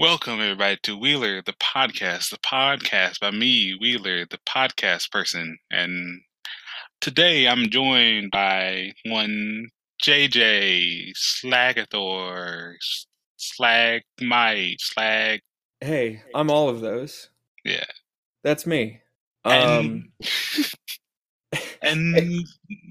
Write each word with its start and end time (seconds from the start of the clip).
Welcome, 0.00 0.40
everybody, 0.40 0.76
to 0.82 0.98
Wheeler, 0.98 1.40
the 1.40 1.52
podcast, 1.52 2.30
the 2.30 2.38
podcast 2.38 3.20
by 3.20 3.30
me, 3.30 3.76
Wheeler, 3.80 4.26
the 4.26 4.38
podcast 4.38 5.12
person. 5.12 5.56
And 5.70 6.20
today 7.00 7.46
I'm 7.46 7.70
joined 7.70 8.32
by 8.32 8.92
one 9.06 9.68
JJ, 10.02 11.12
Slagethor, 11.16 12.74
Slagmite, 13.38 14.80
Slag. 14.80 15.40
Hey, 15.80 16.22
I'm 16.34 16.50
all 16.50 16.68
of 16.68 16.80
those. 16.80 17.30
Yeah. 17.64 17.86
That's 18.42 18.66
me. 18.66 19.00
And, 19.44 20.10
Um, 21.52 21.60
and 21.82 22.44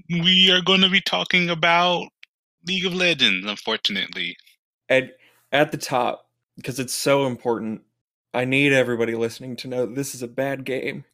we 0.08 0.50
are 0.50 0.62
going 0.62 0.80
to 0.80 0.88
be 0.88 1.02
talking 1.02 1.50
about 1.50 2.08
League 2.66 2.86
of 2.86 2.94
Legends, 2.94 3.46
unfortunately. 3.46 4.38
at 4.88 5.18
at 5.52 5.70
the 5.70 5.78
top 5.78 6.23
because 6.56 6.78
it's 6.78 6.94
so 6.94 7.26
important. 7.26 7.82
I 8.32 8.44
need 8.44 8.72
everybody 8.72 9.14
listening 9.14 9.56
to 9.56 9.68
know 9.68 9.86
this 9.86 10.14
is 10.14 10.22
a 10.22 10.28
bad 10.28 10.64
game. 10.64 11.04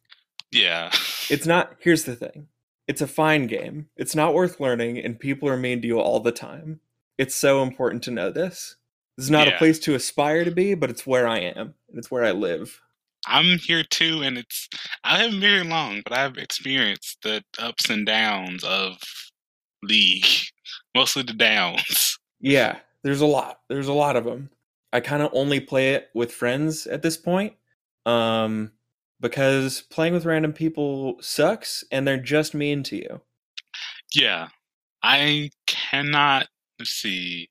Yeah. 0.51 0.91
It's 1.29 1.45
not. 1.45 1.75
Here's 1.79 2.03
the 2.05 2.15
thing. 2.15 2.47
It's 2.87 3.01
a 3.01 3.07
fine 3.07 3.47
game. 3.47 3.87
It's 3.95 4.15
not 4.15 4.33
worth 4.33 4.59
learning, 4.59 4.97
and 4.97 5.19
people 5.19 5.47
are 5.47 5.57
mean 5.57 5.81
to 5.81 5.87
you 5.87 5.99
all 5.99 6.19
the 6.19 6.31
time. 6.31 6.79
It's 7.17 7.35
so 7.35 7.61
important 7.61 8.03
to 8.03 8.11
know 8.11 8.31
this. 8.31 8.75
This 9.17 9.25
is 9.25 9.31
not 9.31 9.47
Yeah. 9.47 9.53
a 9.53 9.57
place 9.57 9.79
to 9.79 9.95
aspire 9.95 10.43
to 10.43 10.51
be, 10.51 10.73
but 10.73 10.89
it's 10.89 11.05
where 11.05 11.27
I 11.27 11.39
am. 11.39 11.75
It's 11.93 12.09
where 12.09 12.25
I 12.25 12.31
live. 12.31 12.81
I'm 13.27 13.59
here 13.59 13.83
too, 13.83 14.23
and 14.23 14.37
it's 14.37 14.67
I 15.03 15.19
haven't 15.19 15.39
been 15.41 15.49
here 15.49 15.63
long, 15.63 16.01
but 16.03 16.13
I've 16.13 16.37
experienced 16.37 17.19
the 17.21 17.43
ups 17.59 17.89
and 17.89 18.05
downs 18.05 18.63
of 18.63 18.97
League, 19.83 20.25
mostly 20.95 21.21
the 21.23 21.33
downs. 21.33 22.17
Yeah, 22.39 22.79
there's 23.03 23.21
a 23.21 23.25
lot. 23.27 23.59
There's 23.69 23.87
a 23.87 23.93
lot 23.93 24.15
of 24.15 24.23
them. 24.25 24.49
I 24.93 24.99
kind 24.99 25.21
of 25.23 25.29
only 25.33 25.59
play 25.59 25.93
it 25.93 26.09
with 26.13 26.31
friends 26.33 26.85
at 26.87 27.01
this 27.01 27.17
point, 27.17 27.53
um, 28.05 28.71
because 29.19 29.81
playing 29.89 30.13
with 30.13 30.25
random 30.25 30.53
people 30.53 31.17
sucks, 31.21 31.83
and 31.91 32.07
they're 32.07 32.17
just 32.17 32.53
mean 32.53 32.83
to 32.83 32.95
you. 32.97 33.21
Yeah, 34.13 34.49
I 35.03 35.49
cannot 35.67 36.47
see. 36.83 37.49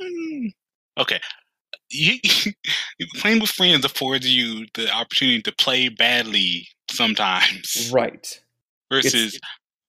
Hmm, 0.00 0.46
Okay, 0.98 1.20
playing 3.16 3.40
with 3.40 3.50
friends 3.50 3.84
affords 3.84 4.28
you 4.28 4.66
the 4.74 4.90
opportunity 4.92 5.40
to 5.42 5.52
play 5.52 5.88
badly 5.88 6.68
sometimes, 6.90 7.90
Right. 7.92 8.42
versus 8.90 9.38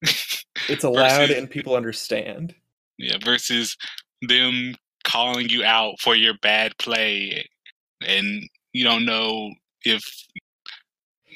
It's 0.70 0.84
allowed, 0.84 1.28
Versus- 1.28 1.38
and 1.38 1.50
people 1.50 1.76
understand. 1.76 2.56
yeah, 2.98 3.18
versus 3.24 3.76
them 4.22 4.76
calling 5.04 5.50
you 5.50 5.64
out 5.64 6.00
for 6.00 6.16
your 6.16 6.34
bad 6.42 6.78
play, 6.78 7.48
and 8.06 8.44
you 8.74 8.84
don't 8.84 9.06
know 9.06 9.52
if 9.84 10.04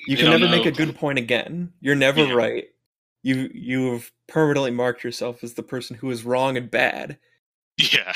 You 0.08 0.18
can 0.18 0.30
never 0.30 0.48
make 0.50 0.66
a 0.66 0.72
good 0.72 0.96
point 0.96 1.20
again. 1.20 1.74
You're 1.82 1.96
never 1.96 2.26
Yeah. 2.26 2.34
right. 2.34 2.66
You 3.24 3.50
you've 3.54 4.12
permanently 4.28 4.72
marked 4.72 5.04
yourself 5.04 5.44
as 5.44 5.54
the 5.56 5.64
person 5.64 5.98
who 5.98 6.10
is 6.12 6.24
wrong 6.24 6.56
and 6.58 6.70
bad. 6.72 7.18
yeah. 7.78 8.14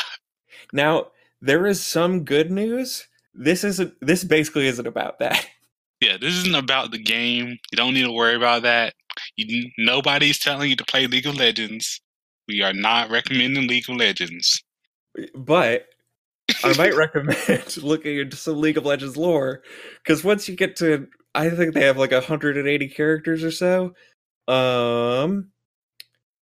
Now 0.73 1.08
there 1.41 1.65
is 1.67 1.83
some 1.83 2.23
good 2.23 2.52
news. 2.52 3.08
This 3.33 3.63
isn't. 3.63 3.93
This 4.02 4.23
basically 4.23 4.67
isn't 4.67 4.88
about 4.88 5.19
that. 5.19 5.45
Yeah, 6.03 6.17
this 6.17 6.33
isn't 6.33 6.55
about 6.55 6.89
the 6.89 6.97
game. 6.97 7.59
You 7.71 7.75
don't 7.75 7.93
need 7.93 8.05
to 8.05 8.11
worry 8.11 8.33
about 8.36 8.63
that. 8.63 8.95
You, 9.36 9.69
nobody's 9.77 10.39
telling 10.39 10.71
you 10.71 10.75
to 10.77 10.83
play 10.83 11.05
League 11.05 11.27
of 11.27 11.36
Legends. 11.36 12.02
We 12.47 12.63
are 12.63 12.73
not 12.73 13.11
recommending 13.11 13.67
League 13.67 13.88
of 13.88 13.97
Legends. 13.97 14.63
But 15.36 15.88
I 16.64 16.73
might 16.78 16.95
recommend 16.95 17.78
looking 17.84 18.17
into 18.17 18.36
some 18.36 18.59
League 18.59 18.78
of 18.78 18.86
Legends 18.86 19.17
lore 19.17 19.62
because 20.04 20.23
once 20.23 20.48
you 20.48 20.56
get 20.56 20.76
to, 20.78 21.08
I 21.34 21.50
think 21.50 21.73
they 21.73 21.86
have 21.86 21.98
like 21.98 22.12
180 22.12 22.88
characters 22.90 23.44
or 23.44 23.52
so. 23.52 23.94
Um, 24.48 25.52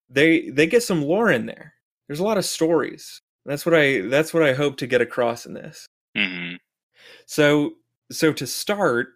they 0.09 0.49
they 0.49 0.67
get 0.67 0.83
some 0.83 1.03
lore 1.03 1.31
in 1.31 1.45
there. 1.45 1.73
There's 2.07 2.19
a 2.19 2.23
lot 2.23 2.37
of 2.37 2.45
stories. 2.45 3.21
That's 3.45 3.65
what 3.65 3.75
I 3.75 4.01
that's 4.01 4.33
what 4.33 4.43
I 4.43 4.53
hope 4.53 4.77
to 4.77 4.87
get 4.87 5.01
across 5.01 5.45
in 5.45 5.53
this. 5.53 5.85
hmm 6.15 6.53
So 7.25 7.73
so 8.11 8.33
to 8.33 8.47
start, 8.47 9.09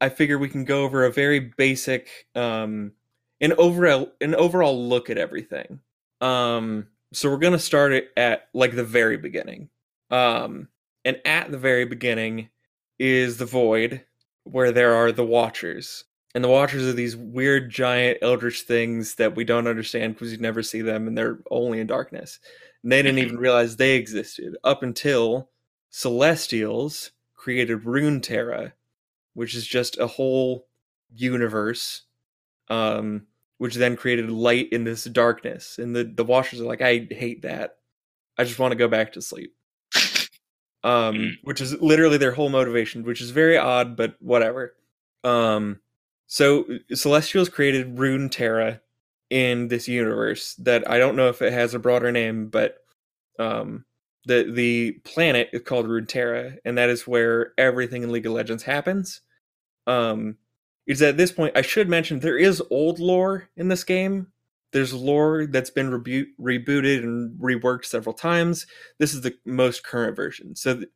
I 0.00 0.08
figure 0.08 0.38
we 0.38 0.48
can 0.48 0.64
go 0.64 0.84
over 0.84 1.04
a 1.04 1.12
very 1.12 1.40
basic 1.56 2.08
um 2.34 2.92
an 3.40 3.52
overall 3.58 4.12
an 4.20 4.34
overall 4.34 4.88
look 4.88 5.10
at 5.10 5.18
everything. 5.18 5.80
Um 6.20 6.86
so 7.12 7.30
we're 7.30 7.38
going 7.38 7.52
to 7.52 7.58
start 7.58 7.92
it 7.92 8.10
at 8.16 8.48
like 8.54 8.74
the 8.74 8.84
very 8.84 9.16
beginning. 9.16 9.68
Um 10.10 10.68
and 11.04 11.20
at 11.24 11.50
the 11.50 11.58
very 11.58 11.84
beginning 11.84 12.50
is 12.98 13.38
the 13.38 13.46
void 13.46 14.04
where 14.44 14.72
there 14.72 14.94
are 14.94 15.12
the 15.12 15.24
watchers. 15.24 16.04
And 16.34 16.44
the 16.44 16.48
watchers 16.48 16.86
are 16.86 16.92
these 16.92 17.16
weird 17.16 17.70
giant 17.70 18.18
eldritch 18.22 18.62
things 18.62 19.14
that 19.14 19.34
we 19.34 19.44
don't 19.44 19.66
understand 19.66 20.14
because 20.14 20.32
you 20.32 20.38
never 20.38 20.62
see 20.62 20.82
them 20.82 21.06
and 21.06 21.16
they're 21.16 21.38
only 21.50 21.80
in 21.80 21.86
darkness. 21.86 22.38
And 22.82 22.92
they 22.92 23.02
didn't 23.02 23.18
even 23.18 23.38
realize 23.38 23.76
they 23.76 23.96
existed 23.96 24.56
up 24.64 24.82
until 24.82 25.50
Celestials 25.90 27.12
created 27.34 27.84
Runeterra, 27.84 28.72
which 29.34 29.54
is 29.54 29.66
just 29.66 29.98
a 29.98 30.06
whole 30.06 30.66
universe, 31.10 32.02
um, 32.68 33.26
which 33.58 33.74
then 33.74 33.96
created 33.96 34.30
light 34.30 34.68
in 34.72 34.84
this 34.84 35.04
darkness. 35.04 35.78
And 35.78 35.94
the, 35.94 36.04
the 36.04 36.24
Watchers 36.24 36.60
are 36.60 36.64
like, 36.66 36.82
I 36.82 37.06
hate 37.10 37.42
that. 37.42 37.76
I 38.38 38.44
just 38.44 38.58
want 38.58 38.72
to 38.72 38.76
go 38.78 38.88
back 38.88 39.12
to 39.12 39.22
sleep. 39.22 39.54
Um, 40.84 41.16
Mm. 41.16 41.30
which 41.42 41.60
is 41.60 41.80
literally 41.82 42.18
their 42.18 42.30
whole 42.32 42.50
motivation, 42.50 43.02
which 43.02 43.20
is 43.20 43.30
very 43.30 43.58
odd, 43.58 43.96
but 43.96 44.14
whatever. 44.20 44.74
Um, 45.24 45.80
so 46.28 46.66
Celestials 46.94 47.48
created 47.48 47.96
Runeterra 47.96 48.80
in 49.28 49.68
this 49.68 49.88
universe 49.88 50.54
that 50.54 50.88
I 50.88 50.98
don't 50.98 51.16
know 51.16 51.28
if 51.28 51.42
it 51.42 51.52
has 51.52 51.74
a 51.74 51.80
broader 51.80 52.12
name, 52.12 52.46
but 52.48 52.76
um, 53.40 53.84
the 54.24 54.44
the 54.50 54.92
planet 55.04 55.50
is 55.52 55.62
called 55.62 55.86
Runeterra, 55.86 56.58
and 56.64 56.78
that 56.78 56.90
is 56.90 57.08
where 57.08 57.54
everything 57.58 58.04
in 58.04 58.12
League 58.12 58.26
of 58.26 58.32
Legends 58.32 58.62
happens. 58.62 59.20
Um, 59.88 60.36
is 60.88 61.02
at 61.02 61.16
this 61.16 61.30
point 61.30 61.56
I 61.56 61.62
should 61.62 61.88
mention 61.88 62.18
there 62.18 62.38
is 62.38 62.62
old 62.70 62.98
lore 62.98 63.48
in 63.56 63.68
this 63.68 63.84
game. 63.84 64.28
There's 64.72 64.92
lore 64.92 65.46
that's 65.46 65.70
been 65.70 65.90
rebu- 65.90 66.32
rebooted 66.40 67.02
and 67.02 67.38
reworked 67.40 67.84
several 67.84 68.14
times. 68.14 68.66
This 68.98 69.14
is 69.14 69.20
the 69.22 69.34
most 69.46 69.84
current 69.84 70.16
version. 70.16 70.56
So, 70.56 70.74
th- 70.78 70.88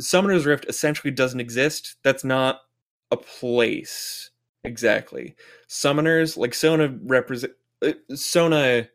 Summoner's 0.00 0.46
Rift 0.46 0.66
essentially 0.68 1.10
doesn't 1.10 1.40
exist. 1.40 1.96
That's 2.04 2.24
not 2.24 2.60
a 3.10 3.16
place 3.16 4.30
exactly. 4.64 5.34
Summoners 5.68 6.36
like 6.36 6.54
Sona 6.54 6.96
represent. 7.02 7.54
Uh, 7.84 7.92
Sona 8.14 8.88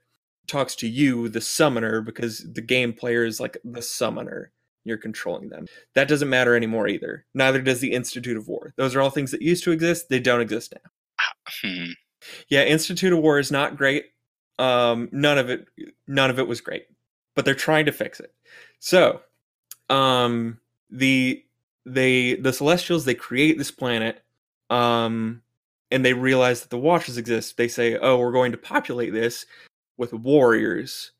talks 0.47 0.75
to 0.77 0.87
you, 0.87 1.29
the 1.29 1.41
summoner, 1.41 2.01
because 2.01 2.45
the 2.53 2.61
game 2.61 2.93
player 2.93 3.25
is 3.25 3.39
like 3.39 3.57
the 3.63 3.81
summoner. 3.81 4.51
You're 4.85 4.97
controlling 4.97 5.49
them. 5.49 5.67
That 5.95 6.07
doesn't 6.07 6.29
matter 6.29 6.55
anymore 6.55 6.87
either. 6.87 7.25
Neither 7.33 7.61
does 7.61 7.79
the 7.79 7.93
Institute 7.93 8.37
of 8.37 8.47
War. 8.47 8.73
Those 8.75 8.95
are 8.95 9.01
all 9.01 9.09
things 9.09 9.31
that 9.31 9.41
used 9.41 9.63
to 9.63 9.71
exist. 9.71 10.09
They 10.09 10.19
don't 10.19 10.41
exist 10.41 10.73
now. 10.73 10.91
Hmm. 11.61 11.91
Yeah, 12.49 12.63
Institute 12.63 13.13
of 13.13 13.19
War 13.19 13.39
is 13.39 13.51
not 13.51 13.77
great. 13.77 14.05
Um, 14.59 15.09
none 15.11 15.37
of 15.37 15.49
it, 15.49 15.67
none 16.07 16.29
of 16.29 16.39
it 16.39 16.47
was 16.47 16.61
great, 16.61 16.85
but 17.35 17.45
they're 17.45 17.55
trying 17.55 17.85
to 17.85 17.91
fix 17.91 18.19
it. 18.19 18.33
So, 18.79 19.21
um, 19.89 20.59
the 20.89 21.43
they 21.85 22.35
the 22.35 22.53
Celestials 22.53 23.05
they 23.05 23.15
create 23.15 23.57
this 23.57 23.71
planet, 23.71 24.21
um, 24.69 25.41
and 25.91 26.05
they 26.05 26.13
realize 26.13 26.61
that 26.61 26.69
the 26.69 26.77
Watchers 26.77 27.17
exist. 27.17 27.57
They 27.57 27.67
say, 27.67 27.97
"Oh, 27.97 28.17
we're 28.17 28.31
going 28.31 28.51
to 28.51 28.57
populate 28.57 29.13
this 29.13 29.45
with 29.97 30.13
warriors, 30.13 31.11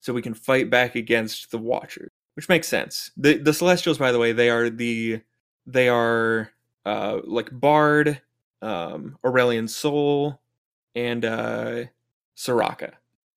so 0.00 0.12
we 0.12 0.22
can 0.22 0.34
fight 0.34 0.70
back 0.70 0.94
against 0.94 1.50
the 1.50 1.58
Watchers," 1.58 2.10
which 2.34 2.48
makes 2.48 2.68
sense. 2.68 3.10
the 3.16 3.38
The 3.38 3.52
Celestials, 3.54 3.98
by 3.98 4.12
the 4.12 4.18
way, 4.18 4.32
they 4.32 4.50
are 4.50 4.70
the 4.70 5.20
they 5.66 5.88
are 5.88 6.50
uh 6.84 7.20
like 7.24 7.48
Bard, 7.52 8.20
um, 8.60 9.18
Aurelion 9.24 9.68
Sol, 9.68 10.40
and 10.94 11.24
uh 11.24 11.84
Soraka. 12.36 12.92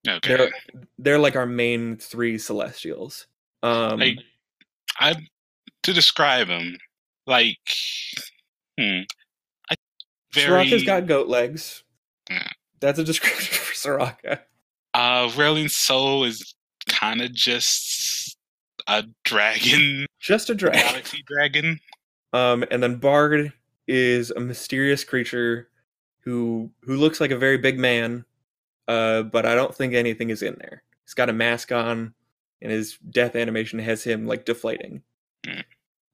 Okay. 0.06 0.28
They're 0.28 0.50
they're 0.99 1.19
like 1.19 1.37
our 1.37 1.46
main 1.46 1.96
three 1.96 2.38
celestials. 2.38 3.26
Um 3.62 4.00
like, 4.00 4.19
I 4.99 5.14
to 5.84 5.93
describe 5.93 6.49
them 6.49 6.76
like, 7.26 7.58
hmm, 8.78 9.00
I 9.70 9.75
very 10.32 10.67
Soraka's 10.67 10.84
got 10.84 11.06
goat 11.06 11.28
legs. 11.28 11.84
Yeah. 12.31 12.49
That's 12.81 12.99
a 12.99 13.05
description 13.05 13.55
for 13.58 13.75
Soraka. 13.75 14.40
uh, 14.94 15.31
Railing 15.37 15.69
Soul 15.69 16.25
is 16.25 16.55
kind 16.88 17.20
of 17.22 17.32
just 17.32 18.21
a 18.99 19.05
dragon, 19.25 20.06
Just 20.21 20.50
a 20.50 20.55
dragon. 20.55 20.81
galaxy 20.81 21.23
dragon. 21.27 21.81
Um 22.33 22.65
and 22.71 22.83
then 22.83 22.97
Bard 22.97 23.53
is 23.87 24.31
a 24.31 24.41
mysterious 24.41 25.05
creature 25.05 25.69
who 26.21 26.71
who 26.83 26.97
looks 26.97 27.21
like 27.21 27.31
a 27.31 27.37
very 27.39 27.59
big 27.59 27.79
man. 27.79 28.25
Uh 28.89 29.23
but 29.23 29.47
I 29.47 29.55
don't 29.55 29.75
think 29.75 29.94
anything 29.94 30.31
is 30.31 30.43
in 30.43 30.56
there. 30.61 30.83
He's 31.05 31.15
got 31.15 31.29
a 31.31 31.33
mask 31.33 31.73
on 31.73 32.15
and 32.61 32.71
his 32.73 32.97
death 33.11 33.35
animation 33.37 33.79
has 33.81 34.05
him 34.05 34.27
like 34.27 34.44
deflating. 34.44 35.03
Hmm. 35.44 35.61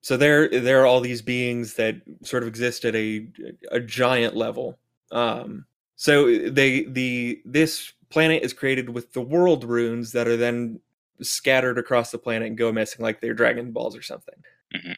so 0.00 0.16
there 0.16 0.48
there 0.48 0.80
are 0.80 0.86
all 0.86 1.00
these 1.00 1.20
beings 1.22 1.74
that 1.74 1.96
sort 2.22 2.42
of 2.42 2.48
exist 2.48 2.84
at 2.84 2.96
a 2.96 3.26
a 3.70 3.80
giant 3.80 4.34
level. 4.36 4.78
Um, 5.12 5.66
so 5.96 6.26
they 6.48 6.84
the 6.84 7.42
this 7.44 7.92
planet 8.10 8.42
is 8.42 8.52
created 8.54 8.88
with 8.90 9.12
the 9.12 9.20
world 9.20 9.64
runes 9.64 10.12
that 10.12 10.26
are 10.26 10.36
then 10.38 10.80
scattered 11.22 11.78
across 11.78 12.10
the 12.10 12.18
planet 12.18 12.48
and 12.48 12.58
go 12.58 12.72
missing 12.72 13.02
like 13.02 13.20
they're 13.20 13.34
dragon 13.34 13.72
balls 13.72 13.96
or 13.96 14.02
something. 14.02 14.34
Mhm. 14.74 14.96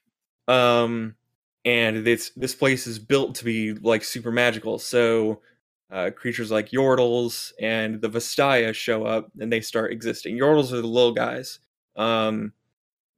Um, 0.52 1.16
and 1.64 2.04
this 2.04 2.30
this 2.30 2.54
place 2.54 2.86
is 2.86 2.98
built 2.98 3.34
to 3.36 3.44
be 3.44 3.74
like 3.74 4.02
super 4.04 4.30
magical. 4.30 4.78
So 4.78 5.42
uh, 5.90 6.10
creatures 6.14 6.50
like 6.50 6.70
Yordles 6.70 7.52
and 7.60 8.00
the 8.00 8.08
Vastaya 8.08 8.74
show 8.74 9.04
up 9.04 9.30
and 9.40 9.52
they 9.52 9.60
start 9.60 9.92
existing. 9.92 10.38
Yordles 10.38 10.72
are 10.72 10.80
the 10.80 10.86
little 10.86 11.12
guys, 11.12 11.58
um, 11.96 12.52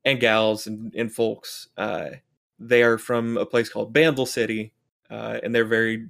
and 0.05 0.19
gals 0.21 0.67
and, 0.67 0.95
and 0.95 1.13
folks. 1.13 1.69
Uh, 1.77 2.11
they 2.59 2.83
are 2.83 2.99
from 2.99 3.37
a 3.37 3.47
place 3.47 3.69
called 3.69 3.93
Bandle 3.93 4.27
City, 4.27 4.73
uh, 5.11 5.39
and 5.43 5.55
they're 5.55 5.65
very 5.65 6.09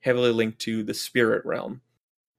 heavily 0.00 0.30
linked 0.30 0.60
to 0.60 0.82
the 0.82 0.94
spirit 0.94 1.44
realm. 1.44 1.80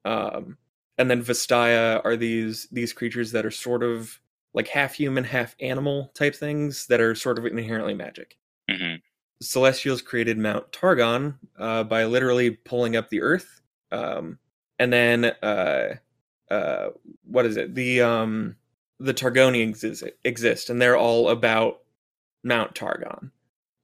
Um, 0.05 0.57
and 0.97 1.09
then 1.09 1.23
Vastaya 1.23 2.01
are 2.03 2.15
these 2.15 2.67
these 2.71 2.93
creatures 2.93 3.31
that 3.31 3.45
are 3.45 3.51
sort 3.51 3.83
of 3.83 4.19
like 4.53 4.67
half 4.69 4.93
human, 4.93 5.23
half 5.23 5.55
animal 5.59 6.11
type 6.15 6.35
things 6.35 6.87
that 6.87 7.01
are 7.01 7.13
sort 7.15 7.37
of 7.37 7.45
inherently 7.45 7.93
magic. 7.93 8.37
hmm 8.69 8.95
Celestials 9.41 10.01
created 10.01 10.37
Mount 10.37 10.71
Targon 10.71 11.37
uh, 11.59 11.83
by 11.83 12.05
literally 12.05 12.51
pulling 12.51 12.95
up 12.95 13.09
the 13.09 13.21
earth, 13.21 13.61
um, 13.91 14.39
and 14.79 14.93
then 14.93 15.25
uh, 15.43 15.95
uh, 16.49 16.87
what 17.25 17.45
is 17.45 17.57
it? 17.57 17.75
The 17.75 18.01
um, 18.01 18.55
the 18.99 19.13
Targonians 19.13 19.83
exist, 19.83 20.03
exist, 20.23 20.69
and 20.69 20.81
they're 20.81 20.97
all 20.97 21.29
about 21.29 21.81
Mount 22.43 22.75
Targon. 22.75 23.31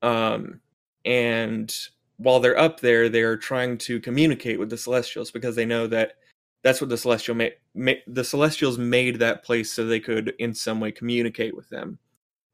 Um, 0.01 0.61
and 1.03 1.75
while 2.17 2.39
they're 2.39 2.57
up 2.57 2.79
there, 2.79 3.09
they're 3.09 3.37
trying 3.37 3.77
to 3.79 3.99
communicate 3.99 4.59
with 4.59 4.69
the 4.69 4.77
Celestials 4.77 5.31
because 5.31 5.55
they 5.55 5.65
know 5.65 5.87
that 5.87 6.15
that's 6.63 6.81
what 6.81 6.89
the 6.89 6.97
Celestial 6.97 7.35
ma- 7.35 7.45
ma- 7.73 7.93
the 8.07 8.23
Celestials 8.23 8.77
made 8.77 9.19
that 9.19 9.43
place 9.43 9.71
so 9.71 9.85
they 9.85 9.99
could 9.99 10.33
in 10.39 10.53
some 10.53 10.79
way 10.79 10.91
communicate 10.91 11.55
with 11.55 11.69
them. 11.69 11.99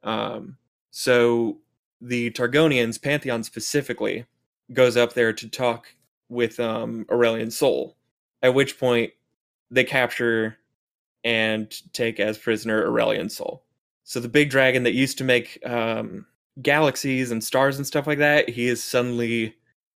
Um, 0.04 0.58
so 0.92 1.60
the 2.02 2.32
Targonians, 2.32 3.02
Pantheon 3.02 3.44
specifically, 3.44 4.26
goes 4.74 4.98
up 4.98 5.14
there 5.14 5.34
to 5.34 5.50
talk 5.50 5.96
with 6.30 6.60
um, 6.60 7.06
Aurelion 7.10 7.52
Sol. 7.52 7.96
At 8.42 8.54
which 8.54 8.80
point, 8.80 9.14
they 9.72 9.84
capture 9.84 10.58
and 11.24 11.74
take 11.94 12.20
as 12.20 12.38
prisoner 12.38 12.86
Aurelion 12.86 13.30
Sol. 13.30 13.64
So 14.04 14.20
the 14.20 14.30
big 14.30 14.50
dragon 14.50 14.84
that 14.84 14.94
used 14.94 15.18
to 15.18 15.24
make 15.26 15.60
um, 15.66 16.26
galaxies 16.62 17.32
and 17.32 17.44
stars 17.44 17.78
and 17.78 17.86
stuff 17.86 18.08
like 18.08 18.20
that, 18.20 18.50
he 18.50 18.68
is 18.68 18.82
suddenly 18.82 19.56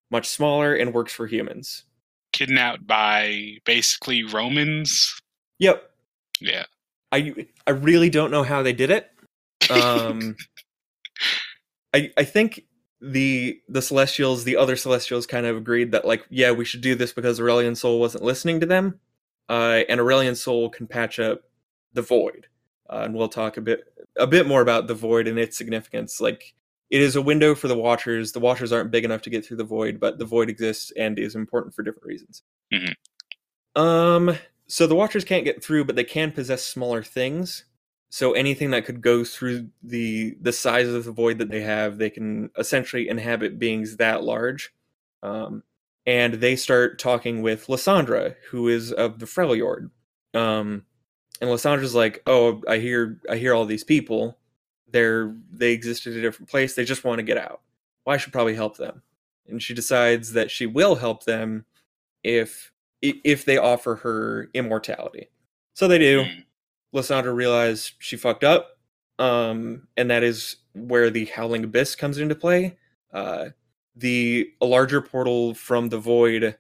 much 0.09 0.27
smaller 0.27 0.75
and 0.75 0.93
works 0.93 1.13
for 1.13 1.27
humans. 1.27 1.83
Kidnapped 2.31 2.86
by 2.88 3.57
basically 3.66 4.24
Romans. 4.24 5.13
Yep, 5.60 5.83
Yeah. 6.39 6.63
I 7.12 7.48
I 7.68 7.72
really 7.72 8.10
don't 8.10 8.31
know 8.31 8.44
how 8.44 8.63
they 8.63 8.74
did 8.74 8.89
it. 8.89 9.10
Um, 9.69 10.36
I 11.94 12.12
I 12.18 12.24
think 12.24 12.63
the 13.01 13.60
the 13.68 13.81
Celestials, 13.81 14.44
the 14.44 14.56
other 14.57 14.75
Celestials, 14.75 15.28
kind 15.28 15.45
of 15.45 15.57
agreed 15.57 15.92
that 15.92 16.06
like, 16.06 16.25
yeah, 16.30 16.51
we 16.51 16.66
should 16.66 16.81
do 16.81 16.95
this 16.95 17.12
because 17.12 17.39
Aurelion 17.39 17.75
Sol 17.75 18.00
wasn't 18.00 18.24
listening 18.24 18.60
to 18.62 18.66
them, 18.66 19.00
uh, 19.50 19.81
and 19.89 20.00
Aurelion 20.00 20.36
Sol 20.38 20.69
can 20.69 20.88
patch 20.88 21.19
up 21.19 21.42
the 21.94 22.01
Void, 22.01 22.48
uh, 22.89 23.01
and 23.04 23.13
we'll 23.13 23.28
talk 23.28 23.57
a 23.57 23.62
bit 23.62 23.83
a 24.18 24.28
bit 24.28 24.48
more 24.48 24.62
about 24.62 24.88
the 24.88 24.94
Void 24.94 25.28
and 25.28 25.38
its 25.38 25.57
significance. 25.57 26.22
Like, 26.22 26.54
it 26.91 27.01
is 27.01 27.15
a 27.15 27.21
window 27.21 27.55
for 27.55 27.67
the 27.69 27.77
Watchers. 27.77 28.33
The 28.33 28.39
Watchers 28.39 28.71
aren't 28.71 28.91
big 28.91 29.05
enough 29.05 29.21
to 29.23 29.29
get 29.29 29.45
through 29.45 29.57
the 29.57 29.63
Void, 29.63 29.99
but 29.99 30.19
the 30.19 30.25
Void 30.25 30.49
exists 30.49 30.91
and 30.97 31.17
is 31.17 31.35
important 31.35 31.73
for 31.73 31.83
different 31.83 32.05
reasons. 32.05 32.43
Mhm. 32.71 32.95
Um, 33.75 34.38
so 34.67 34.85
the 34.85 34.95
Watchers 34.95 35.23
can't 35.23 35.45
get 35.45 35.63
through, 35.63 35.85
but 35.85 35.95
they 35.95 36.03
can 36.03 36.31
possess 36.31 36.63
smaller 36.63 37.01
things. 37.01 37.63
So 38.09 38.33
anything 38.33 38.71
that 38.71 38.83
could 38.83 39.01
go 39.01 39.23
through 39.23 39.69
the 39.81 40.35
the 40.41 40.51
size 40.51 40.89
of 40.89 41.05
the 41.05 41.11
void 41.13 41.38
that 41.38 41.49
they 41.49 41.61
have, 41.61 41.97
they 41.97 42.09
can 42.09 42.49
essentially 42.57 43.07
inhabit 43.07 43.57
beings 43.57 43.95
that 43.97 44.23
large. 44.23 44.73
Um, 45.23 45.63
and 46.05 46.33
they 46.35 46.57
start 46.57 46.99
talking 46.99 47.41
with 47.41 47.67
Lissandra, 47.67 48.35
who 48.49 48.67
is 48.67 48.91
of 48.91 49.19
the 49.19 49.25
Freljord. 49.25 49.91
Um, 50.33 50.85
and 51.39 51.49
Lissandra's 51.49 51.95
like, 51.95 52.21
"Oh, 52.27 52.61
I 52.67 52.79
hear, 52.79 53.21
I 53.29 53.37
hear 53.37 53.53
all 53.53 53.65
these 53.65 53.83
people. 53.85 54.37
They're 54.91 55.35
they 55.51 55.71
exist 55.71 56.07
at 56.07 56.13
a 56.13 56.21
different 56.21 56.49
place. 56.49 56.75
They 56.75 56.85
just 56.85 57.03
want 57.03 57.19
to 57.19 57.23
get 57.23 57.38
out. 57.38 57.61
Well, 58.05 58.13
I 58.13 58.17
should 58.17 58.33
probably 58.33 58.55
help 58.55 58.77
them." 58.77 59.01
And 59.47 59.61
she 59.61 59.73
decides 59.73 60.33
that 60.33 60.51
she 60.51 60.65
will 60.65 60.95
help 60.95 61.25
them 61.25 61.65
if 62.23 62.71
if 63.01 63.45
they 63.45 63.57
offer 63.57 63.95
her 63.95 64.49
immortality. 64.53 65.29
So 65.73 65.88
they 65.88 65.97
do. 65.97 66.23
Mm. 66.23 66.45
Lissandra 66.93 67.33
realized 67.33 67.93
she 67.99 68.17
fucked 68.17 68.43
up, 68.43 68.77
um, 69.17 69.88
and 69.95 70.11
that 70.11 70.23
is 70.23 70.57
where 70.73 71.09
the 71.09 71.25
Howling 71.25 71.63
Abyss 71.63 71.95
comes 71.95 72.17
into 72.17 72.35
play. 72.35 72.77
Uh, 73.13 73.49
the 73.95 74.51
a 74.61 74.65
larger 74.65 75.01
portal 75.01 75.53
from 75.53 75.89
the 75.89 75.97
void 75.97 76.57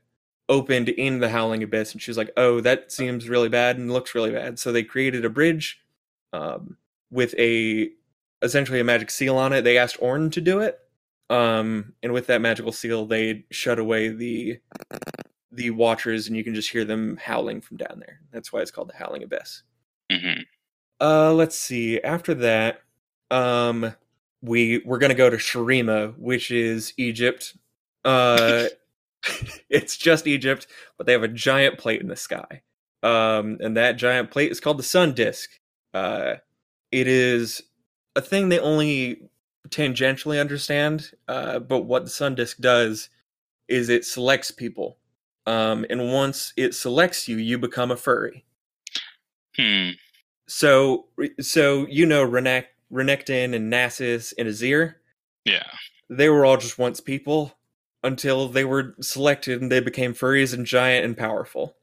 opened 0.49 0.89
in 0.89 1.19
the 1.19 1.29
Howling 1.29 1.63
Abyss, 1.63 1.93
and 1.93 2.01
she 2.01 2.11
was 2.11 2.17
like, 2.17 2.31
"Oh, 2.37 2.61
that 2.61 2.91
seems 2.91 3.29
really 3.29 3.49
bad 3.49 3.77
and 3.77 3.91
looks 3.91 4.15
really 4.15 4.31
bad." 4.31 4.59
So 4.59 4.71
they 4.71 4.83
created 4.83 5.25
a 5.25 5.29
bridge 5.29 5.81
um, 6.33 6.77
with 7.09 7.33
a 7.37 7.89
essentially 8.41 8.79
a 8.79 8.83
magic 8.83 9.09
seal 9.11 9.37
on 9.37 9.53
it. 9.53 9.63
They 9.63 9.77
asked 9.77 9.99
Ornn 9.99 10.31
to 10.33 10.41
do 10.41 10.59
it, 10.59 10.79
um, 11.29 11.93
and 12.03 12.13
with 12.13 12.27
that 12.27 12.41
magical 12.41 12.71
seal, 12.71 13.05
they 13.05 13.45
shut 13.51 13.79
away 13.79 14.09
the 14.09 14.59
the 15.51 15.69
Watchers, 15.71 16.27
and 16.27 16.37
you 16.37 16.43
can 16.43 16.55
just 16.55 16.71
hear 16.71 16.85
them 16.85 17.17
howling 17.21 17.61
from 17.61 17.77
down 17.77 17.99
there. 17.99 18.21
That's 18.31 18.53
why 18.53 18.61
it's 18.61 18.71
called 18.71 18.89
the 18.89 18.97
Howling 18.97 19.23
Abyss. 19.23 19.63
hmm 20.11 20.41
Uh, 20.99 21.33
let's 21.33 21.57
see. 21.57 21.99
After 22.01 22.33
that, 22.35 22.81
um, 23.29 23.93
we 24.41 24.81
we're 24.85 24.97
gonna 24.97 25.13
go 25.13 25.29
to 25.29 25.37
Shurima, 25.37 26.17
which 26.17 26.51
is 26.51 26.93
Egypt. 26.97 27.55
Uh, 28.05 28.67
it's 29.69 29.97
just 29.97 30.27
Egypt, 30.27 30.67
but 30.97 31.05
they 31.05 31.13
have 31.13 31.23
a 31.23 31.27
giant 31.27 31.77
plate 31.77 32.01
in 32.01 32.07
the 32.07 32.15
sky. 32.15 32.61
Um, 33.03 33.57
and 33.61 33.77
that 33.77 33.93
giant 33.97 34.31
plate 34.31 34.51
is 34.51 34.59
called 34.59 34.77
the 34.77 34.83
sun 34.83 35.13
disk. 35.13 35.49
Uh, 35.93 36.35
it 36.91 37.07
is 37.07 37.61
a 38.15 38.21
thing 38.21 38.49
they 38.49 38.59
only 38.59 39.29
tangentially 39.69 40.39
understand. 40.39 41.11
Uh, 41.27 41.59
but 41.59 41.81
what 41.81 42.03
the 42.03 42.09
sun 42.09 42.35
disk 42.35 42.57
does 42.59 43.09
is 43.67 43.89
it 43.89 44.05
selects 44.05 44.51
people. 44.51 44.97
Um, 45.47 45.85
and 45.89 46.11
once 46.11 46.53
it 46.57 46.75
selects 46.75 47.27
you, 47.27 47.37
you 47.37 47.57
become 47.57 47.89
a 47.91 47.95
furry. 47.97 48.45
Hmm. 49.55 49.91
So, 50.47 51.05
so 51.39 51.87
you 51.89 52.05
know, 52.05 52.27
Renek, 52.27 52.65
Renekton 52.91 53.55
and 53.55 53.71
Nasus 53.71 54.33
and 54.37 54.47
Azir, 54.47 54.95
Yeah. 55.45 55.63
they 56.09 56.29
were 56.29 56.45
all 56.45 56.57
just 56.57 56.77
once 56.77 56.99
people 56.99 57.57
until 58.03 58.47
they 58.49 58.65
were 58.65 58.95
selected 58.99 59.61
and 59.61 59.71
they 59.71 59.79
became 59.79 60.13
furries 60.13 60.53
and 60.53 60.65
giant 60.65 61.05
and 61.05 61.17
powerful. 61.17 61.75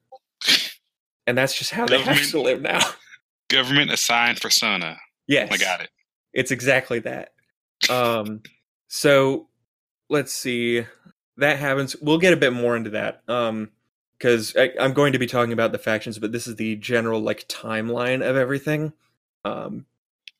And 1.26 1.37
that's 1.38 1.56
just 1.58 1.70
how 1.70 1.87
they 1.87 2.00
have 2.02 2.30
to 2.30 2.40
live 2.40 2.61
now. 2.61 2.80
Government 3.49 3.90
assigned 3.90 4.40
persona. 4.40 4.99
yes, 5.26 5.50
I 5.50 5.56
got 5.56 5.80
it. 5.80 5.88
It's 6.32 6.50
exactly 6.50 6.99
that. 7.00 7.32
Um, 7.88 8.42
so 8.88 9.49
let's 10.08 10.32
see. 10.32 10.85
That 11.37 11.58
happens. 11.58 11.97
We'll 12.00 12.18
get 12.18 12.32
a 12.32 12.37
bit 12.37 12.52
more 12.52 12.76
into 12.76 12.90
that. 12.90 13.23
Um, 13.28 13.70
because 14.18 14.56
I'm 14.80 14.94
going 14.94 15.12
to 15.12 15.18
be 15.18 15.26
talking 15.28 15.52
about 15.52 15.70
the 15.70 15.78
factions, 15.78 16.18
but 16.18 16.32
this 16.32 16.49
is 16.49 16.56
the 16.56 16.75
general 16.76 17.20
like 17.20 17.47
timeline 17.49 18.28
of 18.28 18.37
everything. 18.37 18.92
Um, 19.44 19.87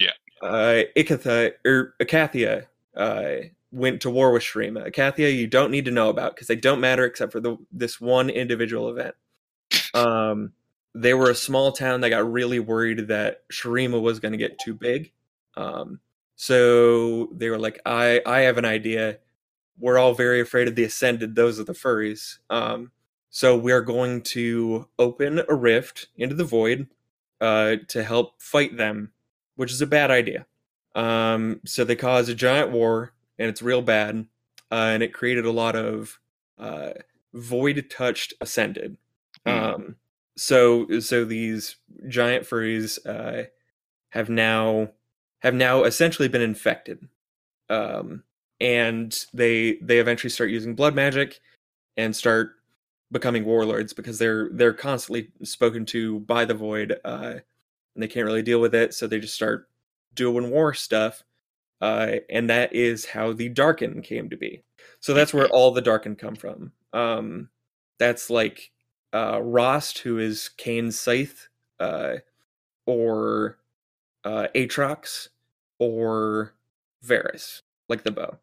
Yeah. 0.01 0.11
Uh, 0.43 0.83
Ikatha 0.97 1.53
or 1.65 1.95
Akathia 2.01 2.67
uh 2.97 3.49
went 3.71 4.01
to 4.01 4.11
war 4.11 4.33
with 4.33 4.43
Shurima. 4.43 4.89
Akathia, 4.89 5.35
you 5.35 5.47
don't 5.47 5.71
need 5.71 5.85
to 5.85 5.91
know 5.91 6.09
about 6.09 6.35
because 6.35 6.49
they 6.49 6.57
don't 6.57 6.81
matter 6.81 7.05
except 7.05 7.33
for 7.33 7.41
the 7.41 7.57
this 7.71 8.01
one 8.01 8.31
individual 8.31 8.89
event. 8.91 9.15
Um, 9.95 10.53
they 10.95 11.15
were 11.15 11.31
a 11.31 11.35
small 11.35 11.73
town 11.73 12.01
that 12.01 12.11
got 12.11 12.31
really 12.31 12.59
worried 12.59 13.09
that 13.09 13.43
Shurima 13.53 14.01
was 14.01 14.21
going 14.21 14.33
to 14.33 14.39
get 14.39 14.59
too 14.59 14.75
big. 14.75 15.13
Um, 15.59 16.01
so 16.37 17.27
they 17.33 17.51
were 17.51 17.59
like, 17.59 17.81
I, 17.85 18.23
I 18.25 18.41
have 18.41 18.59
an 18.59 18.65
idea. 18.65 19.19
We're 19.79 19.99
all 19.99 20.15
very 20.15 20.41
afraid 20.41 20.69
of 20.69 20.77
the 20.77 20.85
Ascended. 20.85 21.35
Those 21.35 21.59
are 21.59 21.65
the 21.65 21.73
furries. 21.73 22.39
Um, 22.49 22.93
so 23.31 23.57
we're 23.59 23.83
going 23.83 24.23
to 24.23 24.89
open 24.99 25.43
a 25.49 25.55
rift 25.55 26.09
into 26.17 26.37
the 26.37 26.45
void 26.45 26.87
uh, 27.41 27.77
to 27.89 28.05
help 28.05 28.41
fight 28.41 28.77
them, 28.77 29.13
which 29.57 29.73
is 29.73 29.83
a 29.83 29.87
bad 29.87 30.11
idea. 30.11 30.47
Um, 30.95 31.61
so 31.67 31.85
they 31.85 31.97
caused 31.97 32.31
a 32.31 32.35
giant 32.35 32.71
war, 32.71 33.13
and 33.39 33.49
it's 33.49 33.63
real 33.63 33.83
bad. 33.83 34.27
Uh, 34.71 34.91
and 34.93 35.03
it 35.03 35.13
created 35.13 35.45
a 35.45 35.51
lot 35.51 35.75
of 35.75 36.21
uh, 36.59 36.91
void 37.35 37.91
touched 37.91 38.35
Ascended. 38.41 38.97
Hmm. 39.45 39.53
Um, 39.53 39.97
so 40.37 41.01
so 41.01 41.25
these 41.25 41.77
giant 42.07 42.45
furries 42.45 42.99
uh, 43.07 43.49
have 44.11 44.31
now 44.31 44.91
have 45.41 45.55
now 45.55 45.85
essentially 45.85 46.29
been 46.29 46.43
infected. 46.43 47.09
um, 47.71 48.23
and 48.61 49.27
they 49.33 49.77
they 49.83 49.99
eventually 49.99 50.31
start 50.31 50.51
using 50.51 50.75
blood 50.75 50.95
magic 50.95 51.41
and 51.97 52.15
start 52.15 52.53
becoming 53.13 53.45
warlords 53.45 53.93
because 53.93 54.19
they're 54.19 54.51
they're 54.53 54.73
constantly 54.75 55.31
spoken 55.43 55.87
to 55.87 56.21
by 56.21 56.45
the 56.45 56.55
void 56.55 56.99
uh, 57.05 57.35
and 57.95 58.03
they 58.03 58.09
can't 58.09 58.27
really 58.27 58.43
deal 58.43 58.61
with 58.61 58.75
it 58.75 58.95
so 58.95 59.07
they 59.07 59.21
just 59.21 59.35
start 59.35 59.69
doing 60.15 60.51
war 60.51 60.75
stuff 60.75 61.23
uh, 61.81 62.17
and 62.31 62.51
that 62.51 62.73
is 62.75 63.07
how 63.07 63.33
the 63.33 63.49
Darkin 63.49 64.03
came 64.03 64.29
to 64.31 64.37
be. 64.37 64.63
So 65.01 65.15
that's 65.15 65.33
where 65.33 65.47
all 65.49 65.71
the 65.71 65.81
Darkin 65.81 66.17
come 66.17 66.35
from. 66.35 66.73
Um, 66.93 67.49
that's 67.99 68.31
like 68.31 68.71
uh, 69.13 69.37
Rhaast 69.39 69.99
who 69.99 70.19
is 70.19 70.51
Kayn's 70.59 70.99
scythe 70.99 71.49
uh, 71.81 72.17
or 72.87 73.58
uh, 74.29 74.49
Aatrox 74.55 75.29
or 75.79 76.55
Varus, 77.03 77.63
like 77.89 78.03
the 78.03 78.11
bow. 78.11 78.39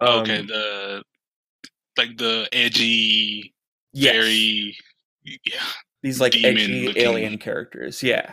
okay, 0.00 0.40
Um, 0.40 0.46
the 0.46 1.02
like 1.96 2.16
the 2.18 2.48
edgy, 2.52 3.54
yes, 3.92 4.12
very 4.14 4.76
yeah. 5.24 5.62
these 6.02 6.20
like 6.20 6.34
edgy 6.44 6.86
looking- 6.88 7.02
alien 7.02 7.38
characters. 7.38 8.02
Yeah. 8.02 8.32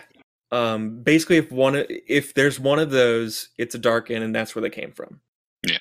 Um, 0.52 1.02
basically, 1.02 1.38
if 1.38 1.52
one 1.52 1.86
if 1.90 2.34
there's 2.34 2.60
one 2.60 2.80
of 2.80 2.92
those, 2.92 3.50
it's 3.58 3.74
a 3.76 3.80
Darkin, 3.80 4.22
and 4.22 4.36
that's 4.36 4.54
where 4.56 4.62
they 4.62 4.70
came 4.70 4.92
from. 4.92 5.20
Yeah. 5.68 5.78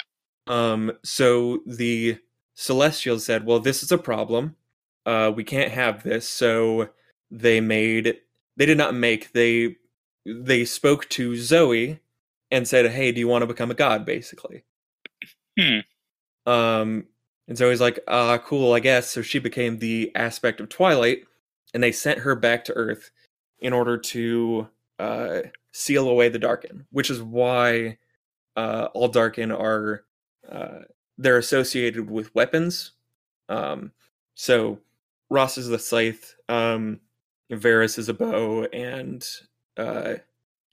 Um. 0.47 0.93
So 1.05 1.61
the 1.67 2.19
Celestials 2.55 3.25
said, 3.25 3.45
"Well, 3.47 3.61
this 3.61 3.83
is 3.83 3.93
a 3.93 3.99
problem. 3.99 4.57
Uh, 5.05 5.33
we 5.35 5.45
can't 5.45 5.73
have 5.73 6.03
this." 6.05 6.27
So 6.29 6.89
they 7.31 7.61
made. 7.61 8.21
They 8.57 8.67
did 8.67 8.79
not 8.79 8.95
make. 8.95 9.33
They 9.33 9.77
they 10.25 10.65
spoke 10.65 11.09
to 11.11 11.37
Zoe 11.37 12.01
and 12.51 12.67
said, 12.69 12.91
"Hey, 12.91 13.13
do 13.13 13.21
you 13.21 13.29
want 13.29 13.43
to 13.43 13.47
become 13.47 13.71
a 13.71 13.75
god?" 13.75 14.05
Basically. 14.05 14.65
Hmm. 15.59 15.81
Um, 16.47 17.07
and 17.49 17.57
Zoe's 17.57 17.81
like, 17.81 18.01
"Ah, 18.09 18.39
cool, 18.39 18.73
I 18.73 18.81
guess." 18.81 19.11
So 19.11 19.23
she 19.23 19.39
became 19.39 19.79
the 19.79 20.13
aspect 20.15 20.61
of 20.61 20.69
Twilight, 20.69 21.25
and 21.75 21.83
they 21.83 21.93
sent 21.93 22.21
her 22.21 22.35
back 22.35 22.65
to 22.67 22.75
Earth 22.75 23.11
in 23.61 23.73
order 23.73 23.97
to 23.97 24.69
uh, 24.99 25.41
seal 25.73 26.09
away 26.09 26.29
the 26.29 26.39
Darkin, 26.39 26.87
which 26.91 27.11
is 27.11 27.23
why 27.23 27.99
uh, 28.57 28.89
all 28.95 29.09
Darkin 29.09 29.51
are 29.51 30.05
uh, 30.49 30.81
they're 31.19 31.39
associated 31.39 32.11
with 32.11 32.35
weapons. 32.35 32.93
Um, 33.49 33.93
so 34.35 34.79
Rhaast 35.33 35.59
is 35.59 35.69
the 35.69 35.79
scythe, 35.79 36.37
um, 36.49 37.01
Varus 37.51 37.99
is 37.99 38.09
a 38.09 38.15
bow, 38.15 38.65
and 38.73 39.25
uh, 39.77 40.15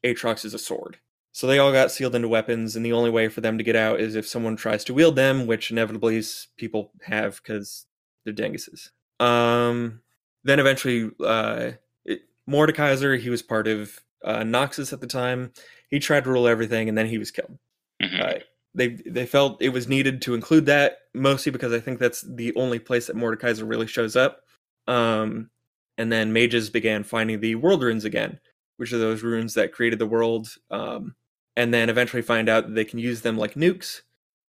Aatrox 0.04 0.46
is 0.46 0.54
a 0.54 0.60
sword. 0.60 0.98
So 1.32 1.48
they 1.48 1.60
all 1.60 1.72
got 1.72 1.92
sealed 1.92 2.16
into 2.16 2.28
weapons, 2.28 2.76
and 2.76 2.86
the 2.86 2.94
only 2.94 3.10
way 3.10 3.28
for 3.28 3.42
them 3.42 3.58
to 3.58 3.64
get 3.64 3.76
out 3.76 4.00
is 4.00 4.16
if 4.16 4.28
someone 4.28 4.56
tries 4.56 4.84
to 4.86 4.94
wield 4.94 5.16
them, 5.16 5.46
which 5.46 5.72
inevitably 5.72 6.22
people 6.58 6.92
have 7.04 7.38
because 7.38 7.86
they're 8.26 8.34
denguses. 8.34 8.90
Um, 9.20 10.02
then 10.44 10.60
eventually, 10.60 11.12
uh, 11.24 11.72
it, 12.06 12.22
Mordekaiser, 12.50 13.20
he 13.20 13.30
was 13.30 13.42
part 13.42 13.68
of 13.68 14.00
uh, 14.24 14.40
Noxus 14.40 14.92
at 14.92 15.02
the 15.02 15.08
time. 15.08 15.52
He 15.90 16.00
tried 16.00 16.24
to 16.24 16.32
rule 16.32 16.48
everything, 16.48 16.90
and 16.90 16.98
then 16.98 17.08
he 17.08 17.18
was 17.18 17.32
killed. 17.32 17.58
Mhm. 18.02 18.20
Uh, 18.20 18.40
they 18.74 18.88
they 18.88 19.26
felt 19.26 19.62
it 19.62 19.70
was 19.70 19.88
needed 19.88 20.22
to 20.24 20.34
include 20.34 20.66
that 20.68 21.00
mostly 21.14 21.52
because 21.52 21.74
I 21.74 21.80
think 21.80 22.00
that's 22.00 22.22
the 22.22 22.54
only 22.56 22.80
place 22.80 23.08
that 23.08 23.16
Mordekaiser 23.16 23.68
really 23.68 23.88
shows 23.88 24.16
up. 24.16 24.44
Um, 24.88 25.50
and 25.98 26.12
then 26.12 26.34
mages 26.34 26.70
began 26.70 27.04
finding 27.04 27.40
the 27.40 27.56
world 27.56 27.84
runes 27.84 28.06
again, 28.06 28.40
which 28.80 28.94
are 28.94 28.98
those 28.98 29.24
runes 29.24 29.54
that 29.56 29.74
created 29.74 30.00
the 30.00 30.06
world. 30.06 30.56
Um, 30.72 31.16
and 31.58 31.74
then 31.74 31.90
eventually 31.90 32.22
find 32.22 32.48
out 32.48 32.68
that 32.68 32.76
they 32.76 32.86
can 32.86 33.00
use 33.00 33.22
them 33.22 33.38
like 33.38 33.56
nukes. 33.56 34.02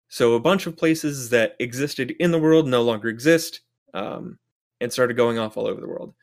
So 0.09 0.35
a 0.35 0.39
bunch 0.39 0.67
of 0.67 0.77
places 0.77 1.29
that 1.31 1.55
existed 1.59 2.11
in 2.19 2.31
the 2.31 2.39
world 2.39 2.67
no 2.67 2.83
longer 2.83 3.09
exist, 3.09 3.61
um, 3.95 4.37
and 4.79 4.93
started 4.93 5.17
going 5.17 5.39
off 5.39 5.57
all 5.57 5.67
over 5.67 5.81
the 5.81 5.87
world. 5.87 6.13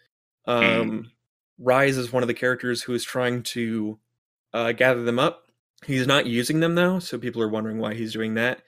Um, 0.47 1.11
Ryze 1.61 1.99
is 1.99 2.13
one 2.13 2.23
of 2.23 2.29
the 2.29 2.35
characters 2.35 2.83
who 2.83 2.95
is 2.95 3.03
trying 3.03 3.43
to 3.43 3.99
uh, 4.53 4.73
gather 4.73 5.03
them 5.03 5.19
up. 5.19 5.51
He's 5.85 6.07
not 6.07 6.27
using 6.27 6.61
them 6.61 6.75
though, 6.75 7.01
so 7.01 7.19
people 7.19 7.43
are 7.43 7.49
wondering 7.49 7.79
why 7.79 7.95
he's 7.95 8.13
doing 8.13 8.35
that. 8.35 8.63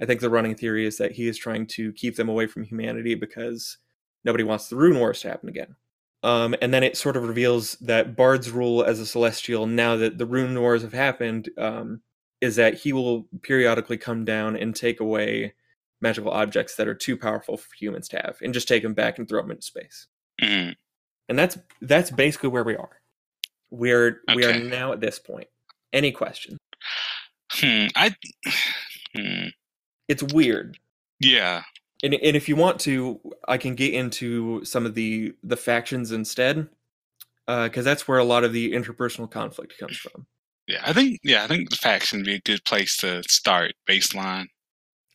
I 0.00 0.06
think 0.06 0.20
the 0.20 0.30
running 0.30 0.54
theory 0.54 0.86
is 0.86 0.96
that 0.98 1.12
he 1.12 1.28
is 1.28 1.36
trying 1.36 1.66
to 1.68 1.92
keep 1.92 2.16
them 2.16 2.28
away 2.28 2.46
from 2.46 2.64
humanity 2.64 3.14
because 3.14 3.78
nobody 4.24 4.44
wants 4.44 4.68
the 4.68 4.76
Rune 4.76 4.98
Wars 4.98 5.20
to 5.20 5.28
happen 5.28 5.48
again. 5.48 5.76
Um, 6.22 6.54
and 6.60 6.74
then 6.74 6.82
it 6.82 6.96
sort 6.96 7.16
of 7.16 7.22
reveals 7.22 7.74
that 7.80 8.16
Bard's 8.16 8.50
rule 8.50 8.82
as 8.82 8.98
a 8.98 9.06
celestial, 9.06 9.66
now 9.66 9.96
that 9.96 10.18
the 10.18 10.26
Rune 10.26 10.60
Wars 10.60 10.82
have 10.82 10.92
happened, 10.92 11.48
um, 11.58 12.02
is 12.40 12.56
that 12.56 12.74
he 12.74 12.92
will 12.92 13.28
periodically 13.42 13.96
come 13.96 14.24
down 14.24 14.56
and 14.56 14.74
take 14.74 15.00
away 15.00 15.54
magical 16.00 16.30
objects 16.30 16.76
that 16.76 16.88
are 16.88 16.94
too 16.94 17.16
powerful 17.16 17.56
for 17.56 17.68
humans 17.78 18.08
to 18.08 18.16
have, 18.16 18.36
and 18.42 18.54
just 18.54 18.68
take 18.68 18.82
them 18.82 18.94
back 18.94 19.18
and 19.18 19.28
throw 19.28 19.40
them 19.42 19.50
into 19.50 19.62
space. 19.62 20.06
Mhm. 20.40 20.74
And 21.28 21.38
that's 21.38 21.58
that's 21.82 22.10
basically 22.10 22.48
where 22.50 22.64
we 22.64 22.76
are. 22.76 23.00
We're 23.70 24.22
we 24.34 24.44
are 24.44 24.58
now 24.58 24.92
at 24.92 25.00
this 25.00 25.18
point. 25.18 25.48
Any 25.92 26.12
question? 26.12 26.58
Hmm. 27.52 27.86
I. 27.96 28.14
Hmm. 29.16 29.48
It's 30.08 30.22
weird. 30.22 30.78
Yeah. 31.20 31.62
And 32.02 32.14
and 32.14 32.36
if 32.36 32.48
you 32.48 32.56
want 32.56 32.80
to, 32.80 33.20
I 33.46 33.58
can 33.58 33.74
get 33.74 33.94
into 33.94 34.64
some 34.64 34.86
of 34.86 34.94
the 34.94 35.34
the 35.42 35.56
factions 35.56 36.12
instead, 36.12 36.68
uh, 37.46 37.64
because 37.64 37.84
that's 37.84 38.06
where 38.06 38.18
a 38.18 38.24
lot 38.24 38.44
of 38.44 38.52
the 38.52 38.72
interpersonal 38.72 39.30
conflict 39.30 39.78
comes 39.78 39.96
from. 39.96 40.26
Yeah. 40.66 40.82
I 40.84 40.92
think. 40.92 41.18
Yeah. 41.22 41.44
I 41.44 41.46
think 41.46 41.70
the 41.70 41.76
faction 41.76 42.20
would 42.20 42.26
be 42.26 42.34
a 42.34 42.40
good 42.40 42.64
place 42.64 42.96
to 42.98 43.22
start 43.28 43.72
baseline. 43.88 44.46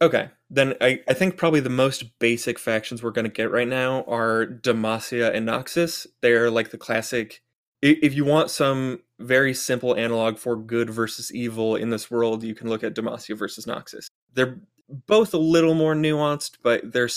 Okay, 0.01 0.31
then 0.49 0.73
I, 0.81 0.99
I 1.07 1.13
think 1.13 1.37
probably 1.37 1.61
the 1.61 1.69
most 1.69 2.19
basic 2.19 2.59
factions 2.59 3.01
we're 3.01 3.11
going 3.11 3.23
to 3.23 3.31
get 3.31 3.51
right 3.51 3.67
now 3.67 4.03
are 4.03 4.45
Demacia 4.45 5.33
and 5.33 5.47
Noxus. 5.47 6.05
They're 6.21 6.51
like 6.51 6.71
the 6.71 6.77
classic. 6.77 7.41
If 7.81 8.13
you 8.13 8.25
want 8.25 8.49
some 8.49 8.99
very 9.19 9.53
simple 9.53 9.95
analog 9.95 10.39
for 10.39 10.57
good 10.57 10.89
versus 10.89 11.33
evil 11.33 11.77
in 11.77 11.89
this 11.89 12.11
world, 12.11 12.43
you 12.43 12.53
can 12.53 12.67
look 12.67 12.83
at 12.83 12.95
Demacia 12.95 13.37
versus 13.37 13.65
Noxus. 13.65 14.07
They're 14.33 14.59
both 14.89 15.33
a 15.33 15.37
little 15.37 15.73
more 15.73 15.95
nuanced, 15.95 16.57
but 16.61 16.91
they're 16.91 17.09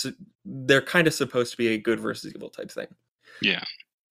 they're 0.45 0.81
kind 0.81 1.07
of 1.07 1.13
supposed 1.13 1.51
to 1.51 1.57
be 1.57 1.69
a 1.69 1.77
good 1.77 1.99
versus 1.99 2.33
evil 2.33 2.49
type 2.49 2.71
thing. 2.71 2.87
Yeah. 3.41 3.63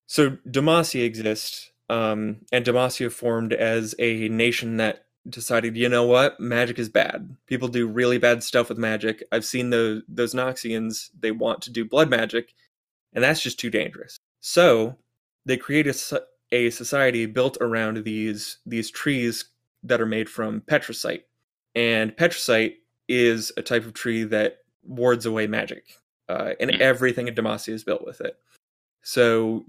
So 0.05 0.31
Demacia 0.49 1.03
exists, 1.03 1.71
um, 1.89 2.37
and 2.51 2.65
Demacia 2.65 3.11
formed 3.11 3.53
as 3.53 3.93
a 3.99 4.29
nation 4.29 4.77
that 4.77 5.05
decided, 5.29 5.75
you 5.75 5.89
know 5.89 6.05
what, 6.05 6.39
magic 6.39 6.79
is 6.79 6.89
bad. 6.89 7.35
People 7.47 7.67
do 7.67 7.87
really 7.87 8.17
bad 8.17 8.43
stuff 8.43 8.69
with 8.69 8.77
magic. 8.77 9.23
I've 9.31 9.45
seen 9.45 9.69
those 9.69 10.03
those 10.07 10.33
Noxians. 10.33 11.09
They 11.19 11.31
want 11.31 11.61
to 11.63 11.71
do 11.71 11.85
blood 11.85 12.09
magic, 12.09 12.53
and 13.13 13.23
that's 13.23 13.41
just 13.41 13.59
too 13.59 13.69
dangerous. 13.69 14.17
So 14.39 14.95
they 15.45 15.57
create 15.57 15.87
a, 15.87 16.23
a 16.51 16.69
society 16.69 17.25
built 17.25 17.57
around 17.59 18.03
these 18.03 18.59
these 18.65 18.91
trees 18.91 19.45
that 19.83 20.01
are 20.01 20.05
made 20.05 20.29
from 20.29 20.61
petricite, 20.61 21.25
and 21.75 22.15
petricite 22.15 22.75
is 23.07 23.51
a 23.57 23.61
type 23.61 23.85
of 23.85 23.93
tree 23.93 24.23
that 24.23 24.59
wards 24.83 25.25
away 25.25 25.47
magic, 25.47 25.95
uh, 26.29 26.53
and 26.59 26.71
Hmm. 26.71 26.81
everything 26.81 27.27
in 27.27 27.35
Demacia 27.35 27.73
is 27.73 27.83
built 27.83 28.05
with 28.05 28.21
it. 28.21 28.37
So, 29.01 29.65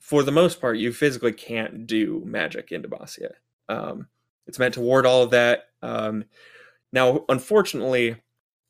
for 0.00 0.22
the 0.22 0.32
most 0.32 0.60
part, 0.60 0.76
you 0.76 0.92
physically 0.92 1.32
can't 1.32 1.86
do 1.86 2.22
magic 2.26 2.70
in 2.72 2.82
Demacia. 2.82 3.32
Um, 3.68 4.08
it's 4.46 4.58
meant 4.58 4.74
to 4.74 4.80
ward 4.80 5.06
all 5.06 5.22
of 5.22 5.30
that. 5.30 5.70
Um, 5.80 6.24
now, 6.92 7.24
unfortunately, 7.28 8.16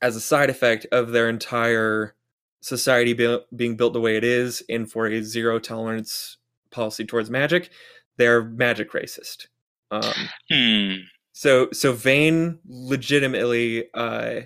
as 0.00 0.14
a 0.14 0.20
side 0.20 0.50
effect 0.50 0.86
of 0.92 1.10
their 1.10 1.28
entire 1.28 2.14
society 2.60 3.12
be- 3.12 3.44
being 3.56 3.76
built 3.76 3.92
the 3.92 4.00
way 4.00 4.16
it 4.16 4.24
is, 4.24 4.62
and 4.68 4.90
for 4.90 5.06
a 5.06 5.22
zero 5.22 5.58
tolerance 5.58 6.36
policy 6.70 7.04
towards 7.04 7.30
magic, 7.30 7.70
they're 8.16 8.42
magic 8.44 8.92
racist. 8.92 9.48
Um, 9.90 10.28
Hmm. 10.50 10.94
So 11.34 11.68
so 11.72 11.92
Vayne 11.92 12.60
legitimately 12.64 13.92
uh 13.92 14.42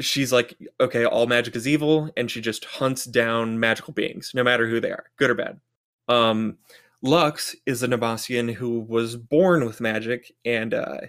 she's 0.00 0.32
like 0.32 0.56
okay 0.80 1.04
all 1.04 1.26
magic 1.26 1.54
is 1.54 1.68
evil 1.68 2.10
and 2.16 2.30
she 2.30 2.40
just 2.40 2.64
hunts 2.64 3.04
down 3.04 3.60
magical 3.60 3.92
beings 3.92 4.32
no 4.34 4.42
matter 4.42 4.66
who 4.66 4.80
they 4.80 4.90
are 4.90 5.04
good 5.18 5.30
or 5.30 5.34
bad. 5.34 5.60
Um 6.08 6.56
Lux 7.02 7.54
is 7.66 7.82
a 7.82 7.88
Nabasian 7.88 8.52
who 8.52 8.80
was 8.80 9.14
born 9.14 9.66
with 9.66 9.80
magic 9.82 10.32
and 10.46 10.72
uh 10.72 11.00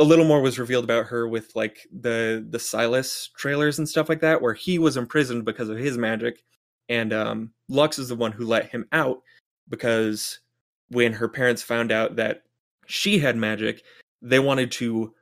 a 0.00 0.04
little 0.04 0.24
more 0.24 0.42
was 0.42 0.58
revealed 0.58 0.84
about 0.84 1.06
her 1.06 1.28
with 1.28 1.54
like 1.54 1.86
the 2.00 2.44
the 2.50 2.58
Sylas 2.58 3.32
trailers 3.36 3.78
and 3.78 3.88
stuff 3.88 4.08
like 4.08 4.20
that 4.20 4.42
where 4.42 4.54
he 4.54 4.80
was 4.80 4.96
imprisoned 4.96 5.44
because 5.44 5.68
of 5.68 5.78
his 5.78 5.96
magic 5.96 6.42
and 6.88 7.12
um 7.12 7.52
Lux 7.68 8.00
is 8.00 8.08
the 8.08 8.16
one 8.16 8.32
who 8.32 8.44
let 8.44 8.68
him 8.68 8.88
out 8.90 9.22
because 9.68 10.40
when 10.88 11.12
her 11.12 11.28
parents 11.28 11.62
found 11.62 11.92
out 11.92 12.16
that 12.16 12.42
she 12.86 13.20
had 13.20 13.36
magic 13.36 13.84
they 14.22 14.38
wanted 14.38 14.70
to 14.72 15.14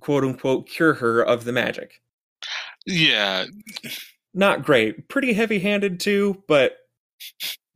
quote 0.00 0.24
unquote 0.24 0.68
cure 0.68 0.94
her 0.94 1.22
of 1.22 1.44
the 1.44 1.52
magic. 1.52 2.00
Yeah. 2.86 3.46
Not 4.34 4.64
great. 4.64 5.08
Pretty 5.08 5.32
heavy 5.32 5.58
handed 5.58 6.00
too, 6.00 6.42
but 6.48 6.76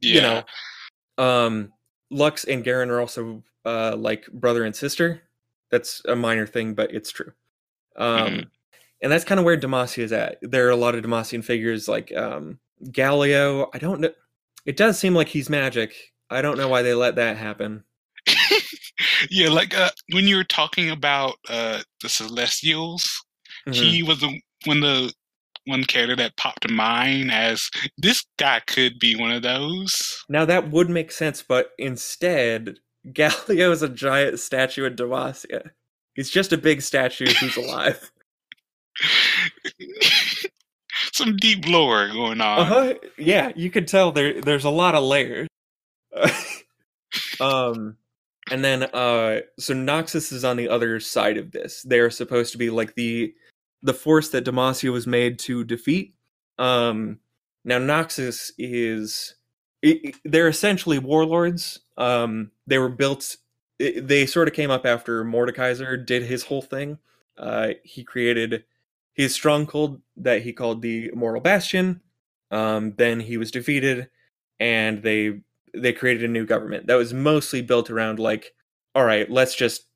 Yeah. 0.00 0.14
you 0.14 0.20
know. 0.20 1.24
Um 1.24 1.72
Lux 2.10 2.44
and 2.44 2.64
Garen 2.64 2.90
are 2.90 3.00
also 3.00 3.42
uh 3.64 3.96
like 3.96 4.26
brother 4.32 4.64
and 4.64 4.74
sister. 4.74 5.22
That's 5.70 6.02
a 6.06 6.16
minor 6.16 6.46
thing, 6.46 6.74
but 6.74 6.94
it's 6.94 7.10
true. 7.10 7.32
Um, 7.96 8.28
Mhm. 8.28 8.50
and 9.02 9.12
that's 9.12 9.24
kind 9.24 9.38
of 9.38 9.44
where 9.44 9.56
Demacia 9.58 10.02
is 10.04 10.12
at. 10.12 10.38
There 10.40 10.66
are 10.66 10.70
a 10.70 10.76
lot 10.76 10.94
of 10.94 11.04
Demacian 11.04 11.44
figures 11.44 11.88
like 11.88 12.10
um, 12.16 12.58
Galio. 12.84 13.68
I 13.74 13.78
don't 13.78 14.00
know. 14.00 14.12
It 14.64 14.76
does 14.76 14.98
seem 14.98 15.14
like 15.14 15.28
he's 15.28 15.50
magic. 15.50 15.94
I 16.30 16.40
don't 16.42 16.56
know 16.56 16.68
why 16.68 16.82
they 16.82 16.94
let 16.94 17.16
that 17.16 17.36
happen. 17.36 17.84
Yeah, 19.30 19.48
like 19.50 19.76
uh, 19.76 19.90
when 20.12 20.26
you 20.26 20.36
were 20.36 20.44
talking 20.44 20.90
about 20.90 21.36
uh, 21.48 21.82
the 22.02 22.08
Celestials, 22.08 23.04
Mhm. 23.66 23.74
he 23.74 24.02
was 24.02 24.20
the 24.20 24.40
one 24.64 24.80
the 24.80 25.12
one 25.66 25.84
character 25.84 26.16
that 26.16 26.36
popped 26.36 26.62
to 26.62 26.72
mind 26.72 27.30
as 27.30 27.70
this 27.98 28.24
guy 28.38 28.60
could 28.66 28.98
be 28.98 29.14
one 29.14 29.30
of 29.30 29.42
those. 29.42 30.24
Now 30.28 30.44
that 30.46 30.70
would 30.70 30.88
make 30.88 31.12
sense, 31.12 31.42
but 31.46 31.70
instead, 31.78 32.78
Galio 33.06 33.70
is 33.70 33.82
a 33.82 33.88
giant 33.88 34.40
statue 34.40 34.86
of 34.86 34.94
Demacia. 34.96 35.70
He's 36.14 36.30
just 36.30 36.52
a 36.52 36.58
big 36.58 36.82
statue 36.82 37.26
who's 37.26 37.56
alive. 37.56 38.10
Some 41.12 41.36
deep 41.36 41.66
lore 41.68 42.08
going 42.08 42.40
on. 42.40 42.58
Uh-huh. 42.60 42.94
Yeah, 43.16 43.52
you 43.54 43.70
can 43.70 43.86
tell 43.86 44.10
there 44.12 44.40
there's 44.40 44.64
a 44.64 44.70
lot 44.70 44.94
of 44.94 45.04
layers. 45.04 45.46
um 47.40 47.96
and 48.50 48.64
then 48.64 48.84
uh 48.84 49.40
so 49.58 49.74
Noxus 49.74 50.32
is 50.32 50.44
on 50.44 50.56
the 50.56 50.68
other 50.68 51.00
side 51.00 51.36
of 51.36 51.50
this. 51.52 51.82
They're 51.82 52.10
supposed 52.10 52.52
to 52.52 52.58
be 52.58 52.70
like 52.70 52.94
the 52.94 53.34
the 53.82 53.94
force 53.94 54.28
that 54.30 54.44
Demacia 54.44 54.90
was 54.92 55.06
made 55.06 55.38
to 55.40 55.64
defeat. 55.64 56.14
Um 56.58 57.18
now 57.64 57.78
Noxus 57.78 58.50
is 58.58 59.34
i 59.84 60.00
i- 60.06 60.12
they're 60.24 60.48
essentially 60.48 60.98
warlords. 60.98 61.80
Um 61.96 62.50
they 62.66 62.78
were 62.78 62.88
built 62.88 63.36
i- 63.80 64.00
they 64.00 64.26
sort 64.26 64.48
of 64.48 64.54
came 64.54 64.70
up 64.70 64.86
after 64.86 65.24
Mordekaiser 65.24 66.04
did 66.04 66.22
his 66.24 66.42
whole 66.44 66.62
thing. 66.62 66.98
Uh 67.36 67.70
he 67.84 68.02
created 68.04 68.64
his 69.14 69.34
stronghold 69.34 70.00
that 70.16 70.42
he 70.42 70.52
called 70.52 70.80
the 70.82 71.08
Immortal 71.12 71.40
Bastion. 71.40 72.00
Um, 72.50 72.94
then 72.96 73.20
he 73.20 73.36
was 73.36 73.50
defeated, 73.50 74.08
and 74.60 75.02
they 75.02 75.40
they 75.74 75.92
created 75.92 76.24
a 76.24 76.32
new 76.32 76.46
government 76.46 76.86
that 76.86 76.96
was 76.96 77.14
mostly 77.14 77.62
built 77.62 77.90
around 77.90 78.18
like, 78.18 78.52
all 78.94 79.04
right, 79.04 79.30
let's 79.30 79.54
just 79.54 79.86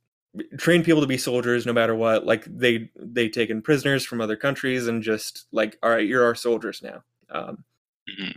train 0.57 0.83
people 0.83 1.01
to 1.01 1.07
be 1.07 1.19
soldiers 1.19 1.67
no 1.67 1.73
matter 1.73 1.95
what. 1.95 2.25
Like 2.27 2.45
they 2.47 2.91
they 2.97 3.29
taken 3.29 3.63
prisoners 3.63 4.05
from 4.05 4.21
other 4.21 4.37
countries 4.37 4.87
and 4.87 5.03
just 5.03 5.47
like, 5.53 5.79
all 5.83 5.91
right, 5.91 6.07
you're 6.07 6.25
our 6.25 6.35
soldiers 6.35 6.83
now. 6.83 7.03
Um, 7.31 7.65
Mhm. 8.09 8.37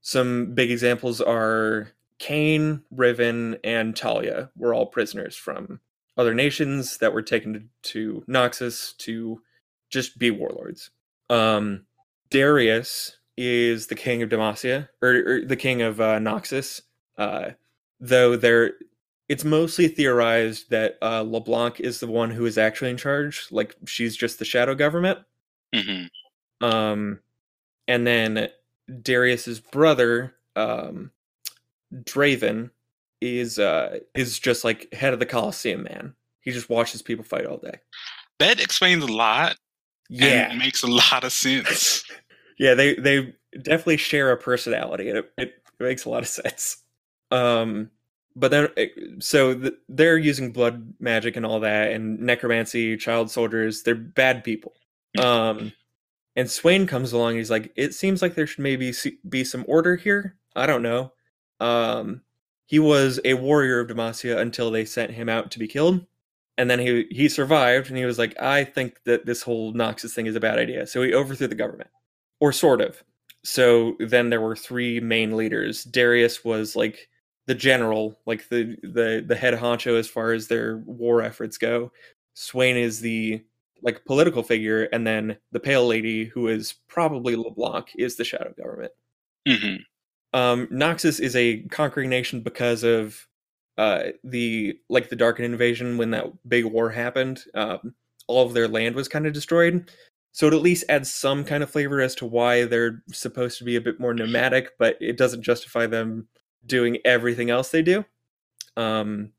some 0.00 0.54
big 0.54 0.70
examples 0.70 1.20
are 1.20 1.92
Cain, 2.18 2.82
Riven, 2.90 3.58
and 3.64 3.94
Talia 3.96 4.50
were 4.56 4.74
all 4.74 4.86
prisoners 4.86 5.36
from 5.36 5.80
other 6.16 6.34
nations 6.34 6.98
that 6.98 7.12
were 7.12 7.22
taken 7.22 7.54
to, 7.54 7.62
to 7.82 8.24
Noxus 8.28 8.96
to 8.98 9.42
just 9.90 10.18
be 10.18 10.30
warlords. 10.30 10.90
Um, 11.30 11.86
Darius 12.30 13.18
is 13.36 13.86
the 13.86 13.94
king 13.94 14.22
of 14.22 14.28
Demacia, 14.28 14.88
or, 15.00 15.10
or 15.26 15.44
the 15.44 15.56
king 15.56 15.82
of 15.82 16.00
uh, 16.00 16.18
Noxus. 16.18 16.82
Uh, 17.16 17.50
though 18.00 18.36
there, 18.36 18.72
it's 19.28 19.44
mostly 19.44 19.88
theorized 19.88 20.70
that 20.70 20.98
uh, 21.02 21.22
LeBlanc 21.22 21.80
is 21.80 22.00
the 22.00 22.06
one 22.06 22.30
who 22.30 22.46
is 22.46 22.58
actually 22.58 22.90
in 22.90 22.96
charge. 22.96 23.46
Like 23.50 23.76
she's 23.86 24.16
just 24.16 24.38
the 24.38 24.44
shadow 24.44 24.74
government. 24.74 25.20
hmm 25.74 26.04
Um, 26.60 27.20
and 27.88 28.06
then 28.06 28.48
Darius's 29.02 29.60
brother, 29.60 30.34
um, 30.56 31.10
Draven, 31.94 32.70
is 33.20 33.60
uh 33.60 34.00
is 34.14 34.38
just 34.40 34.64
like 34.64 34.92
head 34.92 35.12
of 35.12 35.20
the 35.20 35.26
Colosseum 35.26 35.84
man. 35.84 36.14
He 36.40 36.50
just 36.50 36.68
watches 36.68 37.02
people 37.02 37.24
fight 37.24 37.46
all 37.46 37.58
day. 37.58 37.78
That 38.40 38.60
explains 38.60 39.04
a 39.04 39.06
lot. 39.06 39.56
Yeah, 40.08 40.52
makes 40.56 40.82
a 40.82 40.88
lot 40.88 41.22
of 41.24 41.32
sense. 41.32 42.04
yeah, 42.62 42.74
they 42.74 42.94
they 42.94 43.34
definitely 43.60 43.96
share 43.96 44.30
a 44.30 44.36
personality, 44.36 45.08
and 45.08 45.18
it, 45.18 45.32
it 45.36 45.54
makes 45.80 46.04
a 46.04 46.10
lot 46.10 46.22
of 46.22 46.28
sense. 46.28 46.76
Um, 47.32 47.90
but 48.36 48.52
then 48.52 48.68
so 49.18 49.58
th- 49.58 49.74
they're 49.88 50.16
using 50.16 50.52
blood 50.52 50.94
magic 51.00 51.34
and 51.34 51.44
all 51.44 51.58
that, 51.58 51.90
and 51.90 52.20
necromancy, 52.20 52.96
child 52.96 53.32
soldiers. 53.32 53.82
They're 53.82 53.96
bad 53.96 54.44
people. 54.44 54.74
Um, 55.18 55.72
and 56.36 56.48
Swain 56.48 56.86
comes 56.86 57.12
along. 57.12 57.34
He's 57.34 57.50
like, 57.50 57.72
it 57.74 57.94
seems 57.94 58.22
like 58.22 58.36
there 58.36 58.46
should 58.46 58.62
maybe 58.62 58.94
be 59.28 59.42
some 59.42 59.64
order 59.66 59.96
here. 59.96 60.36
I 60.54 60.66
don't 60.66 60.82
know. 60.82 61.12
Um, 61.58 62.22
he 62.66 62.78
was 62.78 63.18
a 63.24 63.34
warrior 63.34 63.80
of 63.80 63.88
Demacia 63.88 64.38
until 64.38 64.70
they 64.70 64.84
sent 64.84 65.10
him 65.10 65.28
out 65.28 65.50
to 65.50 65.58
be 65.58 65.66
killed. 65.66 66.06
And 66.56 66.70
then 66.70 66.78
he 66.78 67.08
he 67.10 67.28
survived, 67.28 67.88
and 67.88 67.98
he 67.98 68.04
was 68.04 68.20
like, 68.20 68.40
I 68.40 68.62
think 68.62 69.00
that 69.04 69.26
this 69.26 69.42
whole 69.42 69.74
Noxus 69.74 70.12
thing 70.12 70.26
is 70.26 70.36
a 70.36 70.40
bad 70.40 70.60
idea. 70.60 70.86
So 70.86 71.02
he 71.02 71.12
overthrew 71.12 71.48
the 71.48 71.56
government, 71.56 71.90
or 72.42 72.52
sort 72.52 72.80
of. 72.80 73.00
So 73.44 73.94
then 74.00 74.28
there 74.28 74.40
were 74.40 74.56
three 74.56 74.98
main 74.98 75.36
leaders. 75.36 75.84
Darius 75.84 76.44
was 76.44 76.74
like 76.74 77.08
the 77.46 77.54
general, 77.54 78.18
like 78.26 78.48
the 78.48 78.76
the 78.82 79.24
the 79.24 79.36
head 79.36 79.54
honcho 79.54 79.96
as 79.96 80.08
far 80.08 80.32
as 80.32 80.48
their 80.48 80.78
war 80.78 81.22
efforts 81.22 81.56
go. 81.56 81.92
Swain 82.34 82.76
is 82.76 83.00
the 83.00 83.44
like 83.80 84.04
political 84.06 84.42
figure, 84.42 84.88
and 84.92 85.06
then 85.06 85.36
the 85.52 85.60
Pale 85.60 85.86
Lady, 85.86 86.24
who 86.24 86.48
is 86.48 86.74
probably 86.88 87.36
LeBlanc, 87.36 87.92
is 87.96 88.16
the 88.16 88.24
shadow 88.24 88.52
government. 88.60 88.92
hmm 89.46 89.76
Um, 90.32 90.66
Noxus 90.68 91.20
is 91.20 91.36
a 91.36 91.62
conquering 91.70 92.10
nation 92.10 92.40
because 92.40 92.82
of 92.82 93.24
uh, 93.78 94.10
the 94.24 94.76
like 94.88 95.10
the 95.10 95.16
Darkin 95.16 95.44
invasion 95.44 95.96
when 95.96 96.10
that 96.10 96.26
big 96.48 96.64
war 96.64 96.90
happened. 96.90 97.44
Um, 97.54 97.94
all 98.26 98.44
of 98.46 98.54
their 98.54 98.68
land 98.68 98.96
was 98.96 99.08
kind 99.08 99.26
of 99.26 99.32
destroyed, 99.32 99.90
so 100.32 100.46
it 100.46 100.54
at 100.54 100.62
least 100.62 100.84
adds 100.88 101.12
some 101.12 101.44
kind 101.44 101.62
of 101.62 101.70
flavor 101.70 102.00
as 102.00 102.14
to 102.16 102.26
why 102.26 102.64
they're 102.64 103.02
supposed 103.12 103.58
to 103.58 103.64
be 103.64 103.76
a 103.76 103.80
bit 103.82 104.00
more 104.00 104.14
nomadic, 104.14 104.70
but 104.78 104.96
it 104.98 105.18
doesn't 105.18 105.42
justify 105.42 105.86
them 105.86 106.26
doing 106.64 106.98
everything 107.04 107.50
else 107.50 107.70
they 107.70 107.82
do. 107.82 108.04
Um, 108.76 109.32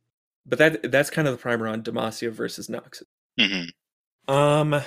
but 0.46 0.60
that 0.60 0.92
that's 0.92 1.10
kind 1.10 1.28
of 1.28 1.34
the 1.36 1.42
primer 1.42 1.68
on 1.68 1.82
Demacia 1.82 2.32
versus 2.32 2.68
Noxus. 2.70 3.04
hmm 3.40 4.32
Um, 4.32 4.82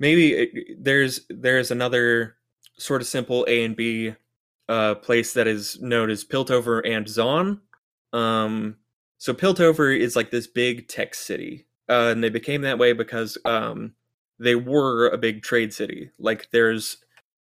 maybe 0.00 0.32
it, 0.32 0.82
there's 0.82 1.20
there's 1.30 1.70
another 1.70 2.36
sort 2.78 3.00
of 3.00 3.06
simple 3.06 3.46
A 3.48 3.64
and 3.64 3.76
B 3.76 4.14
uh 4.68 4.96
place 4.96 5.34
that 5.34 5.46
is 5.46 5.80
known 5.80 6.10
as 6.10 6.24
Piltover 6.24 6.80
and 6.84 7.06
Zaun. 7.06 7.60
Um, 8.12 8.78
so 9.18 9.32
Piltover 9.32 9.96
is 9.96 10.16
like 10.16 10.30
this 10.30 10.48
big 10.48 10.88
tech 10.88 11.14
city, 11.14 11.66
uh, 11.88 12.08
and 12.10 12.24
they 12.24 12.30
became 12.30 12.62
that 12.62 12.78
way 12.78 12.92
because 12.92 13.38
um 13.44 13.94
they 14.38 14.54
were 14.54 15.08
a 15.08 15.18
big 15.18 15.42
trade 15.42 15.72
city. 15.72 16.10
Like 16.18 16.48
there's 16.50 16.98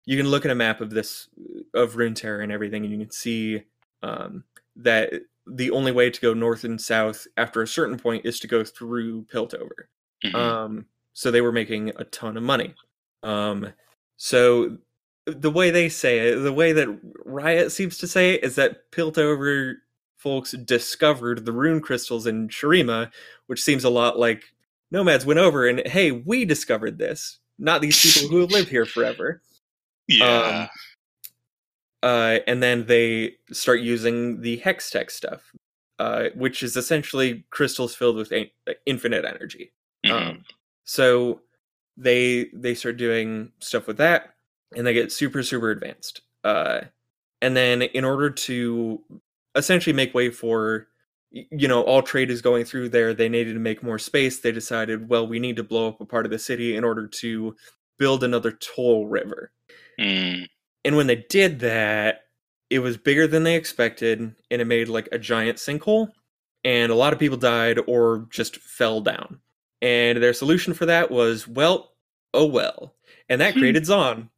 you 0.05 0.17
can 0.17 0.27
look 0.27 0.45
at 0.45 0.51
a 0.51 0.55
map 0.55 0.81
of 0.81 0.89
this 0.89 1.29
of 1.73 1.93
Runeterra 1.93 2.43
and 2.43 2.51
everything, 2.51 2.83
and 2.83 2.91
you 2.93 2.99
can 2.99 3.11
see 3.11 3.63
um 4.03 4.43
that 4.75 5.13
the 5.45 5.71
only 5.71 5.91
way 5.91 6.09
to 6.09 6.21
go 6.21 6.33
north 6.33 6.63
and 6.63 6.79
south 6.79 7.27
after 7.37 7.61
a 7.61 7.67
certain 7.67 7.97
point 7.97 8.25
is 8.25 8.39
to 8.39 8.47
go 8.47 8.63
through 8.63 9.23
Piltover. 9.25 9.87
hmm 10.23 10.35
Um, 10.35 10.85
so 11.13 11.31
they 11.31 11.41
were 11.41 11.51
making 11.51 11.89
a 11.97 12.03
ton 12.05 12.37
of 12.37 12.43
money. 12.43 12.75
Um, 13.23 13.73
so 14.17 14.77
the 15.25 15.51
way 15.51 15.69
they 15.69 15.89
say 15.89 16.29
it, 16.29 16.39
the 16.39 16.53
way 16.53 16.71
that 16.73 16.99
Riot 17.25 17.71
seems 17.71 17.97
to 17.99 18.07
say 18.07 18.35
it, 18.35 18.43
is 18.43 18.55
that 18.55 18.91
Piltover 18.91 19.75
folks 20.17 20.51
discovered 20.51 21.45
the 21.45 21.51
rune 21.51 21.81
crystals 21.81 22.27
in 22.27 22.49
Shurima, 22.49 23.11
which 23.47 23.61
seems 23.61 23.83
a 23.83 23.89
lot 23.89 24.19
like 24.19 24.53
nomads 24.91 25.25
went 25.25 25.39
over 25.39 25.67
and 25.67 25.85
hey, 25.87 26.11
we 26.11 26.45
discovered 26.45 26.97
this, 26.97 27.39
not 27.57 27.81
these 27.81 28.01
people 28.01 28.29
who 28.29 28.41
have 28.41 28.51
lived 28.51 28.69
here 28.69 28.85
forever. 28.85 29.41
yeah. 30.07 30.67
Um, 30.67 30.69
uh, 32.01 32.39
and 32.47 32.63
then 32.63 32.85
they 32.85 33.35
start 33.51 33.81
using 33.81 34.41
the 34.41 34.59
Hextech 34.59 35.11
stuff, 35.11 35.51
uh, 35.99 36.29
which 36.35 36.63
is 36.63 36.77
essentially 36.77 37.43
crystals 37.49 37.93
filled 37.93 38.15
with 38.15 38.31
a- 38.31 38.51
infinite 38.85 39.25
energy. 39.25 39.71
Mhm. 40.05 40.11
Um, 40.11 40.45
so 40.85 41.41
they 41.97 42.45
they 42.53 42.73
start 42.73 42.97
doing 42.97 43.51
stuff 43.59 43.85
with 43.85 43.97
that, 43.97 44.33
and 44.75 44.87
they 44.87 44.93
get 44.93 45.11
super 45.11 45.43
super 45.43 45.71
advanced. 45.71 46.21
Uh, 46.43 46.81
and 47.41 47.55
then 47.55 47.81
in 47.81 48.05
order 48.05 48.29
to 48.29 49.01
essentially 49.55 49.93
make 49.93 50.13
way 50.13 50.29
for 50.29 50.87
you 51.31 51.67
know 51.67 51.81
all 51.83 52.01
trade 52.01 52.31
is 52.31 52.41
going 52.41 52.65
through 52.65 52.89
there, 52.89 53.13
they 53.13 53.29
needed 53.29 53.53
to 53.53 53.59
make 53.59 53.83
more 53.83 53.99
space. 53.99 54.39
They 54.39 54.51
decided, 54.51 55.09
well, 55.09 55.27
we 55.27 55.39
need 55.39 55.55
to 55.57 55.63
blow 55.63 55.89
up 55.89 56.01
a 56.01 56.05
part 56.05 56.25
of 56.25 56.31
the 56.31 56.39
city 56.39 56.75
in 56.75 56.83
order 56.83 57.07
to 57.07 57.55
build 57.97 58.23
another 58.23 58.51
toll 58.51 59.07
river. 59.07 59.51
Mm. 59.99 60.47
And 60.85 60.95
when 60.95 61.07
they 61.07 61.25
did 61.29 61.59
that, 61.59 62.21
it 62.69 62.79
was 62.79 62.97
bigger 62.97 63.27
than 63.27 63.43
they 63.43 63.55
expected, 63.55 64.19
and 64.19 64.61
it 64.61 64.65
made 64.65 64.87
like 64.87 65.09
a 65.11 65.19
giant 65.19 65.57
sinkhole, 65.57 66.09
and 66.63 66.91
a 66.91 66.95
lot 66.95 67.13
of 67.13 67.19
people 67.19 67.37
died 67.37 67.79
or 67.87 68.27
just 68.29 68.57
fell 68.57 69.01
down. 69.01 69.39
And 69.81 70.21
their 70.21 70.33
solution 70.33 70.73
for 70.73 70.85
that 70.85 71.09
was, 71.09 71.47
well, 71.47 71.93
oh 72.33 72.45
well. 72.45 72.95
And 73.27 73.41
that 73.41 73.53
Hmm. 73.53 73.59
created 73.59 73.83
Zaun. 73.83 74.29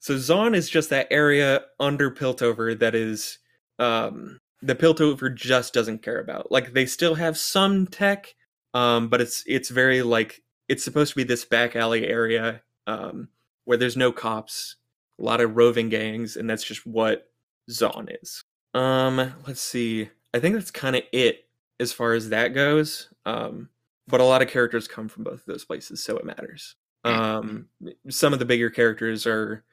So 0.00 0.14
Zaun 0.14 0.54
is 0.54 0.68
just 0.70 0.90
that 0.90 1.08
area 1.10 1.62
under 1.80 2.10
Piltover 2.10 2.78
that 2.78 2.94
is 2.94 3.38
um 3.78 4.40
the 4.66 4.74
Piltover 4.74 5.32
just 5.34 5.72
doesn't 5.72 6.02
care 6.02 6.20
about. 6.20 6.50
Like 6.50 6.72
they 6.72 6.86
still 6.86 7.14
have 7.14 7.38
some 7.38 7.86
tech, 7.86 8.34
um, 8.74 9.08
but 9.08 9.20
it's 9.20 9.44
it's 9.46 9.68
very 9.68 10.02
like 10.02 10.42
it's 10.68 10.84
supposed 10.84 11.10
to 11.10 11.16
be 11.16 11.24
this 11.24 11.44
back 11.44 11.76
alley 11.76 12.06
area 12.06 12.62
um, 12.86 13.28
where 13.64 13.78
there's 13.78 13.96
no 13.96 14.12
cops, 14.12 14.76
a 15.20 15.22
lot 15.22 15.40
of 15.40 15.56
roving 15.56 15.88
gangs, 15.88 16.36
and 16.36 16.50
that's 16.50 16.64
just 16.64 16.86
what 16.86 17.30
Zaun 17.70 18.14
is. 18.22 18.42
Um, 18.74 19.34
let's 19.46 19.60
see. 19.60 20.10
I 20.34 20.40
think 20.40 20.54
that's 20.54 20.70
kind 20.70 20.96
of 20.96 21.02
it 21.12 21.48
as 21.78 21.92
far 21.92 22.12
as 22.14 22.30
that 22.30 22.48
goes. 22.48 23.08
Um, 23.24 23.70
but 24.08 24.20
a 24.20 24.24
lot 24.24 24.42
of 24.42 24.48
characters 24.48 24.88
come 24.88 25.08
from 25.08 25.24
both 25.24 25.40
of 25.40 25.46
those 25.46 25.64
places, 25.64 26.02
so 26.02 26.16
it 26.16 26.24
matters. 26.24 26.76
Um, 27.04 27.68
some 28.08 28.32
of 28.32 28.40
the 28.40 28.44
bigger 28.44 28.68
characters 28.68 29.26
are 29.28 29.64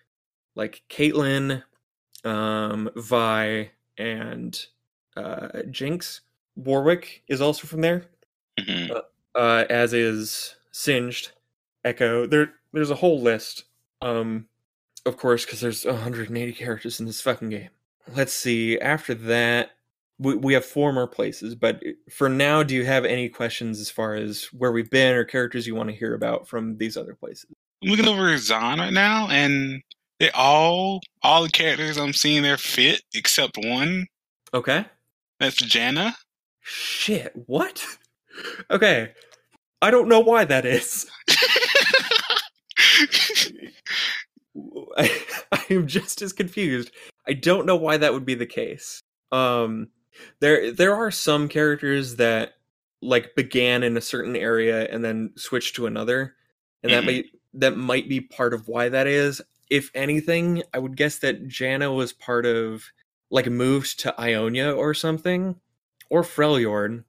like 0.55 0.83
Caitlyn, 0.89 1.63
um, 2.23 2.89
Vi, 2.95 3.71
and 3.97 4.65
uh, 5.15 5.63
Jinx. 5.69 6.21
Warwick 6.55 7.23
is 7.27 7.41
also 7.41 7.65
from 7.67 7.81
there, 7.81 8.05
Mhm. 8.59 9.01
uh, 9.35 9.65
as 9.69 9.93
is 9.93 10.55
Singed, 10.71 11.31
Ekko. 11.85 12.29
There, 12.29 12.53
there's 12.73 12.91
a 12.91 12.95
whole 12.95 13.21
list. 13.21 13.63
Um, 14.01 14.47
of 15.05 15.17
course, 15.17 15.45
because 15.45 15.61
there's 15.61 15.85
180 15.85 16.53
characters 16.53 16.99
in 16.99 17.05
this 17.07 17.21
fucking 17.21 17.49
game. 17.49 17.69
Let's 18.15 18.33
see. 18.33 18.79
After 18.79 19.13
that, 19.15 19.71
we 20.19 20.35
we 20.35 20.53
have 20.53 20.65
four 20.65 20.93
more 20.93 21.07
places. 21.07 21.55
But 21.55 21.81
for 22.09 22.29
now, 22.29 22.61
do 22.63 22.75
you 22.75 22.85
have 22.85 23.03
any 23.05 23.29
questions 23.29 23.79
as 23.79 23.89
far 23.89 24.13
as 24.13 24.45
where 24.53 24.71
we've 24.71 24.89
been 24.89 25.15
or 25.15 25.23
characters 25.23 25.65
you 25.65 25.73
want 25.75 25.89
to 25.89 25.95
hear 25.95 26.13
about 26.13 26.47
from 26.47 26.77
these 26.77 26.95
other 26.97 27.15
places? 27.15 27.47
I'm 27.81 27.89
looking 27.89 28.07
over 28.07 28.23
Zaun 28.35 28.77
right 28.77 28.93
now, 28.93 29.27
and 29.29 29.81
they 30.19 30.29
all 30.31 31.01
all 31.23 31.43
the 31.43 31.49
characters 31.49 31.97
I'm 31.97 32.13
seeing 32.13 32.43
there 32.43 32.57
fit 32.57 33.01
except 33.15 33.57
one. 33.57 34.07
Okay. 34.53 34.85
That's 35.43 35.61
Janna. 35.61 36.13
Shit. 36.61 37.33
What? 37.47 37.85
Okay. 38.71 39.11
I 39.81 39.91
don't 39.91 40.07
know 40.07 40.21
why 40.21 40.45
that 40.45 40.65
is. 40.65 41.05
I, 44.97 45.11
I 45.51 45.65
am 45.69 45.85
just 45.85 46.21
as 46.21 46.31
confused. 46.31 46.91
I 47.27 47.33
don't 47.33 47.65
know 47.65 47.75
why 47.75 47.97
that 47.97 48.13
would 48.13 48.25
be 48.25 48.35
the 48.35 48.45
case. 48.45 49.01
Um, 49.33 49.89
there 50.39 50.71
there 50.71 50.95
are 50.95 51.11
some 51.11 51.49
characters 51.49 52.15
that 52.15 52.53
like 53.01 53.35
began 53.35 53.83
in 53.83 53.97
a 53.97 54.01
certain 54.01 54.37
area 54.37 54.87
and 54.89 55.03
then 55.03 55.33
switched 55.35 55.75
to 55.75 55.87
another, 55.87 56.35
and 56.83 56.93
that 56.93 57.03
Mhm. 57.03 57.07
may 57.07 57.25
that 57.55 57.75
might 57.75 58.07
be 58.07 58.21
part 58.21 58.53
of 58.53 58.69
why 58.69 58.87
that 58.87 59.07
is. 59.07 59.41
If 59.69 59.91
anything, 59.93 60.63
I 60.73 60.79
would 60.79 60.95
guess 60.95 61.19
that 61.19 61.49
Janna 61.49 61.93
was 61.93 62.13
part 62.13 62.45
of 62.45 62.85
like 63.33 63.49
moved 63.49 63.99
to 63.99 64.21
Ionia 64.21 64.71
or 64.71 64.93
something, 64.93 65.55
or 66.11 66.21
Freljord. 66.21 67.03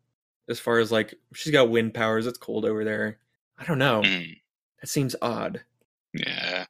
As 0.49 0.59
far 0.59 0.79
as 0.79 0.91
like 0.91 1.15
she's 1.35 1.53
got 1.53 1.69
wind 1.69 1.93
powers, 1.93 2.27
it's 2.27 2.39
cold 2.39 2.65
over 2.65 2.83
there. 2.83 3.19
I 3.59 3.65
don't 3.65 3.79
know. 3.79 4.01
Mhm. 4.01 4.41
That 4.81 4.89
seems 4.89 5.15
odd. 5.21 5.63
Yeah, 6.15 6.65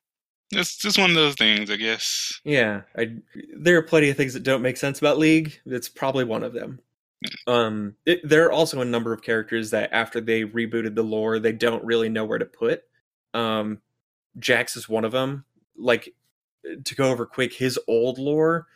it's 0.50 0.76
just 0.76 0.98
one 0.98 1.10
of 1.10 1.16
those 1.16 1.36
things, 1.36 1.70
I 1.70 1.76
guess. 1.76 2.40
Yeah, 2.44 2.82
I 2.98 3.16
there 3.56 3.76
are 3.78 3.82
plenty 3.82 4.10
of 4.10 4.16
things 4.16 4.34
that 4.34 4.42
don't 4.42 4.60
make 4.62 4.76
sense 4.76 4.98
about 4.98 5.18
League. 5.18 5.60
That's 5.64 5.88
probably 5.88 6.24
one 6.24 6.42
of 6.42 6.52
them. 6.52 6.80
Um, 7.46 7.94
it, 8.04 8.28
there 8.28 8.46
are 8.46 8.52
also 8.52 8.80
a 8.80 8.84
number 8.84 9.12
of 9.12 9.22
characters 9.22 9.70
that 9.70 9.92
after 9.92 10.20
they 10.20 10.42
rebooted 10.42 10.96
the 10.96 11.04
lore, 11.04 11.38
they 11.38 11.52
don't 11.52 11.84
really 11.84 12.08
know 12.08 12.24
where 12.24 12.38
to 12.38 12.44
put. 12.44 12.82
Um, 13.32 13.80
Jax 14.38 14.76
is 14.76 14.88
one 14.88 15.04
of 15.04 15.12
them. 15.12 15.44
Like 15.76 16.12
to 16.84 16.94
go 16.96 17.10
over 17.10 17.24
quick, 17.24 17.52
his 17.52 17.78
old 17.86 18.18
lore 18.18 18.66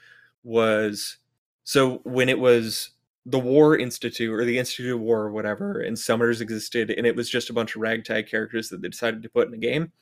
was 0.43 1.19
so 1.65 2.01
when 2.05 2.29
it 2.29 2.39
was 2.39 2.91
the 3.27 3.39
War 3.39 3.77
Institute 3.77 4.33
or 4.33 4.45
the 4.45 4.59
Institute 4.59 4.95
of 4.95 5.01
War 5.01 5.21
or 5.21 5.31
whatever, 5.31 5.81
and 5.81 5.97
Summoners 5.97 6.41
existed, 6.41 6.91
and 6.91 7.07
it 7.07 7.15
was 7.15 7.29
just 7.29 7.51
a 7.51 7.53
bunch 7.53 7.77
of 7.77 7.83
ragtag 7.83 8.27
characters 8.27 8.71
that 8.71 8.81
they 8.81 8.89
decided 8.89 9.23
to 9.23 9.29
put 9.29 9.49
in 9.49 9.55
a 9.55 9.59
game. 9.59 9.93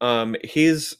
Um, 0.00 0.36
his 0.44 0.98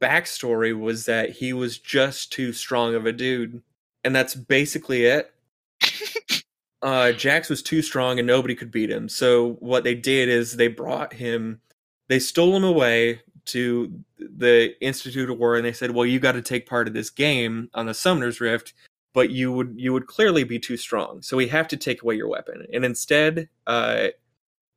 backstory 0.00 0.78
was 0.78 1.04
that 1.06 1.30
he 1.30 1.52
was 1.52 1.78
just 1.78 2.32
too 2.32 2.52
strong 2.52 2.94
of 2.94 3.06
a 3.06 3.12
dude, 3.12 3.62
and 4.02 4.14
that's 4.14 4.34
basically 4.34 5.04
it. 5.04 5.32
uh, 6.82 7.12
Jax 7.12 7.48
was 7.48 7.62
too 7.62 7.82
strong 7.82 8.18
and 8.18 8.26
nobody 8.26 8.54
could 8.54 8.70
beat 8.70 8.90
him. 8.90 9.08
So 9.08 9.54
what 9.60 9.84
they 9.84 9.94
did 9.94 10.28
is 10.28 10.56
they 10.56 10.68
brought 10.68 11.12
him, 11.12 11.60
they 12.08 12.18
stole 12.18 12.56
him 12.56 12.64
away 12.64 13.20
to 13.48 13.92
the 14.18 14.74
Institute 14.80 15.30
of 15.30 15.38
War, 15.38 15.56
and 15.56 15.64
they 15.64 15.72
said, 15.72 15.92
"Well, 15.92 16.06
you 16.06 16.20
got 16.20 16.32
to 16.32 16.42
take 16.42 16.66
part 16.66 16.88
of 16.88 16.94
this 16.94 17.10
game 17.10 17.70
on 17.74 17.86
the 17.86 17.94
Summoner's 17.94 18.40
Rift." 18.40 18.74
But 19.14 19.30
you 19.30 19.50
would 19.52 19.74
you 19.76 19.92
would 19.92 20.06
clearly 20.06 20.44
be 20.44 20.58
too 20.58 20.76
strong, 20.76 21.22
so 21.22 21.36
we 21.36 21.48
have 21.48 21.66
to 21.68 21.76
take 21.76 22.02
away 22.02 22.14
your 22.14 22.28
weapon. 22.28 22.66
And 22.72 22.84
instead, 22.84 23.48
uh, 23.66 24.08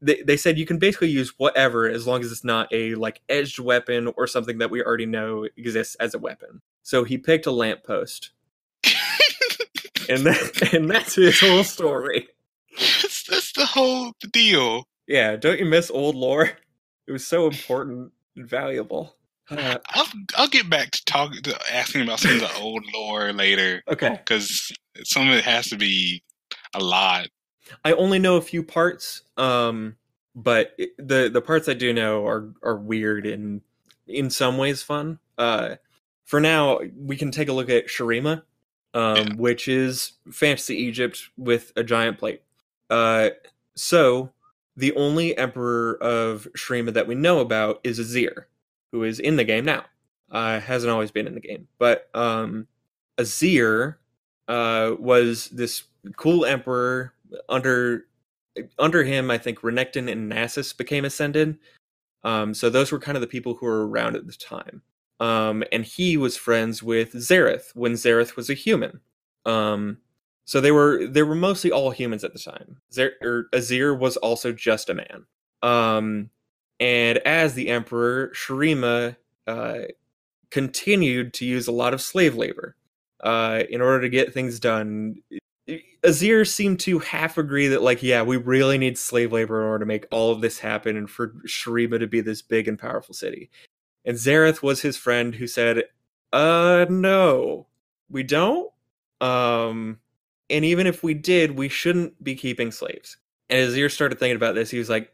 they 0.01 0.21
they 0.23 0.37
said 0.37 0.57
you 0.57 0.65
can 0.65 0.79
basically 0.79 1.09
use 1.09 1.33
whatever 1.37 1.87
as 1.87 2.07
long 2.07 2.21
as 2.21 2.31
it's 2.31 2.43
not 2.43 2.67
a 2.71 2.95
like 2.95 3.21
edged 3.29 3.59
weapon 3.59 4.11
or 4.17 4.27
something 4.27 4.57
that 4.57 4.71
we 4.71 4.83
already 4.83 5.05
know 5.05 5.47
exists 5.57 5.95
as 5.95 6.13
a 6.13 6.19
weapon. 6.19 6.61
So 6.83 7.03
he 7.03 7.17
picked 7.17 7.45
a 7.45 7.51
lamppost, 7.51 8.31
and 10.09 10.25
that, 10.25 10.73
and 10.73 10.89
that's 10.89 11.15
his 11.15 11.39
whole 11.39 11.63
story. 11.63 12.27
that's, 12.79 13.23
that's 13.23 13.53
the 13.53 13.65
whole 13.65 14.13
deal. 14.31 14.85
Yeah, 15.07 15.35
don't 15.35 15.59
you 15.59 15.65
miss 15.65 15.91
old 15.91 16.15
lore? 16.15 16.51
It 17.07 17.11
was 17.11 17.27
so 17.27 17.47
important 17.47 18.11
valuable. 18.37 19.15
Uh, 19.51 19.77
I'll 19.89 20.07
I'll 20.37 20.47
get 20.47 20.69
back 20.69 20.91
to 20.91 21.03
talking 21.03 21.41
to 21.41 21.73
asking 21.73 22.03
about 22.03 22.21
some 22.21 22.35
of 22.35 22.39
the 22.39 22.55
old 22.61 22.85
lore 22.93 23.33
later 23.33 23.83
okay, 23.89 24.11
because 24.11 24.71
some 25.03 25.27
of 25.29 25.35
it 25.35 25.43
has 25.43 25.67
to 25.69 25.75
be 25.77 26.23
a 26.73 26.79
lot. 26.79 27.27
I 27.83 27.91
only 27.91 28.17
know 28.17 28.37
a 28.37 28.41
few 28.41 28.63
parts, 28.63 29.23
um, 29.35 29.97
but 30.35 30.73
it- 30.77 30.91
the 30.97 31.29
the 31.29 31.41
parts 31.41 31.67
I 31.67 31.73
do 31.73 31.91
know 31.91 32.25
are 32.25 32.53
are 32.63 32.77
weird 32.77 33.25
and 33.25 33.59
in 34.07 34.29
some 34.29 34.57
ways 34.57 34.81
fun. 34.83 35.19
Uh, 35.37 35.75
for 36.23 36.39
now, 36.39 36.79
we 36.95 37.17
can 37.17 37.29
take 37.31 37.49
a 37.49 37.53
look 37.53 37.69
at 37.69 37.87
Shurima, 37.87 38.43
um, 38.93 39.17
Yeah. 39.17 39.33
which 39.35 39.67
is 39.67 40.13
fantasy 40.31 40.77
Egypt 40.77 41.23
with 41.35 41.73
a 41.75 41.83
giant 41.83 42.19
plate. 42.19 42.41
Uh, 42.89 43.31
so 43.75 44.31
the 44.75 44.93
only 44.95 45.37
emperor 45.37 45.97
of 46.01 46.47
Shurima 46.57 46.93
that 46.93 47.07
we 47.07 47.15
know 47.15 47.39
about 47.39 47.79
is 47.83 47.99
Azir, 47.99 48.45
who 48.91 49.03
is 49.03 49.19
in 49.19 49.35
the 49.35 49.43
game 49.43 49.65
now. 49.65 49.85
Uh, 50.31 50.59
hasn't 50.61 50.91
always 50.91 51.11
been 51.11 51.27
in 51.27 51.35
the 51.35 51.41
game, 51.41 51.67
but 51.77 52.09
um, 52.13 52.65
Azir 53.17 53.95
uh, 54.47 54.95
was 54.97 55.49
this 55.49 55.83
cool 56.15 56.45
emperor 56.45 57.13
under 57.49 58.05
under 58.79 59.03
him. 59.03 59.29
I 59.29 59.37
think 59.37 59.59
Renekton 59.59 60.09
and 60.09 60.31
Nasus 60.31 60.75
became 60.75 61.05
ascended. 61.05 61.57
Um, 62.23 62.53
so 62.53 62.69
those 62.69 62.91
were 62.91 62.99
kind 62.99 63.17
of 63.17 63.21
the 63.21 63.27
people 63.27 63.55
who 63.55 63.65
were 63.65 63.87
around 63.87 64.15
at 64.15 64.27
the 64.27 64.33
time. 64.33 64.81
Um, 65.19 65.63
and 65.71 65.85
he 65.85 66.17
was 66.17 66.37
friends 66.37 66.81
with 66.81 67.13
Xerath 67.13 67.75
when 67.75 67.93
Xerath 67.93 68.35
was 68.35 68.49
a 68.49 68.55
human. 68.55 68.99
Um, 69.45 69.97
so 70.51 70.59
they 70.59 70.73
were 70.73 71.07
they 71.07 71.23
were 71.23 71.33
mostly 71.33 71.71
all 71.71 71.91
humans 71.91 72.25
at 72.25 72.33
the 72.33 72.39
time. 72.39 72.81
Er, 72.99 73.47
Azir 73.53 73.97
was 73.97 74.17
also 74.17 74.51
just 74.51 74.89
a 74.89 74.93
man. 74.93 75.25
Um, 75.63 76.29
and 76.77 77.19
as 77.19 77.53
the 77.53 77.69
emperor, 77.69 78.33
Shurima 78.35 79.15
uh, 79.47 79.83
continued 80.49 81.33
to 81.35 81.45
use 81.45 81.69
a 81.69 81.71
lot 81.71 81.93
of 81.93 82.01
slave 82.01 82.35
labor 82.35 82.75
uh, 83.21 83.63
in 83.69 83.79
order 83.79 84.01
to 84.01 84.09
get 84.09 84.33
things 84.33 84.59
done. 84.59 85.21
Azir 86.03 86.45
seemed 86.45 86.81
to 86.81 86.99
half 86.99 87.37
agree 87.37 87.69
that, 87.69 87.81
like, 87.81 88.03
yeah, 88.03 88.21
we 88.21 88.35
really 88.35 88.77
need 88.77 88.97
slave 88.97 89.31
labor 89.31 89.61
in 89.61 89.67
order 89.67 89.85
to 89.85 89.87
make 89.87 90.05
all 90.11 90.33
of 90.33 90.41
this 90.41 90.59
happen 90.59 90.97
and 90.97 91.09
for 91.09 91.29
Shurima 91.47 91.97
to 91.97 92.07
be 92.07 92.19
this 92.19 92.41
big 92.41 92.67
and 92.67 92.77
powerful 92.77 93.15
city. 93.15 93.49
And 94.03 94.17
Xerath 94.17 94.61
was 94.61 94.81
his 94.81 94.97
friend 94.97 95.33
who 95.33 95.47
said, 95.47 95.85
uh, 96.33 96.87
no, 96.89 97.67
we 98.09 98.23
don't. 98.23 98.69
Um, 99.21 99.99
and 100.51 100.65
even 100.65 100.87
if 100.87 101.03
we 101.03 101.13
did, 101.13 101.57
we 101.57 101.69
shouldn't 101.69 102.23
be 102.23 102.35
keeping 102.35 102.71
slaves. 102.71 103.17
And 103.49 103.69
Azir 103.69 103.91
started 103.91 104.19
thinking 104.19 104.35
about 104.35 104.55
this. 104.55 104.69
He 104.71 104.79
was 104.79 104.89
like, 104.89 105.11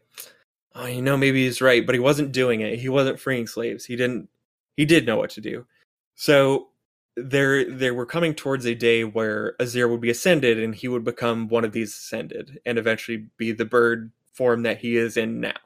oh, 0.74 0.86
you 0.86 1.02
know, 1.02 1.16
maybe 1.16 1.44
he's 1.44 1.60
right, 1.60 1.84
but 1.86 1.94
he 1.94 2.00
wasn't 2.00 2.32
doing 2.32 2.60
it. 2.60 2.78
He 2.78 2.88
wasn't 2.88 3.20
freeing 3.20 3.46
slaves. 3.46 3.84
He 3.84 3.96
didn't, 3.96 4.28
he 4.76 4.84
did 4.84 5.06
know 5.06 5.16
what 5.16 5.30
to 5.30 5.40
do. 5.40 5.66
So 6.14 6.68
there, 7.16 7.64
there 7.70 7.94
were 7.94 8.06
coming 8.06 8.34
towards 8.34 8.66
a 8.66 8.74
day 8.74 9.04
where 9.04 9.54
Azir 9.60 9.90
would 9.90 10.00
be 10.00 10.10
ascended 10.10 10.58
and 10.58 10.74
he 10.74 10.88
would 10.88 11.04
become 11.04 11.48
one 11.48 11.64
of 11.64 11.72
these 11.72 11.94
ascended 11.94 12.60
and 12.66 12.78
eventually 12.78 13.28
be 13.36 13.52
the 13.52 13.64
bird 13.64 14.12
form 14.32 14.62
that 14.62 14.78
he 14.78 14.96
is 14.96 15.16
in 15.16 15.40
now. 15.40 15.56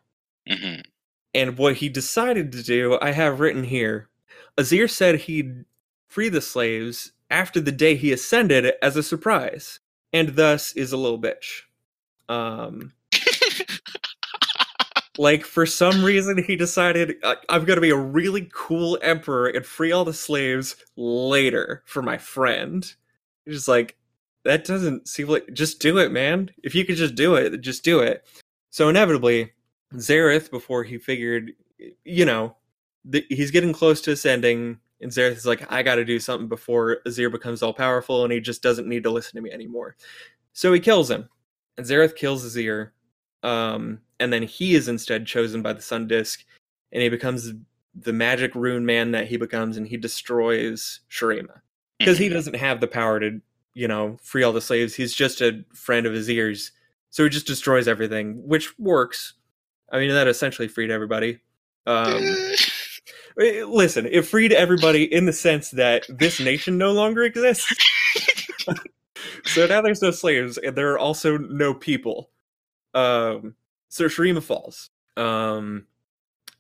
hmm 0.49 0.81
And 1.35 1.59
what 1.59 1.77
he 1.77 1.89
decided 1.89 2.53
to 2.53 2.63
do, 2.63 2.99
I 3.03 3.13
have 3.13 3.41
written 3.41 3.65
here. 3.65 4.09
Azir 4.59 4.89
said 4.89 5.21
he'd 5.21 5.65
free 6.09 6.29
the 6.29 6.41
slaves 6.43 7.13
after 7.33 7.61
the 7.61 7.73
day 7.73 7.97
he 7.97 8.13
ascended 8.13 8.75
as 8.83 8.97
a 8.97 9.03
surprise, 9.03 9.81
and 10.13 10.37
thus 10.37 10.73
is 10.75 10.93
a 10.93 10.97
little 10.97 11.21
bitch. 11.21 11.63
Um, 12.29 12.93
like 15.19 15.45
for 15.45 15.67
some 15.67 16.05
reason 16.05 16.43
he 16.43 16.57
decided 16.57 17.17
"I- 17.25 17.37
I'm 17.49 17.65
gonna 17.65 17.81
be 17.81 17.91
a 17.91 17.97
really 17.97 18.49
cool 18.53 18.99
emperor 19.03 19.49
and 19.49 19.67
free 19.67 19.93
all 19.93 20.05
the 20.05 20.15
slaves 20.15 20.77
later 20.97 21.83
for 21.87 22.03
my 22.03 22.19
friend. 22.19 22.85
He's 23.45 23.57
just 23.57 23.69
like 23.69 23.97
that 24.45 24.65
doesn't 24.65 25.09
seem 25.09 25.29
like 25.29 25.53
just 25.53 25.81
do 25.81 25.99
it, 25.99 26.13
man. 26.13 26.51
If 26.63 26.75
you 26.75 26.85
could 26.85 26.97
just 26.97 27.15
do 27.15 27.35
it, 27.35 27.61
just 27.61 27.85
do 27.85 28.01
it. 28.01 28.25
So 28.71 28.89
inevitably, 28.89 29.53
Xerath, 29.95 30.51
before 30.51 30.85
he 30.85 30.99
figured, 30.99 31.53
you 32.05 32.25
know, 32.25 32.57
the, 33.05 33.25
he's 33.29 33.51
getting 33.51 33.73
close 33.73 34.01
to 34.03 34.13
ascending, 34.13 34.79
and 35.03 35.11
Xerath 35.11 35.33
is 35.33 35.47
like, 35.47 35.71
I 35.71 35.83
got 35.83 35.97
to 35.97 36.05
do 36.05 36.19
something 36.19 36.49
before 36.49 36.99
Azir 37.07 37.31
becomes 37.31 37.63
all 37.63 37.75
powerful, 37.75 38.25
and 38.25 38.33
he 38.33 38.41
just 38.41 38.63
doesn't 38.63 38.89
need 38.89 39.03
to 39.03 39.11
listen 39.11 39.37
to 39.37 39.43
me 39.43 39.51
anymore. 39.51 39.97
So 40.53 40.73
he 40.73 40.81
kills 40.81 41.11
him, 41.11 41.29
and 41.77 41.87
Xerath 41.87 42.15
kills 42.15 42.45
Azir, 42.47 42.91
um, 43.43 44.01
and 44.21 44.33
then 44.33 44.45
he 44.45 44.75
is 44.75 44.89
instead 44.89 45.27
chosen 45.27 45.63
by 45.63 45.73
the 45.73 45.83
Sun 45.83 46.07
Disk, 46.07 46.45
and 46.93 47.03
he 47.03 47.09
becomes 47.09 47.53
the 47.95 48.13
magic 48.13 48.55
rune 48.55 48.87
man 48.87 49.11
that 49.13 49.27
he 49.27 49.37
becomes, 49.37 49.77
and 49.77 49.87
he 49.87 49.97
destroys 49.97 51.01
Shurima 51.11 51.61
because 51.99 52.19
he 52.19 52.29
doesn't 52.29 52.57
have 52.57 52.81
the 52.81 52.87
power 52.87 53.21
to, 53.21 53.41
you 53.75 53.89
know, 53.89 54.17
free 54.23 54.43
all 54.43 54.53
the 54.53 54.61
slaves. 54.61 54.95
He's 54.95 55.15
just 55.15 55.41
a 55.41 55.65
friend 55.75 56.07
of 56.07 56.13
Azir's, 56.13 56.73
so 57.11 57.25
he 57.25 57.31
just 57.31 57.47
destroys 57.47 57.89
everything, 57.89 58.47
which 58.47 58.79
works. 58.79 59.35
I 59.91 59.99
mean, 59.99 60.11
that 60.11 60.29
essentially 60.29 60.69
freed 60.69 60.91
everybody. 60.91 61.41
Um, 61.87 62.23
listen, 63.37 64.07
it 64.07 64.27
freed 64.27 64.53
everybody 64.53 65.13
in 65.13 65.27
the 65.27 65.33
sense 65.33 65.71
that 65.73 66.05
this 66.09 66.41
nation 66.41 66.79
no 66.79 66.93
longer 66.93 67.23
exists. 67.23 67.73
so 69.45 69.67
now 69.67 69.81
there's 69.81 70.03
no 70.03 70.11
slaves, 70.11 70.59
and 70.59 70.77
there 70.77 70.93
are 70.93 70.99
also 70.99 71.39
no 71.39 71.75
people. 71.75 72.31
Um, 72.95 73.55
so 73.89 74.07
Shurima 74.07 74.43
falls. 74.43 74.91
Um, 75.17 75.87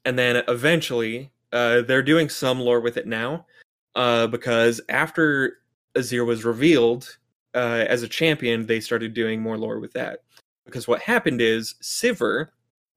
and 0.04 0.18
then 0.18 0.42
eventually, 0.48 1.30
uh, 1.52 1.82
they're 1.82 2.02
doing 2.02 2.28
some 2.28 2.60
lore 2.60 2.80
with 2.80 2.96
it 2.96 3.06
now, 3.06 3.46
uh, 3.94 4.26
because 4.26 4.80
after 4.88 5.58
Azir 5.94 6.26
was 6.26 6.44
revealed 6.44 7.18
uh, 7.54 7.84
as 7.88 8.02
a 8.02 8.08
champion, 8.08 8.66
they 8.66 8.80
started 8.80 9.14
doing 9.14 9.40
more 9.40 9.58
lore 9.58 9.78
with 9.78 9.92
that. 9.92 10.20
Because 10.64 10.88
what 10.88 11.02
happened 11.02 11.40
is 11.40 11.74
Sivir 11.82 12.48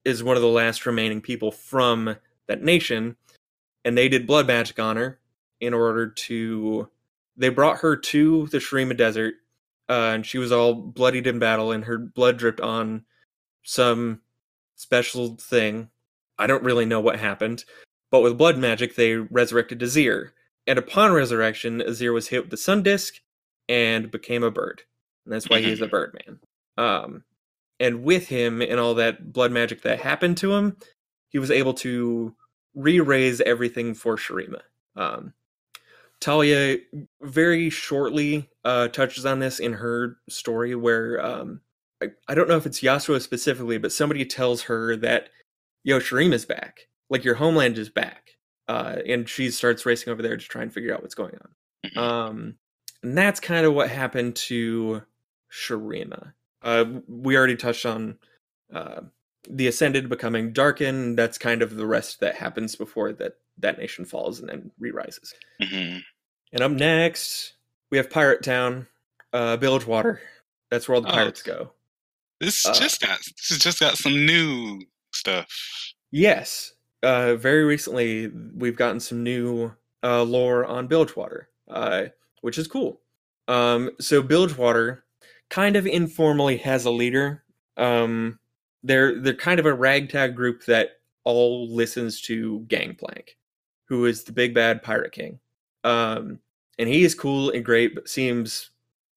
is 0.05 0.23
one 0.23 0.35
of 0.35 0.41
the 0.41 0.47
last 0.47 0.85
remaining 0.85 1.21
people 1.21 1.51
from 1.51 2.15
that 2.47 2.61
nation, 2.61 3.15
and 3.85 3.97
they 3.97 4.09
did 4.09 4.27
blood 4.27 4.47
magic 4.47 4.79
on 4.79 4.97
her 4.97 5.19
in 5.61 5.73
order 5.73 6.09
to. 6.09 6.89
They 7.37 7.49
brought 7.49 7.77
her 7.79 7.95
to 7.95 8.47
the 8.47 8.57
Shurima 8.57 8.97
Desert, 8.97 9.35
uh, 9.89 10.11
and 10.13 10.25
she 10.25 10.37
was 10.37 10.51
all 10.51 10.73
bloodied 10.73 11.27
in 11.27 11.39
battle, 11.39 11.71
and 11.71 11.85
her 11.85 11.97
blood 11.97 12.37
dripped 12.37 12.61
on 12.61 13.05
some 13.63 14.21
special 14.75 15.35
thing. 15.35 15.89
I 16.37 16.47
don't 16.47 16.63
really 16.63 16.85
know 16.85 16.99
what 16.99 17.19
happened, 17.19 17.63
but 18.11 18.21
with 18.21 18.37
blood 18.37 18.57
magic, 18.57 18.95
they 18.95 19.15
resurrected 19.15 19.79
Azir. 19.79 20.31
And 20.67 20.79
upon 20.79 21.13
resurrection, 21.13 21.81
Azir 21.81 22.13
was 22.13 22.29
hit 22.29 22.41
with 22.43 22.51
the 22.51 22.57
sun 22.57 22.83
disk 22.83 23.15
and 23.69 24.09
became 24.09 24.43
a 24.43 24.51
bird. 24.51 24.83
And 25.25 25.33
that's 25.33 25.49
why 25.49 25.61
he's 25.61 25.81
a 25.81 25.87
bird 25.87 26.17
man. 26.25 26.39
Um, 26.77 27.23
and 27.79 28.03
with 28.03 28.27
him 28.27 28.61
and 28.61 28.79
all 28.79 28.95
that 28.95 29.31
blood 29.31 29.51
magic 29.51 29.81
that 29.81 29.99
happened 29.99 30.37
to 30.37 30.53
him, 30.53 30.77
he 31.29 31.39
was 31.39 31.51
able 31.51 31.73
to 31.75 32.33
re-raise 32.75 33.41
everything 33.41 33.93
for 33.93 34.17
Shurima. 34.17 34.61
Um, 34.95 35.33
Taliyah 36.21 36.81
very 37.21 37.69
shortly 37.69 38.49
uh, 38.63 38.87
touches 38.89 39.25
on 39.25 39.39
this 39.39 39.59
in 39.59 39.73
her 39.73 40.17
story, 40.29 40.75
where 40.75 41.23
um, 41.23 41.61
I, 42.01 42.07
I, 42.27 42.35
don't 42.35 42.47
know 42.47 42.57
if 42.57 42.65
it's 42.65 42.81
Yasuo 42.81 43.21
specifically, 43.21 43.77
but 43.77 43.91
somebody 43.91 44.25
tells 44.25 44.63
her 44.63 44.95
that 44.97 45.29
Yo 45.83 45.99
Shurima's 45.99 46.45
back, 46.45 46.87
like 47.09 47.23
your 47.23 47.35
homeland 47.35 47.77
is 47.77 47.89
back, 47.89 48.37
uh, 48.67 48.97
and 49.07 49.27
she 49.27 49.51
starts 49.51 49.85
racing 49.85 50.11
over 50.11 50.21
there 50.21 50.37
to 50.37 50.45
try 50.45 50.61
and 50.61 50.73
figure 50.73 50.93
out 50.93 51.01
what's 51.01 51.15
going 51.15 51.35
on. 51.35 51.49
Mm-hmm. 51.85 51.99
Um, 51.99 52.55
and 53.03 53.17
that's 53.17 53.39
kind 53.39 53.65
of 53.65 53.73
what 53.73 53.89
happened 53.89 54.35
to 54.35 55.03
Shurima. 55.51 56.33
Uh, 56.61 56.85
we 57.07 57.37
already 57.37 57.55
touched 57.55 57.85
on 57.85 58.17
uh, 58.73 59.01
the 59.49 59.67
ascended 59.67 60.09
becoming 60.09 60.51
darkened. 60.53 61.17
That's 61.17 61.37
kind 61.37 61.61
of 61.61 61.75
the 61.75 61.85
rest 61.85 62.19
that 62.19 62.35
happens 62.35 62.75
before 62.75 63.13
that 63.13 63.37
that 63.57 63.77
nation 63.77 64.03
falls 64.05 64.39
and 64.39 64.49
then 64.49 64.71
re-rises. 64.79 65.33
Mhm. 65.61 66.03
And 66.51 66.61
up 66.61 66.71
next, 66.71 67.53
we 67.89 67.97
have 67.97 68.09
Pirate 68.09 68.43
Town, 68.43 68.87
uh, 69.33 69.57
Bilgewater. 69.57 70.21
That's 70.69 70.87
where 70.87 70.95
all 70.95 71.01
the 71.01 71.09
Oh. 71.09 71.13
pirates 71.13 71.41
go. 71.41 71.71
This 72.41 72.65
Uh, 72.65 72.73
just 72.73 72.99
got 73.01 73.19
this 73.19 73.49
has 73.49 73.59
just 73.59 73.79
got 73.79 73.97
some 73.97 74.25
new 74.25 74.81
stuff. 75.13 75.47
Yes, 76.11 76.73
uh, 77.01 77.35
very 77.35 77.63
recently 77.63 78.27
we've 78.27 78.75
gotten 78.75 78.99
some 78.99 79.23
new 79.23 79.73
uh, 80.03 80.21
lore 80.23 80.65
on 80.65 80.87
Bilgewater, 80.87 81.49
uh, 81.69 82.05
which 82.41 82.57
is 82.57 82.67
cool. 82.67 83.01
Um, 83.47 83.91
so 83.99 84.21
Bilgewater 84.21 85.03
kind 85.49 85.75
of 85.75 85.87
informally 85.87 86.57
has 86.57 86.85
a 86.85 86.91
leader. 86.91 87.43
Um, 87.77 88.39
they're 88.85 89.19
they're 89.19 89.33
kind 89.33 89.59
of 89.59 89.65
a 89.65 89.73
ragtag 89.73 90.35
group 90.35 90.65
that 90.65 90.99
all 91.23 91.67
listens 91.67 92.21
to 92.21 92.59
Gangplank, 92.67 93.37
who 93.85 94.05
is 94.05 94.23
the 94.23 94.31
big 94.31 94.53
bad 94.53 94.83
pirate 94.83 95.11
king. 95.11 95.39
Um, 95.83 96.39
and 96.77 96.87
he 96.87 97.03
is 97.03 97.15
cool 97.15 97.49
and 97.49 97.65
great, 97.65 97.95
but 97.95 98.09
seems 98.09 98.71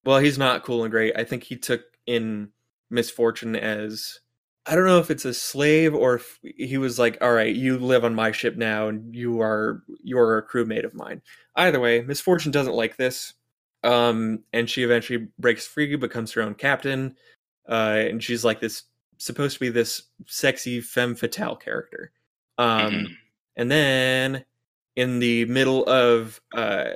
well, 0.05 0.19
he's 0.19 0.37
not 0.37 0.63
cool 0.63 0.83
and 0.83 0.91
great. 0.91 1.13
I 1.15 1.23
think 1.23 1.43
he 1.43 1.55
took 1.55 1.81
in 2.07 2.49
Miss 2.89 3.11
Fortune 3.11 3.55
as 3.55 4.19
I 4.65 4.75
don't 4.75 4.85
know 4.85 4.99
if 4.99 5.11
it's 5.11 5.25
a 5.25 5.33
slave 5.33 5.93
or 5.95 6.15
if 6.15 6.39
he 6.43 6.77
was 6.77 6.99
like, 6.99 7.17
"All 7.21 7.33
right, 7.33 7.55
you 7.55 7.77
live 7.77 8.03
on 8.05 8.15
my 8.15 8.31
ship 8.31 8.57
now, 8.57 8.87
and 8.87 9.15
you 9.15 9.41
are 9.41 9.83
you 10.03 10.17
are 10.19 10.37
a 10.37 10.47
crewmate 10.47 10.85
of 10.85 10.93
mine." 10.93 11.21
Either 11.55 11.79
way, 11.79 12.01
Miss 12.01 12.21
Fortune 12.21 12.51
doesn't 12.51 12.73
like 12.75 12.97
this, 12.97 13.33
um, 13.83 14.43
and 14.53 14.69
she 14.69 14.83
eventually 14.83 15.27
breaks 15.39 15.67
free, 15.67 15.95
becomes 15.95 16.31
her 16.33 16.41
own 16.41 16.55
captain, 16.55 17.15
uh, 17.67 18.03
and 18.09 18.23
she's 18.23 18.43
like 18.43 18.59
this 18.61 18.83
supposed 19.19 19.53
to 19.55 19.59
be 19.59 19.69
this 19.69 20.03
sexy 20.25 20.81
femme 20.81 21.13
fatale 21.15 21.55
character. 21.55 22.11
Um, 22.57 22.93
Mhm. 22.93 23.17
and 23.57 23.71
then 23.71 24.45
in 24.95 25.19
the 25.19 25.45
middle 25.45 25.87
of 25.87 26.41
uh, 26.53 26.91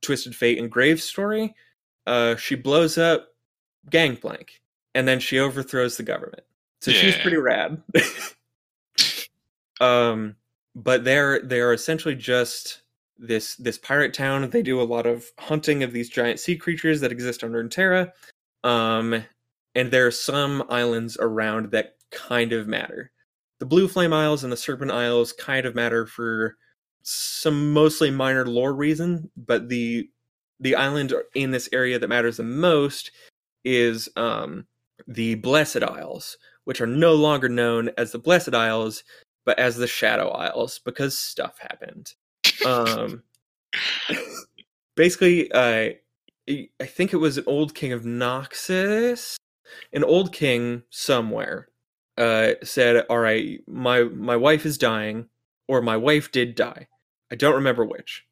Twisted 0.00 0.34
Fate 0.34 0.58
and 0.58 0.70
Graves' 0.70 1.04
story, 1.04 1.54
uh, 2.06 2.36
she 2.36 2.54
blows 2.54 2.96
up 2.98 3.34
Gangplank, 3.90 4.60
and 4.94 5.06
then 5.06 5.20
she 5.20 5.38
overthrows 5.38 5.96
the 5.96 6.02
government. 6.02 6.42
So 6.80 6.90
she's 6.92 7.16
pretty 7.16 7.36
rad. 7.38 7.82
um, 9.80 10.36
but 10.74 11.04
they're 11.04 11.40
they're 11.40 11.72
essentially 11.72 12.14
just 12.14 12.82
this 13.18 13.56
this 13.56 13.78
pirate 13.78 14.12
town. 14.14 14.48
They 14.50 14.62
do 14.62 14.80
a 14.80 14.82
lot 14.84 15.06
of 15.06 15.30
hunting 15.38 15.82
of 15.82 15.92
these 15.92 16.08
giant 16.10 16.40
sea 16.40 16.56
creatures 16.56 17.00
that 17.00 17.12
exist 17.12 17.44
on 17.44 17.52
Runeterra. 17.52 18.12
Um, 18.64 19.24
and 19.74 19.90
there 19.90 20.06
are 20.06 20.12
some 20.12 20.64
islands 20.68 21.16
around 21.20 21.70
that 21.72 21.96
kind 22.10 22.52
of 22.52 22.68
matter. 22.68 23.10
The 23.58 23.66
Blue 23.66 23.88
Flame 23.88 24.12
Isles 24.12 24.44
and 24.44 24.52
the 24.52 24.56
Serpent 24.56 24.90
Isles 24.90 25.32
kind 25.32 25.66
of 25.66 25.74
matter 25.74 26.06
for 26.06 26.56
some 27.02 27.72
mostly 27.72 28.10
minor 28.10 28.46
lore 28.46 28.74
reason, 28.74 29.30
but 29.36 29.68
the 29.68 30.08
the 30.60 30.76
island 30.76 31.12
in 31.34 31.50
this 31.50 31.68
area 31.72 31.98
that 31.98 32.08
matters 32.08 32.36
the 32.36 32.44
most 32.44 33.10
is 33.64 34.08
um, 34.16 34.66
the 35.06 35.34
Blessed 35.36 35.82
Isles, 35.82 36.36
which 36.64 36.80
are 36.80 36.86
no 36.86 37.14
longer 37.14 37.48
known 37.48 37.90
as 37.98 38.12
the 38.12 38.18
Blessed 38.18 38.54
Isles, 38.54 39.02
but 39.44 39.58
as 39.58 39.76
the 39.76 39.86
Shadow 39.86 40.28
Isles 40.28 40.80
because 40.84 41.18
stuff 41.18 41.58
happened. 41.58 42.14
Um, 42.64 43.22
basically, 44.94 45.50
uh, 45.52 45.90
I 46.48 46.86
think 46.86 47.12
it 47.12 47.18
was 47.18 47.38
an 47.38 47.44
old 47.46 47.74
king 47.74 47.92
of 47.92 48.02
Noxus, 48.02 49.36
an 49.92 50.04
old 50.04 50.32
king 50.32 50.82
somewhere, 50.90 51.68
uh, 52.18 52.52
said, 52.62 53.04
"All 53.08 53.18
right, 53.18 53.60
my 53.66 54.04
my 54.04 54.36
wife 54.36 54.66
is 54.66 54.78
dying, 54.78 55.28
or 55.68 55.82
my 55.82 55.96
wife 55.96 56.32
did 56.32 56.54
die. 56.54 56.88
I 57.30 57.36
don't 57.36 57.54
remember 57.54 57.84
which. 57.84 58.24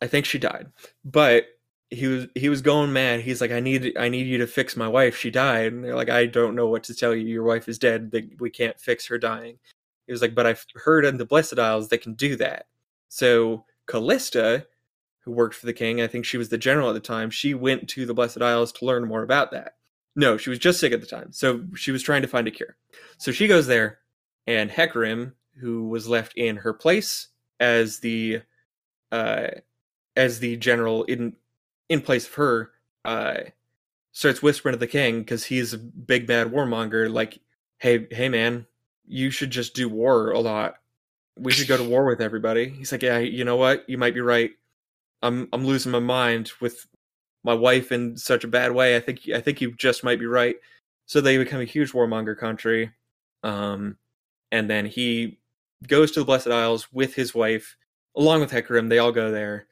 I 0.00 0.06
think 0.06 0.26
she 0.26 0.38
died, 0.38 0.68
but." 1.04 1.46
He 1.88 2.08
was 2.08 2.26
he 2.34 2.48
was 2.48 2.62
going 2.62 2.92
mad. 2.92 3.20
He's 3.20 3.40
like, 3.40 3.52
I 3.52 3.60
need 3.60 3.96
I 3.96 4.08
need 4.08 4.26
you 4.26 4.38
to 4.38 4.46
fix 4.48 4.76
my 4.76 4.88
wife. 4.88 5.16
She 5.16 5.30
died. 5.30 5.72
And 5.72 5.84
they're 5.84 5.94
like, 5.94 6.10
I 6.10 6.26
don't 6.26 6.56
know 6.56 6.66
what 6.66 6.82
to 6.84 6.94
tell 6.96 7.14
you. 7.14 7.24
Your 7.28 7.44
wife 7.44 7.68
is 7.68 7.78
dead. 7.78 8.12
We 8.40 8.50
can't 8.50 8.80
fix 8.80 9.06
her 9.06 9.18
dying. 9.18 9.60
He 10.06 10.12
was 10.12 10.20
like, 10.20 10.34
but 10.34 10.46
I've 10.46 10.66
heard 10.74 11.04
in 11.04 11.16
the 11.16 11.24
Blessed 11.24 11.60
Isles 11.60 11.88
they 11.88 11.98
can 11.98 12.14
do 12.14 12.34
that. 12.36 12.66
So 13.08 13.66
Kalista, 13.86 14.66
who 15.20 15.30
worked 15.30 15.54
for 15.54 15.66
the 15.66 15.72
king, 15.72 16.00
I 16.00 16.08
think 16.08 16.24
she 16.24 16.38
was 16.38 16.48
the 16.48 16.58
general 16.58 16.88
at 16.88 16.94
the 16.94 17.00
time, 17.00 17.30
she 17.30 17.54
went 17.54 17.88
to 17.90 18.04
the 18.04 18.14
Blessed 18.14 18.42
Isles 18.42 18.72
to 18.72 18.84
learn 18.84 19.06
more 19.06 19.22
about 19.22 19.52
that. 19.52 19.75
No, 20.16 20.38
she 20.38 20.48
was 20.50 20.58
just 20.58 20.80
sick 20.80 20.92
at 20.92 21.00
the 21.00 21.06
time. 21.06 21.30
So 21.32 21.64
she 21.76 21.92
was 21.92 22.02
trying 22.02 22.22
to 22.22 22.28
find 22.28 22.48
a 22.48 22.50
cure. 22.50 22.76
So 23.18 23.30
she 23.30 23.46
goes 23.46 23.66
there, 23.66 23.98
and 24.46 24.70
Hecarim, 24.70 25.32
who 25.60 25.88
was 25.88 26.08
left 26.08 26.32
in 26.36 26.56
her 26.56 26.72
place 26.72 27.28
as 27.60 28.00
the 28.00 28.40
uh 29.12 29.48
as 30.16 30.40
the 30.40 30.56
general 30.56 31.04
in 31.04 31.34
in 31.88 32.00
place 32.00 32.26
of 32.26 32.34
her, 32.34 32.72
uh 33.04 33.36
starts 34.12 34.42
whispering 34.42 34.72
to 34.72 34.78
the 34.78 34.86
king 34.86 35.20
because 35.20 35.44
he's 35.44 35.74
a 35.74 35.78
big 35.78 36.26
bad 36.26 36.48
warmonger, 36.48 37.12
like, 37.12 37.38
hey, 37.78 38.06
hey 38.10 38.30
man, 38.30 38.66
you 39.06 39.30
should 39.30 39.50
just 39.50 39.74
do 39.74 39.88
war 39.88 40.30
a 40.30 40.40
lot. 40.40 40.76
We 41.38 41.52
should 41.52 41.68
go 41.68 41.76
to 41.76 41.84
war 41.84 42.06
with 42.06 42.22
everybody. 42.22 42.70
He's 42.70 42.90
like, 42.92 43.02
yeah, 43.02 43.18
you 43.18 43.44
know 43.44 43.56
what? 43.56 43.88
You 43.88 43.98
might 43.98 44.14
be 44.14 44.22
right. 44.22 44.52
I'm 45.22 45.48
I'm 45.52 45.66
losing 45.66 45.92
my 45.92 46.00
mind 46.00 46.52
with 46.60 46.86
my 47.46 47.54
wife 47.54 47.92
in 47.92 48.16
such 48.16 48.42
a 48.42 48.48
bad 48.48 48.72
way. 48.72 48.96
I 48.96 49.00
think 49.00 49.20
I 49.32 49.40
think 49.40 49.60
you 49.60 49.72
just 49.76 50.04
might 50.04 50.18
be 50.18 50.26
right. 50.26 50.56
So 51.06 51.20
they 51.20 51.38
become 51.38 51.60
a 51.60 51.64
huge 51.64 51.92
warmonger 51.92 52.36
country. 52.36 52.90
Um, 53.44 53.96
and 54.50 54.68
then 54.68 54.84
he 54.84 55.38
goes 55.86 56.10
to 56.10 56.20
the 56.20 56.26
Blessed 56.26 56.48
Isles 56.48 56.92
with 56.92 57.14
his 57.14 57.34
wife, 57.34 57.76
along 58.16 58.40
with 58.40 58.50
Hecarim. 58.50 58.88
They 58.88 58.98
all 58.98 59.12
go 59.12 59.30
there, 59.30 59.68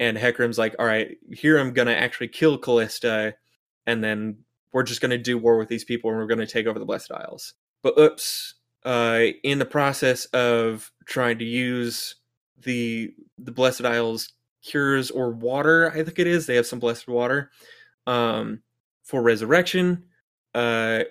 and 0.00 0.16
Hecarim's 0.16 0.58
like, 0.58 0.74
"All 0.78 0.86
right, 0.86 1.18
here 1.30 1.58
I'm 1.58 1.74
gonna 1.74 1.92
actually 1.92 2.28
kill 2.28 2.58
Kalista, 2.58 3.34
and 3.86 4.02
then 4.02 4.38
we're 4.72 4.82
just 4.82 5.02
gonna 5.02 5.18
do 5.18 5.36
war 5.36 5.58
with 5.58 5.68
these 5.68 5.84
people, 5.84 6.10
and 6.10 6.18
we're 6.18 6.26
gonna 6.26 6.46
take 6.46 6.66
over 6.66 6.78
the 6.78 6.86
Blessed 6.86 7.12
Isles." 7.12 7.52
But 7.82 7.98
oops, 7.98 8.54
uh, 8.84 9.26
in 9.42 9.58
the 9.58 9.66
process 9.66 10.24
of 10.26 10.90
trying 11.04 11.38
to 11.40 11.44
use 11.44 12.14
the 12.62 13.12
the 13.36 13.52
Blessed 13.52 13.84
Isles 13.84 14.32
cures 14.62 15.10
or 15.10 15.30
water, 15.30 15.90
I 15.90 16.02
think 16.02 16.18
it 16.18 16.26
is. 16.26 16.46
They 16.46 16.56
have 16.56 16.66
some 16.66 16.78
blessed 16.78 17.08
water 17.08 17.50
um, 18.06 18.62
for 19.02 19.22
resurrection. 19.22 20.04
Uh, 20.54 21.04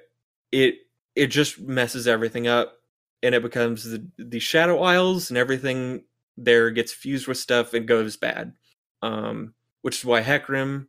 it 0.51 0.75
it 1.15 1.27
just 1.27 1.59
messes 1.59 2.07
everything 2.07 2.47
up, 2.47 2.77
and 3.23 3.35
it 3.35 3.41
becomes 3.41 3.83
the 3.83 4.05
the 4.17 4.39
Shadow 4.39 4.81
Isles, 4.81 5.29
and 5.29 5.37
everything 5.37 6.03
there 6.37 6.71
gets 6.71 6.93
fused 6.93 7.27
with 7.27 7.37
stuff 7.37 7.73
and 7.73 7.87
goes 7.87 8.17
bad. 8.17 8.53
Um, 9.01 9.53
which 9.81 9.97
is 9.97 10.05
why 10.05 10.21
Hecarim, 10.21 10.87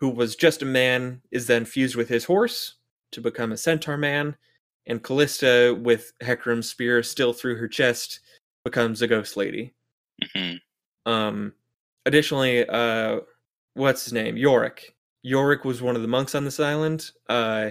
who 0.00 0.08
was 0.08 0.34
just 0.34 0.62
a 0.62 0.66
man, 0.66 1.22
is 1.30 1.46
then 1.46 1.64
fused 1.64 1.94
with 1.94 2.08
his 2.08 2.24
horse 2.24 2.76
to 3.12 3.20
become 3.20 3.52
a 3.52 3.56
centaur 3.56 3.96
man, 3.96 4.36
and 4.86 5.02
Kalista, 5.02 5.80
with 5.80 6.12
Hecarim's 6.20 6.68
spear 6.68 7.02
still 7.02 7.32
through 7.32 7.56
her 7.56 7.68
chest, 7.68 8.20
becomes 8.64 9.02
a 9.02 9.06
ghost 9.06 9.36
lady. 9.36 9.74
Mm-hmm. 10.22 11.10
Um, 11.10 11.52
additionally, 12.06 12.66
uh, 12.68 13.20
what's 13.74 14.04
his 14.04 14.12
name? 14.12 14.36
Yorick. 14.36 14.94
Yorick 15.22 15.64
was 15.64 15.82
one 15.82 15.96
of 15.96 16.02
the 16.02 16.08
monks 16.08 16.34
on 16.34 16.44
this 16.44 16.60
island, 16.60 17.10
uh, 17.28 17.70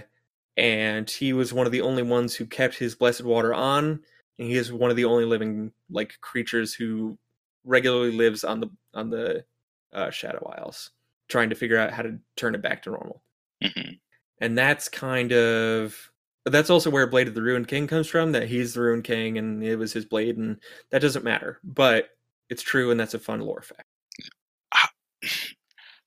and 0.58 1.10
he 1.10 1.34
was 1.34 1.54
one 1.54 1.66
of 1.66 1.72
the 1.72 1.82
only 1.82 2.04
ones 2.04 2.36
who 2.36 2.46
kept 2.46 2.76
his 2.76 2.96
blessed 2.96 3.24
water 3.24 3.54
on. 3.54 4.00
And 4.40 4.48
he 4.48 4.56
is 4.56 4.74
one 4.74 4.90
of 4.90 4.96
the 4.96 5.06
only 5.06 5.26
living 5.26 5.72
like 5.92 6.20
creatures 6.22 6.74
who 6.74 7.18
regularly 7.64 8.12
lives 8.12 8.44
on 8.44 8.60
the 8.60 8.70
on 8.94 9.10
the 9.10 9.46
uh, 9.94 10.10
Shadow 10.10 10.52
Isles, 10.58 10.92
trying 11.28 11.50
to 11.50 11.56
figure 11.56 11.78
out 11.78 11.94
how 11.94 12.02
to 12.02 12.18
turn 12.36 12.56
it 12.56 12.62
back 12.62 12.82
to 12.84 12.92
normal. 12.92 13.22
Mm-hmm. 13.64 13.94
And 14.42 14.58
that's 14.58 14.90
kind 14.90 15.32
of 15.32 16.12
that's 16.46 16.72
also 16.72 16.90
where 16.90 17.08
Blade 17.08 17.28
of 17.28 17.36
the 17.36 17.42
Ruined 17.42 17.68
King 17.68 17.86
comes 17.88 18.08
from. 18.08 18.32
That 18.32 18.48
he's 18.48 18.74
the 18.74 18.82
Ruined 18.82 19.04
King 19.04 19.38
and 19.38 19.64
it 19.64 19.76
was 19.76 19.94
his 19.94 20.06
blade, 20.06 20.38
and 20.38 20.58
that 20.90 21.04
doesn't 21.04 21.24
matter, 21.24 21.60
but 21.64 22.10
it's 22.50 22.64
true, 22.64 22.90
and 22.92 23.00
that's 23.00 23.14
a 23.14 23.20
fun 23.20 23.40
lore 23.40 23.62
fact. 23.62 23.86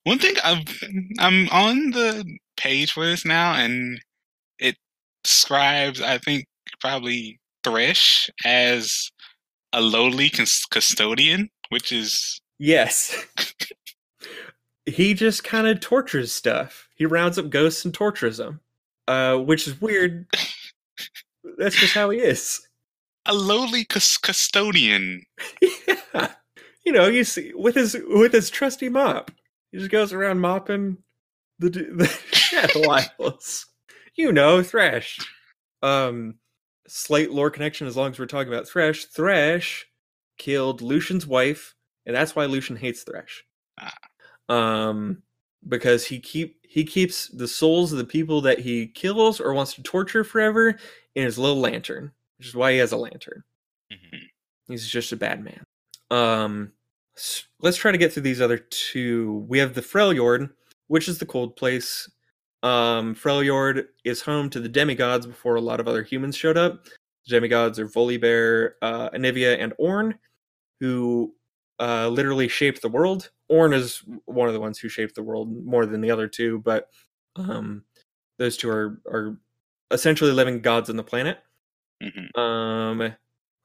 One 0.05 0.19
thing 0.19 0.35
I've, 0.45 0.65
I'm 1.19 1.49
on 1.51 1.91
the 1.91 2.25
page 2.57 2.93
for 2.93 3.05
this 3.07 3.25
now, 3.25 3.55
and 3.55 4.01
it 4.59 4.77
describes, 5.25 6.01
I 6.01 6.19
think, 6.19 6.47
probably 6.81 7.39
Thresh 7.65 8.31
as 8.45 9.11
a 9.73 9.81
lowly 9.81 10.31
cus- 10.31 10.65
custodian, 10.67 11.51
which 11.71 11.93
is 11.93 12.41
Yes. 12.59 13.27
he 14.87 15.15
just 15.15 15.45
kind 15.45 15.67
of 15.67 15.81
tortures 15.81 16.33
stuff. 16.33 16.89
He 16.97 17.07
rounds 17.07 17.39
up 17.39 17.51
ghosts 17.51 17.85
and 17.85 17.93
tortures 17.93 18.39
them, 18.39 18.61
uh, 19.09 19.37
which 19.39 19.67
is 19.69 19.81
weird. 19.81 20.27
That's 21.59 21.77
just 21.77 21.95
how 21.95 22.11
he 22.11 22.19
is. 22.19 22.61
a 23.27 23.35
lowly 23.35 23.85
cus- 23.85 24.19
custodian. 24.19 25.23
yeah. 26.15 26.33
You 26.87 26.93
know, 26.93 27.09
you 27.09 27.25
see 27.25 27.53
with 27.53 27.75
his 27.75 27.97
with 28.07 28.33
his 28.33 28.49
trusty 28.49 28.89
mop, 28.89 29.33
he 29.73 29.79
just 29.79 29.91
goes 29.91 30.13
around 30.13 30.39
mopping 30.41 30.99
the 31.59 31.69
the 31.69 32.07
shadow 32.33 32.89
isles. 32.89 33.67
You 34.15 34.33
know, 34.33 34.63
Thresh. 34.63 35.19
Um, 35.83 36.37
slight 36.87 37.33
lore 37.33 37.51
connection. 37.51 37.89
As 37.89 37.97
long 37.97 38.13
as 38.13 38.19
we're 38.21 38.27
talking 38.27 38.53
about 38.53 38.69
Thresh, 38.69 39.07
Thresh 39.07 39.85
killed 40.39 40.81
Lucian's 40.81 41.27
wife, 41.27 41.75
and 42.07 42.15
that's 42.15 42.37
why 42.37 42.47
Lucian 42.47 42.77
hates 42.77 43.03
Thresh. 43.03 43.45
Um, 44.49 45.23
because 45.69 46.05
he 46.07 46.21
keep 46.21 46.61
he 46.63 46.85
keeps 46.85 47.27
the 47.29 47.49
souls 47.49 47.91
of 47.91 47.99
the 47.99 48.05
people 48.05 48.41
that 48.43 48.61
he 48.61 48.87
kills 48.87 49.41
or 49.41 49.53
wants 49.55 49.75
to 49.75 49.83
torture 49.83 50.23
forever 50.23 50.79
in 51.17 51.25
his 51.25 51.37
little 51.37 51.59
lantern, 51.59 52.13
which 52.39 52.47
is 52.47 52.55
why 52.55 52.71
he 52.73 52.79
has 52.79 52.93
a 52.93 52.97
lantern. 52.97 53.43
Mhm. 53.93 54.21
He's 54.69 54.87
just 54.87 55.11
a 55.11 55.17
bad 55.17 55.43
man. 55.43 55.65
Um, 56.13 56.73
let's 57.61 57.77
try 57.77 57.93
to 57.93 57.99
get 57.99 58.13
through 58.13 58.23
these 58.25 58.41
other 58.41 58.59
two. 58.59 59.45
We 59.49 59.59
have 59.59 59.75
the 59.75 59.81
Freljord, 59.83 60.51
which 60.89 61.09
is 61.09 61.19
the 61.19 61.27
cold 61.27 61.57
place. 61.57 62.09
Um, 62.63 63.15
Freljord 63.15 63.87
is 64.05 64.23
home 64.23 64.51
to 64.51 64.61
the 64.61 64.69
demigods 64.69 65.27
before 65.27 65.57
a 65.57 65.61
lot 65.61 65.81
of 65.81 65.89
other 65.89 66.03
humans 66.03 66.37
showed 66.37 66.57
up. 66.57 66.85
The 66.85 67.37
demigods 67.37 67.79
are 67.79 67.89
Volibear, 67.89 68.73
uh, 68.83 69.11
Anivia, 69.11 69.59
and 69.59 69.73
Ornn, 69.81 70.15
who 70.81 71.35
uh, 71.81 72.09
literally 72.09 72.49
shaped 72.49 72.83
the 72.83 72.89
world. 72.89 73.31
Ornn 73.51 73.75
is 73.75 74.03
one 74.25 74.49
of 74.49 74.55
the 74.55 74.61
ones 74.61 74.79
who 74.79 74.89
shaped 74.89 75.15
the 75.15 75.23
world 75.23 75.65
more 75.65 75.87
than 75.87 76.01
the 76.01 76.11
other 76.11 76.29
two, 76.29 76.61
but 76.61 76.89
um, 77.37 77.85
those 78.39 78.57
two 78.57 78.71
are 78.71 79.01
are 79.07 79.39
essentially 79.91 80.33
living 80.33 80.61
gods 80.61 80.91
on 80.91 80.97
the 80.97 81.05
planet. 81.05 81.39
Mhm. 82.03 82.37
Um, 82.39 83.15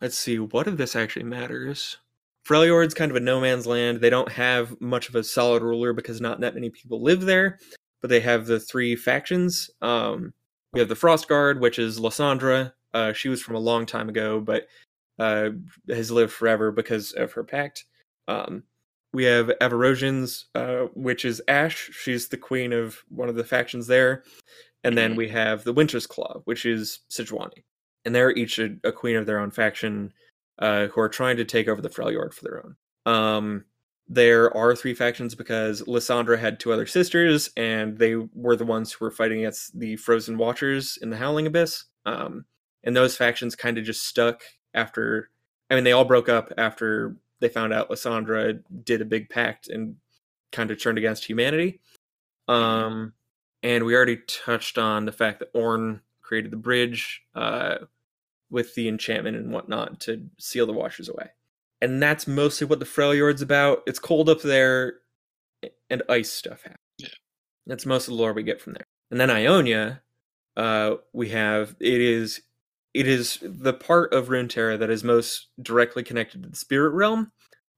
let's 0.01 0.17
see, 0.17 0.39
what 0.39 0.67
of 0.67 0.77
this 0.77 0.95
actually 0.95 1.25
matters? 1.25 1.97
Freljord's 2.47 2.93
kind 2.93 3.11
of 3.11 3.17
a 3.17 3.21
no 3.21 3.39
man's 3.39 3.67
land. 3.67 4.01
They 4.01 4.09
don't 4.09 4.31
have 4.31 4.79
much 4.81 5.09
of 5.09 5.15
a 5.15 5.23
solid 5.23 5.61
ruler 5.63 5.93
because 5.93 6.19
not 6.21 6.39
that 6.39 6.55
many 6.55 6.69
people 6.69 7.01
live 7.01 7.21
there, 7.21 7.59
but 8.01 8.09
they 8.09 8.19
have 8.19 8.45
the 8.47 8.59
three 8.59 8.95
factions. 8.95 9.69
Um, 9.81 10.33
we 10.73 10.79
have 10.79 10.89
the 10.89 10.95
Frost 10.95 11.27
Guard, 11.27 11.59
which 11.59 11.77
is 11.79 11.99
Lissandra. 11.99 12.73
Uh, 12.93 13.13
she 13.13 13.29
was 13.29 13.41
from 13.41 13.55
a 13.55 13.59
long 13.59 13.85
time 13.85 14.09
ago, 14.09 14.39
but 14.39 14.67
uh, 15.19 15.49
has 15.87 16.09
lived 16.09 16.33
forever 16.33 16.71
because 16.71 17.11
of 17.11 17.31
her 17.33 17.43
pact. 17.43 17.85
Um, 18.27 18.63
we 19.13 19.25
have 19.25 19.51
Avarosians, 19.61 20.45
uh, 20.55 20.87
which 20.95 21.25
is 21.25 21.41
Ash. 21.47 21.91
She's 21.93 22.29
the 22.29 22.37
queen 22.37 22.73
of 22.73 23.03
one 23.09 23.29
of 23.29 23.35
the 23.35 23.43
factions 23.43 23.85
there. 23.85 24.23
And 24.83 24.97
then 24.97 25.13
Mhm. 25.13 25.17
we 25.17 25.27
have 25.29 25.63
the 25.63 25.73
Winter's 25.73 26.07
Claw, 26.07 26.41
which 26.45 26.65
is 26.65 27.01
Sejuani. 27.09 27.63
And 28.03 28.15
they're 28.15 28.31
each 28.31 28.57
a, 28.57 28.75
a 28.83 28.91
queen 28.91 29.15
of 29.15 29.27
their 29.27 29.37
own 29.39 29.51
faction 29.51 30.11
uh, 30.59 30.87
who 30.87 31.01
are 31.01 31.09
trying 31.09 31.37
to 31.37 31.45
take 31.45 31.67
over 31.67 31.81
the 31.81 31.89
Freljord 31.89 32.33
for 32.33 32.43
their 32.43 32.63
own. 32.63 32.75
Um, 33.05 33.65
there 34.07 34.55
are 34.55 34.75
three 34.75 34.93
factions 34.93 35.35
because 35.35 35.81
Lissandra 35.83 36.37
had 36.37 36.59
two 36.59 36.73
other 36.73 36.85
sisters, 36.85 37.49
and 37.55 37.97
they 37.97 38.15
were 38.15 38.55
the 38.55 38.65
ones 38.65 38.91
who 38.91 39.05
were 39.05 39.11
fighting 39.11 39.39
against 39.39 39.79
the 39.79 39.95
Frozen 39.95 40.37
Watchers 40.37 40.97
in 41.01 41.09
the 41.09 41.17
Howling 41.17 41.47
Abyss. 41.47 41.85
Um, 42.05 42.45
and 42.83 42.95
those 42.95 43.15
factions 43.15 43.55
kind 43.55 43.77
of 43.77 43.85
just 43.85 44.05
stuck 44.05 44.41
after. 44.73 45.29
I 45.69 45.75
mean, 45.75 45.83
they 45.83 45.93
all 45.93 46.05
broke 46.05 46.27
up 46.27 46.51
after 46.57 47.15
they 47.39 47.49
found 47.49 47.73
out 47.73 47.89
Lissandra 47.89 48.61
did 48.83 49.01
a 49.01 49.05
big 49.05 49.29
pact 49.29 49.69
and 49.69 49.95
kind 50.51 50.71
of 50.71 50.81
turned 50.81 50.97
against 50.97 51.25
humanity. 51.25 51.79
Um, 52.47 53.13
and 53.63 53.85
we 53.85 53.95
already 53.95 54.17
touched 54.27 54.77
on 54.77 55.05
the 55.05 55.11
fact 55.11 55.39
that 55.39 55.53
Ornn 55.53 56.01
created 56.21 56.51
the 56.51 56.57
bridge 56.57 57.21
uh, 57.35 57.75
with 58.51 58.75
the 58.75 58.87
enchantment 58.87 59.37
and 59.37 59.51
whatnot 59.51 59.99
to 60.01 60.29
seal 60.37 60.67
the 60.67 60.73
Watchers 60.73 61.09
away. 61.09 61.31
And 61.81 62.03
that's 62.03 62.27
mostly 62.27 62.67
what 62.67 62.79
the 62.79 62.85
Freljord's 62.85 63.41
about. 63.41 63.81
It's 63.87 63.97
cold 63.97 64.29
up 64.29 64.41
there, 64.41 64.95
and 65.89 66.03
ice 66.09 66.31
stuff 66.31 66.61
happens. 66.61 66.77
Yeah. 66.99 67.07
That's 67.65 67.85
most 67.87 68.07
of 68.07 68.13
the 68.13 68.19
lore 68.21 68.33
we 68.33 68.43
get 68.43 68.61
from 68.61 68.73
there. 68.73 68.85
And 69.09 69.19
then 69.19 69.31
Ionia, 69.31 70.01
uh, 70.55 70.95
we 71.13 71.29
have 71.29 71.75
it 71.79 72.01
is 72.01 72.41
it 72.93 73.07
is 73.07 73.39
the 73.41 73.73
part 73.73 74.13
of 74.13 74.27
Runeterra 74.27 74.77
that 74.77 74.89
is 74.89 75.03
most 75.03 75.47
directly 75.61 76.03
connected 76.03 76.43
to 76.43 76.49
the 76.49 76.55
spirit 76.55 76.91
realm, 76.91 77.31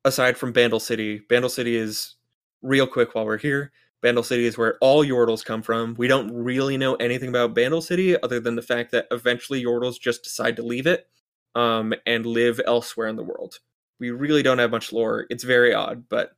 aside 0.03 0.37
from 0.37 0.51
Bandle 0.51 0.79
City. 0.79 1.21
Bandle 1.29 1.49
City 1.49 1.75
is 1.75 2.15
real 2.61 2.87
quick 2.87 3.13
while 3.13 3.25
we're 3.25 3.37
here. 3.37 3.71
Bandle 4.03 4.21
City 4.21 4.45
is 4.45 4.57
where 4.57 4.77
all 4.81 5.05
Yordles 5.05 5.45
come 5.45 5.61
from. 5.61 5.95
We 5.97 6.09
don't 6.09 6.29
really 6.29 6.75
know 6.75 6.95
anything 6.95 7.29
about 7.29 7.55
Bandle 7.55 7.81
City 7.81 8.21
other 8.21 8.41
than 8.41 8.55
the 8.55 8.61
fact 8.61 8.91
that 8.91 9.07
eventually 9.11 9.63
Yordles 9.63 9.99
just 9.99 10.23
decide 10.23 10.57
to 10.57 10.61
leave 10.61 10.85
it 10.85 11.07
um, 11.55 11.93
and 12.05 12.25
live 12.25 12.59
elsewhere 12.67 13.07
in 13.07 13.15
the 13.15 13.23
world. 13.23 13.59
We 13.99 14.11
really 14.11 14.43
don't 14.43 14.59
have 14.59 14.71
much 14.71 14.91
lore. 14.91 15.25
It's 15.29 15.45
very 15.45 15.73
odd, 15.73 16.09
but 16.09 16.35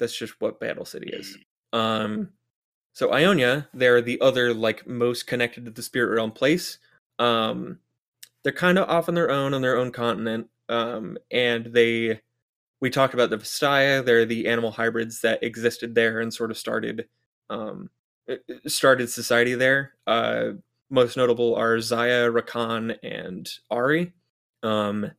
that's 0.00 0.18
just 0.18 0.40
what 0.40 0.58
Bandle 0.58 0.84
City 0.84 1.10
is. 1.12 1.38
Um, 1.72 2.30
so 2.92 3.12
Ionia, 3.12 3.68
they're 3.72 4.02
the 4.02 4.20
other 4.20 4.52
like 4.52 4.88
most 4.88 5.28
connected 5.28 5.64
to 5.66 5.70
the 5.70 5.82
spirit 5.82 6.16
realm 6.16 6.32
place. 6.32 6.78
Um, 7.20 7.78
they're 8.42 8.52
kind 8.52 8.78
of 8.78 8.88
off 8.90 9.08
on 9.08 9.14
their 9.14 9.30
own 9.30 9.54
on 9.54 9.62
their 9.62 9.76
own 9.76 9.92
continent, 9.92 10.48
um, 10.68 11.18
and 11.30 11.66
they 11.66 12.20
we 12.80 12.90
talked 12.90 13.14
about 13.14 13.30
the 13.30 13.38
Vestaya. 13.38 14.04
They're 14.04 14.26
the 14.26 14.46
animal 14.48 14.70
hybrids 14.70 15.20
that 15.22 15.42
existed 15.42 15.94
there 15.94 16.20
and 16.20 16.32
sort 16.32 16.50
of 16.50 16.58
started 16.58 17.08
um, 17.50 17.90
uh, 18.30 18.36
started 18.66 19.08
society 19.08 19.54
there. 19.54 19.92
Uh, 20.06 20.52
most 20.90 21.16
notable 21.16 21.54
are 21.54 21.76
Xayah, 21.76 22.32
Rakan, 22.32 22.96
and 23.02 23.48
Ahri. 23.70 24.12
Um, 24.62 25.10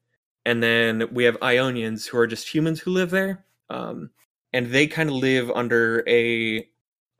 and 0.46 0.64
then 0.64 1.10
we 1.12 1.26
have 1.26 1.38
Ionians 1.42 2.06
who 2.06 2.18
are 2.18 2.28
just 2.28 2.54
humans 2.54 2.80
who 2.80 2.92
live 2.92 3.10
there. 3.10 3.46
Um, 3.70 4.12
and 4.54 4.68
they 4.68 4.88
kind 4.88 5.10
of 5.10 5.16
live 5.16 5.52
under 5.52 6.04
a 6.08 6.68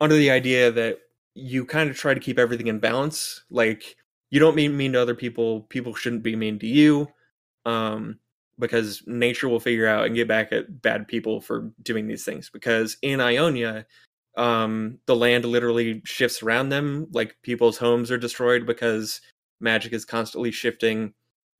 under 0.00 0.14
the 0.14 0.30
idea 0.30 0.70
that 0.70 0.98
you 1.34 1.64
kind 1.64 1.90
of 1.90 1.96
try 1.96 2.14
to 2.14 2.20
keep 2.20 2.38
everything 2.38 2.68
in 2.68 2.78
balance. 2.78 3.44
Like 3.50 3.96
you 4.30 4.40
don't 4.40 4.56
mean 4.56 4.76
mean 4.76 4.92
to 4.92 5.02
other 5.02 5.14
people. 5.14 5.62
People 5.62 5.94
shouldn't 5.94 6.22
be 6.22 6.36
mean 6.36 6.58
to 6.60 6.66
you, 6.66 7.08
um, 7.66 8.18
because 8.58 9.02
nature 9.06 9.48
will 9.48 9.60
figure 9.60 9.86
out 9.86 10.06
and 10.06 10.14
get 10.14 10.28
back 10.28 10.52
at 10.52 10.82
bad 10.82 11.06
people 11.08 11.40
for 11.40 11.70
doing 11.82 12.06
these 12.06 12.24
things. 12.24 12.50
Because 12.50 12.96
in 13.02 13.20
Ionia, 13.20 13.86
um, 14.36 14.98
the 15.06 15.16
land 15.16 15.44
literally 15.44 16.02
shifts 16.04 16.42
around 16.42 16.68
them. 16.68 17.06
Like 17.12 17.36
people's 17.42 17.78
homes 17.78 18.10
are 18.10 18.18
destroyed 18.18 18.66
because 18.66 19.20
magic 19.60 19.92
is 19.92 20.04
constantly 20.04 20.50
shifting 20.50 21.14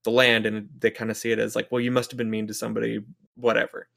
the 0.05 0.11
land, 0.11 0.47
and 0.47 0.69
they 0.79 0.91
kind 0.91 1.11
of 1.11 1.17
see 1.17 1.33
it 1.33 1.39
as 1.39 1.57
like, 1.57 1.71
well, 1.71 1.81
you 1.81 1.91
must 1.91 2.11
have 2.11 2.19
been 2.19 2.31
mean 2.31 2.47
to 2.47 2.55
somebody, 2.55 3.01
whatever. 3.37 3.89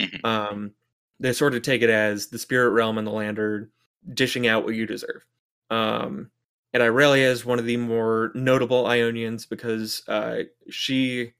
Mhm. 0.00 0.24
Um, 0.24 0.74
they 1.20 1.32
sort 1.32 1.54
of 1.54 1.62
take 1.62 1.82
it 1.82 1.90
as 1.90 2.28
the 2.28 2.38
spirit 2.38 2.70
realm 2.70 2.98
and 2.98 3.06
the 3.06 3.12
land 3.12 3.38
are 3.38 3.70
dishing 4.12 4.46
out 4.46 4.64
what 4.64 4.74
you 4.74 4.86
deserve. 4.86 5.24
Um, 5.70 6.30
and 6.72 6.82
Irelia 6.82 7.26
is 7.26 7.44
one 7.44 7.58
of 7.58 7.66
the 7.66 7.76
more 7.76 8.32
notable 8.34 8.86
Ionians 8.86 9.46
because 9.46 10.02
uh, 10.08 10.42
she 10.68 11.32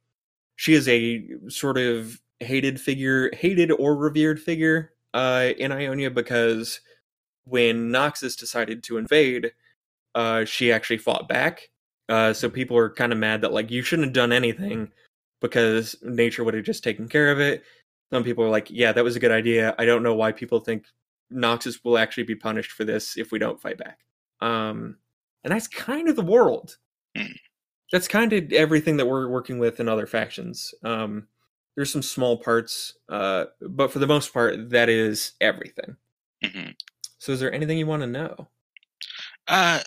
she 0.57 0.75
is 0.75 0.89
a 0.89 1.25
sort 1.49 1.79
of 1.79 2.21
hated 2.41 2.81
figure, 2.81 3.31
hated 3.35 3.71
or 3.73 3.97
revered 3.97 4.41
figure 4.41 4.93
uh, 5.13 5.51
in 5.59 5.73
Ionia 5.73 6.11
because 6.11 6.81
when 7.45 7.91
Noxus 7.91 8.39
decided 8.39 8.83
to 8.85 8.99
invade, 8.99 9.53
uh, 10.15 10.45
she 10.45 10.73
actually 10.73 10.99
fought 10.99 11.29
back. 11.29 11.71
Uh, 12.09 12.33
so 12.33 12.51
people 12.51 12.77
are 12.77 12.91
kind 12.91 13.13
of 13.13 13.19
mad 13.19 13.41
that 13.41 13.53
like 13.53 13.71
you 13.71 13.83
shouldn't 13.83 14.07
have 14.07 14.15
done 14.15 14.33
anything 14.33 14.91
because 15.41 15.97
nature 16.03 16.45
would 16.45 16.55
have 16.55 16.65
just 16.65 16.85
taken 16.85 17.09
care 17.09 17.31
of 17.31 17.41
it. 17.41 17.63
Some 18.13 18.25
people 18.25 18.45
are 18.45 18.51
like, 18.51 18.71
yeah, 18.71 18.93
that 18.93 19.05
was 19.05 19.17
a 19.17 19.21
good 19.21 19.33
idea. 19.33 19.75
I 19.79 19.85
don't 19.85 20.03
know 20.03 20.15
why 20.15 20.33
people 20.33 20.61
think 20.61 20.85
Noxus 21.33 21.81
will 21.83 21.99
actually 21.99 22.25
be 22.25 22.35
punished 22.35 22.73
for 22.73 22.85
this 22.85 23.17
if 23.17 23.33
we 23.33 23.39
don't 23.39 23.61
fight 23.61 23.79
back. 23.79 23.99
Um, 24.41 24.97
and 25.43 25.53
that's 25.53 25.69
kind 25.69 26.09
of 26.09 26.17
the 26.17 26.23
world. 26.23 26.77
That's 27.95 28.09
kind 28.09 28.35
of 28.35 28.53
everything 28.53 28.99
that 28.99 29.07
we're 29.07 29.29
working 29.29 29.61
with 29.61 29.81
in 29.81 29.89
other 29.89 30.09
factions. 30.09 30.75
Um, 30.85 31.29
there's 31.77 31.93
some 31.93 32.03
small 32.03 32.39
parts, 32.39 32.95
uh, 33.09 33.47
but 33.63 33.93
for 33.93 34.01
the 34.01 34.09
most 34.09 34.35
part, 34.35 34.71
that 34.71 34.91
is 34.91 35.35
everything. 35.41 35.97
hmm 36.45 36.71
So, 37.21 37.33
is 37.33 37.41
there 37.41 37.55
anything 37.55 37.79
you 37.79 37.87
want 37.87 38.03
to 38.03 38.09
know? 38.09 38.49
Uh, 39.49 39.81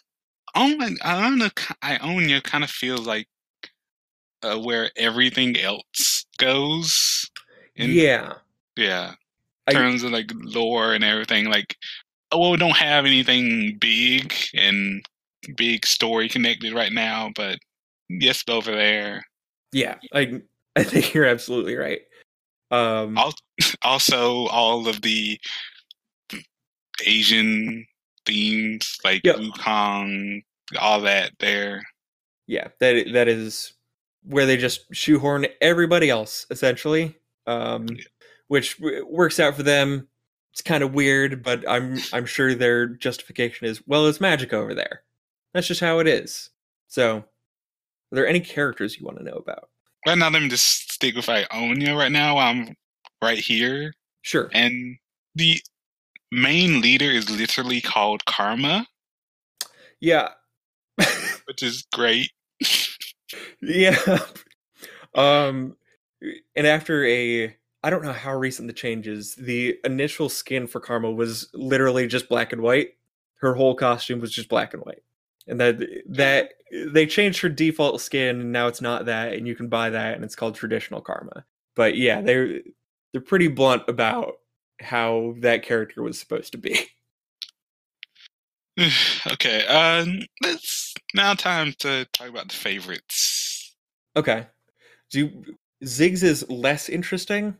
Ionia, 0.58 0.98
Ionia, 1.06 1.52
Ionia 1.84 2.42
kind 2.42 2.64
of 2.66 2.72
feels 2.72 3.08
like 3.08 3.28
uh, 4.44 4.58
where 4.60 4.92
everything 4.98 5.58
else 5.60 6.26
goes. 6.38 7.30
In, 7.76 7.92
yeah, 7.94 8.36
yeah. 8.78 9.16
I- 9.68 9.74
In 9.74 9.78
terms 9.78 10.04
of 10.04 10.12
like 10.12 10.32
lore 10.36 10.96
and 10.96 11.06
everything, 11.06 11.48
like, 11.48 11.78
oh, 12.32 12.40
well, 12.40 12.52
we 12.52 12.58
don't 12.58 12.78
have 12.78 13.06
anything 13.06 13.78
big 13.80 14.34
and 14.56 15.06
big 15.58 15.86
story 15.88 16.30
connected 16.30 16.74
right 16.74 16.94
now, 16.94 17.32
but 17.36 17.60
yes, 18.10 18.44
over 18.50 18.72
there. 18.72 19.26
yeah. 19.72 19.96
I 20.14 20.42
I 20.76 20.84
think 20.84 21.14
you're 21.14 21.26
absolutely 21.26 21.76
right. 21.76 22.02
Um, 22.72 23.18
Also, 23.84 24.48
all 24.48 24.88
of 24.88 25.02
the 25.02 25.40
Asian 27.06 27.86
themes, 28.26 28.98
like 29.04 29.22
Yep. 29.24 29.38
Wukong, 29.38 30.44
all 30.80 31.02
that 31.02 31.32
there. 31.40 31.84
yeah, 32.48 32.70
that 32.80 33.06
that 33.14 33.28
is 33.28 33.74
where 34.24 34.46
they 34.46 34.58
just 34.58 34.94
shoehorn 34.94 35.48
everybody 35.62 36.10
else 36.10 36.46
essentially, 36.50 37.16
um, 37.46 37.88
Yeah. 37.88 38.04
which 38.48 38.80
works 39.06 39.40
out 39.40 39.56
for 39.56 39.64
them. 39.64 40.08
It's 40.54 40.62
kind 40.62 40.84
of 40.84 40.94
weird, 40.94 41.44
but 41.44 41.68
I'm 41.70 41.98
I'm 42.14 42.26
sure 42.26 42.54
their 42.56 42.88
justification 42.88 43.68
is 43.68 43.82
well, 43.88 44.08
it's 44.08 44.20
magic 44.22 44.54
over 44.54 44.74
there. 44.74 45.04
That's 45.54 45.68
just 45.68 45.82
how 45.82 46.00
it 46.00 46.08
is. 46.08 46.50
So, 46.88 47.24
are 48.12 48.16
there 48.16 48.28
any 48.28 48.40
characters 48.40 48.98
you 49.00 49.06
want 49.06 49.18
to 49.18 49.24
know 49.24 49.34
about? 49.38 49.70
Right 50.06 50.18
now, 50.18 50.30
let 50.30 50.42
me 50.42 50.50
just 50.50 50.92
stick 50.92 51.16
with 51.16 51.28
Ionia 51.30 51.96
right 51.96 52.12
now. 52.12 52.38
I'm 52.38 52.76
right 53.22 53.38
here. 53.40 53.94
Sure. 54.22 54.50
And 54.54 54.98
the 55.36 55.60
main 56.32 56.82
leader 56.82 57.06
is 57.12 57.30
literally 57.30 57.82
called 57.82 58.26
Karma, 58.26 58.88
Yeah. 60.00 60.30
which 61.46 61.62
is 61.64 61.86
great. 61.94 62.32
yeah. 63.62 64.20
Um 65.16 65.76
and 66.56 66.68
after 66.68 67.06
a 67.08 67.56
I 67.84 67.90
don't 67.90 68.04
know 68.04 68.14
how 68.14 68.36
recent 68.36 68.68
the 68.68 68.74
change 68.74 69.08
is. 69.08 69.34
The 69.36 69.78
initial 69.84 70.30
skin 70.30 70.68
for 70.68 70.80
Karma 70.80 71.12
was 71.12 71.50
literally 71.54 72.06
just 72.06 72.30
black 72.30 72.54
and 72.54 72.62
white. 72.62 72.90
Her 73.38 73.54
whole 73.56 73.74
costume 73.74 74.20
was 74.20 74.32
just 74.32 74.50
black 74.50 74.74
and 74.76 74.84
white. 74.84 75.02
And 75.48 75.60
that 75.60 75.80
that 76.10 76.54
they 76.72 77.06
changed 77.06 77.42
her 77.42 77.50
default 77.50 78.02
skin 78.02 78.42
and 78.42 78.52
now 78.52 78.68
it's 78.68 78.82
not 78.82 79.06
that 79.06 79.34
and 79.34 79.48
you 79.48 79.56
can 79.56 79.68
buy 79.68 79.90
that 79.90 80.16
and 80.16 80.24
it's 80.24 80.36
called 80.36 80.56
traditional 80.56 81.02
Karma. 81.02 81.46
But 81.76 81.98
yeah, 81.98 82.22
they're 82.22 82.62
they're 83.12 83.22
pretty 83.22 83.48
blunt 83.48 83.84
about 83.88 84.40
how 84.80 85.36
that 85.40 85.64
character 85.64 86.04
was 86.04 86.20
supposed 86.20 86.52
to 86.52 86.58
be. 86.58 86.78
okay, 89.28 89.66
um, 89.66 90.22
let's 90.44 90.94
now 91.14 91.34
time 91.34 91.74
to 91.80 92.06
talk 92.14 92.30
about 92.30 92.50
the 92.50 92.56
favorites. 92.56 93.76
Okay. 94.16 94.48
Do 95.10 95.20
you, 95.20 95.58
Ziggs 95.84 96.24
is 96.24 96.48
less 96.50 96.90
interesting 96.90 97.56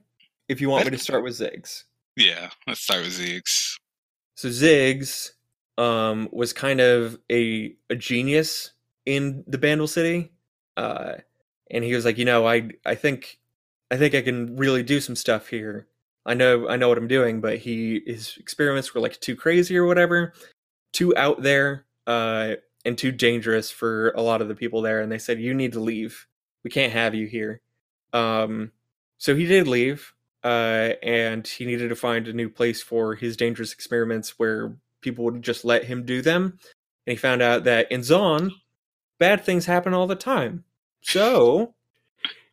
if 0.50 0.62
you 0.62 0.70
want 0.70 0.86
me 0.86 0.92
to 0.92 0.98
start 0.98 1.24
with 1.24 1.34
Ziggs. 1.34 1.84
Yeah, 2.16 2.50
let's 2.68 2.82
start 2.82 3.04
with 3.04 3.14
Ziggs. 3.14 3.78
So 4.36 4.50
Ziggs 4.50 5.32
um, 5.78 6.30
was 6.32 6.54
kind 6.54 6.82
of 6.82 7.18
a 7.32 7.76
a 7.90 7.96
genius 7.96 8.72
in 9.08 9.44
the 9.48 9.58
Bandle 9.58 9.88
City, 9.88 10.32
uh, 10.76 11.14
and 11.72 11.84
he 11.84 11.96
was 11.96 12.06
like, 12.06 12.18
you 12.18 12.26
know, 12.26 12.48
I 12.48 12.70
I 12.86 12.96
think 12.96 13.40
I 13.90 13.98
think 13.98 14.14
I 14.14 14.22
can 14.22 14.58
really 14.58 14.84
do 14.84 15.00
some 15.00 15.16
stuff 15.16 15.48
here. 15.48 15.88
I 16.26 16.34
know 16.34 16.68
I 16.68 16.76
know 16.76 16.90
what 16.90 16.98
I'm 16.98 17.08
doing, 17.08 17.40
but 17.40 17.58
he 17.58 18.02
his 18.06 18.36
experiments 18.38 18.94
were 18.94 19.02
like 19.02 19.20
too 19.22 19.36
crazy 19.36 19.78
or 19.78 19.86
whatever, 19.86 20.34
too 20.92 21.16
out 21.16 21.42
there, 21.42 21.86
uh, 22.06 22.56
and 22.86 22.98
too 22.98 23.12
dangerous 23.12 23.72
for 23.72 24.12
a 24.12 24.22
lot 24.22 24.42
of 24.42 24.50
the 24.50 24.56
people 24.56 24.82
there. 24.82 25.02
And 25.02 25.12
they 25.12 25.18
said, 25.20 25.40
you 25.40 25.54
need 25.54 25.74
to 25.74 25.80
leave. 25.80 26.28
We 26.64 26.70
can't 26.70 26.94
have 26.94 27.16
you 27.16 27.28
here. 27.28 27.62
Um, 28.14 28.72
so 29.18 29.36
he 29.36 29.46
did 29.46 29.68
leave 29.68 30.14
uh, 30.44 30.94
and 31.04 31.46
he 31.46 31.66
needed 31.66 31.90
to 31.90 31.96
find 31.96 32.28
a 32.28 32.34
new 32.34 32.50
place 32.50 32.82
for 32.82 33.16
his 33.16 33.36
dangerous 33.36 33.74
experiments 33.74 34.40
where 34.40 34.76
people 35.02 35.26
would 35.26 35.42
just 35.42 35.66
let 35.66 35.84
him 35.84 36.06
do 36.06 36.22
them. 36.22 36.58
And 37.06 37.12
he 37.12 37.16
found 37.16 37.42
out 37.42 37.66
that 37.66 37.92
in 37.92 38.02
Zaun, 38.02 38.52
bad 39.20 39.44
things 39.44 39.66
happen 39.66 39.94
all 39.94 40.08
the 40.08 40.16
time. 40.16 40.64
So, 41.02 41.74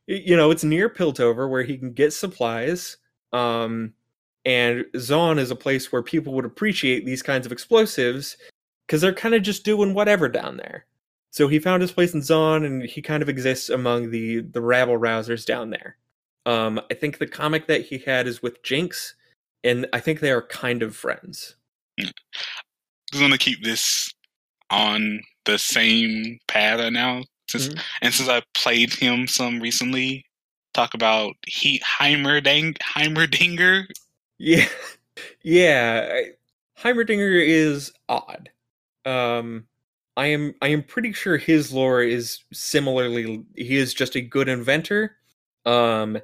you 0.07 0.37
know, 0.37 0.51
it's 0.51 0.65
near 0.65 0.89
Piltover 0.89 1.49
where 1.49 1.62
he 1.62 1.77
can 1.77 1.93
get 1.93 2.12
supplies. 2.12 2.99
Um, 3.33 3.95
and 4.45 4.85
Zaun 4.95 5.39
is 5.39 5.51
a 5.51 5.57
place 5.57 5.91
where 5.91 6.03
people 6.03 6.35
would 6.35 6.45
appreciate 6.45 7.05
these 7.07 7.23
kinds 7.23 7.47
of 7.47 7.53
explosives 7.53 8.37
because 8.87 9.01
they're 9.01 9.15
kind 9.15 9.35
of 9.35 9.43
just 9.43 9.65
doing 9.65 9.95
whatever 9.95 10.29
down 10.29 10.59
there. 10.59 10.87
So 11.31 11.49
he 11.49 11.59
found 11.59 11.83
his 11.83 11.91
place 11.91 12.15
in 12.15 12.21
Zaun, 12.21 12.65
and 12.65 12.83
he 12.85 13.03
kind 13.03 13.23
of 13.23 13.29
exists 13.29 13.69
among 13.69 14.11
the 14.11 14.43
the 14.43 14.61
rabble 14.61 14.99
rousers 14.99 15.45
down 15.45 15.71
there. 15.71 15.97
Um, 16.47 16.81
I 16.91 16.95
think 16.95 17.19
the 17.19 17.27
comic 17.27 17.67
that 17.67 17.81
he 17.81 17.99
had 17.99 18.29
is 18.29 18.41
with 18.41 18.62
Jinx, 18.62 19.17
and 19.65 19.87
I 19.93 19.99
think 19.99 20.21
they 20.21 20.31
are 20.31 20.43
kind 20.43 20.83
of 20.83 20.95
friends. 20.95 21.57
I'm 21.99 22.12
gonna 23.19 23.37
keep 23.39 23.65
this 23.65 24.12
on 24.71 25.21
the 25.47 25.59
same 25.59 26.39
pattern 26.49 26.95
now, 26.95 27.23
since 27.49 27.69
Mhm. 27.69 27.83
and 28.03 28.15
since 28.15 28.29
I 28.29 28.43
played 28.55 28.93
him 28.95 29.27
some 29.29 29.61
recently. 29.61 30.25
Talk 30.75 30.95
about 30.95 31.37
he 31.47 31.81
Heimerding 31.81 32.77
Heimerdinger. 32.79 33.87
Yeah, 34.39 34.69
yeah. 35.45 36.23
Heimerdinger 36.79 37.47
is 37.47 37.93
odd. 38.09 38.51
Um, 39.07 39.67
I 40.17 40.27
am 40.29 40.55
I 40.63 40.69
am 40.69 40.83
pretty 40.83 41.13
sure 41.13 41.37
his 41.39 41.73
lore 41.73 42.03
is 42.03 42.41
similarly. 42.53 43.45
He 43.57 43.77
is 43.77 43.95
just 43.95 44.17
a 44.17 44.21
good 44.23 44.49
inventor. 44.49 45.17
Um, 45.67 46.19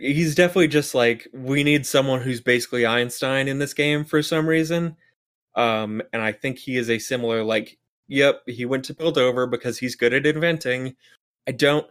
he's 0.00 0.34
definitely 0.34 0.68
just 0.68 0.94
like 0.94 1.28
we 1.34 1.64
need 1.64 1.86
someone 1.86 2.22
who's 2.22 2.40
basically 2.42 2.86
Einstein 2.86 3.48
in 3.48 3.58
this 3.60 3.74
game 3.74 4.04
for 4.04 4.22
some 4.22 4.46
reason. 4.48 4.96
Um, 5.56 6.02
and 6.12 6.22
I 6.22 6.32
think 6.32 6.58
he 6.58 6.76
is 6.78 6.90
a 6.90 6.98
similar 7.00 7.44
like. 7.44 7.78
Yep, 8.10 8.42
he 8.48 8.66
went 8.66 8.84
to 8.86 8.94
Piltover 8.94 9.48
because 9.48 9.78
he's 9.78 9.94
good 9.94 10.12
at 10.12 10.26
inventing. 10.26 10.96
I 11.46 11.52
don't 11.52 11.86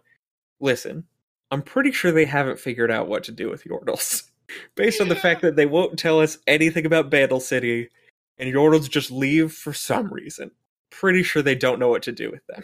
listen. 0.60 1.06
I'm 1.50 1.62
pretty 1.62 1.94
sure 1.94 2.12
they 2.12 2.26
haven't 2.26 2.60
figured 2.60 2.92
out 2.92 3.08
what 3.08 3.24
to 3.24 3.32
do 3.32 3.50
with 3.50 3.64
Yordles. 3.64 4.24
Based 4.76 5.00
on 5.00 5.08
the 5.08 5.16
fact 5.16 5.42
that 5.42 5.56
they 5.56 5.66
won't 5.66 5.98
tell 5.98 6.20
us 6.20 6.38
anything 6.46 6.86
about 6.86 7.10
Bandle 7.10 7.40
City, 7.40 7.88
and 8.38 8.54
Yordles 8.54 8.90
just 8.90 9.12
leave 9.12 9.54
for 9.54 9.74
some 9.74 10.12
reason. 10.12 10.52
Pretty 10.90 11.24
sure 11.24 11.42
they 11.42 11.56
don't 11.56 11.80
know 11.80 11.88
what 11.88 12.04
to 12.04 12.12
do 12.12 12.30
with 12.32 12.46
them. 12.48 12.64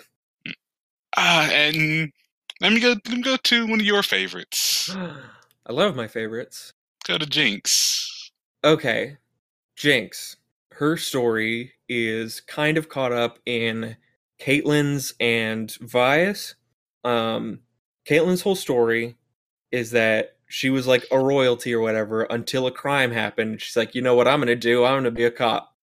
Ah, 1.16 1.48
and 1.50 2.12
let 2.60 2.74
me 2.74 2.82
go. 2.82 2.90
Let 2.90 3.18
me 3.18 3.22
go 3.22 3.38
to 3.38 3.68
one 3.68 3.80
of 3.80 3.86
your 3.86 4.04
favorites. 4.04 4.94
I 5.66 5.72
love 5.72 5.96
my 5.96 6.08
favorites. 6.08 6.74
Go 7.08 7.18
to 7.18 7.26
Jinx. 7.26 8.32
Okay, 8.66 9.16
Jinx. 9.78 10.36
Her 10.78 10.98
story 10.98 11.72
is 11.88 12.42
kind 12.42 12.78
of 12.78 12.90
caught 12.90 13.14
up 13.14 13.40
in 13.46 13.96
Caitlyn's 14.42 15.14
and 15.22 15.72
Vi's. 15.80 16.56
Um, 17.06 17.60
Caitlyn's 18.06 18.42
whole 18.42 18.56
story 18.56 19.16
is 19.72 19.92
that 19.92 20.36
she 20.48 20.70
was 20.70 20.86
like 20.86 21.06
a 21.12 21.20
royalty 21.20 21.74
or 21.74 21.80
whatever 21.80 22.24
until 22.24 22.68
a 22.68 22.72
crime 22.72 23.12
happened. 23.12 23.62
She's 23.62 23.78
like, 23.78 23.96
you 23.96 24.02
know 24.02 24.16
what 24.16 24.28
I'm 24.28 24.40
gonna 24.40 24.56
do? 24.56 24.84
I'm 24.84 24.98
gonna 24.98 25.12
be 25.12 25.24
a 25.24 25.32
cop. 25.32 25.74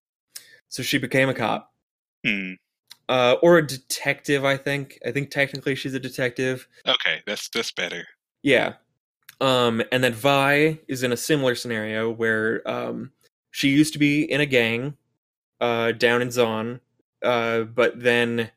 So 0.69 0.83
she 0.83 0.99
became 0.99 1.31
a 1.31 1.35
cop. 1.35 1.73
Hmm. 2.25 2.53
Uh, 3.09 3.37
or 3.43 3.59
a 3.59 3.67
detective, 3.67 4.45
I 4.45 4.59
think. 4.59 4.99
I 5.07 5.11
think 5.11 5.31
technically 5.31 5.75
she's 5.75 5.95
a 5.95 6.01
detective. 6.01 6.69
Okay, 6.87 7.23
that's 7.27 7.49
that's 7.49 7.73
better. 7.73 8.07
Yeah. 8.43 8.75
Um, 9.41 9.83
and 9.91 10.05
then 10.05 10.13
Vi 10.13 10.79
is 10.87 11.03
in 11.03 11.13
a 11.13 11.17
similar 11.17 11.55
scenario 11.55 12.11
where 12.11 12.67
um, 12.69 13.11
she 13.53 13.69
used 13.69 13.93
to 13.93 13.99
be 14.01 14.25
in 14.25 14.41
a 14.41 14.47
gang 14.47 14.97
uh, 15.61 15.93
down 15.93 16.21
in 16.21 16.29
Zaun, 16.29 16.81
uh, 17.23 17.61
but 17.63 18.03
then, 18.03 18.51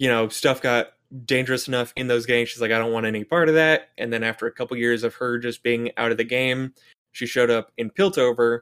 you 0.00 0.08
know, 0.08 0.28
stuff 0.28 0.60
got 0.60 0.88
dangerous 1.24 1.68
enough 1.68 1.92
in 1.96 2.08
those 2.08 2.26
gangs. 2.26 2.48
She's 2.48 2.60
like, 2.60 2.72
I 2.72 2.78
don't 2.78 2.92
want 2.92 3.06
any 3.06 3.22
part 3.24 3.48
of 3.48 3.54
that. 3.54 3.90
And 3.96 4.12
then 4.12 4.24
after 4.24 4.46
a 4.46 4.52
couple 4.52 4.76
years 4.76 5.04
of 5.04 5.14
her 5.14 5.38
just 5.38 5.62
being 5.62 5.92
out 5.96 6.10
of 6.10 6.16
the 6.16 6.24
game, 6.24 6.74
she 7.12 7.26
showed 7.26 7.50
up 7.50 7.70
in 7.78 7.90
Piltover, 7.90 8.60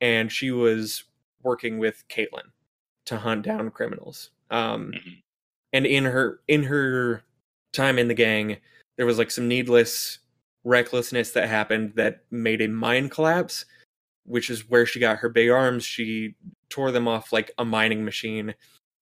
and 0.00 0.30
she 0.32 0.50
was 0.50 1.04
working 1.42 1.78
with 1.78 2.04
Caitlyn 2.08 2.50
to 3.06 3.18
hunt 3.18 3.42
down 3.42 3.70
criminals. 3.70 4.30
Um, 4.50 4.92
Mhm. 4.92 5.22
and 5.72 5.86
in 5.86 6.04
her 6.04 6.40
in 6.48 6.64
her 6.64 7.22
time 7.72 7.98
in 7.98 8.08
the 8.08 8.14
gang, 8.14 8.58
there 8.96 9.06
was 9.06 9.18
like 9.18 9.30
some 9.30 9.46
needless 9.48 10.18
recklessness 10.64 11.30
that 11.32 11.48
happened 11.48 11.94
that 11.96 12.24
made 12.30 12.60
a 12.60 12.68
mine 12.68 13.08
collapse, 13.08 13.64
which 14.28 14.50
is 14.50 14.68
where 14.68 14.86
she 14.86 15.00
got 15.00 15.18
her 15.18 15.28
big 15.28 15.50
arms. 15.50 15.84
She 15.84 16.36
tore 16.68 16.92
them 16.92 17.08
off 17.08 17.32
like 17.32 17.50
a 17.58 17.64
mining 17.64 18.04
machine, 18.04 18.54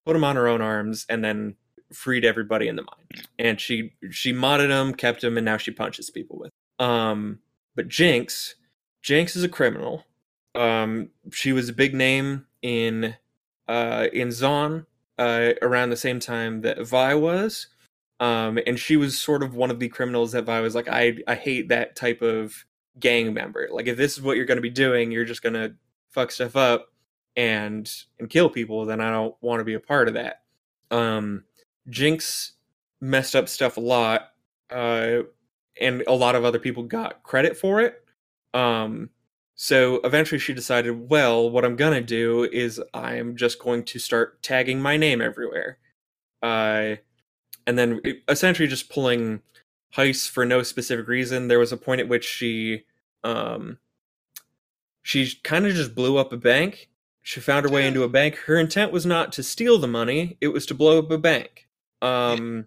put 0.05 0.13
them 0.13 0.23
on 0.23 0.35
her 0.35 0.47
own 0.47 0.61
arms, 0.61 1.05
and 1.09 1.23
then 1.23 1.55
freed 1.93 2.25
everybody 2.25 2.67
in 2.67 2.75
the 2.75 2.83
mine. 2.83 3.25
And 3.39 3.59
she 3.59 3.93
she 4.09 4.33
modded 4.33 4.69
them, 4.69 4.93
kept 4.93 5.21
them, 5.21 5.37
and 5.37 5.45
now 5.45 5.57
she 5.57 5.71
punches 5.71 6.09
people 6.09 6.39
with. 6.39 6.51
Um, 6.79 7.39
but 7.75 7.87
Jinx, 7.87 8.55
Jinx 9.01 9.35
is 9.35 9.43
a 9.43 9.49
criminal. 9.49 10.05
Um, 10.55 11.09
she 11.31 11.53
was 11.53 11.69
a 11.69 11.73
big 11.73 11.93
name 11.93 12.45
in 12.61 13.15
uh 13.67 14.07
in 14.13 14.29
Zaun 14.29 14.85
uh 15.19 15.53
around 15.61 15.89
the 15.89 15.97
same 15.97 16.19
time 16.19 16.61
that 16.61 16.85
Vi 16.87 17.13
was 17.15 17.67
um 18.19 18.57
and 18.65 18.79
she 18.79 18.95
was 18.95 19.19
sort 19.19 19.43
of 19.43 19.55
one 19.55 19.69
of 19.69 19.79
the 19.79 19.89
criminals 19.89 20.31
that 20.31 20.45
Vi 20.45 20.59
was 20.61 20.73
like 20.73 20.87
I 20.87 21.17
I 21.27 21.35
hate 21.35 21.69
that 21.69 21.95
type 21.95 22.21
of 22.21 22.65
gang 22.99 23.33
member. 23.33 23.67
Like 23.71 23.87
if 23.87 23.97
this 23.97 24.13
is 24.13 24.21
what 24.21 24.37
you're 24.37 24.45
going 24.45 24.57
to 24.57 24.61
be 24.61 24.69
doing 24.69 25.11
you're 25.11 25.25
just 25.25 25.43
going 25.43 25.53
to 25.53 25.73
fuck 26.09 26.31
stuff 26.31 26.55
up 26.55 26.87
and 27.35 27.91
and 28.19 28.29
kill 28.29 28.49
people 28.49 28.85
then 28.85 29.01
I 29.01 29.11
don't 29.11 29.35
want 29.41 29.59
to 29.59 29.65
be 29.65 29.75
a 29.75 29.79
part 29.79 30.07
of 30.07 30.15
that. 30.15 30.41
Um 30.91 31.43
Jinx 31.89 32.53
messed 32.99 33.35
up 33.35 33.47
stuff 33.47 33.77
a 33.77 33.81
lot 33.81 34.29
uh 34.71 35.19
and 35.79 36.03
a 36.07 36.13
lot 36.13 36.35
of 36.35 36.43
other 36.43 36.59
people 36.59 36.83
got 36.83 37.23
credit 37.23 37.57
for 37.57 37.79
it. 37.81 38.03
Um 38.53 39.09
so 39.59 39.95
eventually 40.03 40.37
she 40.37 40.53
decided, 40.53 41.09
well, 41.09 41.49
what 41.49 41.65
I'm 41.65 41.75
gonna 41.75 42.01
do 42.01 42.43
is 42.51 42.79
I'm 42.93 43.35
just 43.35 43.59
going 43.59 43.83
to 43.85 43.99
start 43.99 44.41
tagging 44.43 44.79
my 44.79 44.97
name 44.97 45.19
everywhere. 45.19 45.79
Uh, 46.41 46.95
and 47.65 47.77
then 47.77 48.01
essentially 48.29 48.67
just 48.67 48.89
pulling 48.89 49.41
heists 49.95 50.29
for 50.29 50.45
no 50.45 50.63
specific 50.63 51.07
reason. 51.07 51.47
There 51.47 51.59
was 51.59 51.71
a 51.71 51.77
point 51.77 52.01
at 52.01 52.07
which 52.07 52.25
she 52.25 52.83
um 53.23 53.77
she 55.03 55.35
kind 55.43 55.65
of 55.65 55.73
just 55.73 55.95
blew 55.95 56.17
up 56.17 56.33
a 56.33 56.37
bank. 56.37 56.89
She 57.23 57.39
found 57.39 57.65
her 57.65 57.71
way 57.71 57.87
into 57.87 58.03
a 58.03 58.09
bank. 58.09 58.35
Her 58.35 58.57
intent 58.57 58.91
was 58.91 59.05
not 59.05 59.31
to 59.33 59.43
steal 59.43 59.79
the 59.79 59.87
money, 59.87 60.37
it 60.41 60.49
was 60.49 60.65
to 60.67 60.73
blow 60.73 60.99
up 60.99 61.11
a 61.11 61.17
bank. 61.17 61.67
Um 62.01 62.65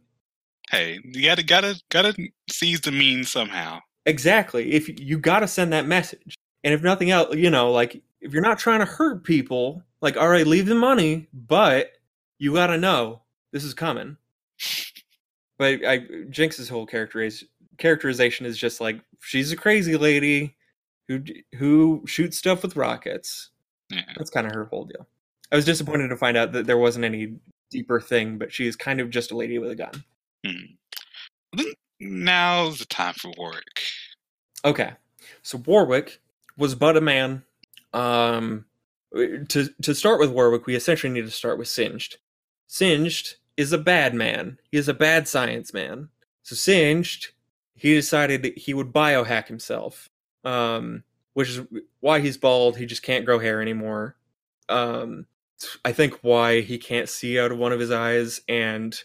Hey, 0.70 1.00
you 1.04 1.24
gotta 1.24 1.42
gotta 1.42 1.80
gotta 1.88 2.14
seize 2.48 2.80
the 2.80 2.92
means 2.92 3.30
somehow. 3.30 3.80
Exactly. 4.06 4.72
If 4.72 5.00
you 5.00 5.18
got 5.18 5.40
to 5.40 5.48
send 5.48 5.72
that 5.72 5.86
message. 5.86 6.36
And 6.62 6.74
if 6.74 6.82
nothing 6.82 7.10
else, 7.10 7.34
you 7.34 7.50
know, 7.50 7.70
like 7.70 8.02
if 8.20 8.32
you're 8.32 8.42
not 8.42 8.58
trying 8.58 8.80
to 8.80 8.86
hurt 8.86 9.24
people, 9.24 9.82
like 10.00 10.16
all 10.16 10.28
right, 10.28 10.46
leave 10.46 10.66
the 10.66 10.74
money, 10.74 11.28
but 11.32 11.92
you 12.38 12.54
got 12.54 12.68
to 12.68 12.78
know 12.78 13.22
this 13.52 13.64
is 13.64 13.74
coming. 13.74 14.16
But 15.60 15.84
I 15.86 16.06
Jinx's 16.30 16.70
whole 16.70 16.86
characteriz- 16.86 17.44
characterization 17.76 18.46
is 18.46 18.56
just 18.56 18.80
like 18.80 18.98
she's 19.20 19.52
a 19.52 19.56
crazy 19.56 19.94
lady 19.94 20.56
who 21.06 21.22
who 21.54 22.02
shoots 22.06 22.38
stuff 22.38 22.62
with 22.62 22.76
rockets. 22.76 23.50
Yeah. 23.90 24.00
That's 24.16 24.30
kind 24.30 24.46
of 24.46 24.54
her 24.54 24.64
whole 24.64 24.86
deal. 24.86 25.06
I 25.52 25.56
was 25.56 25.66
disappointed 25.66 26.08
to 26.08 26.16
find 26.16 26.38
out 26.38 26.52
that 26.52 26.66
there 26.66 26.78
wasn't 26.78 27.04
any 27.04 27.34
deeper 27.70 28.00
thing, 28.00 28.38
but 28.38 28.50
she 28.50 28.66
is 28.66 28.74
kind 28.74 29.00
of 29.02 29.10
just 29.10 29.32
a 29.32 29.36
lady 29.36 29.58
with 29.58 29.70
a 29.70 29.74
gun. 29.74 30.02
Hmm. 30.46 31.60
Now's 32.00 32.78
the 32.78 32.86
time 32.86 33.12
for 33.12 33.30
Warwick. 33.36 33.82
Okay. 34.64 34.92
So 35.42 35.58
Warwick 35.58 36.22
was 36.56 36.74
but 36.74 36.96
a 36.96 37.02
man. 37.02 37.42
Um 37.92 38.64
to 39.12 39.68
to 39.82 39.94
start 39.94 40.20
with 40.20 40.30
Warwick, 40.30 40.64
we 40.64 40.74
essentially 40.74 41.12
need 41.12 41.26
to 41.26 41.30
start 41.30 41.58
with 41.58 41.68
Singed. 41.68 42.16
Singed 42.66 43.34
is 43.56 43.72
a 43.72 43.78
bad 43.78 44.14
man. 44.14 44.58
He 44.70 44.78
is 44.78 44.88
a 44.88 44.94
bad 44.94 45.28
science 45.28 45.72
man. 45.72 46.08
So 46.42 46.54
Singed, 46.54 47.28
he 47.74 47.94
decided 47.94 48.42
that 48.42 48.58
he 48.58 48.74
would 48.74 48.92
biohack 48.92 49.46
himself. 49.46 50.08
Um 50.44 51.04
which 51.34 51.50
is 51.50 51.60
why 52.00 52.20
he's 52.20 52.36
bald. 52.36 52.76
He 52.76 52.86
just 52.86 53.02
can't 53.02 53.24
grow 53.24 53.38
hair 53.38 53.60
anymore. 53.62 54.16
Um 54.68 55.26
I 55.84 55.92
think 55.92 56.18
why 56.22 56.60
he 56.60 56.78
can't 56.78 57.08
see 57.08 57.38
out 57.38 57.52
of 57.52 57.58
one 57.58 57.72
of 57.72 57.80
his 57.80 57.90
eyes 57.90 58.40
and 58.48 58.98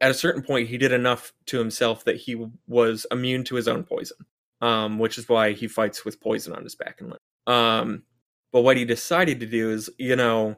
at 0.00 0.10
a 0.10 0.14
certain 0.14 0.42
point 0.42 0.68
he 0.68 0.76
did 0.76 0.92
enough 0.92 1.32
to 1.46 1.58
himself 1.58 2.04
that 2.04 2.16
he 2.16 2.46
was 2.66 3.06
immune 3.10 3.44
to 3.44 3.54
his 3.54 3.68
own 3.68 3.84
poison 3.84 4.18
um, 4.64 4.98
which 4.98 5.18
is 5.18 5.28
why 5.28 5.52
he 5.52 5.68
fights 5.68 6.06
with 6.06 6.20
poison 6.20 6.54
on 6.54 6.64
his 6.64 6.74
back 6.74 7.00
and 7.00 7.10
limb. 7.10 7.54
Um, 7.54 8.02
but 8.50 8.62
what 8.62 8.78
he 8.78 8.86
decided 8.86 9.40
to 9.40 9.46
do 9.46 9.70
is, 9.70 9.90
you 9.98 10.16
know, 10.16 10.56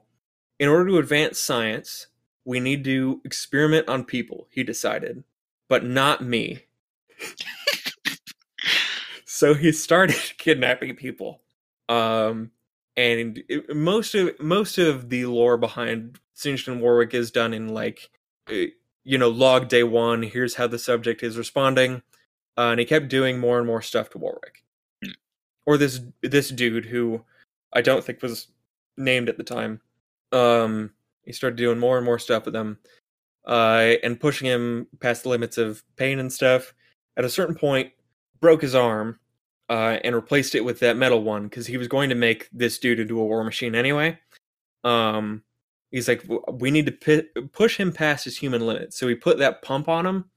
in 0.61 0.69
order 0.69 0.87
to 0.91 0.99
advance 0.99 1.41
science, 1.41 2.07
we 2.47 2.61
need 2.61 2.85
to 2.85 3.21
experiment 3.25 3.89
on 3.89 4.05
people. 4.05 4.47
He 4.51 4.63
decided, 4.63 5.25
but 5.69 5.85
not 5.85 6.25
me. 6.25 6.65
so 9.27 9.53
he 9.53 9.73
started 9.73 10.17
kidnapping 10.39 10.97
people. 10.97 11.43
Um, 11.91 12.53
and 12.97 13.43
it, 13.49 13.77
most 13.77 14.15
of 14.15 14.41
most 14.41 14.79
of 14.79 15.11
the 15.11 15.27
lore 15.27 15.59
behind 15.59 16.19
and 16.45 16.81
Warwick 16.81 17.13
is 17.13 17.31
done 17.31 17.53
in 17.53 17.69
like, 17.69 18.09
uh, 18.51 18.71
you 19.05 19.19
know, 19.19 19.29
log 19.29 19.69
day 19.69 19.83
one. 19.83 20.23
Here's 20.23 20.55
how 20.55 20.67
the 20.67 20.79
subject 20.79 21.23
is 21.23 21.37
responding 21.37 22.03
uh, 22.57 22.71
and 22.71 22.81
he 22.81 22.87
kept 22.87 23.09
doing 23.09 23.39
more 23.39 23.59
and 23.59 23.67
more 23.67 23.83
stuff 23.83 24.11
to 24.11 24.19
Warwick, 24.19 24.65
Hmm. 25.05 25.13
or 25.67 25.77
this 25.77 26.01
this 26.23 26.51
dude 26.51 26.87
who 26.87 27.25
I 27.73 27.83
don't 27.83 28.05
think 28.05 28.23
was 28.23 28.49
named 28.97 29.29
at 29.29 29.37
the 29.37 29.45
time. 29.45 29.81
Um, 30.33 30.93
he 31.27 31.33
started 31.33 31.57
doing 31.57 31.79
more 31.79 31.97
and 31.97 32.07
more 32.07 32.19
stuff 32.19 32.47
with 32.47 32.57
him, 32.57 32.79
uh, 33.47 33.95
and 34.03 34.19
pushing 34.19 34.47
him 34.47 34.87
past 35.01 35.25
the 35.25 35.29
limits 35.29 35.59
of 35.59 35.83
pain 35.97 36.19
and 36.19 36.33
stuff. 36.33 36.73
At 37.17 37.25
a 37.25 37.31
certain 37.31 37.55
point, 37.55 37.93
broke 38.41 38.63
his 38.63 38.75
arm, 38.75 39.19
uh, 39.69 39.99
and 40.05 40.15
replaced 40.15 40.55
it 40.55 40.65
with 40.65 40.81
that 40.81 40.97
metal 40.97 41.23
one 41.23 41.45
because 41.45 41.67
he 41.67 41.77
was 41.77 41.89
going 41.89 42.09
to 42.09 42.15
make 42.15 42.49
this 42.53 42.79
dude 42.79 43.01
into 43.01 43.21
a 43.21 43.25
war 43.25 43.45
machine 43.45 43.75
anyway. 43.75 44.19
Um, 44.85 45.43
he's 45.91 46.09
like, 46.09 46.25
we 46.53 46.71
need 46.71 46.87
to 46.87 46.93
pi- 46.93 47.41
push 47.53 47.77
him 47.77 47.93
past 47.93 48.25
his 48.25 48.37
human 48.37 48.67
limits, 48.67 48.99
so 48.99 49.09
he 49.09 49.15
put 49.15 49.39
that 49.39 49.63
pump 49.63 49.89
on 49.89 50.07
him 50.07 50.31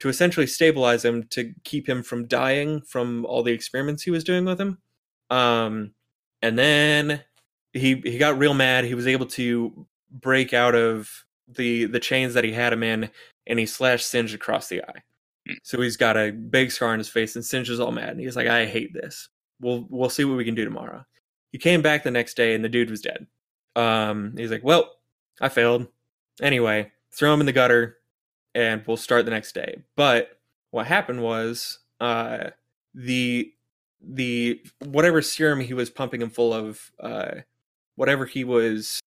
to 0.00 0.08
essentially 0.08 0.46
stabilize 0.46 1.04
him 1.04 1.24
to 1.24 1.52
keep 1.64 1.88
him 1.88 2.02
from 2.02 2.28
dying 2.28 2.80
from 2.82 3.24
all 3.26 3.42
the 3.42 3.52
experiments 3.52 4.02
he 4.02 4.12
was 4.12 4.22
doing 4.22 4.44
with 4.44 4.60
him. 4.60 4.78
Um, 5.30 5.92
and 6.40 6.56
then 6.58 7.22
he 7.72 8.00
he 8.04 8.16
got 8.18 8.38
real 8.38 8.54
mad. 8.54 8.84
He 8.84 8.94
was 8.94 9.06
able 9.06 9.26
to 9.26 9.86
break 10.10 10.52
out 10.52 10.74
of 10.74 11.24
the 11.48 11.86
the 11.86 12.00
chains 12.00 12.34
that 12.34 12.44
he 12.44 12.52
had 12.52 12.72
him 12.72 12.82
in, 12.82 13.10
and 13.46 13.58
he 13.58 13.66
slashed 13.66 14.08
Singe 14.08 14.34
across 14.34 14.68
the 14.68 14.82
eye. 14.82 15.02
Hmm. 15.46 15.54
So 15.62 15.80
he's 15.80 15.96
got 15.96 16.16
a 16.16 16.32
big 16.32 16.70
scar 16.70 16.92
on 16.92 16.98
his 16.98 17.08
face, 17.08 17.36
and 17.36 17.44
Singe 17.44 17.70
is 17.70 17.80
all 17.80 17.92
mad. 17.92 18.10
And 18.10 18.20
he's 18.20 18.36
like, 18.36 18.46
"I 18.46 18.66
hate 18.66 18.92
this. 18.92 19.28
We'll 19.60 19.86
we'll 19.88 20.10
see 20.10 20.24
what 20.24 20.36
we 20.36 20.44
can 20.44 20.54
do 20.54 20.64
tomorrow." 20.64 21.04
He 21.52 21.58
came 21.58 21.82
back 21.82 22.02
the 22.02 22.10
next 22.10 22.36
day, 22.36 22.54
and 22.54 22.64
the 22.64 22.68
dude 22.68 22.90
was 22.90 23.00
dead. 23.00 23.26
Um, 23.76 24.34
he's 24.36 24.50
like, 24.50 24.64
"Well, 24.64 24.96
I 25.40 25.48
failed. 25.48 25.86
Anyway, 26.40 26.92
throw 27.12 27.32
him 27.32 27.40
in 27.40 27.46
the 27.46 27.52
gutter, 27.52 27.98
and 28.54 28.82
we'll 28.86 28.96
start 28.96 29.24
the 29.24 29.30
next 29.30 29.52
day." 29.52 29.82
But 29.96 30.38
what 30.70 30.86
happened 30.86 31.22
was, 31.22 31.78
uh, 32.00 32.50
the 32.94 33.52
the 34.00 34.62
whatever 34.84 35.22
serum 35.22 35.60
he 35.60 35.74
was 35.74 35.90
pumping 35.90 36.22
him 36.22 36.30
full 36.30 36.54
of, 36.54 36.92
uh, 37.00 37.34
whatever 37.96 38.26
he 38.26 38.44
was 38.44 39.00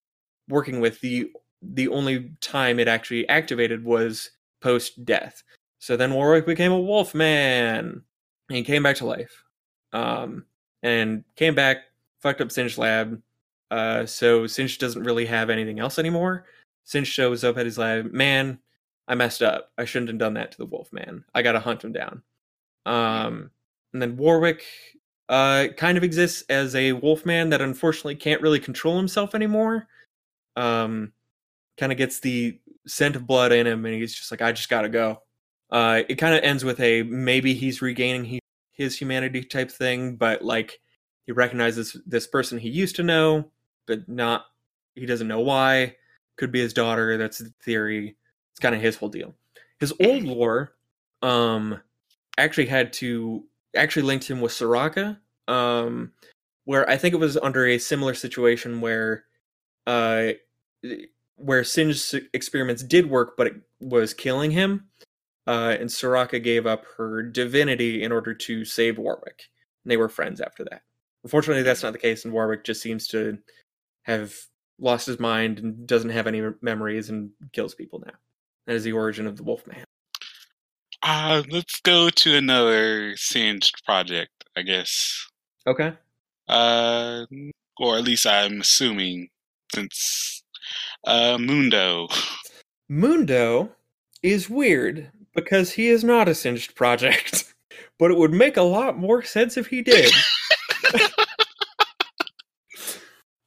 working 0.51 0.79
with, 0.79 1.01
the 1.01 1.31
the 1.63 1.87
only 1.87 2.31
time 2.41 2.79
it 2.79 2.87
actually 2.87 3.27
activated 3.29 3.83
was 3.83 4.31
post 4.61 5.03
death. 5.05 5.43
So 5.79 5.97
then 5.97 6.13
Warwick 6.13 6.45
became 6.45 6.71
a 6.71 6.79
wolf 6.79 7.15
man. 7.15 8.03
And 8.49 8.65
came 8.65 8.83
back 8.83 8.97
to 8.97 9.05
life. 9.05 9.43
Um, 9.93 10.45
and 10.83 11.23
came 11.35 11.55
back, 11.55 11.77
fucked 12.21 12.41
up 12.41 12.51
Singe 12.51 12.77
Lab. 12.77 13.21
Uh, 13.69 14.05
so 14.05 14.45
Singe 14.45 14.77
doesn't 14.77 15.03
really 15.03 15.25
have 15.25 15.49
anything 15.49 15.79
else 15.79 15.97
anymore. 15.97 16.45
Singe 16.83 17.07
shows 17.07 17.43
up 17.43 17.57
at 17.57 17.65
his 17.65 17.77
lab. 17.77 18.11
Man, 18.11 18.59
I 19.07 19.15
messed 19.15 19.41
up. 19.41 19.71
I 19.77 19.85
shouldn't 19.85 20.09
have 20.09 20.17
done 20.17 20.33
that 20.33 20.51
to 20.51 20.57
the 20.57 20.65
wolf 20.65 20.91
man. 20.91 21.23
I 21.33 21.41
gotta 21.41 21.59
hunt 21.59 21.83
him 21.83 21.93
down. 21.93 22.23
Um, 22.85 23.51
and 23.93 24.01
then 24.01 24.17
Warwick 24.17 24.63
uh, 25.29 25.67
kind 25.77 25.97
of 25.97 26.03
exists 26.03 26.43
as 26.49 26.75
a 26.75 26.93
wolf 26.93 27.25
man 27.25 27.49
that 27.49 27.61
unfortunately 27.61 28.15
can't 28.15 28.41
really 28.41 28.59
control 28.59 28.97
himself 28.97 29.33
anymore. 29.33 29.87
Um, 30.55 31.13
kind 31.77 31.91
of 31.91 31.97
gets 31.97 32.19
the 32.19 32.59
scent 32.87 33.15
of 33.15 33.27
blood 33.27 33.51
in 33.51 33.67
him, 33.67 33.85
and 33.85 33.95
he's 33.95 34.13
just 34.13 34.31
like, 34.31 34.41
I 34.41 34.51
just 34.51 34.69
gotta 34.69 34.89
go. 34.89 35.21
Uh, 35.69 36.03
it 36.09 36.15
kind 36.15 36.35
of 36.35 36.43
ends 36.43 36.65
with 36.65 36.79
a 36.79 37.03
maybe 37.03 37.53
he's 37.53 37.81
regaining 37.81 38.25
he, 38.25 38.39
his 38.71 38.97
humanity 38.97 39.43
type 39.43 39.71
thing, 39.71 40.15
but 40.15 40.43
like 40.43 40.79
he 41.25 41.31
recognizes 41.31 41.95
this 42.05 42.27
person 42.27 42.57
he 42.57 42.69
used 42.69 42.95
to 42.97 43.03
know, 43.03 43.51
but 43.87 44.07
not 44.09 44.45
he 44.95 45.05
doesn't 45.05 45.27
know 45.27 45.39
why. 45.39 45.95
Could 46.37 46.51
be 46.51 46.59
his 46.59 46.73
daughter. 46.73 47.17
That's 47.17 47.37
the 47.37 47.53
theory. 47.63 48.15
It's 48.51 48.59
kind 48.59 48.75
of 48.75 48.81
his 48.81 48.95
whole 48.95 49.09
deal. 49.09 49.35
His 49.79 49.93
old 50.01 50.23
lore, 50.23 50.73
um, 51.21 51.79
actually 52.37 52.65
had 52.67 52.93
to 52.93 53.43
actually 53.75 54.03
linked 54.03 54.29
him 54.29 54.41
with 54.41 54.51
Soraka, 54.51 55.17
um, 55.47 56.11
where 56.65 56.89
I 56.89 56.97
think 56.97 57.13
it 57.13 57.19
was 57.19 57.37
under 57.37 57.67
a 57.67 57.77
similar 57.77 58.13
situation 58.13 58.81
where, 58.81 59.25
uh, 59.87 60.29
where 61.35 61.63
Singe's 61.63 62.15
experiments 62.33 62.83
did 62.83 63.09
work, 63.09 63.35
but 63.37 63.47
it 63.47 63.55
was 63.79 64.13
killing 64.13 64.51
him. 64.51 64.85
Uh, 65.47 65.75
and 65.79 65.89
Soraka 65.89 66.41
gave 66.41 66.67
up 66.67 66.85
her 66.97 67.23
divinity 67.23 68.03
in 68.03 68.11
order 68.11 68.33
to 68.33 68.63
save 68.63 68.97
Warwick. 68.97 69.49
And 69.83 69.91
they 69.91 69.97
were 69.97 70.09
friends 70.09 70.39
after 70.39 70.63
that. 70.65 70.83
Unfortunately, 71.23 71.63
that's 71.63 71.83
not 71.83 71.93
the 71.93 71.99
case, 71.99 72.25
and 72.25 72.33
Warwick 72.33 72.63
just 72.63 72.81
seems 72.81 73.07
to 73.09 73.37
have 74.03 74.35
lost 74.79 75.05
his 75.05 75.19
mind 75.19 75.59
and 75.59 75.85
doesn't 75.85 76.09
have 76.09 76.27
any 76.27 76.41
memories 76.61 77.09
and 77.09 77.31
kills 77.53 77.75
people 77.75 78.01
now. 78.05 78.13
That 78.67 78.75
is 78.75 78.83
the 78.83 78.93
origin 78.93 79.27
of 79.27 79.37
the 79.37 79.43
Wolfman. 79.43 79.83
Uh, 81.03 81.43
let's 81.49 81.79
go 81.81 82.09
to 82.09 82.35
another 82.35 83.15
singed 83.17 83.83
project, 83.85 84.31
I 84.55 84.61
guess. 84.61 85.27
Okay. 85.65 85.93
Uh, 86.47 87.25
or 87.77 87.97
at 87.97 88.03
least 88.03 88.27
I'm 88.27 88.61
assuming, 88.61 89.29
since 89.73 90.43
uh, 91.05 91.37
Mundo. 91.37 92.07
Mundo 92.89 93.71
is 94.21 94.49
weird 94.49 95.11
because 95.33 95.71
he 95.71 95.87
is 95.87 96.03
not 96.03 96.27
a 96.27 96.35
singed 96.35 96.75
project, 96.75 97.53
but 97.99 98.11
it 98.11 98.17
would 98.17 98.33
make 98.33 98.57
a 98.57 98.61
lot 98.61 98.97
more 98.97 99.23
sense 99.23 99.57
if 99.57 99.67
he 99.67 99.81
did. 99.81 100.11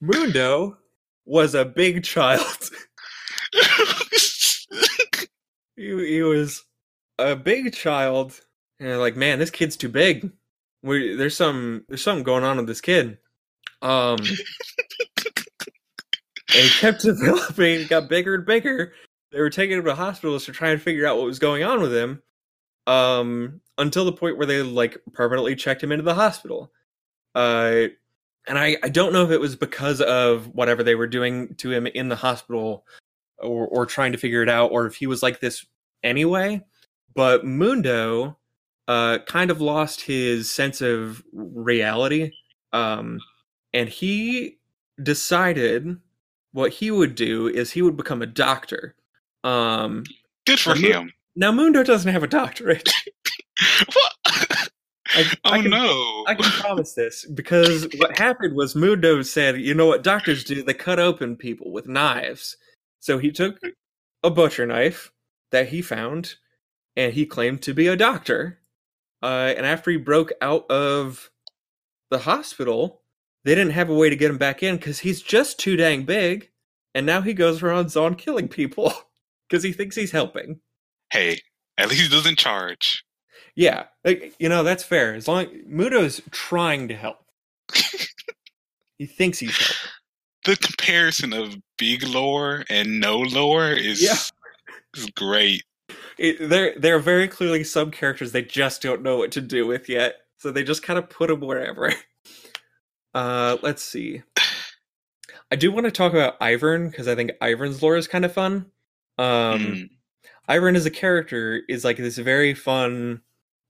Mundo 0.01 0.77
was 1.25 1.55
a 1.55 1.65
big 1.65 2.05
child. 2.05 2.71
he, 5.77 6.07
he 6.07 6.23
was 6.23 6.65
a 7.19 7.35
big 7.37 7.75
child. 7.75 8.39
And 8.81 8.99
like, 8.99 9.17
man, 9.17 9.39
this 9.39 9.51
kid's 9.51 9.77
too 9.77 9.89
big. 9.89 10.31
We, 10.83 11.17
there's 11.17 11.37
some 11.37 11.85
there's 11.89 12.03
something 12.03 12.25
going 12.25 12.45
on 12.45 12.59
with 12.59 12.67
this 12.67 12.83
kid. 12.83 13.17
Um, 13.81 14.19
and 16.57 16.71
kept 16.71 17.03
developing, 17.03 17.87
got 17.87 18.09
bigger 18.09 18.35
and 18.35 18.47
bigger. 18.47 18.93
They 19.33 19.41
were 19.41 19.51
taking 19.51 19.79
him 19.79 19.85
to 19.85 19.95
hospitals 19.95 20.45
to 20.47 20.53
try 20.53 20.71
and 20.71 20.81
figure 20.81 21.07
out 21.07 21.17
what 21.17 21.27
was 21.27 21.39
going 21.39 21.65
on 21.65 21.81
with 21.81 21.95
him. 21.95 22.23
Um, 22.87 23.61
until 23.79 24.05
the 24.05 24.13
point 24.13 24.37
where 24.37 24.47
they 24.47 24.63
like 24.63 24.99
permanently 25.13 25.57
checked 25.57 25.83
him 25.83 25.91
into 25.91 26.05
the 26.05 26.15
hospital. 26.15 26.71
Uh, 27.35 27.89
and 28.47 28.59
I, 28.59 28.77
I 28.83 28.89
don't 28.89 29.13
know 29.13 29.25
if 29.25 29.31
it 29.31 29.41
was 29.41 29.57
because 29.57 30.01
of 30.01 30.55
whatever 30.55 30.83
they 30.83 30.95
were 30.95 31.07
doing 31.07 31.55
to 31.57 31.73
him 31.73 31.87
in 31.87 32.09
the 32.09 32.17
hospital 32.17 32.85
or, 33.39 33.67
or 33.67 33.87
trying 33.87 34.13
to 34.13 34.19
figure 34.19 34.43
it 34.43 34.49
out, 34.49 34.71
or 34.71 34.87
if 34.87 34.97
he 34.97 35.07
was 35.07 35.23
like 35.23 35.41
this 35.41 35.67
anyway. 36.03 36.63
But 37.15 37.45
Mundo 37.45 38.37
uh, 38.87 39.19
kind 39.27 39.51
of 39.51 39.61
lost 39.61 40.03
his 40.03 40.51
sense 40.51 40.81
of 40.81 41.23
reality. 41.33 42.33
Um, 42.73 43.21
and 43.73 43.89
he 43.89 44.59
decided 45.03 45.97
what 46.55 46.73
he 46.73 46.93
would 46.93 47.17
do 47.17 47.49
is 47.49 47.73
he 47.73 47.83
would 47.83 47.97
become 47.97 48.23
a 48.23 48.27
doctor. 48.27 48.95
Um, 49.43 50.05
Good 50.47 50.61
for 50.61 50.77
now, 50.77 51.01
him. 51.01 51.13
Now, 51.35 51.51
Mundo 51.51 51.83
doesn't 51.83 52.13
have 52.13 52.23
a 52.23 52.29
doctorate. 52.29 52.89
what? 53.93 54.71
I, 55.17 55.25
oh 55.45 55.51
I 55.51 55.63
can, 55.63 55.71
no! 55.71 56.25
I 56.27 56.35
can 56.35 56.51
promise 56.61 56.95
this 56.95 57.25
because 57.25 57.87
what 57.99 58.19
happened 58.19 58.55
was 58.55 58.75
Mundo 58.75 59.23
said, 59.23 59.61
"You 59.61 59.75
know 59.75 59.87
what 59.87 60.03
doctors 60.03 60.43
do? 60.45 60.63
They 60.63 60.75
cut 60.75 60.99
open 60.99 61.37
people 61.37 61.73
with 61.73 61.87
knives." 61.87 62.57
So 63.01 63.19
he 63.19 63.31
took 63.31 63.59
a 64.23 64.31
butcher 64.31 64.67
knife 64.67 65.13
that 65.51 65.69
he 65.69 65.83
found, 65.83 66.35
and 66.97 67.13
he 67.13 67.27
claimed 67.27 67.63
to 67.63 67.75
be 67.75 67.87
a 67.87 67.97
doctor. 67.97 68.61
Uh, 69.23 69.55
and 69.57 69.67
after 69.67 69.91
he 69.91 69.99
broke 69.99 70.33
out 70.41 70.69
of 70.71 71.31
the 72.11 72.19
hospital, 72.19 73.03
they 73.45 73.55
didn't 73.55 73.73
have 73.73 73.91
a 73.91 73.95
way 73.95 74.11
to 74.11 74.17
get 74.17 74.31
him 74.31 74.39
back 74.39 74.63
in 74.63 74.77
because 74.77 75.01
he's 75.01 75.23
just 75.23 75.59
too 75.59 75.77
dang 75.77 76.05
big. 76.05 76.51
And 76.95 77.07
now 77.07 77.21
he 77.21 77.35
goes 77.35 77.63
around 77.63 77.95
on 77.97 78.15
killing 78.15 78.49
people 78.49 78.93
because 79.49 79.63
he 79.63 79.73
thinks 79.73 79.97
he's 79.97 80.13
helping. 80.13 80.61
Hey, 81.11 81.41
at 81.79 81.89
least 81.89 82.03
he 82.03 82.09
doesn't 82.09 82.39
charge. 82.39 83.05
Yeah, 83.57 83.85
like, 84.05 84.35
you 84.39 84.49
know 84.49 84.63
that's 84.65 84.83
fair. 84.83 85.15
As 85.15 85.29
long 85.29 85.47
Mundo's 85.67 86.21
trying 86.31 86.89
to 86.89 86.95
help, 86.95 87.19
he 88.99 89.07
thinks 89.07 89.39
he's 89.39 89.57
helping. 89.57 89.91
The 90.45 90.57
comparison 90.57 91.33
of 91.33 91.57
big 91.79 92.03
lore 92.07 92.65
and 92.69 93.01
no 93.01 93.19
lore 93.19 93.71
is 93.71 94.03
Yeah. 94.03 94.17
is 94.97 95.07
great. 95.11 95.63
It, 96.19 96.49
they're 96.49 96.75
they're 96.79 96.99
very 96.99 97.29
clearly 97.29 97.65
some 97.65 97.91
characters 97.91 98.33
they 98.33 98.43
just 98.43 98.83
don't 98.83 99.03
know 99.03 99.17
what 99.17 99.33
to 99.33 99.41
do 99.41 99.67
with 99.67 99.89
yet, 99.89 100.17
so 100.39 100.51
they 100.51 100.65
just 100.65 100.83
kind 100.83 100.99
of 100.99 101.09
put 101.09 101.29
them 101.29 101.41
wherever. 101.41 101.93
Uh, 103.15 103.57
let's 103.63 103.83
see. 103.83 104.23
I 105.51 105.57
do 105.57 105.71
want 105.71 105.85
to 105.85 105.93
talk 105.93 106.13
about 106.13 106.39
Ivern 106.41 106.91
because 106.91 107.07
I 107.07 107.15
think 107.15 107.33
Ivern's 107.41 107.83
lore 107.83 107.97
is 107.97 108.09
kind 108.09 108.25
of 108.25 108.33
fun. 108.33 108.67
Um, 109.19 109.61
Mm. 109.61 109.91
Ivern 110.49 110.77
as 110.77 110.85
a 110.87 110.91
character 110.91 111.63
is 111.69 111.85
like 111.85 111.97
this 111.97 112.19
very 112.19 112.55
fun, 112.55 113.23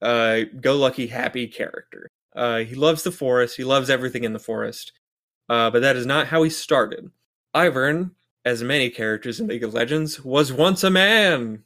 uh, 0.03 0.41
go 0.61 0.77
lucky, 0.77 1.07
happy 1.07 1.47
character. 1.47 2.09
Uh, 2.35 2.59
he 2.59 2.75
loves 2.75 3.03
the 3.05 3.13
forest. 3.13 3.57
He 3.57 3.65
loves 3.65 3.91
everything 3.91 4.25
in 4.25 4.33
the 4.33 4.39
forest. 4.41 4.93
Uh, 5.49 5.71
but 5.71 5.83
that 5.83 5.97
is 5.97 6.07
not 6.07 6.29
how 6.29 6.43
he 6.43 6.51
started. 6.51 7.11
Ivern, 7.55 8.13
as 8.45 8.63
many 8.63 8.91
characters 8.91 9.39
in 9.39 9.47
League 9.47 9.63
of 9.63 9.75
Legends, 9.75 10.25
was 10.25 10.53
once 10.53 10.83
a 10.83 10.91
man. 10.91 11.63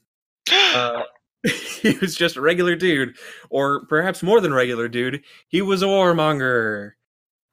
Uh, 0.52 1.04
he 1.80 1.96
was 2.00 2.16
just 2.16 2.36
a 2.36 2.40
regular 2.40 2.74
dude, 2.74 3.16
or 3.48 3.86
perhaps 3.86 4.22
more 4.22 4.40
than 4.40 4.52
regular 4.52 4.88
dude. 4.88 5.22
He 5.46 5.62
was 5.62 5.82
a 5.82 5.86
warmonger, 5.86 6.92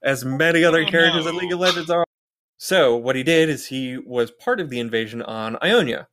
as 0.06 0.24
many 0.24 0.64
other 0.64 0.84
Oh, 0.84 0.89
characters 0.89 1.26
in. 1.26 1.36
League 1.36 1.51
of 1.51 1.60
Legends 1.60 1.89
are. 1.89 2.06
So 2.58 2.95
what 2.95 3.18
he 3.18 3.24
did 3.24 3.49
is 3.49 3.66
he 3.68 3.97
was 3.97 4.32
part 4.32 4.62
of 4.62 4.70
the 4.70 4.80
invasion 4.80 5.22
on 5.24 5.58
Ionia, 5.62 6.08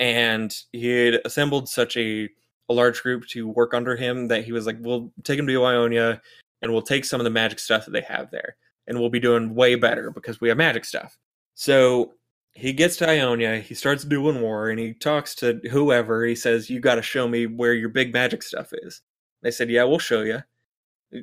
and 0.00 0.52
he 0.72 0.88
had 0.88 1.20
assembled 1.24 1.68
such 1.68 1.96
a, 1.96 2.28
a 2.68 2.74
large 2.74 3.00
group 3.02 3.26
to 3.28 3.48
work 3.48 3.74
under 3.74 3.94
him 3.94 4.26
that 4.28 4.44
he 4.44 4.50
was 4.50 4.66
like, 4.66 4.78
"We'll 4.80 5.12
take 5.22 5.38
him 5.38 5.46
to 5.46 5.64
Ionia, 5.64 6.20
and 6.62 6.72
we'll 6.72 6.82
take 6.82 7.04
some 7.04 7.20
of 7.20 7.24
the 7.24 7.30
magic 7.30 7.60
stuff 7.60 7.84
that 7.84 7.92
they 7.92 8.00
have 8.00 8.30
there, 8.32 8.56
and 8.88 8.98
we'll 8.98 9.10
be 9.10 9.20
doing 9.20 9.54
way 9.54 9.76
better 9.76 10.10
because 10.10 10.40
we 10.40 10.48
have 10.48 10.58
magic 10.58 10.84
stuff." 10.84 11.16
So 11.54 12.14
he 12.54 12.72
gets 12.72 12.96
to 12.96 13.08
Ionia, 13.08 13.58
he 13.58 13.74
starts 13.74 14.04
doing 14.04 14.40
war, 14.40 14.70
and 14.70 14.80
he 14.80 14.94
talks 14.94 15.34
to 15.36 15.60
whoever. 15.70 16.24
He 16.24 16.34
says, 16.34 16.68
"You 16.70 16.80
got 16.80 16.96
to 16.96 17.02
show 17.02 17.28
me 17.28 17.46
where 17.46 17.74
your 17.74 17.88
big 17.90 18.12
magic 18.12 18.42
stuff 18.42 18.72
is." 18.72 19.02
They 19.42 19.50
said, 19.52 19.70
"Yeah, 19.70 19.84
we'll 19.84 19.98
show 20.00 20.22
you." 20.22 20.42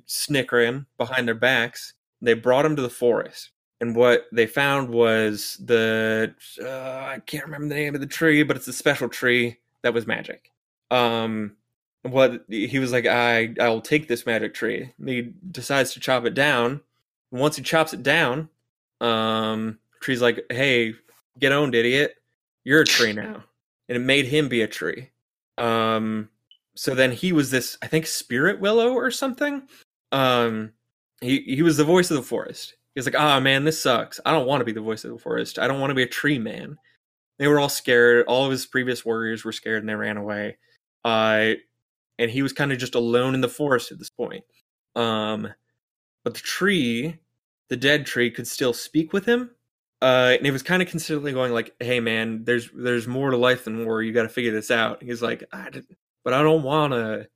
Snickering 0.06 0.86
behind 0.98 1.28
their 1.28 1.36
backs, 1.36 1.94
they 2.22 2.34
brought 2.34 2.66
him 2.66 2.76
to 2.76 2.82
the 2.82 2.90
forest, 2.90 3.50
and 3.80 3.96
what 3.96 4.28
they 4.32 4.48
found 4.48 4.90
was 4.90 5.58
the 5.64 6.34
uh, 6.62 6.68
I 6.68 7.22
can't 7.26 7.46
remember 7.46 7.68
the 7.68 7.76
name 7.76 7.96
of 7.96 8.02
the 8.02 8.08
tree, 8.08 8.44
but 8.44 8.56
it's 8.56 8.68
a 8.68 8.74
special 8.74 9.10
tree 9.10 9.58
that 9.82 9.94
was 9.94 10.08
magic. 10.08 10.52
Um, 10.92 11.56
what 12.04 12.46
he 12.50 12.80
was 12.80 12.92
like, 12.92 13.06
I 13.06 13.54
I'll 13.60 13.82
take 13.82 14.08
this 14.08 14.26
magic 14.26 14.54
tree. 14.54 14.92
And 15.00 15.10
he 15.10 15.34
decides 15.52 15.94
to 15.94 16.00
chop 16.00 16.26
it 16.26 16.34
down. 16.34 16.82
And 17.32 17.42
once 17.42 17.56
he 17.56 17.64
chops 17.64 17.94
it 17.94 18.04
down, 18.04 18.50
um, 19.00 19.80
tree's 20.00 20.22
like, 20.22 20.46
hey, 20.50 20.94
get 21.40 21.52
owned, 21.52 21.76
idiot. 21.76 22.16
You're 22.64 22.82
a 22.82 22.86
tree 22.86 23.14
now. 23.14 23.44
And 23.88 23.98
it 23.98 24.02
made 24.02 24.26
him 24.26 24.48
be 24.48 24.62
a 24.62 24.68
tree. 24.68 25.10
Um, 25.58 26.30
so 26.76 26.96
then 26.96 27.12
he 27.12 27.34
was 27.34 27.52
this, 27.52 27.78
I 27.82 27.88
think, 27.88 28.06
spirit 28.08 28.60
willow 28.60 28.94
or 28.94 29.12
something. 29.12 29.64
Um, 30.12 30.72
he 31.22 31.42
he 31.42 31.62
was 31.62 31.78
the 31.78 31.84
voice 31.86 32.12
of 32.12 32.18
the 32.18 32.24
forest. 32.24 32.76
He 32.96 33.00
was 33.00 33.06
like, 33.06 33.20
ah, 33.20 33.40
man, 33.40 33.64
this 33.64 33.82
sucks. 33.82 34.20
I 34.26 34.32
don't 34.32 34.48
want 34.48 34.62
to 34.62 34.66
be 34.66 34.74
the 34.74 34.82
voice 34.82 35.06
of 35.06 35.12
the 35.12 35.18
forest. 35.20 35.60
I 35.60 35.68
don't 35.68 35.80
want 35.80 35.92
to 35.92 35.96
be 35.96 36.04
a 36.04 36.08
tree 36.08 36.40
man. 36.40 36.78
They 37.40 37.48
were 37.48 37.60
all 37.60 37.70
scared. 37.70 38.26
All 38.28 38.46
of 38.46 38.52
his 38.52 38.66
previous 38.68 39.06
warriors 39.06 39.46
were 39.46 39.52
scared 39.54 39.82
and 39.84 39.90
they 39.90 39.96
ran 39.96 40.18
away. 40.18 40.58
Uh, 41.06 41.54
and 42.20 42.32
he 42.32 42.42
was 42.44 42.54
kind 42.54 42.72
of 42.72 42.78
just 42.80 42.96
alone 42.96 43.36
in 43.36 43.42
the 43.42 43.50
forest 43.50 43.92
at 43.92 44.00
this 44.00 44.10
point. 44.10 44.44
Um, 44.96 45.50
but 46.24 46.34
the 46.36 46.40
tree, 46.42 47.20
the 47.70 47.78
dead 47.78 48.06
tree, 48.06 48.32
could 48.32 48.48
still 48.48 48.74
speak 48.74 49.14
with 49.14 49.26
him. 49.26 49.52
uh, 50.02 50.36
and 50.38 50.48
it 50.48 50.52
was 50.52 50.64
kind 50.64 50.82
of 50.82 50.90
consistently 50.90 51.32
going 51.34 51.54
like, 51.54 51.76
"Hey, 51.80 52.00
man, 52.00 52.44
there's 52.46 52.70
there's 52.74 53.08
more 53.08 53.32
to 53.32 53.38
life 53.38 53.66
than 53.66 53.86
war. 53.86 54.02
You 54.04 54.14
got 54.14 54.24
to 54.24 54.30
figure 54.30 54.52
this 54.52 54.72
out." 54.72 55.04
He's 55.04 55.22
like, 55.22 55.44
I 55.54 55.70
"But 56.24 56.34
I 56.34 56.44
don't 56.44 56.64
want 56.64 56.94
to." 56.94 57.28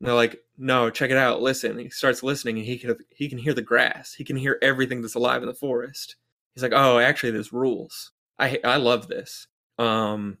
And 0.00 0.08
they're 0.08 0.14
like, 0.14 0.42
"No, 0.56 0.90
check 0.90 1.10
it 1.10 1.16
out. 1.16 1.42
Listen." 1.42 1.72
And 1.72 1.80
he 1.80 1.90
starts 1.90 2.22
listening, 2.22 2.58
and 2.58 2.66
he 2.66 2.78
can 2.78 2.96
he 3.10 3.28
can 3.28 3.38
hear 3.38 3.54
the 3.54 3.62
grass. 3.62 4.14
He 4.14 4.24
can 4.24 4.36
hear 4.36 4.58
everything 4.62 5.02
that's 5.02 5.14
alive 5.14 5.42
in 5.42 5.48
the 5.48 5.54
forest. 5.54 6.16
He's 6.54 6.62
like, 6.62 6.72
"Oh, 6.74 6.98
actually, 6.98 7.32
there's 7.32 7.52
rules. 7.52 8.12
I 8.38 8.58
I 8.64 8.76
love 8.76 9.08
this." 9.08 9.48
Um, 9.78 10.38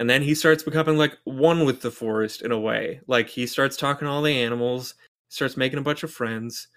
and 0.00 0.08
then 0.08 0.22
he 0.22 0.34
starts 0.34 0.62
becoming 0.62 0.96
like 0.96 1.18
one 1.24 1.64
with 1.66 1.82
the 1.82 1.90
forest 1.90 2.42
in 2.42 2.52
a 2.52 2.58
way. 2.58 3.00
Like 3.06 3.28
he 3.28 3.46
starts 3.46 3.76
talking 3.76 4.06
to 4.06 4.12
all 4.12 4.22
the 4.22 4.42
animals, 4.42 4.94
starts 5.28 5.56
making 5.56 5.78
a 5.78 5.82
bunch 5.82 6.02
of 6.02 6.10
friends. 6.10 6.68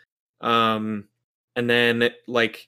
Um, 0.41 1.07
and 1.55 1.69
then 1.69 2.09
like 2.27 2.67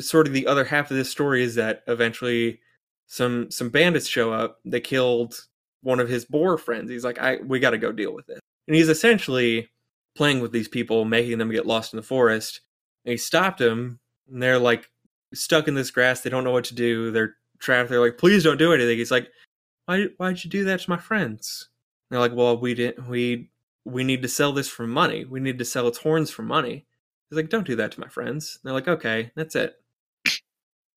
sort 0.00 0.26
of 0.26 0.32
the 0.32 0.46
other 0.46 0.64
half 0.64 0.90
of 0.90 0.96
this 0.96 1.10
story 1.10 1.42
is 1.42 1.54
that 1.56 1.84
eventually 1.86 2.60
some 3.06 3.50
some 3.50 3.68
bandits 3.70 4.08
show 4.08 4.32
up. 4.32 4.58
They 4.64 4.80
killed 4.80 5.46
one 5.82 6.00
of 6.00 6.08
his 6.08 6.24
boar 6.24 6.58
friends. 6.58 6.90
He's 6.90 7.04
like, 7.04 7.18
I 7.20 7.36
we 7.36 7.60
got 7.60 7.70
to 7.70 7.78
go 7.78 7.92
deal 7.92 8.14
with 8.14 8.28
it. 8.30 8.40
And 8.66 8.76
he's 8.76 8.88
essentially 8.88 9.70
playing 10.14 10.40
with 10.40 10.52
these 10.52 10.68
people, 10.68 11.04
making 11.04 11.38
them 11.38 11.50
get 11.50 11.66
lost 11.66 11.92
in 11.92 11.96
the 11.96 12.02
forest. 12.02 12.60
And 13.04 13.10
he 13.12 13.16
stopped 13.16 13.58
them, 13.58 13.98
and 14.30 14.42
they're 14.42 14.58
like 14.58 14.88
stuck 15.34 15.68
in 15.68 15.74
this 15.74 15.90
grass. 15.90 16.20
They 16.20 16.30
don't 16.30 16.44
know 16.44 16.52
what 16.52 16.64
to 16.64 16.74
do. 16.74 17.10
They're 17.10 17.36
trapped. 17.58 17.90
They're 17.90 18.00
like, 18.00 18.18
please 18.18 18.44
don't 18.44 18.58
do 18.58 18.72
anything. 18.72 18.98
He's 18.98 19.10
like, 19.10 19.28
why 19.86 20.06
why'd 20.18 20.42
you 20.44 20.50
do 20.50 20.64
that 20.64 20.80
to 20.80 20.90
my 20.90 20.98
friends? 20.98 21.68
And 22.10 22.14
they're 22.14 22.20
like, 22.20 22.36
well, 22.36 22.58
we 22.58 22.74
didn't. 22.74 23.08
We 23.08 23.50
we 23.84 24.04
need 24.04 24.22
to 24.22 24.28
sell 24.28 24.52
this 24.52 24.68
for 24.68 24.86
money. 24.86 25.24
We 25.24 25.40
need 25.40 25.58
to 25.58 25.64
sell 25.64 25.88
its 25.88 25.98
horns 25.98 26.30
for 26.30 26.42
money. 26.42 26.86
He's 27.28 27.36
like, 27.36 27.48
don't 27.48 27.66
do 27.66 27.76
that 27.76 27.92
to 27.92 28.00
my 28.00 28.08
friends. 28.08 28.58
And 28.62 28.68
they're 28.68 28.74
like, 28.74 28.88
okay, 28.88 29.32
that's 29.34 29.56
it. 29.56 29.74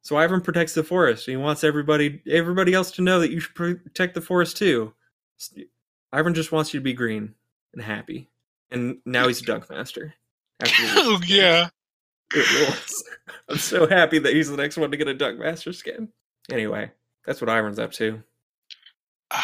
So 0.03 0.16
Ivern 0.18 0.43
protects 0.43 0.76
the 0.76 0.84
forest. 0.84 1.26
He 1.26 1.36
wants 1.36 1.63
everybody 1.63 2.22
everybody 2.30 2.74
else 2.74 2.91
to 2.91 3.01
know 3.01 3.20
that 3.20 3.32
you 3.32 3.39
should 3.39 3.55
protect 3.55 4.13
the 4.13 4.22
forest 4.22 4.57
too. 4.57 4.93
Ivern 6.13 6.36
just 6.36 6.51
wants 6.51 6.74
you 6.74 6.80
to 6.80 6.84
be 6.84 6.93
green 6.93 7.34
and 7.76 7.84
happy. 7.84 8.30
And 8.72 8.98
now 9.06 9.28
he's 9.28 9.42
a 9.42 9.46
dunk 9.46 9.70
master. 9.70 10.14
oh 10.66 11.22
yeah. 11.26 11.70
I'm 13.50 13.58
so 13.58 13.88
happy 13.88 14.20
that 14.20 14.34
he's 14.34 14.50
the 14.50 14.58
next 14.58 14.78
one 14.78 14.92
to 14.92 14.98
get 14.98 15.08
a 15.08 15.14
dunk 15.14 15.40
master 15.40 15.74
skin. 15.74 16.10
Anyway, 16.52 16.92
that's 17.26 17.42
what 17.42 17.50
Ivern's 17.50 17.80
up 17.80 17.92
to. 17.94 18.24
Uh, 19.32 19.42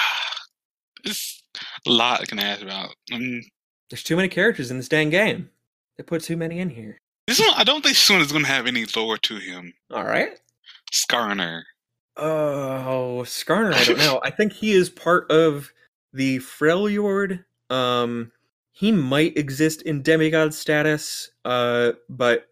it's 1.04 1.44
a 1.88 1.92
lot 1.92 2.22
I 2.22 2.26
can 2.26 2.40
ask 2.40 2.62
about. 2.62 2.96
I 3.12 3.18
mean, 3.18 3.44
There's 3.90 4.04
too 4.04 4.16
many 4.16 4.28
characters 4.28 4.72
in 4.72 4.78
this 4.78 4.90
dang 4.90 5.10
game. 5.10 5.50
They 5.98 6.04
put 6.04 6.24
too 6.24 6.38
many 6.38 6.60
in 6.60 6.70
here. 6.70 6.98
This 7.28 7.40
one, 7.40 7.54
I 7.56 7.64
don't 7.64 7.82
think 7.84 7.96
this 7.96 8.10
one 8.10 8.22
is 8.22 8.32
going 8.32 8.46
to 8.46 8.52
have 8.52 8.68
any 8.68 8.86
lore 8.96 9.18
to 9.18 9.36
him. 9.38 9.74
All 9.92 10.04
right. 10.06 10.40
Skarner. 10.92 11.64
Oh, 12.18 13.22
Skarner, 13.26 13.74
I 13.74 13.84
don't 13.86 13.98
know. 13.98 14.20
I 14.24 14.32
think 14.32 14.54
he 14.54 14.74
is 14.74 14.90
part 14.90 15.30
of 15.32 15.72
the 16.14 16.38
Freljord. 16.40 17.46
Um, 17.72 18.32
he 18.74 18.92
might 18.92 19.38
exist 19.38 19.82
in 19.82 20.02
demigod 20.04 20.54
status, 20.54 21.32
uh, 21.46 21.94
but 22.10 22.48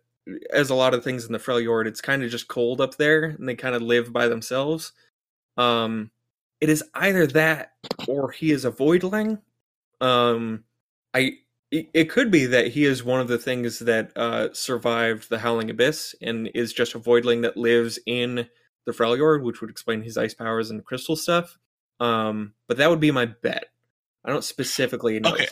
as 0.52 0.70
a 0.70 0.76
lot 0.76 0.94
of 0.94 1.04
things 1.04 1.26
in 1.26 1.32
the 1.32 1.40
Freljord, 1.40 1.88
it's 1.88 2.02
kind 2.02 2.24
of 2.24 2.32
just 2.32 2.48
cold 2.48 2.82
up 2.82 2.98
there, 2.98 3.24
and 3.26 3.48
they 3.48 3.56
kind 3.56 3.76
of 3.76 3.82
live 3.82 4.14
by 4.14 4.28
themselves. 4.28 4.94
Um, 5.58 6.12
it 6.62 6.70
is 6.70 6.84
either 6.94 7.28
that 7.28 7.74
or 8.08 8.32
he 8.32 8.52
is 8.52 8.66
a 8.66 8.72
voidling. 8.72 9.42
Um, 10.02 10.64
I 11.14 11.34
it 11.72 12.10
could 12.10 12.32
be 12.32 12.48
that 12.48 12.70
he 12.70 12.84
is 12.84 13.04
one 13.04 13.22
of 13.22 13.28
the 13.28 13.38
things 13.38 13.78
that 13.80 14.12
uh, 14.18 14.52
survived 14.54 15.30
the 15.30 15.40
Howling 15.40 15.70
Abyss 15.70 16.16
and 16.20 16.50
is 16.56 16.74
just 16.74 16.96
a 16.96 17.00
voidling 17.00 17.44
that 17.44 17.58
lives 17.58 18.00
in 18.08 18.48
the 18.88 18.92
Freljord, 18.92 19.44
which 19.44 19.62
would 19.62 19.70
explain 19.70 20.02
his 20.02 20.18
ice 20.18 20.34
powers 20.34 20.72
and 20.72 20.84
crystal 20.84 21.16
stuff. 21.16 21.60
Um, 22.00 22.54
but 22.68 22.78
that 22.78 22.90
would 22.90 23.00
be 23.00 23.12
my 23.12 23.26
bet. 23.28 23.66
I 24.26 24.32
don't 24.32 24.44
specifically 24.44 25.20
know. 25.20 25.34
Okay. 25.34 25.48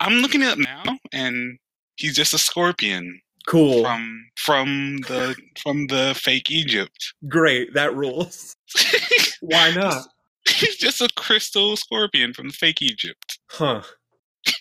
I'm 0.00 0.14
looking 0.14 0.42
at 0.42 0.58
it 0.58 0.64
now, 0.64 0.98
and 1.12 1.58
he's 1.96 2.16
just 2.16 2.34
a 2.34 2.38
scorpion. 2.38 3.20
Cool. 3.46 3.82
From 3.82 4.26
from 4.36 4.98
the 5.08 5.36
from 5.62 5.86
the 5.88 6.14
fake 6.16 6.50
Egypt. 6.50 7.14
Great, 7.28 7.74
that 7.74 7.94
rules. 7.94 8.56
Why 9.40 9.70
not? 9.72 10.06
He's 10.48 10.76
just 10.76 11.00
a 11.00 11.08
crystal 11.16 11.76
scorpion 11.76 12.32
from 12.32 12.48
the 12.48 12.54
fake 12.54 12.82
Egypt. 12.82 13.38
Huh. 13.50 13.82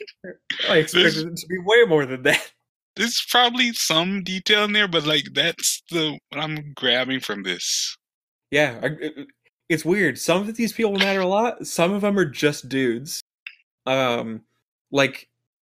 I 0.70 0.78
expected 0.78 1.04
there's, 1.04 1.18
it 1.18 1.36
to 1.38 1.48
be 1.48 1.58
way 1.60 1.86
more 1.88 2.06
than 2.06 2.24
that. 2.24 2.52
There's 2.96 3.26
probably 3.30 3.74
some 3.74 4.24
detail 4.24 4.66
in 4.66 4.74
there, 4.74 4.88
but 4.88 5.06
like 5.06 5.26
that's 5.34 5.82
the 5.90 6.18
what 6.30 6.42
I'm 6.42 6.74
grabbing 6.76 7.22
from 7.22 7.44
this. 7.44 7.98
Yeah, 8.52 8.80
I, 8.84 8.90
it's 9.70 9.84
weird. 9.84 10.20
Some 10.20 10.48
of 10.48 10.56
these 10.56 10.74
people 10.74 10.94
matter 10.94 11.22
a 11.22 11.28
lot. 11.28 11.66
Some 11.66 11.92
of 11.92 12.02
them 12.02 12.20
are 12.20 12.26
just 12.26 12.70
dudes. 12.70 13.22
Um, 13.86 14.42
like 14.92 15.30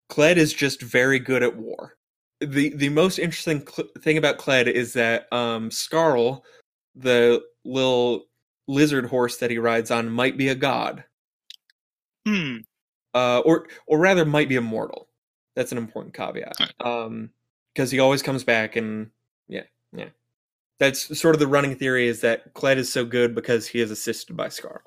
Kled 0.10 0.38
is 0.38 0.54
just 0.54 0.82
very 0.82 1.20
good 1.20 1.44
at 1.44 1.56
war. 1.56 1.98
the 2.40 2.70
The 2.76 2.90
most 2.90 3.20
interesting 3.20 3.66
cl- 3.68 3.90
thing 4.00 4.18
about 4.18 4.38
Kled 4.38 4.68
is 4.68 4.94
that 4.94 5.32
um, 5.32 5.70
Skarl, 5.70 6.42
the 6.96 7.42
little 7.64 8.26
lizard 8.68 9.06
horse 9.06 9.38
that 9.38 9.52
he 9.52 9.58
rides 9.58 9.92
on, 9.92 10.10
might 10.10 10.38
be 10.38 10.50
a 10.50 10.56
god. 10.56 11.04
Hmm 12.26 12.58
uh, 13.14 13.40
or 13.40 13.68
or 13.88 14.00
rather 14.00 14.26
might 14.26 14.50
be 14.50 14.56
immortal. 14.56 15.08
That's 15.56 15.72
an 15.72 15.78
important 15.78 16.14
caveat. 16.14 16.56
Um, 16.80 17.30
because 17.74 17.92
he 17.92 18.00
always 18.00 18.22
comes 18.22 18.44
back 18.44 18.76
and 18.76 19.10
yeah, 19.48 19.64
yeah. 19.94 20.10
That's 20.80 21.18
sort 21.18 21.36
of 21.36 21.40
the 21.40 21.48
running 21.48 21.76
theory 21.76 22.08
is 22.08 22.22
that 22.22 22.54
Kled 22.54 22.78
is 22.78 22.92
so 22.92 23.06
good 23.06 23.36
because 23.36 23.68
he 23.68 23.80
is 23.80 23.92
assisted 23.92 24.36
by 24.36 24.48
Skarl. 24.48 24.80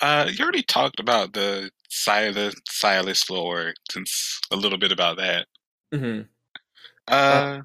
Uh, 0.00 0.28
you 0.30 0.42
already 0.42 0.62
talked 0.62 1.00
about 1.00 1.32
the 1.32 1.70
Sylas 1.90 2.54
Sylas 2.70 3.30
lore, 3.30 3.74
since 3.90 4.40
a 4.50 4.56
little 4.56 4.78
bit 4.78 4.92
about 4.92 5.16
that. 5.16 5.46
Mm-hmm. 5.92 6.22
Uh, 7.08 7.14
uh, 7.14 7.62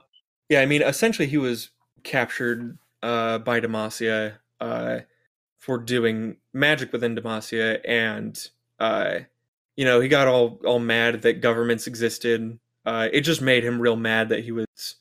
yeah, 0.49 0.61
I 0.61 0.65
mean, 0.65 0.81
essentially, 0.81 1.27
he 1.27 1.37
was 1.37 1.71
captured 2.03 2.77
uh, 3.03 3.39
by 3.39 3.59
Demacia 3.59 4.35
uh, 4.59 4.99
for 5.57 5.77
doing 5.77 6.37
magic 6.53 6.91
within 6.93 7.15
Demacia, 7.15 7.79
and 7.85 8.37
uh, 8.79 9.19
you 9.75 9.85
know, 9.85 9.99
he 9.99 10.07
got 10.07 10.27
all 10.27 10.59
all 10.65 10.79
mad 10.79 11.21
that 11.23 11.41
governments 11.41 11.87
existed. 11.87 12.59
Uh, 12.85 13.09
it 13.11 13.21
just 13.21 13.41
made 13.41 13.63
him 13.63 13.79
real 13.79 13.95
mad 13.95 14.29
that 14.29 14.43
he 14.43 14.51
was 14.51 14.95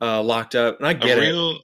uh, 0.00 0.22
locked 0.22 0.54
up, 0.54 0.78
and 0.78 0.86
I 0.86 0.92
get 0.92 1.18
a 1.18 1.20
real, 1.20 1.50
it. 1.52 1.62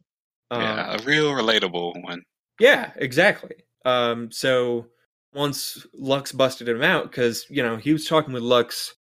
Yeah, 0.53 0.87
um, 0.87 1.01
a 1.01 1.03
real 1.05 1.33
relatable 1.33 2.03
one. 2.03 2.23
Yeah, 2.59 2.91
exactly. 2.97 3.57
Um, 3.85 4.31
so 4.31 4.87
once 5.35 5.87
Lux 5.95 6.33
busted 6.33 6.69
him 6.69 6.83
out, 6.83 7.11
because 7.11 7.47
you 7.51 7.63
know 7.63 7.77
he 7.77 7.93
was 7.93 8.07
talking 8.07 8.33
with 8.33 8.43
Lux 8.43 8.95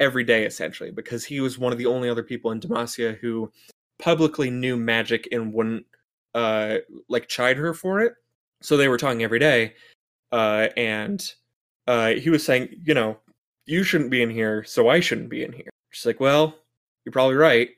every 0.00 0.24
day 0.24 0.44
essentially, 0.44 0.90
because 0.90 1.24
he 1.24 1.40
was 1.40 1.58
one 1.58 1.72
of 1.72 1.78
the 1.78 1.86
only 1.86 2.08
other 2.08 2.22
people 2.22 2.50
in 2.50 2.60
Demacia 2.60 3.16
who 3.18 3.50
publicly 3.98 4.50
knew 4.50 4.76
magic 4.76 5.28
and 5.30 5.52
wouldn't 5.52 5.86
uh, 6.34 6.78
like 7.08 7.28
chide 7.28 7.56
her 7.56 7.74
for 7.74 8.00
it. 8.00 8.14
So 8.62 8.76
they 8.76 8.88
were 8.88 8.98
talking 8.98 9.22
every 9.22 9.38
day, 9.38 9.74
uh, 10.32 10.68
and 10.76 11.24
uh, 11.86 12.10
he 12.12 12.30
was 12.30 12.44
saying, 12.44 12.80
you 12.82 12.94
know, 12.94 13.18
you 13.66 13.82
shouldn't 13.82 14.10
be 14.10 14.22
in 14.22 14.30
here, 14.30 14.64
so 14.64 14.88
I 14.88 15.00
shouldn't 15.00 15.28
be 15.28 15.44
in 15.44 15.52
here. 15.52 15.70
She's 15.90 16.06
like, 16.06 16.20
well, 16.20 16.54
you're 17.04 17.12
probably 17.12 17.36
right. 17.36 17.68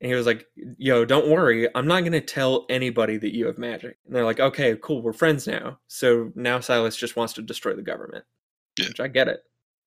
And 0.00 0.10
he 0.10 0.14
was 0.14 0.26
like, 0.26 0.46
yo, 0.76 1.04
don't 1.04 1.28
worry. 1.28 1.68
I'm 1.74 1.86
not 1.86 2.00
going 2.00 2.12
to 2.12 2.20
tell 2.20 2.66
anybody 2.68 3.16
that 3.16 3.34
you 3.34 3.46
have 3.46 3.58
magic. 3.58 3.96
And 4.06 4.14
they're 4.14 4.24
like, 4.24 4.40
okay, 4.40 4.76
cool. 4.82 5.02
We're 5.02 5.12
friends 5.12 5.46
now. 5.46 5.78
So 5.86 6.30
now 6.34 6.58
Sylas 6.58 6.98
just 6.98 7.16
wants 7.16 7.32
to 7.34 7.42
destroy 7.42 7.74
the 7.74 7.82
government. 7.82 8.24
Yeah. 8.78 8.88
Which 8.88 9.00
I 9.00 9.08
get 9.08 9.28
it. 9.28 9.40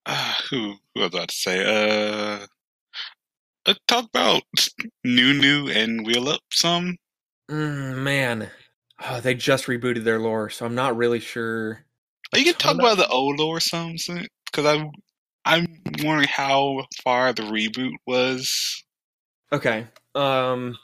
Uh, 0.06 0.34
who, 0.50 0.76
who 0.96 1.02
was 1.02 1.14
I 1.14 1.26
to 1.26 1.36
say? 1.36 2.40
Uh, 2.40 2.46
uh, 3.66 3.74
talk 3.88 4.06
about 4.06 4.44
Nunu 5.04 5.70
and 5.70 6.06
Willump 6.06 6.40
some. 6.52 6.98
Mm, 7.52 7.98
man. 7.98 8.50
Oh, 9.08 9.20
they 9.20 9.36
just 9.36 9.66
rebooted 9.66 10.04
their 10.04 10.20
lore, 10.20 10.50
so 10.50 10.66
I'm 10.66 10.74
not 10.74 10.98
really 10.98 11.20
sure 11.20 11.86
you 12.36 12.44
can 12.44 12.54
talk 12.56 12.76
about 12.76 12.98
the 12.98 13.08
old 13.08 13.40
lore 13.40 13.60
something 13.60 14.28
because 14.46 14.66
I'm 14.66 14.92
I'm 15.46 15.82
wondering 16.04 16.28
how 16.28 16.86
far 17.04 17.32
the 17.32 17.44
reboot 17.44 17.94
was. 18.06 18.84
Okay. 19.52 19.88
Um 20.16 20.78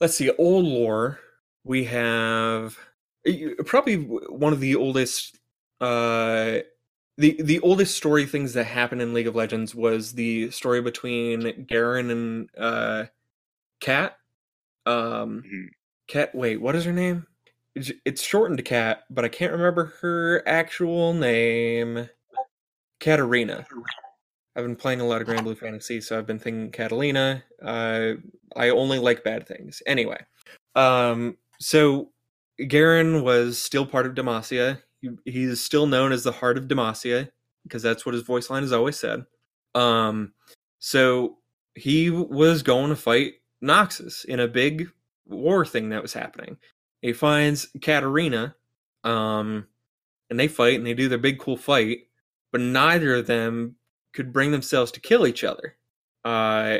let's 0.00 0.16
see 0.16 0.30
old 0.30 0.64
lore 0.64 1.20
we 1.64 1.84
have 1.84 2.76
probably 3.66 3.96
one 3.96 4.52
of 4.52 4.60
the 4.60 4.74
oldest 4.74 5.38
uh 5.80 6.58
the 7.18 7.40
the 7.40 7.60
oldest 7.60 7.96
story 7.96 8.26
things 8.26 8.54
that 8.54 8.64
happened 8.64 9.00
in 9.00 9.14
League 9.14 9.26
of 9.26 9.36
Legends 9.36 9.74
was 9.74 10.12
the 10.12 10.50
story 10.50 10.80
between 10.80 11.66
Garen 11.66 12.10
and 12.10 12.50
uh 12.58 13.04
Cat. 13.80 14.16
Um 14.86 15.42
mm-hmm. 15.44 15.66
Cat 16.08 16.34
wait, 16.34 16.60
what 16.60 16.76
is 16.76 16.84
her 16.84 16.92
name? 16.92 17.26
it's 17.74 18.22
shortened 18.22 18.58
to 18.58 18.62
Cat, 18.62 19.04
but 19.08 19.24
I 19.24 19.28
can't 19.28 19.52
remember 19.52 19.94
her 20.02 20.42
actual 20.46 21.14
name. 21.14 22.08
Katarina. 23.00 23.66
I've 24.54 24.64
been 24.64 24.76
playing 24.76 25.00
a 25.00 25.06
lot 25.06 25.22
of 25.22 25.28
Granblue 25.28 25.56
Fantasy, 25.56 26.00
so 26.00 26.18
I've 26.18 26.26
been 26.26 26.38
thinking 26.38 26.70
Catalina. 26.70 27.42
Uh, 27.62 28.14
I 28.54 28.68
only 28.68 28.98
like 28.98 29.24
bad 29.24 29.46
things. 29.46 29.82
Anyway, 29.86 30.20
um, 30.74 31.38
so 31.58 32.10
Garen 32.68 33.22
was 33.22 33.60
still 33.60 33.86
part 33.86 34.06
of 34.06 34.14
Demacia. 34.14 34.82
He, 35.00 35.10
he's 35.24 35.62
still 35.62 35.86
known 35.86 36.12
as 36.12 36.22
the 36.22 36.32
Heart 36.32 36.58
of 36.58 36.68
Demacia 36.68 37.30
because 37.62 37.82
that's 37.82 38.04
what 38.04 38.14
his 38.14 38.24
voice 38.24 38.50
line 38.50 38.62
has 38.62 38.72
always 38.72 38.98
said. 38.98 39.24
Um, 39.74 40.32
so 40.78 41.38
he 41.74 42.10
was 42.10 42.62
going 42.62 42.90
to 42.90 42.96
fight 42.96 43.34
Noxus 43.62 44.24
in 44.24 44.40
a 44.40 44.48
big 44.48 44.88
war 45.26 45.64
thing 45.64 45.88
that 45.90 46.02
was 46.02 46.12
happening. 46.12 46.58
He 47.00 47.12
finds 47.12 47.68
Katarina, 47.80 48.54
um, 49.02 49.66
and 50.28 50.38
they 50.38 50.48
fight 50.48 50.76
and 50.76 50.86
they 50.86 50.94
do 50.94 51.08
their 51.08 51.18
big 51.18 51.38
cool 51.38 51.56
fight, 51.56 52.00
but 52.50 52.60
neither 52.60 53.14
of 53.14 53.26
them 53.26 53.76
could 54.12 54.32
bring 54.32 54.50
themselves 54.50 54.92
to 54.92 55.00
kill 55.00 55.26
each 55.26 55.44
other. 55.44 55.76
Uh, 56.24 56.78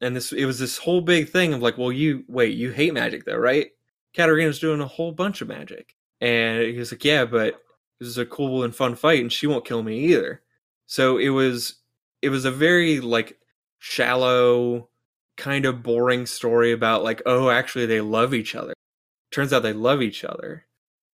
and 0.00 0.16
this 0.16 0.32
it 0.32 0.44
was 0.44 0.58
this 0.58 0.78
whole 0.78 1.00
big 1.00 1.28
thing 1.28 1.54
of 1.54 1.62
like, 1.62 1.78
well, 1.78 1.92
you 1.92 2.24
wait, 2.28 2.54
you 2.54 2.70
hate 2.70 2.92
magic 2.92 3.24
though, 3.24 3.36
right? 3.36 3.70
Katarina's 4.14 4.58
doing 4.58 4.80
a 4.80 4.86
whole 4.86 5.12
bunch 5.12 5.40
of 5.40 5.48
magic, 5.48 5.94
and 6.20 6.62
he 6.62 6.76
was 6.76 6.92
like, 6.92 7.04
yeah, 7.04 7.24
but 7.24 7.62
this 7.98 8.08
is 8.08 8.18
a 8.18 8.26
cool 8.26 8.64
and 8.64 8.74
fun 8.74 8.96
fight, 8.96 9.20
and 9.20 9.32
she 9.32 9.46
won't 9.46 9.64
kill 9.64 9.82
me 9.82 9.98
either. 10.06 10.42
So 10.86 11.18
it 11.18 11.30
was 11.30 11.76
it 12.20 12.30
was 12.30 12.44
a 12.44 12.50
very 12.50 13.00
like 13.00 13.38
shallow, 13.78 14.88
kind 15.36 15.64
of 15.64 15.82
boring 15.82 16.26
story 16.26 16.72
about 16.72 17.04
like, 17.04 17.22
oh, 17.24 17.48
actually 17.50 17.86
they 17.86 18.00
love 18.00 18.34
each 18.34 18.54
other. 18.54 18.74
Turns 19.30 19.52
out 19.52 19.62
they 19.62 19.72
love 19.72 20.02
each 20.02 20.24
other, 20.24 20.66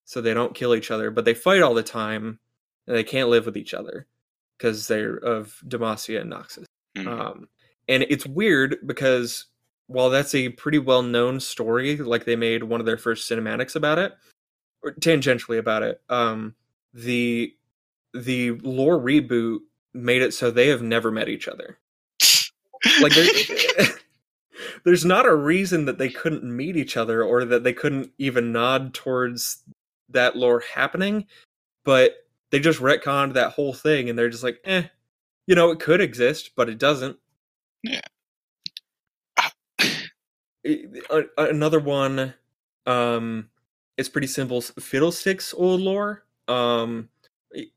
so 0.05 0.21
they 0.21 0.35
don't 0.35 0.55
kill 0.55 0.75
each 0.75 0.91
other, 0.91 1.11
but 1.11 1.25
they 1.25 1.35
fight 1.35 1.63
all 1.63 1.75
the 1.75 1.83
time, 1.83 2.41
and 2.87 2.97
they 2.97 3.05
can't 3.05 3.29
live 3.29 3.47
with 3.47 3.57
each 3.57 3.75
other 3.75 4.07
because 4.59 4.89
they're 4.89 5.17
of 5.17 5.61
Demacia 5.67 6.21
and 6.21 6.33
Noxus. 6.33 6.65
Mm-hmm. 6.97 7.09
Um, 7.09 7.49
and 7.89 8.05
it's 8.09 8.27
weird 8.27 8.77
because 8.87 9.47
while 9.87 10.11
that's 10.11 10.35
a 10.35 10.51
pretty 10.51 10.79
well 10.79 11.03
known 11.03 11.41
story, 11.41 11.97
like 11.97 12.25
they 12.25 12.37
made 12.37 12.63
one 12.63 12.81
of 12.81 12.87
their 12.87 12.99
first 12.99 13.31
cinematics 13.31 13.77
about 13.77 13.99
it, 13.99 14.15
or 14.83 14.93
tangentially 14.93 15.59
about 15.59 15.83
it, 15.83 16.01
um, 16.09 16.55
the 16.93 17.55
the 18.15 18.53
lore 18.63 18.99
reboot 18.99 19.61
made 19.95 20.23
it 20.23 20.35
so 20.35 20.51
they 20.51 20.69
have 20.69 20.83
never 20.83 21.11
met 21.11 21.29
each 21.29 21.49
other. 21.49 21.79
like 23.01 23.13
there's 24.85 25.05
not 25.05 25.27
a 25.27 25.35
reason 25.35 25.85
that 25.87 25.99
they 25.99 26.09
couldn't 26.09 26.45
meet 26.45 26.77
each 26.77 26.97
other 26.97 27.23
or 27.23 27.45
that 27.45 27.65
they 27.65 27.73
couldn't 27.73 28.11
even 28.19 28.53
nod 28.53 28.95
towards 28.95 29.63
that 30.11 30.37
lore 30.37 30.63
happening, 30.75 31.27
but 31.85 32.28
they 32.51 32.61
just 32.61 32.81
retconned 32.81 33.35
that 33.35 33.53
whole 33.53 33.75
thing 33.75 34.09
and 34.09 34.19
they're 34.19 34.29
just 34.29 34.45
like, 34.45 34.61
eh, 34.65 34.85
you 35.47 35.55
know, 35.55 35.71
it 35.71 35.81
could 35.81 36.01
exist, 36.01 36.53
but 36.57 36.69
it 36.69 36.79
doesn't. 36.79 37.19
Yeah. 37.83 38.01
Another 41.37 41.81
one, 41.81 42.35
um, 42.87 43.49
it's 43.97 44.09
pretty 44.09 44.27
simple. 44.27 44.61
Fiddlestick's 44.61 45.55
old 45.55 45.81
lore. 45.81 46.25
Um, 46.47 47.09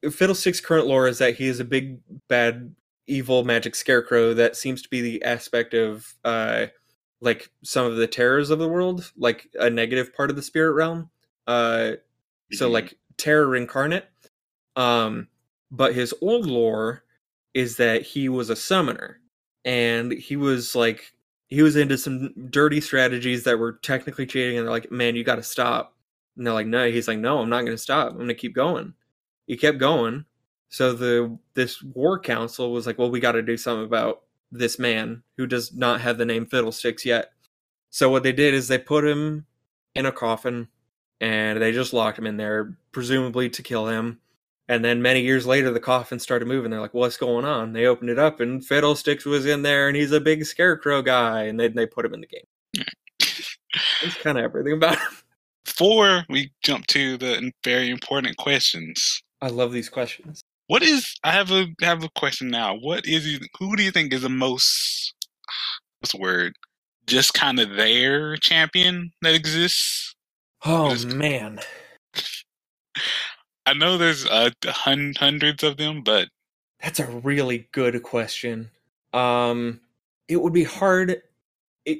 Fiddlestick's 0.03 0.59
current 0.59 0.87
lore 0.87 1.07
is 1.07 1.19
that 1.19 1.35
he 1.35 1.47
is 1.47 1.59
a 1.59 1.65
big, 1.65 1.99
bad, 2.27 2.75
evil 3.07 3.43
magic 3.43 3.75
scarecrow 3.75 4.33
that 4.33 4.55
seems 4.55 4.81
to 4.81 4.89
be 4.89 5.01
the 5.01 5.23
aspect 5.23 5.73
of, 5.73 6.15
uh, 6.23 6.67
like 7.21 7.51
some 7.63 7.85
of 7.85 7.97
the 7.97 8.07
terrors 8.07 8.49
of 8.49 8.59
the 8.59 8.67
world, 8.67 9.11
like 9.17 9.47
a 9.59 9.69
negative 9.69 10.13
part 10.13 10.29
of 10.29 10.35
the 10.35 10.41
spirit 10.41 10.73
realm. 10.73 11.09
Uh, 11.47 11.93
so 12.51 12.65
mm-hmm. 12.65 12.73
like 12.73 12.97
terror 13.17 13.55
incarnate. 13.55 14.10
Um, 14.75 15.27
but 15.71 15.95
his 15.95 16.13
old 16.21 16.45
lore 16.45 17.03
is 17.53 17.77
that 17.77 18.01
he 18.01 18.29
was 18.29 18.49
a 18.49 18.55
summoner 18.55 19.19
and 19.65 20.11
he 20.11 20.35
was 20.35 20.75
like 20.75 21.13
he 21.47 21.61
was 21.61 21.75
into 21.75 21.97
some 21.97 22.33
dirty 22.49 22.79
strategies 22.79 23.43
that 23.43 23.59
were 23.59 23.73
technically 23.73 24.25
cheating 24.25 24.57
and 24.57 24.65
they're 24.65 24.71
like 24.71 24.91
man 24.91 25.15
you 25.15 25.23
got 25.23 25.35
to 25.35 25.43
stop. 25.43 25.95
And 26.37 26.45
they're 26.45 26.53
like 26.53 26.67
no 26.67 26.89
he's 26.89 27.07
like 27.07 27.19
no 27.19 27.39
i'm 27.39 27.49
not 27.49 27.61
going 27.61 27.75
to 27.75 27.77
stop. 27.77 28.09
I'm 28.09 28.15
going 28.15 28.27
to 28.27 28.33
keep 28.33 28.55
going. 28.55 28.93
He 29.47 29.57
kept 29.57 29.77
going. 29.77 30.25
So 30.69 30.93
the 30.93 31.37
this 31.53 31.81
war 31.83 32.19
council 32.19 32.71
was 32.71 32.85
like 32.85 32.97
well 32.97 33.11
we 33.11 33.19
got 33.19 33.33
to 33.33 33.41
do 33.41 33.57
something 33.57 33.85
about 33.85 34.21
this 34.51 34.79
man 34.79 35.23
who 35.37 35.47
does 35.47 35.73
not 35.73 36.01
have 36.01 36.17
the 36.17 36.25
name 36.25 36.45
fiddlesticks 36.45 37.05
yet. 37.05 37.31
So 37.89 38.09
what 38.09 38.23
they 38.23 38.33
did 38.33 38.53
is 38.53 38.67
they 38.67 38.77
put 38.77 39.05
him 39.05 39.45
in 39.95 40.05
a 40.05 40.11
coffin 40.11 40.67
and 41.19 41.61
they 41.61 41.71
just 41.71 41.93
locked 41.93 42.17
him 42.17 42.27
in 42.27 42.37
there 42.37 42.77
presumably 42.91 43.49
to 43.49 43.61
kill 43.61 43.87
him 43.87 44.19
and 44.71 44.85
then 44.85 45.01
many 45.01 45.19
years 45.19 45.45
later, 45.45 45.69
the 45.69 45.81
coffin 45.81 46.17
started 46.17 46.47
moving. 46.47 46.71
They're 46.71 46.79
like, 46.79 46.93
"What's 46.93 47.17
going 47.17 47.43
on?" 47.43 47.73
They 47.73 47.87
opened 47.87 48.09
it 48.09 48.17
up, 48.17 48.39
and 48.39 48.65
Fiddlesticks 48.65 49.25
was 49.25 49.45
in 49.45 49.63
there, 49.63 49.89
and 49.89 49.97
he's 49.97 50.13
a 50.13 50.21
big 50.21 50.45
scarecrow 50.45 51.01
guy, 51.01 51.43
and 51.43 51.59
then 51.59 51.75
they 51.75 51.85
put 51.85 52.05
him 52.05 52.13
in 52.13 52.21
the 52.21 52.27
game. 52.27 52.85
That's 54.01 54.15
kind 54.23 54.37
of 54.37 54.45
everything 54.45 54.71
about 54.71 54.95
him. 54.95 55.17
Before 55.65 56.23
we 56.29 56.53
jump 56.63 56.87
to 56.87 57.17
the 57.17 57.51
very 57.65 57.89
important 57.89 58.37
questions, 58.37 59.21
I 59.41 59.49
love 59.49 59.73
these 59.73 59.89
questions. 59.89 60.39
What 60.67 60.83
is? 60.83 61.15
I 61.21 61.33
have 61.33 61.51
a 61.51 61.67
I 61.81 61.85
have 61.85 62.05
a 62.05 62.09
question 62.15 62.47
now. 62.47 62.73
What 62.77 63.05
is? 63.05 63.39
Who 63.59 63.75
do 63.75 63.83
you 63.83 63.91
think 63.91 64.13
is 64.13 64.21
the 64.21 64.29
most? 64.29 65.13
What's 65.99 66.13
the 66.13 66.21
word? 66.21 66.53
Just 67.07 67.33
kind 67.33 67.59
of 67.59 67.75
their 67.75 68.37
champion 68.37 69.11
that 69.21 69.35
exists. 69.35 70.15
Oh 70.63 70.95
man. 71.07 71.59
I 73.65 73.73
know 73.73 73.97
there's 73.97 74.25
uh, 74.25 74.49
hun- 74.65 75.15
hundreds 75.17 75.63
of 75.63 75.77
them, 75.77 76.01
but 76.01 76.29
that's 76.81 76.99
a 76.99 77.07
really 77.07 77.67
good 77.71 78.01
question. 78.03 78.71
Um, 79.13 79.81
it 80.27 80.41
would 80.41 80.53
be 80.53 80.63
hard. 80.63 81.21
It, 81.85 81.99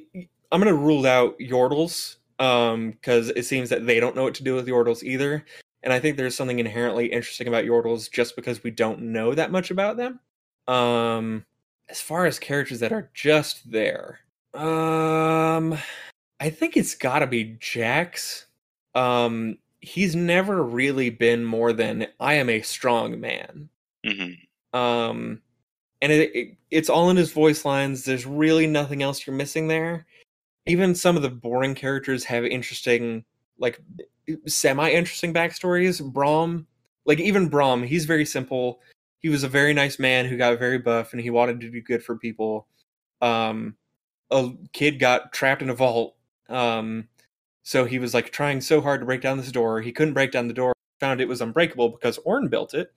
I'm 0.52 0.60
gonna 0.60 0.74
rule 0.74 1.06
out 1.06 1.38
Yordles 1.40 2.18
um, 2.40 2.92
because 2.92 3.30
it 3.30 3.46
seems 3.46 3.70
that 3.70 3.86
they 3.86 4.00
don't 4.00 4.16
know 4.16 4.24
what 4.24 4.36
to 4.36 4.44
do 4.44 4.56
with 4.56 4.68
Yordles 4.68 5.04
either. 5.04 5.46
And 5.84 5.94
I 5.94 6.00
think 6.00 6.18
there's 6.18 6.36
something 6.36 6.60
inherently 6.60 7.08
interesting 7.08 7.48
about 7.48 7.66
Yordles 7.66 8.12
just 8.12 8.36
because 8.36 8.64
we 8.64 8.72
don't 8.72 9.02
know 9.02 9.34
that 9.34 9.52
much 9.52 9.72
about 9.72 9.98
them. 9.98 10.20
Um, 10.68 11.46
as 11.90 12.02
far 12.02 12.26
as 12.26 12.40
characters 12.40 12.80
that 12.80 12.92
are 12.92 13.10
just 13.14 13.72
there, 13.72 14.20
um, 14.54 15.78
I 16.40 16.50
think 16.50 16.78
it's 16.78 16.96
got 16.96 17.20
to 17.20 17.28
be 17.28 17.58
Jax. 17.60 18.46
Um, 18.94 19.58
he's 19.82 20.16
never 20.16 20.64
really 20.64 21.10
been 21.10 21.44
more 21.44 21.74
than 21.74 22.08
I 22.20 22.36
am 22.36 22.50
a 22.50 22.62
strong 22.62 23.20
man. 23.20 23.70
Mm-hmm. 24.06 24.80
Um, 24.80 25.42
and 26.02 26.12
it, 26.12 26.36
it, 26.36 26.58
it's 26.70 26.90
all 26.90 27.10
in 27.10 27.18
his 27.18 27.32
voice 27.32 27.66
lines. 27.66 28.06
There's 28.06 28.26
really 28.26 28.68
nothing 28.68 29.04
else 29.04 29.26
you're 29.26 29.36
missing 29.36 29.68
there. 29.68 30.06
Even 30.68 30.96
some 30.96 31.16
of 31.16 31.24
the 31.24 31.30
boring 31.30 31.76
characters 31.76 32.24
have 32.26 32.46
interesting, 32.46 33.26
like 33.58 33.82
semi-interesting 34.48 35.34
backstories. 35.34 36.02
Braum, 36.14 36.66
like 37.06 37.20
even 37.20 37.50
Braum, 37.50 37.86
he's 37.86 38.06
very 38.06 38.26
simple. 38.26 38.80
He 39.20 39.30
was 39.30 39.44
a 39.44 39.50
very 39.50 39.74
nice 39.74 40.00
man 40.00 40.26
who 40.26 40.38
got 40.38 40.58
very 40.60 40.78
buff, 40.78 41.14
and 41.14 41.22
he 41.22 41.30
wanted 41.30 41.60
to 41.62 41.70
do 41.70 41.82
good 41.82 42.04
for 42.04 42.16
people. 42.16 42.68
Um, 43.22 43.76
a 44.32 44.52
kid 44.74 45.00
got 45.00 45.34
trapped 45.34 45.62
in 45.62 45.70
a 45.70 45.76
vault. 45.76 46.16
Um, 46.50 47.08
so 47.64 47.86
he 47.86 48.00
was 48.00 48.14
like 48.14 48.32
trying 48.32 48.62
so 48.62 48.82
hard 48.82 49.02
to 49.02 49.06
break 49.06 49.22
down 49.22 49.38
this 49.38 49.52
door. 49.52 49.82
He 49.82 49.92
couldn't 49.92 50.14
break 50.14 50.32
down 50.32 50.48
the 50.48 50.54
door. 50.54 50.74
Found 51.00 51.22
it 51.22 51.28
was 51.28 51.42
unbreakable 51.42 51.90
because 51.90 52.20
Ornn 52.20 52.50
built 52.50 52.74
it. 52.74 52.92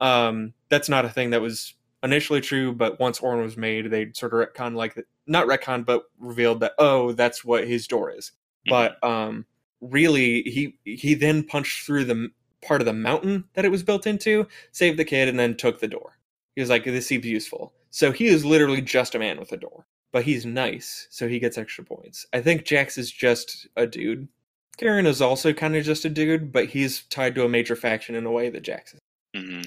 Um, 0.00 0.54
that's 0.68 0.88
not 0.88 1.04
a 1.04 1.08
thing 1.08 1.30
that 1.30 1.40
was 1.40 1.74
initially 2.02 2.40
true, 2.40 2.72
but 2.72 3.00
once 3.00 3.20
Ornn 3.20 3.42
was 3.42 3.56
made, 3.56 3.90
they 3.90 4.12
sort 4.12 4.34
of 4.34 4.48
retcon 4.48 4.74
like 4.74 4.98
not 5.26 5.46
retcon, 5.46 5.84
but 5.84 6.04
revealed 6.18 6.60
that 6.60 6.72
oh, 6.78 7.12
that's 7.12 7.44
what 7.44 7.66
his 7.66 7.86
door 7.86 8.10
is. 8.10 8.32
Mm-hmm. 8.66 8.70
But 8.70 9.04
um, 9.08 9.46
really, 9.80 10.42
he 10.42 10.76
he 10.84 11.14
then 11.14 11.44
punched 11.44 11.86
through 11.86 12.04
the 12.04 12.28
part 12.62 12.80
of 12.80 12.86
the 12.86 12.92
mountain 12.92 13.44
that 13.54 13.64
it 13.64 13.70
was 13.70 13.82
built 13.82 14.06
into, 14.06 14.46
saved 14.72 14.98
the 14.98 15.04
kid, 15.04 15.28
and 15.28 15.38
then 15.38 15.56
took 15.56 15.80
the 15.80 15.88
door. 15.88 16.18
He 16.54 16.60
was 16.60 16.70
like, 16.70 16.84
"This 16.84 17.06
seems 17.06 17.24
useful." 17.24 17.72
So 17.90 18.10
he 18.10 18.26
is 18.26 18.44
literally 18.44 18.82
just 18.82 19.14
a 19.14 19.18
man 19.18 19.38
with 19.38 19.52
a 19.52 19.56
door 19.56 19.86
but 20.14 20.22
he's 20.22 20.46
nice, 20.46 21.08
so 21.10 21.26
he 21.26 21.40
gets 21.40 21.58
extra 21.58 21.82
points. 21.82 22.24
I 22.32 22.40
think 22.40 22.64
Jax 22.64 22.96
is 22.96 23.10
just 23.10 23.66
a 23.74 23.84
dude. 23.84 24.28
Garen 24.76 25.06
is 25.06 25.20
also 25.20 25.52
kind 25.52 25.74
of 25.74 25.84
just 25.84 26.04
a 26.04 26.08
dude, 26.08 26.52
but 26.52 26.66
he's 26.66 27.02
tied 27.10 27.34
to 27.34 27.44
a 27.44 27.48
major 27.48 27.74
faction 27.74 28.14
in 28.14 28.24
a 28.24 28.30
way 28.30 28.48
that 28.48 28.62
Jax 28.62 28.94
is. 28.94 29.00
Mm-hmm. 29.34 29.62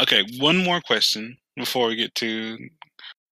Okay, 0.00 0.24
one 0.38 0.58
more 0.58 0.80
question 0.80 1.36
before 1.56 1.88
we 1.88 1.96
get 1.96 2.14
to 2.14 2.56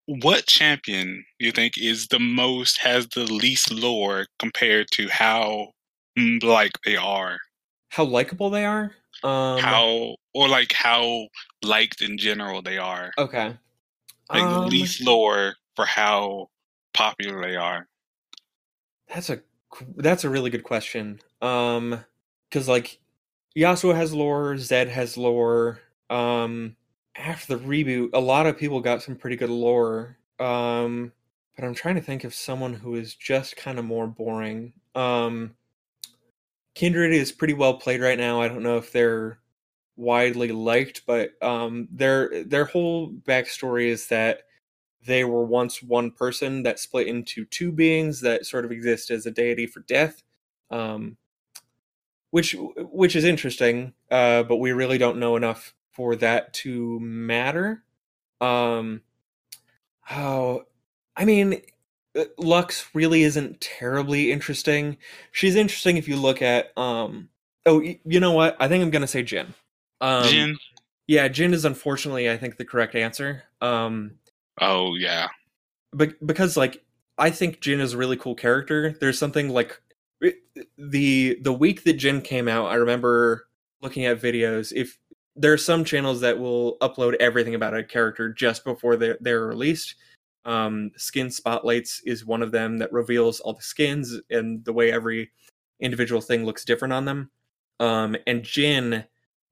what 0.08 0.48
champion 0.48 1.24
you 1.38 1.52
think 1.52 1.78
is 1.78 2.08
the 2.08 2.20
most 2.20 2.80
has 2.80 3.08
the 3.10 3.32
least 3.32 3.72
lore 3.72 4.26
compared 4.40 4.88
to 4.94 5.08
how 5.10 5.68
mm, 6.18 6.44
like 6.44 6.72
they 6.86 6.98
are? 6.98 7.38
How 7.90 8.04
likable 8.04 8.50
they 8.50 8.66
are? 8.66 8.96
Um, 9.24 9.60
how 9.60 10.16
or 10.34 10.50
like 10.50 10.74
how 10.74 11.28
liked 11.62 12.02
in 12.02 12.18
general 12.18 12.64
they 12.64 12.80
are? 12.80 13.12
Okay. 13.20 13.56
Like 14.32 14.42
um, 14.42 14.70
least 14.70 15.04
lore 15.04 15.54
for 15.78 15.86
how 15.86 16.50
popular 16.94 17.40
they 17.42 17.56
are? 17.56 17.88
That's 19.08 19.30
a 19.30 19.42
that's 19.96 20.26
a 20.26 20.30
really 20.30 20.50
good 20.50 20.64
question. 20.64 21.22
Um, 21.42 22.04
because 22.50 22.68
like 22.68 23.00
Yasuo 23.56 23.96
has 23.96 24.14
lore, 24.14 24.58
Zed 24.58 24.90
has 24.90 25.16
lore. 25.16 25.80
Um, 26.10 26.76
after 27.16 27.56
the 27.56 27.64
reboot, 27.64 28.10
a 28.14 28.20
lot 28.20 28.48
of 28.48 28.58
people 28.58 28.82
got 28.82 29.04
some 29.04 29.16
pretty 29.16 29.36
good 29.36 29.50
lore. 29.50 30.18
Um, 30.40 31.14
but 31.56 31.64
I'm 31.64 31.76
trying 31.76 31.96
to 31.96 32.02
think 32.02 32.24
of 32.24 32.34
someone 32.34 32.74
who 32.74 32.96
is 32.96 33.16
just 33.16 33.56
kind 33.56 33.80
of 33.80 33.86
more 33.86 34.08
boring. 34.08 34.74
Um, 34.96 35.56
Kindred 36.74 37.14
is 37.14 37.32
pretty 37.32 37.54
well 37.54 37.76
played 37.76 38.02
right 38.02 38.18
now. 38.18 38.42
I 38.42 38.48
don't 38.48 38.64
know 38.64 38.78
if 38.78 38.92
they're 38.92 39.40
widely 39.96 40.52
liked, 40.52 41.04
but 41.06 41.32
um, 41.44 41.88
their 41.92 42.44
their 42.46 42.66
whole 42.66 43.12
backstory 43.12 43.88
is 43.88 44.08
that 44.08 44.42
they 45.06 45.24
were 45.24 45.44
once 45.44 45.82
one 45.82 46.12
person 46.12 46.64
that 46.64 46.80
split 46.80 47.08
into 47.08 47.46
two 47.46 47.72
beings 47.72 48.22
that 48.22 48.46
sort 48.46 48.66
of 48.66 48.72
exist 48.72 49.10
as 49.12 49.26
a 49.26 49.32
deity 49.32 49.66
for 49.66 49.82
death, 49.82 50.24
um, 50.72 51.18
which 52.32 52.56
which 52.78 53.16
is 53.16 53.24
interesting. 53.24 53.94
Uh, 54.12 54.44
but 54.44 54.58
we 54.58 54.72
really 54.72 54.98
don't 54.98 55.20
know 55.20 55.36
enough 55.36 55.74
for 55.92 56.16
that 56.16 56.54
to 56.54 57.00
matter. 57.00 57.84
Um, 58.42 59.02
oh, 60.12 60.64
I 61.16 61.26
mean, 61.26 61.62
uh, 62.18 62.26
Lux 62.38 62.90
really 62.94 63.24
isn't 63.24 63.62
terribly 63.62 64.32
interesting. 64.32 64.98
She's 65.32 65.56
interesting 65.56 65.98
if 65.98 66.08
you 66.08 66.18
look 66.18 66.42
at 66.42 66.78
um. 66.78 67.30
Oh, 67.66 67.82
you 67.82 68.20
know 68.22 68.32
what? 68.32 68.56
I 68.60 68.68
think 68.68 68.82
I'm 68.82 68.92
gonna 68.92 69.08
say 69.08 69.24
Jhin. 69.24 69.48
Um, 70.00 70.24
Jhin. 70.24 70.56
Yeah, 71.08 71.28
Jhin 71.30 71.54
is 71.54 71.66
unfortunately, 71.66 72.30
I 72.30 72.38
think, 72.38 72.58
the 72.58 72.66
correct 72.66 72.96
answer. 72.96 73.44
Um, 73.62 74.20
Oh 74.60 74.96
yeah. 74.96 75.28
but 75.94 76.14
because 76.26 76.58
like 76.58 76.84
I 77.18 77.30
think 77.32 77.60
Jhin 77.62 77.80
is 77.80 77.94
a 77.94 77.98
really 77.98 78.18
cool 78.18 78.36
character. 78.36 78.96
There's 79.00 79.18
something 79.20 79.50
like 79.50 79.82
the 80.78 81.38
the 81.42 81.54
week 81.54 81.84
that 81.84 81.98
Jhin 81.98 82.24
came 82.24 82.48
out, 82.48 82.68
I 82.68 82.76
remember 82.76 83.48
looking 83.82 84.06
at 84.06 84.22
videos. 84.22 84.72
If 84.76 84.98
there 85.36 85.54
are 85.54 85.58
some 85.58 85.84
channels 85.84 86.22
that 86.22 86.40
will 86.40 86.78
upload 86.82 87.16
everything 87.16 87.56
about 87.56 87.76
a 87.76 87.84
character 87.84 88.34
just 88.34 88.64
before 88.64 88.96
they're, 88.96 89.18
they're 89.22 89.46
released. 89.46 89.96
Um, 90.46 90.92
Skin 90.98 91.30
Spotlights 91.30 92.02
is 92.06 92.26
one 92.26 92.42
of 92.42 92.52
them 92.52 92.78
that 92.80 92.92
reveals 92.92 93.40
all 93.42 93.54
the 93.54 93.62
skins 93.62 94.20
and 94.32 94.64
the 94.66 94.74
way 94.74 94.92
every 94.92 95.30
individual 95.80 96.22
thing 96.22 96.46
looks 96.46 96.66
different 96.66 96.94
on 96.94 97.06
them. 97.06 97.30
Um, 97.80 98.16
and 98.26 98.42
Jhin, 98.42 99.06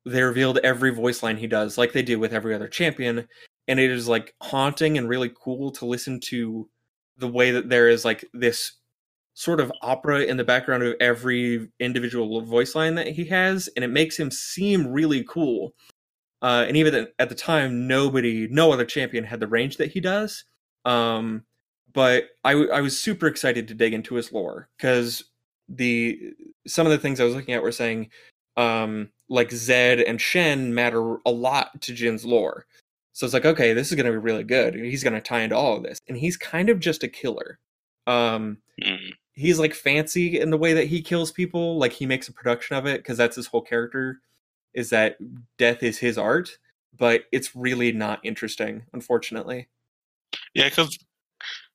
they 0.06 0.24
revealed 0.24 0.58
every 0.64 0.92
voice 0.92 1.22
line 1.22 1.38
he 1.38 1.48
does, 1.48 1.78
like 1.78 1.94
they 1.94 2.02
do 2.02 2.18
with 2.18 2.34
every 2.34 2.56
other 2.56 2.68
champion 2.68 3.28
and 3.68 3.80
it 3.80 3.92
is 3.92 4.08
like 4.08 4.34
haunting 4.42 4.98
and 4.98 5.10
really 5.10 5.32
cool 5.36 5.72
to 5.72 5.86
listen 5.86 6.20
to 6.20 6.70
the 7.18 7.28
way 7.28 7.52
that 7.52 7.70
there 7.70 7.90
is 7.90 8.06
like 8.06 8.26
this 8.34 8.74
sort 9.34 9.60
of 9.60 9.72
opera 9.82 10.22
in 10.22 10.38
the 10.38 10.44
background 10.44 10.84
of 10.84 10.96
every 11.00 11.70
individual 11.80 12.42
voice 12.42 12.74
line 12.74 12.96
that 12.96 13.08
he 13.08 13.26
has 13.26 13.68
and 13.76 13.84
it 13.84 13.90
makes 13.90 14.18
him 14.18 14.32
seem 14.32 14.88
really 14.88 15.24
cool. 15.28 15.74
Uh, 16.42 16.66
and 16.68 16.78
even 16.78 17.08
at- 17.20 17.30
the 17.30 17.36
time 17.36 17.88
nobody 17.88 18.48
no 18.50 18.72
other 18.72 18.86
champion 18.86 19.24
had 19.24 19.40
the 19.40 19.48
range 19.48 19.78
that 19.78 19.92
he 19.92 20.00
does. 20.00 20.44
Um, 20.86 21.44
but 21.94 22.26
I, 22.44 22.54
w- 22.54 22.72
I 22.72 22.82
was 22.82 23.00
super 23.00 23.28
excited 23.28 23.68
to 23.68 23.74
dig 23.74 23.94
into 23.94 24.16
his 24.16 24.32
lore 24.32 24.70
because 24.78 25.24
the 25.68 26.34
some 26.68 26.86
of 26.86 26.92
the 26.92 26.98
things 27.00 27.20
i 27.20 27.24
was 27.24 27.34
looking 27.34 27.56
at 27.56 27.64
were 27.64 27.72
saying 27.72 28.10
um, 28.58 29.10
like 29.30 29.52
zed 29.52 30.00
and 30.00 30.22
shen 30.22 30.74
matter 30.74 31.18
a 31.26 31.32
lot 31.32 31.82
to 31.82 31.94
Jhin's 31.94 32.24
lore 32.24 32.68
so 33.16 33.26
it's 33.26 33.34
like, 33.34 33.46
okay, 33.46 33.72
this 33.74 33.90
is 33.90 33.96
going 33.96 34.08
to 34.08 34.12
be 34.12 34.18
really 34.18 34.44
good. 34.44 34.76
He's 34.76 35.04
going 35.04 35.14
to 35.14 35.22
tie 35.22 35.40
into 35.40 35.56
all 35.56 35.78
of 35.78 35.84
this. 35.84 36.00
And 36.10 36.18
he's 36.18 36.36
kind 36.36 36.70
of 36.70 36.82
just 36.82 37.02
a 37.04 37.08
killer. 37.08 37.60
Um, 38.08 38.58
Mm. 38.84 39.14
he's 39.34 39.58
like 39.58 39.74
fancy 39.74 40.38
in 40.38 40.50
the 40.50 40.58
way 40.58 40.74
that 40.74 40.88
he 40.88 41.02
kills 41.02 41.32
people. 41.32 41.78
Like 41.78 41.94
he 41.94 42.06
makes 42.06 42.28
a 42.28 42.34
production 42.34 42.76
of 42.76 42.86
it 42.86 42.98
because 43.00 43.18
that's 43.18 43.38
his 43.38 43.48
whole 43.48 43.62
character 43.62 44.20
is 44.74 44.90
that 44.90 45.16
death 45.58 45.82
is 45.82 45.98
his 45.98 46.18
art. 46.18 46.58
But 46.98 47.24
it's 47.32 47.56
really 47.56 47.94
not 47.94 48.20
interesting, 48.24 48.84
unfortunately. 48.92 49.70
Yeah, 50.54 50.68
because 50.70 50.98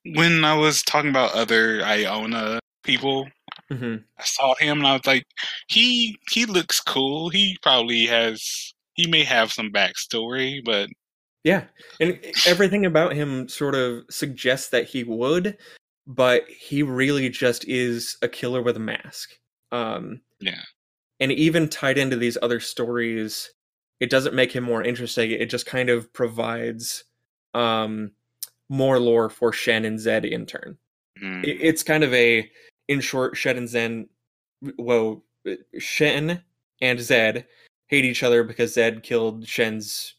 when 0.05 0.43
I 0.45 0.53
was 0.55 0.83
talking 0.83 1.09
about 1.09 1.33
other 1.33 1.81
Ionia 1.83 2.59
people, 2.83 3.27
hmm 3.69 3.95
I 4.19 4.23
saw 4.23 4.53
him 4.55 4.79
and 4.79 4.87
I 4.87 4.93
was 4.93 5.07
like, 5.07 5.25
he 5.67 6.17
he 6.29 6.45
looks 6.45 6.79
cool. 6.81 7.29
He 7.29 7.57
probably 7.63 8.05
has 8.05 8.73
he 8.93 9.07
may 9.07 9.23
have 9.23 9.51
some 9.51 9.71
backstory, 9.71 10.63
but 10.63 10.89
Yeah. 11.43 11.63
And 11.99 12.19
everything 12.45 12.85
about 12.85 13.13
him 13.13 13.47
sort 13.49 13.73
of 13.75 14.03
suggests 14.09 14.69
that 14.69 14.85
he 14.87 15.03
would, 15.03 15.57
but 16.05 16.43
he 16.49 16.83
really 16.83 17.29
just 17.29 17.67
is 17.67 18.17
a 18.21 18.27
killer 18.27 18.61
with 18.61 18.77
a 18.77 18.79
mask. 18.81 19.31
Um, 19.71 20.21
yeah. 20.41 20.61
and 21.19 21.31
even 21.31 21.69
tied 21.69 21.97
into 21.97 22.17
these 22.17 22.37
other 22.41 22.59
stories 22.59 23.51
it 24.01 24.09
doesn't 24.09 24.33
make 24.35 24.51
him 24.51 24.63
more 24.65 24.83
interesting 24.83 25.29
it 25.31 25.49
just 25.49 25.65
kind 25.67 25.89
of 25.89 26.11
provides 26.11 27.03
um 27.53 28.11
more 28.67 28.99
lore 28.99 29.29
for 29.29 29.53
shen 29.53 29.85
and 29.85 29.99
zed 29.99 30.25
in 30.25 30.45
turn 30.45 30.77
Mm. 31.21 31.43
It- 31.45 31.61
it's 31.61 31.83
kind 31.83 32.03
of 32.03 32.13
a 32.13 32.49
in 32.89 32.99
short 32.99 33.37
shen 33.37 33.55
and 33.57 33.69
zen 33.69 34.09
well 34.77 35.23
shen 35.79 36.41
and 36.81 36.99
zed 36.99 37.45
hate 37.87 38.03
each 38.05 38.23
other 38.23 38.43
because 38.43 38.73
zed 38.73 39.03
killed 39.03 39.47
shen's 39.47 40.15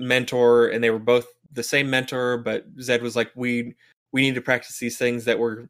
mentor 0.00 0.68
and 0.68 0.84
they 0.84 0.90
were 0.90 0.98
both 0.98 1.26
the 1.52 1.62
same 1.62 1.90
mentor 1.90 2.38
but 2.38 2.64
zed 2.80 3.02
was 3.02 3.16
like 3.16 3.30
we 3.36 3.74
we 4.12 4.22
need 4.22 4.34
to 4.34 4.42
practice 4.42 4.78
these 4.78 4.98
things 4.98 5.26
that 5.26 5.38
we're 5.38 5.68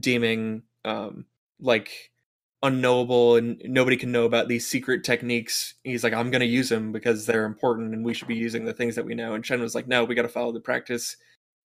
deeming 0.00 0.62
um 0.84 1.26
like 1.60 2.12
unknowable 2.62 3.36
and 3.36 3.60
nobody 3.64 3.96
can 3.96 4.12
know 4.12 4.24
about 4.24 4.48
these 4.48 4.66
secret 4.66 5.04
techniques. 5.04 5.74
He's 5.84 6.04
like, 6.04 6.12
I'm 6.12 6.30
going 6.30 6.40
to 6.40 6.46
use 6.46 6.68
them 6.68 6.92
because 6.92 7.26
they're 7.26 7.44
important 7.44 7.92
and 7.92 8.04
we 8.04 8.14
should 8.14 8.28
be 8.28 8.36
using 8.36 8.64
the 8.64 8.72
things 8.72 8.94
that 8.94 9.04
we 9.04 9.14
know. 9.14 9.34
And 9.34 9.44
Shen 9.44 9.60
was 9.60 9.74
like, 9.74 9.88
no, 9.88 10.04
we 10.04 10.14
got 10.14 10.22
to 10.22 10.28
follow 10.28 10.52
the 10.52 10.60
practice 10.60 11.16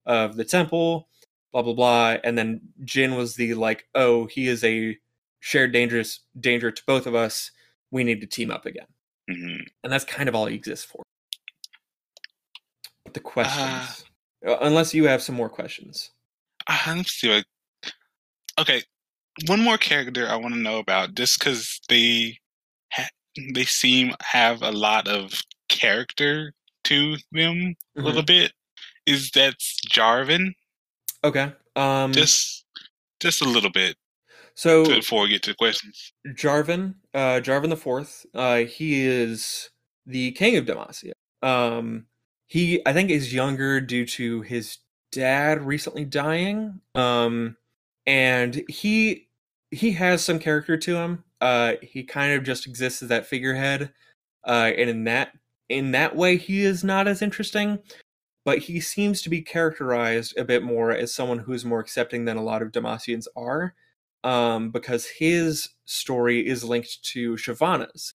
of 0.06 0.36
the 0.36 0.46
temple, 0.46 1.08
blah, 1.52 1.62
blah, 1.62 1.74
blah. 1.74 2.18
And 2.24 2.38
then 2.38 2.62
Jhin 2.84 3.16
was 3.16 3.36
the 3.36 3.54
like, 3.54 3.88
oh, 3.96 4.26
he 4.26 4.48
is 4.48 4.64
a 4.64 4.98
shared 5.40 5.72
dangerous 5.72 6.22
danger 6.40 6.72
to 6.72 6.84
both 6.88 7.06
of 7.06 7.16
us. 7.16 7.52
We 7.92 8.04
need 8.04 8.22
to 8.22 8.28
team 8.28 8.52
up 8.52 8.66
again. 8.66 8.88
Mhm. 9.30 9.68
And 9.84 9.94
that's 9.94 10.06
kind 10.06 10.28
of 10.28 10.36
all 10.36 10.48
he 10.48 10.56
exists 10.56 10.86
for. 10.86 11.04
The 13.18 13.24
questions, 13.24 14.06
Uh, 14.46 14.58
unless 14.62 14.94
you 14.94 15.06
have 15.06 15.24
some 15.24 15.34
more 15.34 15.50
questions. 15.50 16.12
Uh, 16.68 16.94
let's 16.98 17.14
see. 17.14 17.30
What, 17.30 17.46
okay, 18.60 18.84
one 19.48 19.60
more 19.64 19.80
character 19.80 20.28
I 20.28 20.36
want 20.36 20.54
to 20.54 20.60
know 20.60 20.78
about, 20.78 21.16
just 21.16 21.40
because 21.40 21.80
they 21.90 22.38
ha- 22.94 23.10
they 23.56 23.66
seem 23.66 24.14
have 24.22 24.62
a 24.62 24.72
lot 24.72 25.08
of 25.08 25.34
character 25.68 26.54
to 26.84 27.18
them 27.32 27.76
a 27.98 28.02
little 28.02 28.22
bit. 28.22 28.54
Is 29.08 29.32
that's 29.32 29.80
Jarvan? 29.90 30.54
Okay. 31.24 31.52
Um, 31.76 32.14
Just 32.14 32.66
just 33.20 33.42
a 33.42 33.50
little 33.50 33.72
bit 33.72 33.96
so 34.54 34.86
before 34.86 35.24
we 35.24 35.30
get 35.30 35.42
to 35.44 35.52
the 35.52 35.56
questions. 35.56 36.14
Jarvan, 36.28 36.94
uh, 37.16 37.40
Jarvan 37.42 37.70
the 37.70 37.78
Fourth. 37.78 38.28
Uh, 38.36 38.58
he 38.58 39.06
is 39.08 39.72
the 40.06 40.34
king 40.34 40.56
of 40.58 40.66
Demacia. 40.66 41.14
Um, 41.42 42.06
he, 42.48 42.82
I 42.86 42.94
think, 42.94 43.10
is 43.10 43.34
younger 43.34 43.82
due 43.82 44.06
to 44.06 44.42
his 44.42 44.78
dad 45.12 45.62
recently 45.62 46.06
dying. 46.06 46.82
Um, 46.96 47.58
and 48.06 48.64
he 48.70 49.28
he 49.72 49.92
has 49.92 50.24
some 50.24 50.40
character 50.40 50.78
to 50.78 50.96
him. 50.96 51.24
Uh, 51.42 51.74
he 51.82 52.04
kind 52.04 52.34
of 52.34 52.44
just 52.44 52.66
exists 52.66 53.04
as 53.04 53.10
that 53.10 53.26
figurehead. 53.26 53.92
Uh, 54.46 54.72
and 54.78 54.90
in 54.90 55.04
that 55.04 55.34
in 55.70 55.92
that 55.92 56.16
way, 56.16 56.38
he 56.38 56.64
is 56.64 56.84
not 56.84 57.08
as 57.08 57.22
interesting. 57.22 57.80
But 58.46 58.60
he 58.60 58.80
seems 58.80 59.22
to 59.24 59.30
be 59.30 59.42
characterized 59.42 60.38
a 60.38 60.46
bit 60.46 60.64
more 60.64 60.92
as 60.92 61.14
someone 61.14 61.40
who 61.40 61.52
is 61.52 61.66
more 61.66 61.82
accepting 61.82 62.24
than 62.24 62.38
a 62.38 62.44
lot 62.44 62.62
of 62.62 62.72
Demacians 62.72 63.28
are 63.36 63.76
um, 64.24 64.72
because 64.72 65.06
his 65.06 65.70
story 65.84 66.48
is 66.48 66.64
linked 66.64 67.04
to 67.04 67.36
Shyvana's. 67.36 68.14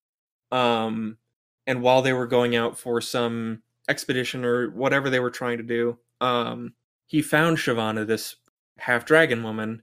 Um, 0.50 1.18
and 1.66 1.82
while 1.82 2.00
they 2.00 2.14
were 2.14 2.26
going 2.26 2.56
out 2.56 2.78
for 2.78 3.02
some 3.02 3.62
expedition 3.88 4.44
or 4.44 4.70
whatever 4.70 5.10
they 5.10 5.20
were 5.20 5.30
trying 5.30 5.58
to 5.58 5.64
do, 5.64 5.98
um, 6.20 6.74
he 7.06 7.22
found 7.22 7.58
Shyvana, 7.58 8.06
this 8.06 8.36
half 8.78 9.04
dragon 9.04 9.42
woman. 9.42 9.82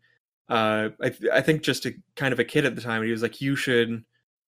Uh, 0.49 0.89
I, 1.01 1.13
I 1.33 1.41
think 1.41 1.61
just 1.61 1.85
a 1.85 1.93
kind 2.15 2.33
of 2.33 2.39
a 2.39 2.45
kid 2.45 2.65
at 2.65 2.75
the 2.75 2.81
time. 2.81 2.97
And 2.97 3.05
he 3.05 3.11
was 3.11 3.21
like, 3.21 3.41
"You 3.41 3.55
should 3.55 4.03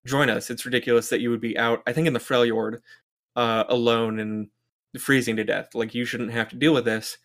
join 0.06 0.30
us. 0.30 0.50
It's 0.50 0.66
ridiculous 0.66 1.10
that 1.10 1.22
you 1.22 1.30
would 1.30 1.42
be 1.42 1.58
out. 1.58 1.84
I 1.86 1.94
think 1.94 2.08
in 2.08 2.14
the 2.14 2.20
Freljord, 2.20 2.80
uh, 3.36 3.66
alone 3.70 4.20
and 4.20 4.48
freezing 5.00 5.36
to 5.38 5.44
death. 5.44 5.76
Like 5.76 5.94
you 5.94 6.06
shouldn't 6.06 6.32
have 6.32 6.50
to 6.50 6.56
deal 6.56 6.74
with 6.74 6.86
this." 6.86 7.18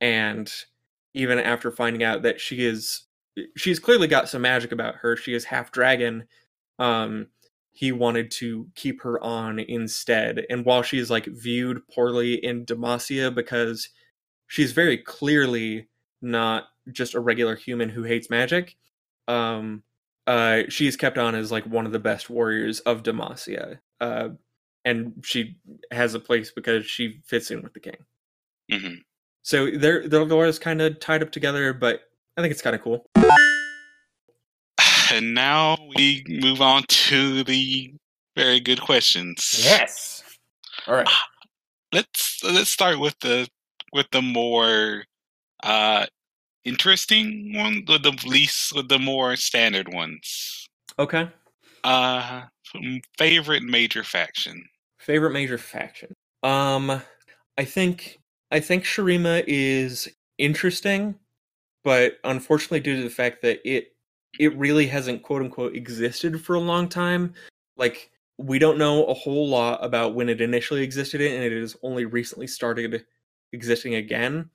And 0.00 0.52
even 1.14 1.38
after 1.38 1.70
finding 1.70 2.02
out 2.02 2.22
that 2.22 2.40
she 2.40 2.66
is 2.66 3.06
she's 3.56 3.78
clearly 3.78 4.06
got 4.06 4.28
some 4.28 4.42
magic 4.42 4.72
about 4.72 4.96
her. 4.96 5.16
She 5.16 5.34
is 5.34 5.44
half 5.44 5.72
dragon. 5.72 6.26
Um, 6.78 7.28
he 7.76 7.92
wanted 7.92 8.30
to 8.30 8.66
keep 8.74 9.02
her 9.02 9.22
on 9.22 9.58
instead. 9.58 10.46
And 10.48 10.64
while 10.64 10.80
she 10.80 10.98
is 10.98 11.10
like 11.10 11.26
viewed 11.26 11.86
poorly 11.88 12.42
in 12.42 12.64
Demacia 12.64 13.34
because 13.34 13.90
she's 14.46 14.72
very 14.72 14.96
clearly 14.96 15.86
not 16.22 16.68
just 16.90 17.12
a 17.12 17.20
regular 17.20 17.54
human 17.54 17.90
who 17.90 18.02
hates 18.02 18.30
magic, 18.30 18.76
um, 19.28 19.82
uh, 20.26 20.62
she 20.70 20.86
is 20.86 20.96
kept 20.96 21.18
on 21.18 21.34
as 21.34 21.52
like 21.52 21.66
one 21.66 21.84
of 21.84 21.92
the 21.92 21.98
best 21.98 22.30
warriors 22.30 22.80
of 22.80 23.02
Demacia. 23.02 23.80
Uh, 24.00 24.30
and 24.86 25.12
she 25.22 25.58
has 25.90 26.14
a 26.14 26.18
place 26.18 26.50
because 26.50 26.86
she 26.86 27.20
fits 27.26 27.50
in 27.50 27.60
with 27.60 27.74
the 27.74 27.80
king. 27.80 27.96
hmm 28.72 28.94
So 29.42 29.70
their 29.70 30.08
their 30.08 30.24
lore 30.24 30.46
is 30.46 30.58
kind 30.58 30.80
of 30.80 30.98
tied 30.98 31.22
up 31.22 31.30
together, 31.30 31.74
but 31.74 32.04
I 32.38 32.40
think 32.40 32.52
it's 32.52 32.62
kind 32.62 32.74
of 32.74 32.80
cool. 32.80 33.04
and 35.12 35.34
now 35.34 35.76
we 35.96 36.24
move 36.28 36.60
on 36.60 36.84
to 36.88 37.44
the 37.44 37.92
very 38.36 38.60
good 38.60 38.80
questions. 38.80 39.60
Yes. 39.64 40.22
All 40.86 40.94
right. 40.94 41.08
Let's 41.92 42.40
let's 42.42 42.68
start 42.70 42.98
with 42.98 43.16
the 43.20 43.48
with 43.92 44.06
the 44.10 44.20
more 44.20 45.04
uh 45.62 46.06
interesting 46.64 47.52
one, 47.54 47.84
with 47.86 48.02
the 48.02 48.10
least 48.26 48.74
with 48.74 48.88
the 48.88 48.98
more 48.98 49.36
standard 49.36 49.94
ones. 49.94 50.68
Okay. 50.98 51.30
Uh 51.84 52.42
favorite 53.16 53.62
major 53.62 54.02
faction. 54.02 54.64
Favorite 54.98 55.30
major 55.30 55.58
faction. 55.58 56.12
Um 56.42 57.00
I 57.56 57.64
think 57.64 58.18
I 58.50 58.58
think 58.60 58.84
Shurima 58.84 59.44
is 59.46 60.08
interesting, 60.38 61.14
but 61.84 62.18
unfortunately 62.24 62.80
due 62.80 62.96
to 62.96 63.02
the 63.04 63.10
fact 63.10 63.42
that 63.42 63.60
it 63.64 63.95
it 64.38 64.56
really 64.56 64.86
hasn't 64.86 65.22
quote 65.22 65.42
unquote 65.42 65.74
existed 65.74 66.40
for 66.40 66.54
a 66.54 66.60
long 66.60 66.88
time, 66.88 67.34
like 67.76 68.10
we 68.38 68.58
don't 68.58 68.78
know 68.78 69.04
a 69.04 69.14
whole 69.14 69.48
lot 69.48 69.82
about 69.84 70.14
when 70.14 70.28
it 70.28 70.40
initially 70.40 70.82
existed 70.82 71.20
and 71.20 71.42
it 71.42 71.58
has 71.58 71.76
only 71.82 72.04
recently 72.04 72.46
started 72.46 73.04
existing 73.52 73.94
again. 73.94 74.50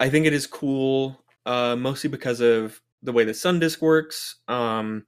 I 0.00 0.08
think 0.08 0.26
it 0.26 0.32
is 0.32 0.46
cool, 0.46 1.20
uh, 1.44 1.76
mostly 1.76 2.08
because 2.08 2.40
of 2.40 2.80
the 3.02 3.12
way 3.12 3.24
the 3.24 3.34
Sun 3.34 3.60
Disk 3.60 3.82
works, 3.82 4.36
um, 4.48 5.04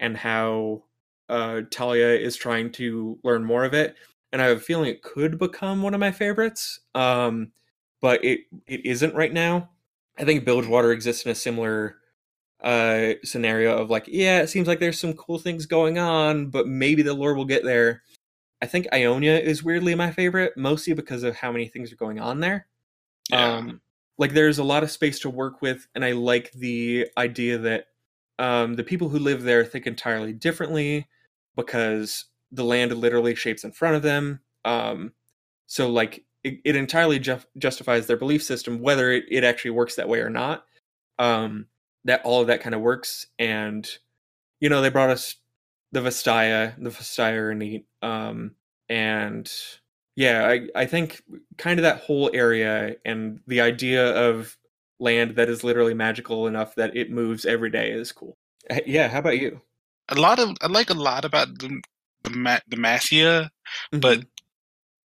and 0.00 0.16
how 0.16 0.84
uh, 1.28 1.62
Taliyah 1.70 2.20
is 2.20 2.36
trying 2.36 2.70
to 2.72 3.18
learn 3.24 3.44
more 3.44 3.64
of 3.64 3.74
it. 3.74 3.96
And 4.32 4.42
I 4.42 4.46
have 4.46 4.58
a 4.58 4.60
feeling 4.60 4.90
it 4.90 5.02
could 5.02 5.38
become 5.38 5.82
one 5.82 5.94
of 5.94 6.00
my 6.00 6.12
favorites, 6.12 6.80
um, 6.94 7.52
but 8.00 8.22
it 8.24 8.40
it 8.66 8.84
isn't 8.84 9.14
right 9.14 9.32
now. 9.32 9.70
I 10.18 10.24
think 10.24 10.44
Bilgewater 10.44 10.92
exists 10.92 11.24
in 11.24 11.30
a 11.30 11.34
similar 11.34 11.98
uh 12.62 13.12
scenario 13.22 13.76
of 13.76 13.90
like 13.90 14.06
yeah 14.08 14.40
it 14.40 14.48
seems 14.48 14.66
like 14.66 14.80
there's 14.80 14.98
some 14.98 15.12
cool 15.14 15.38
things 15.38 15.66
going 15.66 15.98
on 15.98 16.46
but 16.48 16.66
maybe 16.66 17.02
the 17.02 17.12
lore 17.14 17.34
will 17.34 17.44
get 17.44 17.64
there. 17.64 18.02
I 18.62 18.66
think 18.66 18.86
ionia 18.92 19.38
is 19.38 19.62
weirdly 19.62 19.94
my 19.94 20.10
favorite 20.10 20.56
mostly 20.56 20.94
because 20.94 21.22
of 21.22 21.36
how 21.36 21.52
many 21.52 21.68
things 21.68 21.92
are 21.92 21.96
going 21.96 22.18
on 22.20 22.40
there. 22.40 22.66
Yeah. 23.30 23.56
um 23.56 23.80
like 24.18 24.32
there's 24.32 24.58
a 24.58 24.64
lot 24.64 24.82
of 24.82 24.90
space 24.90 25.18
to 25.20 25.30
work 25.30 25.60
with 25.60 25.86
and 25.94 26.04
i 26.04 26.12
like 26.12 26.50
the 26.52 27.06
idea 27.18 27.58
that 27.58 27.86
um 28.38 28.74
the 28.74 28.84
people 28.84 29.08
who 29.08 29.18
live 29.18 29.42
there 29.42 29.64
think 29.64 29.86
entirely 29.86 30.32
differently 30.32 31.06
because 31.56 32.26
the 32.52 32.64
land 32.64 32.92
literally 32.96 33.34
shapes 33.34 33.64
in 33.64 33.72
front 33.72 33.96
of 33.96 34.02
them. 34.02 34.40
Um 34.64 35.12
so 35.66 35.90
like 35.90 36.24
it, 36.44 36.60
it 36.64 36.76
entirely 36.76 37.18
ju- 37.18 37.40
justifies 37.58 38.06
their 38.06 38.16
belief 38.16 38.42
system 38.42 38.80
whether 38.80 39.10
it, 39.10 39.24
it 39.30 39.42
actually 39.44 39.72
works 39.72 39.96
that 39.96 40.08
way 40.08 40.20
or 40.20 40.30
not. 40.30 40.64
Um 41.18 41.66
that 42.06 42.22
all 42.24 42.40
of 42.40 42.48
that 42.48 42.62
kind 42.62 42.74
of 42.74 42.80
works 42.80 43.26
and 43.38 43.88
you 44.60 44.68
know 44.68 44.80
they 44.82 44.90
brought 44.90 45.10
us 45.10 45.36
the 45.92 46.00
Vastaya 46.00 46.74
the 46.82 46.90
Vastaya 46.90 47.36
are 47.38 47.54
neat 47.54 47.86
um 48.02 48.52
and 48.88 49.52
yeah 50.16 50.46
I, 50.46 50.68
I 50.74 50.86
think 50.86 51.22
kind 51.58 51.78
of 51.78 51.84
that 51.84 52.00
whole 52.00 52.30
area 52.34 52.96
and 53.04 53.40
the 53.46 53.60
idea 53.60 54.12
of 54.16 54.56
land 54.98 55.36
that 55.36 55.48
is 55.50 55.62
literally 55.64 55.94
magical 55.94 56.46
enough 56.46 56.74
that 56.76 56.96
it 56.96 57.10
moves 57.10 57.44
every 57.44 57.70
day 57.70 57.90
is 57.92 58.12
cool 58.12 58.36
yeah 58.86 59.08
how 59.08 59.18
about 59.20 59.38
you 59.38 59.60
A 60.08 60.14
lot 60.14 60.38
of 60.38 60.56
I 60.62 60.68
like 60.68 60.90
a 60.90 60.94
lot 60.94 61.24
about 61.24 61.58
the 61.58 61.80
the, 62.24 62.30
Ma- 62.30 62.58
the 62.68 62.76
Masia, 62.76 63.48
but 63.92 64.20
Mhm. 64.20 64.26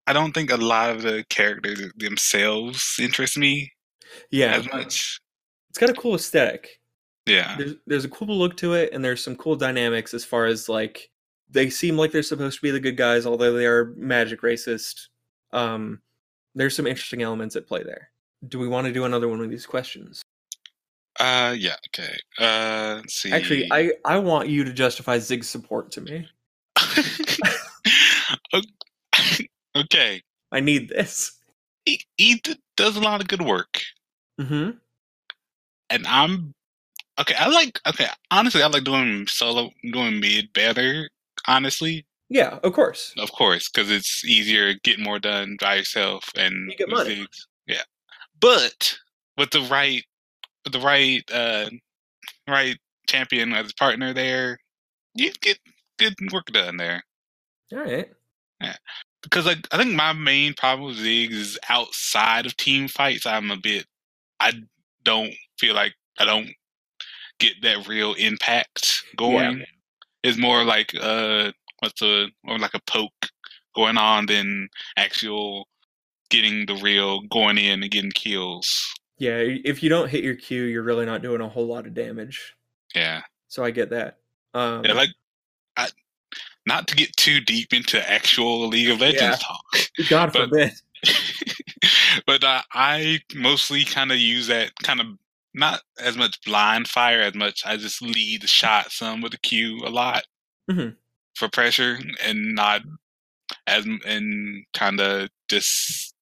I 0.08 0.14
don't 0.14 0.34
think 0.34 0.52
a 0.52 0.58
lot 0.58 0.90
of 0.92 1.02
the 1.04 1.26
characters 1.30 1.92
themselves 1.98 2.96
interest 3.00 3.38
me 3.38 3.72
yeah 4.32 4.56
as 4.58 4.66
much. 4.74 5.20
it's 5.70 5.78
got 5.80 5.90
a 5.90 5.94
cool 5.94 6.16
aesthetic 6.16 6.79
Yeah. 7.30 7.56
there's 7.58 7.76
there's 7.88 8.06
a 8.06 8.10
cool 8.10 8.38
look 8.38 8.58
to 8.58 8.74
it 8.74 8.92
and 8.94 9.04
there's 9.04 9.24
some 9.24 9.36
cool 9.36 9.56
dynamics 9.56 10.14
as 10.14 10.26
far 10.26 10.46
as 10.46 10.68
like 10.70 11.10
they 11.50 11.70
seem 11.70 11.98
like 11.98 12.12
they're 12.12 12.24
supposed 12.24 12.58
to 12.58 12.62
be 12.62 12.72
the 12.72 12.80
good 12.80 12.98
guys 12.98 13.26
although 13.26 13.54
they 13.54 13.66
are 13.66 13.94
magic 13.96 14.42
racist 14.42 15.08
um 15.54 16.02
there's 16.56 16.76
some 16.76 16.88
interesting 16.88 17.22
elements 17.22 17.56
at 17.56 17.68
play 17.68 17.84
there 17.84 18.10
do 18.48 18.58
we 18.60 18.68
want 18.68 18.86
to 18.88 18.94
do 18.94 19.06
another 19.06 19.28
one 19.28 19.42
of 19.42 19.50
these 19.50 19.66
questions 19.66 20.22
Uh 21.20 21.54
yeah, 21.58 21.76
okay. 21.90 22.16
Uh 22.40 22.96
let's 22.98 23.14
see. 23.16 23.32
actually 23.32 23.68
i 23.72 23.92
i 24.06 24.18
want 24.18 24.48
you 24.50 24.64
to 24.64 24.72
justify 24.74 25.18
Ziggs 25.18 25.46
support 25.46 25.92
to 25.92 26.02
me 26.02 26.28
okay. 29.76 30.22
i 30.52 30.60
need 30.60 30.90
this 30.90 31.34
He, 31.86 32.02
he 32.18 32.42
does 32.78 32.96
a 32.96 33.02
lot 33.02 33.22
of 33.22 33.28
good 33.28 33.42
work. 33.42 33.82
mm-hmm 34.40 34.72
And 35.90 36.08
I'm 36.08 36.54
okay, 37.20 37.36
I 37.38 37.48
like 37.50 37.80
okay, 37.88 38.08
honestly 38.32 38.62
I 38.64 38.68
like 38.68 38.84
doing 38.84 39.28
solo 39.28 39.72
doing 39.92 40.20
mid 40.20 40.52
better, 40.54 41.10
honestly. 41.48 42.06
yeah 42.30 42.60
of 42.64 42.74
course 42.74 43.14
Of 43.18 43.32
course, 43.32 43.70
because 43.70 43.90
it's 43.92 44.24
easier, 44.26 44.74
get 44.84 45.00
more 45.00 45.20
done 45.20 45.58
by 45.60 45.76
yourself, 45.76 46.24
and 46.36 46.72
You 46.72 46.78
get 46.78 46.90
money. 46.90 47.16
things- 47.16 47.48
Yeah, 47.68 47.84
but 48.40 48.98
with 49.38 49.52
the 49.52 49.62
right, 49.62 50.04
with 50.64 50.74
the 50.74 50.80
right, 50.80 51.24
uh, 51.32 51.70
right 52.48 52.78
champion 53.08 53.54
as 53.54 53.74
partner 53.74 54.14
there, 54.14 54.58
you 55.16 55.32
get 55.42 55.60
good 55.98 56.14
work 56.32 56.48
done 56.48 56.78
there. 56.78 57.04
all 57.74 57.80
right 57.80 58.10
Yeah. 58.62 58.76
Because 59.24 59.46
like 59.46 59.68
I 59.72 59.78
think 59.78 59.94
my 59.96 60.14
main 60.14 60.54
problem 60.54 60.88
with 60.88 60.98
Ziggs 61.00 61.34
is 61.34 61.60
outside 61.70 62.46
of 62.46 62.56
team 62.58 62.88
fights. 62.88 63.26
I'm 63.26 63.52
a 63.52 63.58
bit, 63.58 63.86
I 64.40 64.54
don't 65.04 65.34
feel 65.60 65.76
like 65.76 65.94
I 66.20 66.26
don't 66.26 66.50
get 67.40 67.54
that 67.62 67.88
real 67.88 68.14
impact 68.16 69.04
going. 69.18 69.64
It's 70.24 70.38
more 70.38 70.64
like 70.64 70.94
uh, 71.00 71.52
what's 71.80 72.02
a 72.02 72.28
more 72.44 72.60
like 72.60 72.74
a 72.74 72.82
poke 72.88 73.30
going 73.76 73.98
on 73.98 74.26
than 74.26 74.70
actual 74.98 75.68
getting 76.30 76.66
the 76.66 76.76
real 76.76 77.22
going 77.22 77.58
in 77.58 77.82
and 77.82 77.92
getting 77.92 78.12
kills. 78.12 78.88
yeah 79.18 79.38
if 79.42 79.82
you 79.82 79.90
don't 79.90 80.10
hit 80.10 80.24
your 80.24 80.36
q 80.36 80.64
you're 80.64 80.84
really 80.84 81.06
not 81.06 81.22
doing 81.22 81.42
a 81.42 81.48
whole 81.50 81.66
lot 81.68 81.86
of 81.88 81.94
damage 81.94 82.56
Yeah, 82.96 83.22
so 83.48 83.64
i 83.64 83.72
get 83.72 83.90
that 83.90 84.18
um 84.54 84.84
yeah. 84.86 84.94
Like, 84.94 85.10
I 85.78 85.88
not 86.68 86.88
to 86.90 86.96
get 86.96 87.16
too 87.18 87.40
deep 87.42 87.74
into 87.74 87.98
actual 88.10 88.68
League 88.68 88.90
of 88.90 89.00
Legends 89.00 89.22
Yeah. 89.22 89.36
talk, 89.38 90.10
god 90.10 90.34
but- 90.34 90.50
forbid 90.50 90.72
but 92.28 92.44
uh, 92.44 92.62
I 92.74 93.22
mostly 93.36 93.86
kind 93.86 94.12
of 94.12 94.18
use 94.20 94.48
that 94.48 94.72
kind 94.84 95.00
of 95.00 95.08
not 95.54 95.82
as 96.00 96.16
much 96.18 96.40
blind 96.46 96.88
fire 96.88 97.22
as 97.22 97.34
much 97.36 97.64
I 97.66 97.78
just 97.78 98.02
lead 98.02 98.42
the 98.44 98.48
shot 98.48 98.92
some 98.92 99.22
with 99.22 99.32
the 99.32 99.38
Q 99.40 99.82
a 99.86 99.90
lot 99.90 100.24
Mhm. 100.70 100.96
for 101.36 101.50
pressure 101.50 102.00
and 102.24 102.54
not 102.56 102.82
as 103.68 103.86
and 104.06 104.66
kind 104.74 105.00
of 105.02 105.30
just 105.50 106.14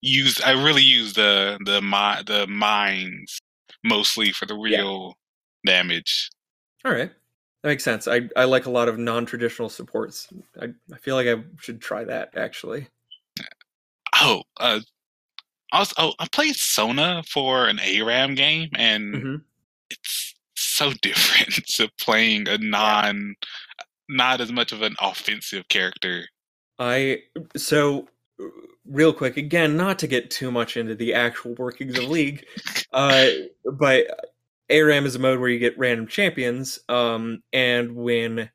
use 0.00 0.40
I 0.40 0.52
really 0.52 0.82
use 0.82 1.14
the 1.14 1.58
the 1.64 1.80
mi- 1.80 2.22
the 2.26 2.46
mines 2.48 3.38
mostly 3.84 4.32
for 4.32 4.46
the 4.46 4.54
Yeah. 4.56 4.78
real 4.78 5.14
damage. 5.64 6.30
All 6.84 6.92
right. 6.92 7.12
That 7.62 7.68
makes 7.68 7.84
sense. 7.84 8.08
I, 8.08 8.28
I 8.36 8.42
like 8.44 8.66
a 8.66 8.70
lot 8.70 8.88
of 8.88 8.98
non 8.98 9.24
traditional 9.24 9.68
supports. 9.68 10.26
I, 10.60 10.66
I 10.92 10.98
feel 10.98 11.14
like 11.14 11.28
I 11.28 11.44
should 11.60 11.80
try 11.80 12.02
that 12.04 12.36
actually. 12.36 12.88
Oh, 14.20 14.42
uh, 14.58 14.80
also 15.72 15.94
oh, 15.98 16.12
I 16.18 16.28
played 16.30 16.56
Sona 16.56 17.22
for 17.28 17.66
an 17.66 17.78
ARAM 17.80 18.34
game 18.34 18.70
and 18.74 19.14
hmm 19.14 19.36
it's 19.90 20.34
so 20.54 20.92
different 21.02 21.66
to 21.66 21.90
playing 22.00 22.48
a 22.48 22.58
non 22.58 23.34
not 24.08 24.40
as 24.40 24.52
much 24.52 24.72
of 24.72 24.82
an 24.82 24.96
offensive 25.00 25.66
character. 25.68 26.24
I 26.78 27.22
so 27.56 28.08
real 28.84 29.12
quick 29.12 29.36
again, 29.36 29.76
not 29.76 29.98
to 30.00 30.06
get 30.06 30.30
too 30.30 30.50
much 30.50 30.76
into 30.76 30.94
the 30.94 31.14
actual 31.14 31.54
workings 31.54 31.98
of 31.98 32.08
League, 32.08 32.44
uh, 32.92 33.28
but 33.64 34.06
ARAM 34.70 35.06
is 35.06 35.14
a 35.14 35.18
mode 35.18 35.38
where 35.38 35.48
you 35.48 35.58
get 35.58 35.78
random 35.78 36.06
champions. 36.06 36.78
Um, 36.88 37.42
and 37.52 37.94
when 37.94 38.50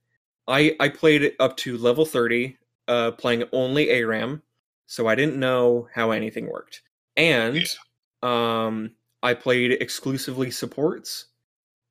I 0.47 0.75
I 0.79 0.89
played 0.89 1.23
it 1.23 1.35
up 1.39 1.57
to 1.57 1.77
level 1.77 2.05
thirty, 2.05 2.57
uh, 2.87 3.11
playing 3.11 3.43
only 3.51 3.89
ARAM, 3.89 4.41
so 4.85 5.07
I 5.07 5.15
didn't 5.15 5.39
know 5.39 5.87
how 5.93 6.11
anything 6.11 6.47
worked, 6.47 6.81
and 7.17 7.65
um, 8.23 8.91
I 9.23 9.33
played 9.33 9.71
exclusively 9.81 10.49
supports, 10.51 11.25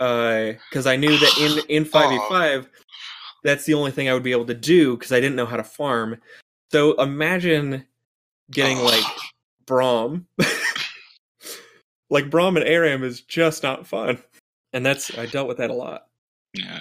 uh, 0.00 0.52
because 0.70 0.86
I 0.86 0.96
knew 0.96 1.18
that 1.18 1.38
in 1.38 1.64
in 1.76 1.84
five 1.84 2.10
v 2.10 2.18
five, 2.28 2.68
that's 3.44 3.64
the 3.64 3.74
only 3.74 3.90
thing 3.90 4.08
I 4.08 4.14
would 4.14 4.22
be 4.22 4.32
able 4.32 4.46
to 4.46 4.54
do 4.54 4.96
because 4.96 5.12
I 5.12 5.20
didn't 5.20 5.36
know 5.36 5.46
how 5.46 5.56
to 5.58 5.64
farm. 5.64 6.16
So 6.72 6.94
imagine 6.94 7.84
getting 8.50 8.78
like 8.78 9.04
Braum. 9.66 10.24
like 12.10 12.30
Braum 12.30 12.56
and 12.56 12.66
Aram 12.66 13.02
is 13.04 13.20
just 13.20 13.62
not 13.62 13.86
fun. 13.86 14.18
And 14.72 14.84
that's 14.86 15.16
I 15.18 15.26
dealt 15.26 15.48
with 15.48 15.58
that 15.58 15.70
a 15.70 15.74
lot. 15.74 16.06
yeah 16.54 16.80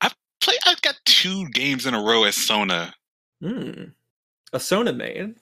i've 0.00 0.14
played 0.40 0.58
i've 0.66 0.80
got 0.82 0.94
two 1.04 1.48
games 1.50 1.84
in 1.86 1.94
a 1.94 2.00
row 2.00 2.24
as 2.24 2.36
sona 2.36 2.94
Hmm. 3.40 3.84
A 4.52 4.58
Sona 4.60 4.92
main. 4.92 5.36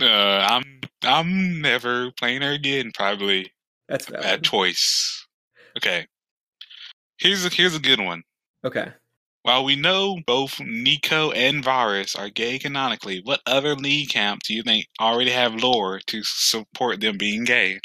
Uh, 0.00 0.06
i'm 0.06 0.80
i'm 1.04 1.60
never 1.60 2.10
playing 2.12 2.42
her 2.42 2.52
again 2.52 2.90
probably 2.94 3.52
That's 3.88 4.06
bad 4.06 4.42
choice 4.42 5.22
Okay. 5.76 6.06
Here's 7.18 7.44
a 7.44 7.48
here's 7.48 7.74
a 7.74 7.80
good 7.80 8.00
one. 8.00 8.22
Okay. 8.64 8.88
While 9.42 9.64
we 9.64 9.74
know 9.74 10.18
both 10.26 10.52
Neeko 10.58 11.34
and 11.34 11.64
Varus 11.64 12.14
are 12.14 12.28
gay 12.28 12.58
canonically, 12.58 13.20
what 13.24 13.40
other 13.46 13.74
league 13.74 14.08
camp 14.08 14.42
do 14.44 14.54
you 14.54 14.62
think 14.62 14.86
already 15.00 15.30
have 15.30 15.54
lore 15.56 16.00
to 16.06 16.22
support 16.22 17.00
them 17.00 17.18
being 17.18 17.44
gay? 17.44 17.80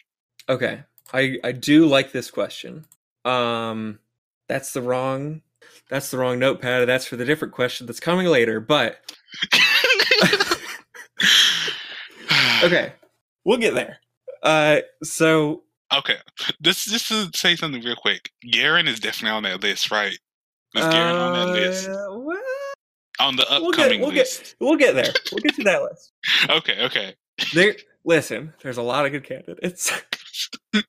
Okay. 0.49 0.81
I 1.13 1.37
I 1.43 1.51
do 1.51 1.85
like 1.85 2.11
this 2.11 2.29
question. 2.29 2.85
Um 3.25 3.99
that's 4.47 4.73
the 4.73 4.81
wrong 4.81 5.41
that's 5.89 6.11
the 6.11 6.17
wrong 6.17 6.39
notepad. 6.39 6.87
That's 6.87 7.05
for 7.05 7.15
the 7.15 7.25
different 7.25 7.53
question 7.53 7.87
that's 7.87 7.99
coming 7.99 8.27
later, 8.27 8.59
but 8.59 8.99
okay. 12.64 12.94
We'll 13.45 13.57
get 13.57 13.73
there. 13.73 13.98
Uh 14.44 14.81
so 15.03 15.64
Okay, 15.94 16.18
just 16.61 16.89
just 16.89 17.07
to 17.07 17.30
say 17.34 17.56
something 17.56 17.81
real 17.81 17.95
quick, 17.95 18.30
Garen 18.52 18.88
is 18.89 18.99
definitely 18.99 19.38
on 19.38 19.44
that 19.44 19.61
list, 19.64 19.89
right? 19.89 20.11
Is 20.76 20.85
Garen 20.88 21.15
on 21.15 21.31
that 21.34 21.48
list? 21.48 21.88
uh, 21.88 21.94
well, 22.10 22.38
On 23.22 23.35
the 23.38 23.45
we'll 23.49 23.72
get 23.72 23.80
upcoming 23.80 24.02
we'll 24.02 24.10
list. 24.11 24.41
get 24.44 24.56
we'll 24.60 24.76
get 24.76 24.95
there. 24.95 25.14
We'll 25.31 25.41
get 25.41 25.56
to 25.56 25.64
that 25.64 25.81
list. 25.84 26.11
Okay, 26.49 26.84
okay. 26.85 27.15
There 27.53 27.76
listen, 28.03 28.53
there's 28.64 28.77
a 28.77 28.81
lot 28.81 29.06
of 29.06 29.11
good 29.14 29.23
candidates. 29.23 29.91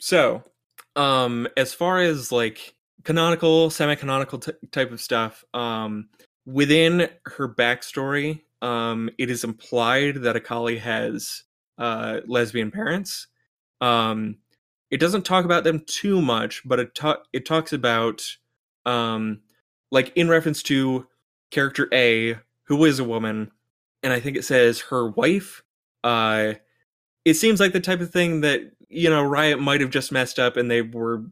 So, 0.00 0.42
um, 0.96 1.48
as 1.56 1.74
far 1.74 1.98
as 2.00 2.32
like 2.32 2.74
canonical, 3.04 3.68
semi-canonical 3.68 4.38
t- 4.38 4.52
type 4.70 4.90
of 4.92 5.00
stuff, 5.00 5.44
um, 5.52 6.08
within 6.46 7.08
her 7.26 7.48
backstory, 7.52 8.40
um, 8.62 9.10
it 9.18 9.30
is 9.30 9.44
implied 9.44 10.16
that 10.22 10.36
Akali 10.36 10.78
has 10.78 11.44
uh, 11.78 12.20
lesbian 12.26 12.70
parents. 12.70 13.26
Um, 13.80 14.38
it 14.90 14.98
doesn't 14.98 15.24
talk 15.24 15.44
about 15.44 15.64
them 15.64 15.84
too 15.86 16.20
much, 16.20 16.62
but 16.64 16.80
it 16.80 16.94
ta- 16.94 17.22
it 17.32 17.46
talks 17.46 17.72
about 17.72 18.22
um, 18.86 19.40
like 19.90 20.12
in 20.16 20.28
reference 20.28 20.62
to 20.64 21.06
character 21.50 21.88
A, 21.92 22.38
who 22.64 22.84
is 22.84 22.98
a 22.98 23.04
woman, 23.04 23.50
and 24.02 24.12
I 24.12 24.20
think 24.20 24.36
it 24.36 24.44
says 24.44 24.80
her 24.90 25.08
wife. 25.08 25.62
Uh, 26.02 26.54
it 27.24 27.34
seems 27.34 27.60
like 27.60 27.72
the 27.72 27.80
type 27.80 28.00
of 28.00 28.10
thing 28.10 28.40
that 28.40 28.62
you 28.88 29.10
know 29.10 29.22
Riot 29.22 29.60
might 29.60 29.80
have 29.80 29.90
just 29.90 30.10
messed 30.10 30.38
up, 30.38 30.56
and 30.56 30.70
they 30.70 30.82
were 30.82 31.24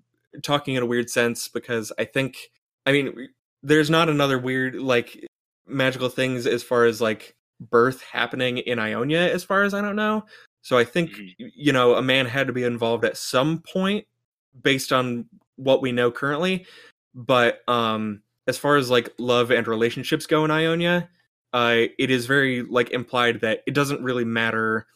talking 0.42 0.74
in 0.74 0.82
a 0.82 0.86
weird 0.86 1.10
sense 1.10 1.48
because 1.48 1.92
I 1.98 2.04
think 2.04 2.36
I 2.84 2.92
mean 2.92 3.28
there's 3.62 3.90
not 3.90 4.08
another 4.08 4.38
weird 4.38 4.76
like 4.76 5.26
magical 5.66 6.08
things 6.08 6.46
as 6.46 6.62
far 6.62 6.84
as 6.84 7.00
like 7.00 7.34
birth 7.60 8.02
happening 8.02 8.58
in 8.58 8.78
Ionia 8.78 9.32
as 9.32 9.42
far 9.44 9.62
as 9.62 9.74
I 9.74 9.80
don't 9.80 9.96
know. 9.96 10.24
So 10.62 10.76
I 10.76 10.84
think 10.84 11.10
Mhm. 11.12 11.34
you 11.38 11.72
know 11.72 11.94
a 11.94 12.02
man 12.02 12.26
had 12.26 12.46
to 12.48 12.52
be 12.52 12.64
involved 12.64 13.04
at 13.04 13.16
some 13.16 13.62
point 13.62 14.06
based 14.62 14.92
on 14.92 15.26
what 15.56 15.80
we 15.82 15.92
know 15.92 16.10
currently. 16.10 16.66
But 17.14 17.62
um 17.68 18.22
as 18.46 18.58
far 18.58 18.76
as 18.76 18.90
like 18.90 19.12
love 19.18 19.50
and 19.50 19.66
relationships 19.66 20.26
go 20.26 20.44
in 20.44 20.50
Ionia, 20.50 21.08
uh 21.52 21.86
it 21.98 22.10
is 22.10 22.26
very 22.26 22.62
like 22.62 22.90
implied 22.90 23.40
that 23.40 23.62
it 23.66 23.74
doesn't 23.74 24.02
really 24.02 24.24
matter 24.24 24.86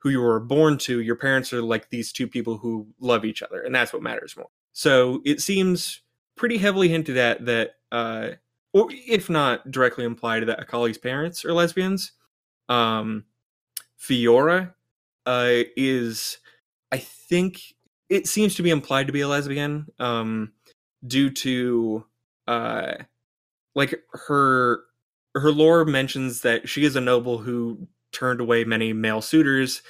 who 0.00 0.10
you 0.10 0.20
were 0.20 0.40
born 0.40 0.78
to, 0.78 1.00
your 1.00 1.16
parents 1.16 1.52
are 1.52 1.60
like 1.62 1.90
these 1.90 2.12
two 2.12 2.28
people 2.28 2.56
who 2.56 2.86
love 3.00 3.24
each 3.24 3.42
other, 3.42 3.62
and 3.62 3.74
that's 3.74 3.92
what 3.92 4.00
matters 4.02 4.36
more. 4.36 4.48
So 4.72 5.20
it 5.24 5.40
seems 5.40 6.02
pretty 6.36 6.56
heavily 6.58 6.88
hinted 6.88 7.16
at 7.16 7.44
that, 7.46 7.72
uh, 7.90 8.30
or 8.72 8.88
if 8.90 9.30
not 9.30 9.70
directly 9.70 10.04
implied, 10.04 10.46
that 10.46 10.60
Akali's 10.60 10.98
parents 10.98 11.44
are 11.44 11.52
lesbians. 11.52 12.12
Um, 12.68 13.24
Fiora 14.00 14.74
uh, 15.26 15.62
is, 15.76 16.38
I 16.92 16.98
think, 16.98 17.60
it 18.08 18.26
seems 18.26 18.54
to 18.54 18.62
be 18.62 18.70
implied 18.70 19.06
to 19.06 19.12
be 19.12 19.20
a 19.20 19.28
lesbian 19.28 19.86
um, 19.98 20.52
due 21.06 21.30
to, 21.30 22.04
uh, 22.46 22.94
like 23.74 23.94
her 24.12 24.82
her 25.34 25.52
lore 25.52 25.84
mentions 25.84 26.40
that 26.40 26.68
she 26.68 26.84
is 26.84 26.96
a 26.96 27.00
noble 27.00 27.38
who 27.38 27.86
turned 28.12 28.40
away 28.40 28.64
many 28.64 28.92
male 28.92 29.22
suitors 29.22 29.82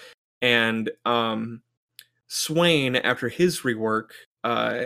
and 0.42 0.90
um 1.04 1.62
swain 2.26 2.96
after 2.96 3.28
his 3.28 3.60
rework 3.60 4.10
uh 4.44 4.84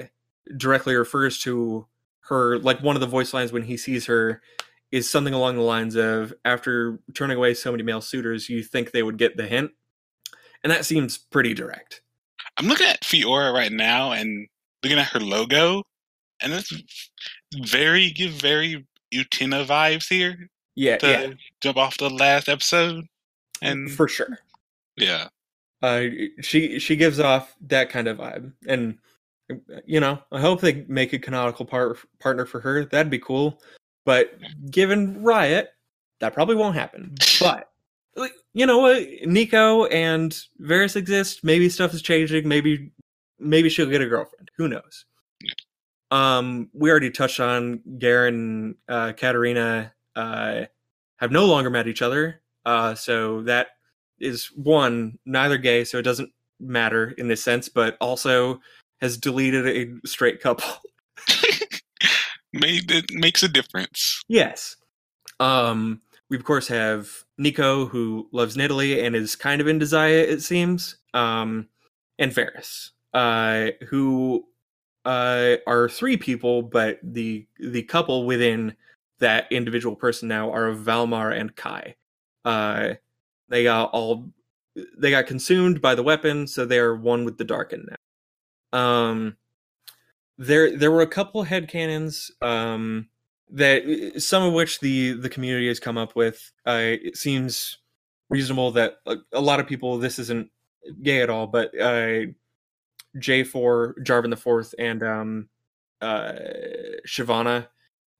directly 0.56 0.94
refers 0.94 1.38
to 1.38 1.86
her 2.28 2.58
like 2.58 2.82
one 2.82 2.96
of 2.96 3.00
the 3.00 3.06
voice 3.06 3.34
lines 3.34 3.52
when 3.52 3.62
he 3.64 3.76
sees 3.76 4.06
her 4.06 4.40
is 4.90 5.10
something 5.10 5.34
along 5.34 5.56
the 5.56 5.62
lines 5.62 5.96
of 5.96 6.34
after 6.44 6.98
turning 7.14 7.36
away 7.36 7.54
so 7.54 7.70
many 7.70 7.82
male 7.82 8.00
suitors 8.00 8.48
you 8.48 8.62
think 8.62 8.90
they 8.90 9.02
would 9.02 9.16
get 9.16 9.36
the 9.36 9.46
hint? 9.46 9.70
And 10.62 10.70
that 10.70 10.84
seems 10.84 11.18
pretty 11.18 11.54
direct. 11.54 12.02
I'm 12.56 12.66
looking 12.66 12.86
at 12.86 13.02
Fiora 13.02 13.52
right 13.52 13.72
now 13.72 14.12
and 14.12 14.46
looking 14.82 14.98
at 14.98 15.08
her 15.08 15.20
logo, 15.20 15.82
and 16.40 16.52
it's 16.52 16.72
very 17.64 18.10
give 18.10 18.32
very 18.32 18.86
Utena 19.12 19.64
vibes 19.66 20.08
here 20.08 20.48
yeah 20.74 20.96
to 20.98 21.06
yeah. 21.06 21.32
jump 21.60 21.76
off 21.76 21.98
the 21.98 22.10
last 22.10 22.48
episode. 22.48 23.06
And 23.60 23.90
for 23.90 24.08
sure. 24.08 24.38
Yeah, 24.96 25.28
uh 25.82 26.04
she 26.40 26.78
she 26.78 26.96
gives 26.96 27.20
off 27.20 27.54
that 27.62 27.90
kind 27.90 28.08
of 28.08 28.18
vibe 28.18 28.52
and 28.66 28.98
you 29.86 30.00
know 30.00 30.18
i 30.32 30.40
hope 30.40 30.60
they 30.60 30.84
make 30.88 31.12
a 31.12 31.18
canonical 31.18 31.64
par- 31.64 31.96
partner 32.20 32.46
for 32.46 32.60
her. 32.60 32.84
That'd 32.84 33.10
be 33.10 33.18
cool. 33.18 33.60
But 34.04 34.32
given 34.70 35.22
riot 35.22 35.70
that 36.22 36.34
probably 36.34 36.54
won't 36.54 36.76
happen. 36.76 37.14
But 37.40 37.68
you 38.54 38.64
know 38.64 38.78
what? 38.78 38.98
Neeko 39.24 39.92
and 39.92 40.38
Varus 40.60 40.96
exist. 40.96 41.42
Maybe 41.42 41.68
stuff 41.68 41.92
is 41.92 42.00
changing. 42.00 42.46
Maybe 42.46 42.92
maybe 43.38 43.68
she'll 43.68 43.90
get 43.90 44.00
a 44.00 44.06
girlfriend. 44.06 44.50
Who 44.56 44.68
knows? 44.68 45.04
Um 46.10 46.70
we 46.72 46.90
already 46.90 47.10
touched 47.10 47.40
on 47.40 47.80
garen 47.98 48.76
uh 48.88 49.12
katarina 49.14 49.92
uh 50.14 50.66
have 51.16 51.32
no 51.32 51.46
longer 51.46 51.70
met 51.70 51.88
each 51.88 52.02
other. 52.02 52.40
Uh 52.64 52.94
so 52.94 53.42
that 53.42 53.68
is 54.20 54.50
one 54.54 55.18
neither 55.26 55.58
gay 55.58 55.82
so 55.82 55.98
it 55.98 56.02
doesn't 56.02 56.30
matter 56.60 57.10
in 57.18 57.26
this 57.26 57.42
sense. 57.42 57.68
But 57.68 57.96
also 58.00 58.60
has 59.02 59.18
deleted 59.18 59.66
a 59.66 60.06
straight 60.06 60.40
couple. 60.40 60.64
Made 62.54 62.90
it 62.90 63.10
makes 63.10 63.42
a 63.42 63.48
difference. 63.48 64.22
yes. 64.28 64.76
Um 65.40 66.00
we 66.30 66.36
of 66.36 66.44
course 66.44 66.68
have 66.68 67.10
Neeko 67.38 67.88
who 67.88 68.28
loves 68.32 68.56
Nidalee 68.56 69.04
and 69.04 69.14
is 69.16 69.36
kind 69.36 69.60
of 69.60 69.66
into 69.66 69.84
Xayah 69.84 70.28
it 70.28 70.42
seems 70.42 70.96
um 71.12 71.68
and 72.18 72.32
Varus, 72.32 72.92
uh 73.12 73.68
who 73.88 74.44
uh 75.04 75.56
are 75.66 75.88
three 75.88 76.16
people 76.16 76.62
but 76.62 76.98
the 77.02 77.46
the 77.58 77.82
couple 77.82 78.24
within 78.24 78.76
that 79.18 79.50
individual 79.50 79.96
person 79.96 80.28
now 80.28 80.52
are 80.52 80.74
valmar 80.74 81.38
and 81.38 81.56
kai. 81.56 81.96
Uh 82.44 82.94
they 83.48 83.64
got 83.64 83.90
all 83.92 84.30
they 84.96 85.10
got 85.10 85.26
consumed 85.26 85.80
by 85.80 85.94
the 85.94 86.02
weapon 86.02 86.46
so 86.46 86.64
they 86.64 86.78
are 86.78 86.94
one 86.94 87.24
with 87.24 87.38
the 87.38 87.44
Darkin 87.44 87.84
now 87.88 87.96
um 88.72 89.36
there 90.38 90.76
there 90.76 90.90
were 90.90 91.02
a 91.02 91.06
couple 91.06 91.44
headcanons 91.44 92.30
um 92.42 93.08
that 93.50 93.82
some 94.18 94.42
of 94.42 94.54
which 94.54 94.80
the 94.80 95.12
the 95.12 95.28
community 95.28 95.68
has 95.68 95.80
come 95.80 95.98
up 95.98 96.16
with. 96.16 96.52
Uh 96.66 96.80
it 97.02 97.16
seems 97.16 97.78
reasonable 98.30 98.70
that 98.72 98.96
a, 99.06 99.16
a 99.32 99.40
lot 99.40 99.60
of 99.60 99.66
people 99.66 99.98
this 99.98 100.18
isn't 100.18 100.50
gay 101.02 101.20
at 101.22 101.30
all 101.30 101.46
but 101.46 101.70
uh 101.78 102.22
j4 103.18 103.94
jarvan 104.04 104.30
the 104.30 104.36
fourth 104.36 104.74
and 104.78 105.02
um 105.02 105.48
uh 106.00 106.32
Shyvana 107.06 107.68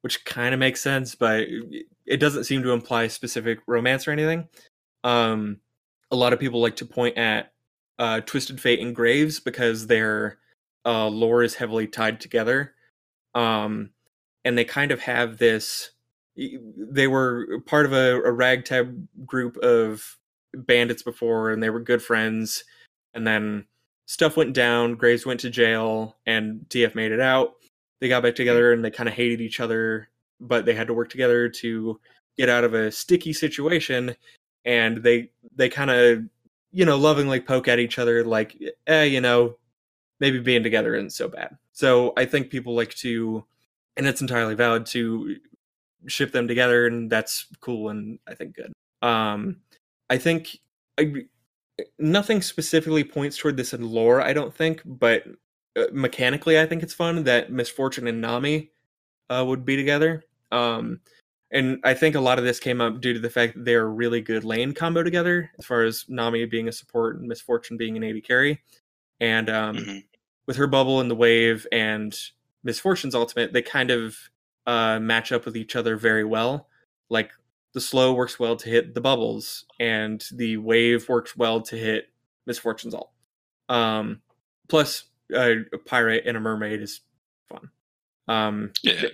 which 0.03 0.25
kind 0.25 0.55
of 0.55 0.61
makes 0.61 0.81
sense 0.83 1.15
but 1.15 1.43
it- 2.07 2.21
doesn't 2.21 2.45
seem 2.45 2.63
to 2.63 2.73
imply 2.73 3.07
specific 3.09 3.61
romance 3.67 4.07
or 4.09 4.13
anything. 4.13 4.49
Um 5.05 5.59
a 6.11 6.17
lot 6.17 6.33
of 6.35 6.41
people 6.41 6.61
like 6.61 6.77
to 6.77 6.87
point 6.87 7.17
at 7.19 7.53
uh 7.99 8.21
twisted 8.21 8.61
fate 8.61 8.81
and 8.81 8.95
graves 8.95 9.41
because 9.41 9.87
their 9.87 10.39
uh 10.85 11.09
lore 11.09 11.43
is 11.43 11.55
heavily 11.55 11.87
tied 11.87 12.21
together. 12.21 12.75
Um 13.35 13.91
and 14.45 14.59
they 14.59 14.65
kind 14.65 14.91
of 14.91 15.01
have 15.01 15.39
this 15.39 15.91
they 16.37 17.07
were 17.09 17.61
part 17.67 17.87
of 17.87 17.93
a, 17.93 18.21
a 18.23 18.33
ragtag 18.33 19.07
group 19.27 19.57
of 19.59 20.19
bandits 20.55 21.03
before 21.03 21.51
and 21.51 21.63
they 21.63 21.71
were 21.71 21.81
good 21.81 22.03
friends. 22.03 22.65
And 23.15 23.27
then 23.27 23.67
stuff 24.07 24.37
went 24.37 24.55
down 24.55 24.95
graves 24.95 25.27
went 25.27 25.41
to 25.41 25.51
jail 25.51 26.17
and 26.27 26.67
tf 26.69 26.95
made 26.95 27.13
it 27.13 27.21
out. 27.21 27.55
They 28.01 28.09
got 28.09 28.23
back 28.23 28.35
together 28.35 28.73
and 28.73 28.85
they 28.85 28.91
kind 28.91 29.09
of 29.09 29.15
hated 29.15 29.41
each 29.41 29.61
other 29.61 30.09
but 30.43 30.65
they 30.67 30.75
had 30.75 30.89
to 30.89 30.95
work 30.95 31.09
together 31.09 31.49
to 31.49 32.01
get 32.37 32.49
out 32.49 32.65
of 32.65 32.75
a 32.75 32.91
sticky 32.91 33.33
situation. 33.33 34.15
And 34.65 35.03
they 35.03 35.31
they 35.55 35.69
kind 35.69 35.91
of 35.91 36.25
you 36.73 36.85
know 36.85 36.97
lovingly 36.97 37.41
poke 37.41 37.69
at 37.69 37.79
each 37.79 37.99
other 37.99 38.25
like 38.25 38.57
eh 38.87 39.05
you 39.05 39.21
know 39.21 39.57
maybe 40.21 40.39
being 40.39 40.63
together 40.63 40.95
isn't 40.95 41.11
so 41.11 41.29
bad 41.29 41.57
so 41.73 42.13
i 42.17 42.25
think 42.25 42.51
people 42.51 42.75
like 42.75 42.95
to 42.95 43.45
and 43.97 44.07
it's 44.07 44.21
entirely 44.21 44.55
valid 44.55 44.87
to 44.87 45.37
ship 46.07 46.33
them 46.33 46.49
together 46.49 46.87
and 46.87 47.11
that's 47.11 47.47
cool 47.61 47.89
and 47.89 48.19
i 48.29 48.35
think 48.35 48.55
good 48.55 48.73
um 49.03 49.57
i 50.11 50.19
think 50.19 50.59
I, 50.99 51.13
nothing 51.99 52.43
specifically 52.43 53.05
points 53.05 53.37
toward 53.37 53.57
this 53.57 53.73
in 53.73 53.89
lore 53.89 54.21
i 54.21 54.33
don't 54.33 54.55
think 54.55 54.83
but 54.85 55.25
uh, 55.75 55.85
mechanically, 55.93 56.61
I 56.61 56.67
think 56.67 56.83
it's 56.83 56.93
fun 56.93 57.25
that 57.25 57.51
Miss 57.51 57.71
Fortune 57.71 58.07
and 58.07 58.21
Nami 58.21 58.71
uh, 59.31 59.45
would 59.47 59.65
be 59.65 59.77
together. 59.77 60.25
Um, 60.51 61.01
and 61.51 61.81
I 61.85 61.95
think 61.95 62.15
a 62.15 62.21
lot 62.21 62.39
of 62.39 62.45
this 62.45 62.61
came 62.61 62.81
up 62.81 63.01
due 63.01 63.15
to 63.15 63.19
the 63.19 63.31
fact 63.31 63.55
that 63.55 63.65
they're 63.65 63.89
really 63.89 64.21
good 64.21 64.45
lane 64.45 64.73
combo 64.73 65.03
together, 65.03 65.51
as 65.59 65.65
far 65.65 65.83
as 65.83 66.05
Nami 66.09 66.45
being 66.47 66.69
a 66.69 66.73
support 66.73 67.19
and 67.19 67.29
Miss 67.29 67.41
Fortune 67.41 67.77
being 67.77 67.97
an 67.97 68.05
AD 68.05 68.25
carry. 68.25 68.63
And 69.23 69.49
um, 69.49 69.77
hmm 69.79 69.99
with 70.47 70.57
her 70.57 70.67
bubble 70.67 71.01
and 71.01 71.11
the 71.11 71.15
wave 71.15 71.67
and 71.71 72.19
Miss 72.65 72.79
Fortune's 72.79 73.15
ultimate, 73.15 73.53
they 73.53 73.63
kind 73.63 73.91
of 73.91 74.17
uh, 74.67 74.99
match 75.01 75.33
up 75.33 75.45
with 75.45 75.57
each 75.57 75.77
other 75.77 75.97
very 75.97 76.25
well. 76.25 76.69
Like 77.09 77.31
the 77.75 77.81
slow 77.81 78.13
works 78.13 78.39
well 78.39 78.57
to 78.57 78.69
hit 78.69 78.95
the 78.95 79.01
bubbles, 79.01 79.65
and 79.81 80.23
the 80.33 80.57
wave 80.57 81.09
works 81.09 81.37
well 81.37 81.61
to 81.63 81.77
hit 81.77 82.07
Miss 82.47 82.59
Fortune's 82.59 82.95
ult. 82.95 83.11
Um, 83.69 84.21
plus, 84.69 85.05
uh, 85.35 85.55
a 85.73 85.79
pirate 85.79 86.25
and 86.27 86.37
a 86.37 86.41
mermaid 86.41 86.81
is 86.83 87.01
fun. 87.49 87.71
Um, 88.29 88.73
Yeah. 88.83 89.07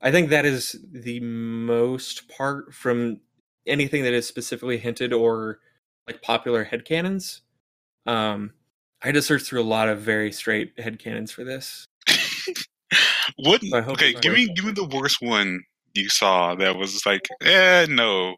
I 0.00 0.10
think 0.10 0.30
that 0.30 0.44
is 0.44 0.76
the 0.92 1.20
most 1.20 2.28
part 2.28 2.74
from 2.74 3.20
anything 3.66 4.02
that 4.04 4.12
is 4.12 4.26
specifically 4.26 4.76
hinted 4.76 5.12
or 5.12 5.60
like 6.06 6.20
popular 6.20 6.64
headcanons. 6.64 7.40
Um, 8.06 8.52
I 9.04 9.08
had 9.08 9.14
to 9.16 9.22
search 9.22 9.42
through 9.42 9.60
a 9.60 9.64
lot 9.64 9.90
of 9.90 10.00
very 10.00 10.32
straight 10.32 10.74
headcanons 10.76 11.30
for 11.30 11.44
this. 11.44 11.86
What? 13.36 13.62
So 13.62 13.76
I 13.76 13.80
hope 13.80 13.94
Okay, 13.94 14.14
give 14.14 14.32
me 14.32 14.48
give 14.54 14.64
me 14.64 14.72
the 14.72 14.84
worst 14.84 15.18
one 15.20 15.60
you 15.94 16.08
saw 16.08 16.54
that 16.54 16.76
was 16.76 17.04
like, 17.04 17.28
eh, 17.42 17.86
no. 17.88 18.36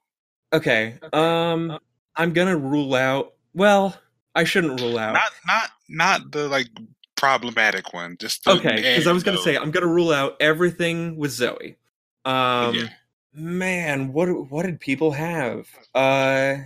Okay. 0.53 0.99
Um 1.13 1.79
I'm 2.17 2.33
gonna 2.33 2.57
rule 2.57 2.95
out 2.95 3.35
well, 3.55 4.01
I 4.35 4.45
shouldn't 4.45 4.81
rule 4.81 4.97
out. 4.99 5.13
Not 5.13 5.31
not 5.47 5.71
not 5.89 6.33
the 6.33 6.49
like 6.49 6.69
problematic 7.17 7.93
one. 7.93 8.17
Just 8.19 8.45
the, 8.45 8.53
okay, 8.53 8.77
because 8.77 9.07
I 9.07 9.13
was 9.13 9.23
gonna 9.23 9.37
no. 9.37 9.43
say 9.43 9.57
I'm 9.57 9.71
gonna 9.71 9.87
rule 9.87 10.13
out 10.13 10.37
everything 10.41 11.17
with 11.17 11.33
Zoe. 11.33 11.77
Um 12.25 12.75
Yeah. 12.77 12.89
man, 13.35 14.13
what 14.13 14.29
what 14.51 14.65
did 14.65 14.81
people 14.81 15.13
have? 15.13 15.69
Uh 15.95 16.57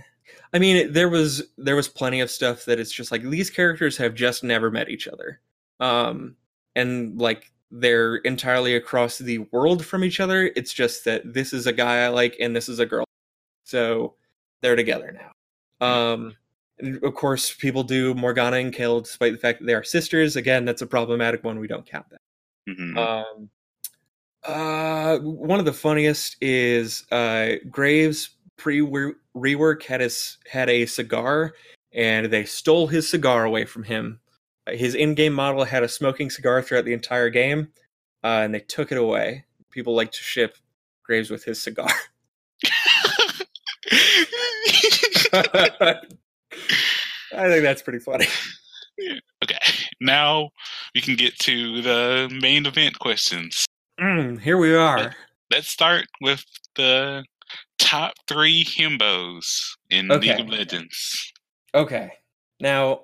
I 0.53 0.59
mean, 0.59 0.91
there 0.91 1.09
was 1.09 1.43
there 1.57 1.75
was 1.75 1.87
plenty 1.87 2.19
of 2.19 2.29
stuff 2.29 2.65
that 2.65 2.79
it's 2.79 2.91
just 2.91 3.11
like 3.11 3.23
these 3.23 3.49
characters 3.49 3.97
have 3.97 4.15
just 4.15 4.43
never 4.43 4.69
met 4.69 4.89
each 4.89 5.07
other. 5.07 5.39
Um 5.79 6.35
and 6.75 7.19
like 7.19 7.51
they're 7.71 8.17
entirely 8.17 8.75
across 8.75 9.17
the 9.17 9.39
world 9.51 9.85
from 9.85 10.03
each 10.03 10.19
other. 10.19 10.51
It's 10.55 10.73
just 10.73 11.05
that 11.05 11.33
this 11.33 11.53
is 11.53 11.67
a 11.67 11.73
guy 11.73 12.03
I 12.03 12.09
like 12.09 12.35
and 12.39 12.55
this 12.55 12.67
is 12.67 12.79
a 12.79 12.85
girl. 12.85 13.05
So 13.63 14.15
they're 14.61 14.75
together 14.75 15.17
now. 15.17 15.31
Um 15.85 16.35
and 16.79 17.01
of 17.03 17.13
course 17.15 17.53
people 17.53 17.83
do 17.83 18.13
Morgana 18.13 18.57
and 18.57 18.73
Kayle 18.73 19.01
despite 19.01 19.31
the 19.31 19.37
fact 19.37 19.59
that 19.59 19.65
they 19.65 19.73
are 19.73 19.83
sisters. 19.83 20.35
Again, 20.35 20.65
that's 20.65 20.81
a 20.81 20.87
problematic 20.87 21.43
one. 21.43 21.59
We 21.59 21.67
don't 21.67 21.85
count 21.85 22.07
that. 22.09 22.21
Mhm. 22.67 22.97
Um, 22.97 23.49
uh, 24.43 25.19
one 25.19 25.59
of 25.59 25.65
the 25.65 25.73
funniest 25.73 26.37
is 26.41 27.05
uh, 27.11 27.53
Graves 27.69 28.31
pre 28.57 28.81
rework 29.35 29.83
had 29.83 30.01
his 30.01 30.37
had 30.49 30.69
a 30.69 30.85
cigar, 30.85 31.53
and 31.93 32.27
they 32.27 32.45
stole 32.45 32.87
his 32.87 33.09
cigar 33.09 33.45
away 33.45 33.65
from 33.65 33.83
him. 33.83 34.19
His 34.69 34.95
in-game 34.95 35.33
model 35.33 35.63
had 35.63 35.83
a 35.83 35.87
smoking 35.87 36.29
cigar 36.29 36.61
throughout 36.61 36.85
the 36.85 36.93
entire 36.93 37.29
game, 37.29 37.69
uh, 38.23 38.41
and 38.43 38.53
they 38.53 38.59
took 38.59 38.91
it 38.91 38.97
away. 38.97 39.45
People 39.71 39.95
like 39.95 40.11
to 40.11 40.21
ship 40.21 40.57
Graves 41.03 41.29
with 41.29 41.43
his 41.43 41.61
cigar. 41.61 41.89
I 45.33 45.99
think 47.47 47.63
that's 47.63 47.81
pretty 47.81 47.99
funny. 47.99 48.27
okay, 49.43 49.57
now 49.99 50.49
we 50.93 51.01
can 51.01 51.15
get 51.15 51.37
to 51.39 51.81
the 51.81 52.39
main 52.41 52.65
event 52.65 52.99
questions. 52.99 53.65
Mm, 53.99 54.39
here 54.39 54.57
we 54.57 54.75
are. 54.75 55.15
Let's 55.51 55.69
start 55.69 56.05
with 56.21 56.43
the 56.75 57.23
top 57.91 58.13
three 58.27 58.63
himbos 58.63 59.75
in 59.89 60.07
League 60.07 60.39
of 60.39 60.47
Legends. 60.47 61.33
Okay. 61.75 62.11
Now, 62.61 63.01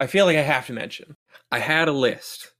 I 0.00 0.06
feel 0.06 0.26
like 0.26 0.36
I 0.36 0.42
have 0.42 0.66
to 0.66 0.72
mention. 0.72 1.16
I 1.52 1.60
had 1.60 1.86
a 1.86 1.92
list. 1.92 2.52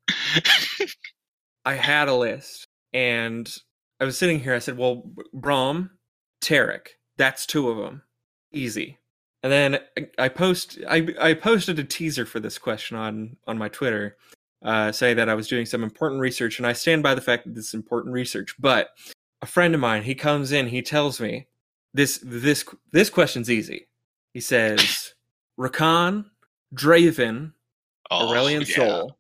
I 1.65 1.75
had 1.75 2.09
a 2.09 2.15
list, 2.15 2.67
and 2.93 3.53
I 3.99 4.05
was 4.05 4.17
sitting 4.17 4.39
here. 4.39 4.55
I 4.55 4.61
said, 4.61 4.79
"Well, 4.79 5.03
B- 5.17 5.23
Braum, 5.35 5.91
Taric, 6.41 6.87
that's 7.17 7.47
two 7.47 7.69
of 7.69 7.79
them, 7.79 8.03
easy." 8.53 8.99
And 9.43 9.53
then 9.53 9.81
I- 10.19 10.29
post, 10.29 10.79
I 10.89 11.09
I 11.21 11.35
posted 11.35 11.79
a 11.79 11.85
teaser 11.85 12.27
for 12.27 12.39
this 12.39 12.59
question 12.59 12.97
on 12.97 13.37
on 13.47 13.59
my 13.59 13.69
Twitter, 13.69 14.17
uh, 14.63 14.93
saying 14.93 15.17
that 15.17 15.29
I 15.29 15.35
was 15.35 15.49
doing 15.49 15.67
some 15.67 15.83
important 15.83 16.21
research, 16.21 16.59
and 16.59 16.67
I 16.67 16.75
stand 16.75 17.03
by 17.03 17.15
the 17.15 17.21
fact 17.21 17.45
that 17.45 17.55
this 17.55 17.67
is 17.69 17.75
important 17.75 18.15
research. 18.15 18.55
But 18.59 18.91
a 19.43 19.47
friend 19.47 19.75
of 19.75 19.81
mine, 19.81 20.03
he 20.03 20.15
comes 20.15 20.53
in, 20.53 20.69
he 20.69 20.83
tells 20.83 21.21
me 21.21 21.47
this 21.95 22.19
this 22.23 22.65
this 22.93 23.11
question's 23.11 23.51
easy. 23.51 23.89
He 24.33 24.41
says, 24.41 25.15
"Rakan, 25.59 26.27
Draven, 26.75 27.53
Oh, 28.11 28.29
Aurelion 28.29 28.67
yeah. 28.69 28.77
Sol." 28.77 29.17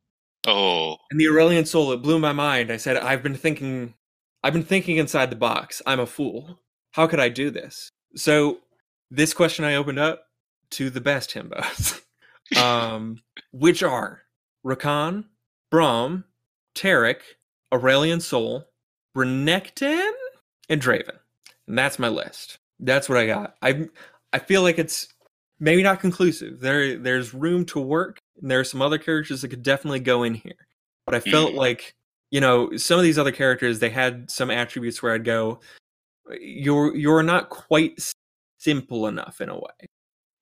Oh, 0.47 0.97
And 1.11 1.21
the 1.21 1.27
Aurelion 1.27 1.67
Sol, 1.67 1.93
it 1.93 1.99
blew 2.01 2.19
my 2.19 2.33
mind. 2.33 2.73
I 2.73 2.79
said, 2.79 2.97
I've 2.97 3.23
been 3.23 3.35
thinking 3.35 3.95
I've 4.43 4.55
been 4.55 4.63
thinking 4.65 4.97
inside 4.97 5.31
the 5.31 5.37
box. 5.37 5.83
I'm 5.87 6.01
a 6.01 6.07
fool. 6.07 6.61
How 6.93 7.07
could 7.07 7.21
I 7.21 7.29
do 7.29 7.51
this? 7.51 7.91
So 8.17 8.61
this 9.11 9.35
question 9.35 9.65
I 9.67 9.75
opened 9.75 9.99
up 9.99 10.23
to 10.73 10.89
the 10.89 11.01
best 11.01 11.35
himbos. 11.35 12.01
um, 12.57 13.19
which 13.53 13.83
are 13.83 14.23
Rakan, 14.65 15.25
Braum, 15.73 16.25
Taric, 16.75 17.21
Aurelion 17.73 18.21
Sol, 18.23 18.65
Renekton, 19.17 20.13
and 20.69 20.81
Draven. 20.81 21.19
And 21.67 21.79
that's 21.79 21.99
my 21.99 22.09
list. 22.09 22.59
That's 22.79 23.09
what 23.09 23.19
I 23.19 23.27
got. 23.27 23.57
I 23.63 23.89
I 24.33 24.39
feel 24.39 24.63
like 24.63 24.79
it's 24.79 25.09
maybe 25.59 25.83
not 25.83 26.01
conclusive. 26.01 26.61
There 26.61 26.97
there's 26.99 27.35
room 27.35 27.65
to 27.67 27.81
work, 27.81 28.19
and 28.41 28.51
there 28.51 28.61
are 28.61 28.65
some 28.65 28.83
other 28.83 28.99
characters 28.99 29.43
that 29.43 29.49
could 29.49 29.63
definitely 29.63 30.01
go 30.01 30.23
in 30.23 30.35
here. 30.35 30.67
But 31.07 31.15
I 31.15 31.21
felt 31.21 31.53
Mm. 31.53 31.57
like 31.57 31.95
you 32.31 32.41
know 32.41 32.77
some 32.77 32.99
of 32.99 33.03
these 33.05 33.19
other 33.19 33.33
characters 33.33 33.79
they 33.81 33.91
had 33.91 34.31
some 34.31 34.51
attributes 34.51 35.03
where 35.03 35.13
I'd 35.15 35.25
go, 35.25 35.61
you're 36.41 36.97
you're 36.97 37.23
not 37.23 37.51
quite 37.51 38.13
simple 38.59 39.07
enough 39.07 39.41
in 39.41 39.49
a 39.49 39.57
way, 39.57 39.89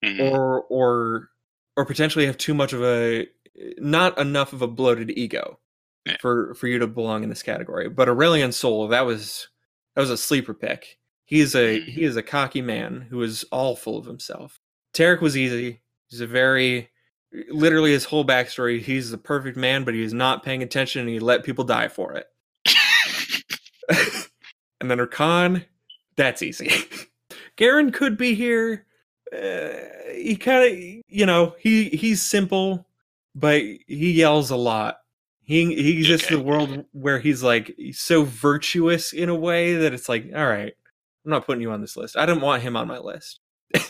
mhm. 0.05 0.31
or 0.33 0.63
or 0.65 1.31
or 1.77 1.85
potentially 1.87 2.27
have 2.27 2.39
too 2.39 2.55
much 2.55 2.73
of 2.73 2.83
a 2.83 3.27
not 3.79 4.19
enough 4.19 4.53
of 4.53 4.63
a 4.63 4.69
bloated 4.69 5.11
ego 5.11 5.59
Yeah. 6.09 6.17
for 6.21 6.55
for 6.55 6.67
you 6.67 6.79
to 6.79 6.87
belong 6.87 7.23
in 7.23 7.29
this 7.29 7.43
category. 7.43 7.89
But 7.89 8.09
Aurelion 8.09 8.53
Sol 8.53 8.89
that 8.89 9.07
was 9.07 9.49
that 9.95 10.01
was 10.01 10.11
a 10.11 10.17
sleeper 10.17 10.55
pick. 10.55 10.99
He 11.25 11.41
is 11.41 11.55
a 11.55 11.81
Mhm. 11.81 11.85
he 11.87 12.03
is 12.05 12.17
a 12.17 12.23
cocky 12.23 12.63
man 12.63 13.07
who 13.11 13.23
is 13.23 13.45
all 13.53 13.77
full 13.77 13.99
of 13.99 14.07
himself. 14.07 14.61
Taric 14.95 15.21
was 15.21 15.37
easy. 15.37 15.81
He's 16.09 16.21
a 16.21 16.27
very 16.27 16.91
literally 17.51 17.93
his 17.93 18.05
whole 18.07 18.25
backstory. 18.25 18.81
He's 18.81 19.11
the 19.11 19.19
perfect 19.19 19.57
man, 19.57 19.85
but 19.85 19.95
he's 19.95 20.15
not 20.15 20.43
paying 20.43 20.63
attention 20.63 21.03
and 21.03 21.11
he 21.11 21.19
let 21.19 21.45
people 21.45 21.65
die 21.65 21.89
for 21.89 22.15
it. 22.15 22.27
and 24.81 24.91
then 24.91 24.99
Rakan, 24.99 25.65
that's 26.17 26.43
easy. 26.43 26.71
Garen 27.57 27.91
could 27.93 28.17
be 28.17 28.35
here. 28.35 28.87
Uh, 29.33 29.69
he 30.15 30.37
kind 30.37 30.65
of, 30.73 30.79
you 31.09 31.27
know, 31.27 31.55
he 31.59 31.91
he's 31.91 32.23
simple, 32.23 32.87
but 33.35 33.61
he 33.61 34.13
yells 34.13 34.51
a 34.51 34.57
lot. 34.57 34.99
He 35.49 35.75
he 35.75 35.97
exists 35.97 36.31
in 36.31 36.39
a 36.41 36.43
world 36.43 36.85
where 36.93 37.19
he's 37.19 37.43
like 37.43 37.75
so 37.93 38.23
virtuous 38.25 39.15
in 39.15 39.31
a 39.31 39.35
way 39.35 39.77
that 39.77 39.95
it's 39.95 40.07
like, 40.07 40.27
all 40.37 40.47
right, 40.47 40.75
I'm 41.25 41.31
not 41.31 41.47
putting 41.47 41.63
you 41.63 41.71
on 41.71 41.81
this 41.81 41.97
list. 41.97 42.19
I 42.19 42.27
don't 42.27 42.43
want 42.43 42.63
him 42.63 42.77
on 42.77 42.87
my 42.87 42.99
list. 42.99 43.41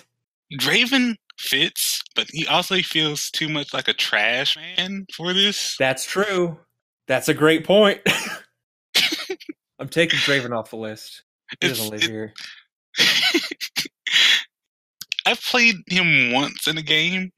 Draven 0.60 1.16
fits, 1.36 2.00
but 2.14 2.28
he 2.30 2.46
also 2.46 2.76
feels 2.76 3.28
too 3.32 3.48
much 3.48 3.74
like 3.74 3.88
a 3.88 3.92
trash 3.92 4.56
man 4.56 5.04
for 5.12 5.32
this. 5.34 5.74
That's 5.80 6.06
true. 6.06 6.60
That's 7.08 7.28
a 7.28 7.34
great 7.34 7.64
point. 7.64 8.02
I'm 9.80 9.88
taking 9.88 10.20
Draven 10.20 10.56
off 10.56 10.70
the 10.70 10.76
list. 10.76 11.24
He 11.50 11.56
It's- 11.66 11.78
doesn't 11.78 11.90
live 11.92 12.04
it- 12.04 12.08
here. 12.08 12.34
I've 15.26 15.42
played 15.42 15.74
him 15.88 16.30
once 16.32 16.68
in 16.68 16.78
a 16.78 16.82
game, 16.82 17.32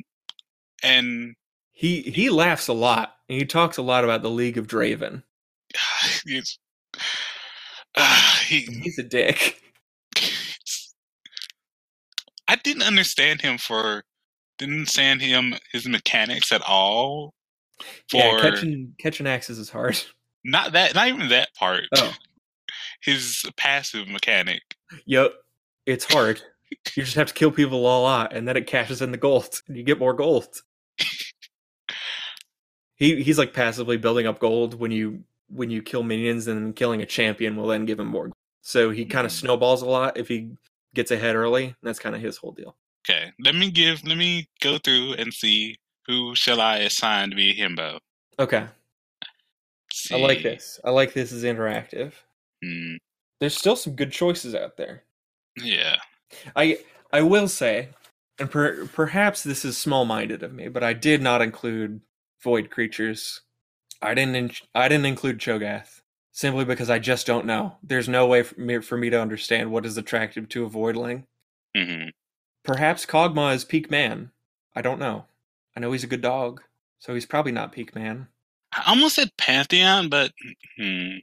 and 0.83 1.35
He 1.81 2.03
he 2.03 2.29
laughs 2.29 2.69
a 2.69 2.75
lot 2.75 3.17
and 3.27 3.39
he 3.39 3.47
talks 3.47 3.79
a 3.79 3.83
lot 3.83 4.05
about 4.05 4.21
the 4.21 4.29
League 4.29 4.59
of 4.59 4.67
Draven. 4.67 5.23
he's, 6.27 6.59
uh, 7.97 8.35
he, 8.45 8.61
He's 8.83 8.99
a 8.99 9.03
dick. 9.03 9.59
I 12.47 12.57
didn't 12.57 12.83
understand 12.83 13.41
him 13.41 13.57
for 13.57 14.05
didn't 14.59 14.75
understand 14.75 15.23
him 15.23 15.55
his 15.73 15.89
mechanics 15.89 16.53
at 16.53 16.61
all. 16.69 17.33
For 18.11 18.19
yeah, 18.19 18.41
catching 18.43 18.95
catching 19.01 19.27
axes 19.27 19.59
is 19.59 19.71
hard. 19.71 19.99
not 20.45 20.73
that, 20.73 20.95
not 20.95 21.09
even 21.09 21.31
that 21.31 21.49
part. 21.55 21.85
Oh. 21.97 22.13
His 23.03 23.43
passive 23.57 24.07
mechanic. 24.07 24.61
Yep, 25.07 25.33
it's 25.87 26.05
hard. 26.05 26.43
You 26.95 27.05
just 27.05 27.17
have 27.17 27.29
to 27.29 27.35
kill 27.35 27.51
people 27.51 27.79
a 27.79 28.03
lot, 28.03 28.37
and 28.37 28.47
then 28.47 28.59
it 28.59 28.67
cashes 28.67 29.01
in 29.01 29.13
the 29.13 29.17
gold, 29.17 29.63
and 29.67 29.79
you 29.79 29.83
get 29.83 29.99
more 29.99 30.13
gold. 30.13 30.61
He 33.01 33.21
he's 33.25 33.39
like 33.39 33.53
passively 33.53 33.97
building 33.97 34.29
up 34.29 34.39
gold 34.39 34.79
when 34.79 34.93
you 34.93 35.25
when 35.49 35.69
you 35.71 35.83
kill 35.83 36.05
minions, 36.05 36.47
and 36.47 36.57
then 36.65 36.73
killing 36.73 37.03
a 37.03 37.07
champion 37.07 37.57
will 37.57 37.67
then 37.67 37.85
give 37.87 37.99
him 37.99 38.07
more. 38.07 38.27
Gold. 38.27 38.35
So 38.63 38.91
he 38.91 39.05
kind 39.05 39.27
of 39.27 39.33
Mhm. 39.33 39.41
snowballs 39.41 39.83
a 39.83 39.87
lot 39.87 40.17
if 40.17 40.29
he 40.29 40.51
gets 40.95 41.11
ahead 41.11 41.35
early. 41.35 41.75
That's 41.83 41.99
kind 41.99 42.15
of 42.15 42.21
his 42.23 42.37
whole 42.37 42.53
deal. 42.53 42.77
Okay, 43.09 43.33
let 43.41 43.55
me 43.57 43.71
give. 43.71 44.05
Let 44.07 44.19
me 44.19 44.47
go 44.61 44.79
through 44.79 45.15
and 45.15 45.33
see 45.35 45.77
who 46.07 46.35
shall 46.37 46.61
I 46.61 46.79
assign 46.79 47.31
to 47.31 47.37
be 47.37 47.51
a 47.51 47.55
himbo. 47.55 47.99
Okay. 48.39 48.67
I 50.13 50.17
like 50.17 50.43
this. 50.43 50.79
I 50.85 50.91
like 50.91 51.13
this 51.15 51.33
is 51.33 51.43
interactive. 51.45 52.13
Hmm, 52.63 52.97
There's 53.41 53.57
still 53.57 53.77
some 53.77 53.95
good 53.97 54.13
choices 54.13 54.55
out 54.55 54.77
there. 54.77 55.03
yeah. 55.57 55.97
I 56.55 56.79
I 57.13 57.23
will 57.23 57.49
say, 57.49 57.89
and 58.39 58.49
per, 58.51 58.87
perhaps 58.87 59.43
this 59.43 59.65
is 59.65 59.77
small-minded 59.77 60.43
of 60.45 60.53
me, 60.53 60.69
but 60.69 60.85
I 60.85 60.93
did 60.93 61.21
not 61.23 61.43
include 61.43 62.01
void 62.43 62.71
creatures. 62.71 63.43
I 64.03 64.15
didn't. 64.15 64.37
In, 64.37 64.51
I 64.75 64.89
didn't 64.89 65.07
include 65.07 65.39
Cho'Gath 65.39 66.01
simply 66.33 66.65
because 66.65 66.89
I 66.89 66.99
just 66.99 67.27
don't 67.27 67.47
know. 67.47 67.77
There's 67.83 68.09
no 68.09 68.27
way 68.27 68.43
for 68.43 68.59
me, 68.61 68.79
for 68.79 68.97
me 68.97 69.11
to 69.11 69.21
understand 69.21 69.71
what 69.71 69.85
is 69.85 69.97
attractive 69.97 70.49
to 70.51 70.65
a 70.65 70.71
voidling. 70.71 71.25
hmm 71.77 72.09
Perhaps 72.63 73.07
Kog'Maw 73.07 73.55
is 73.55 73.65
peak 73.65 73.91
man. 73.91 74.31
I 74.77 74.83
don't 74.83 75.01
know. 75.01 75.25
I 75.77 75.81
know 75.81 75.93
he's 75.93 76.05
a 76.05 76.09
good 76.09 76.21
dog, 76.21 76.63
so 76.99 77.15
he's 77.15 77.27
probably 77.27 77.53
not 77.53 77.73
peak 77.73 77.95
man. 77.95 78.29
I 78.73 78.85
almost 78.89 79.17
said 79.17 79.31
Pantheon, 79.39 80.09
but 80.09 80.33
hmm. 80.79 81.19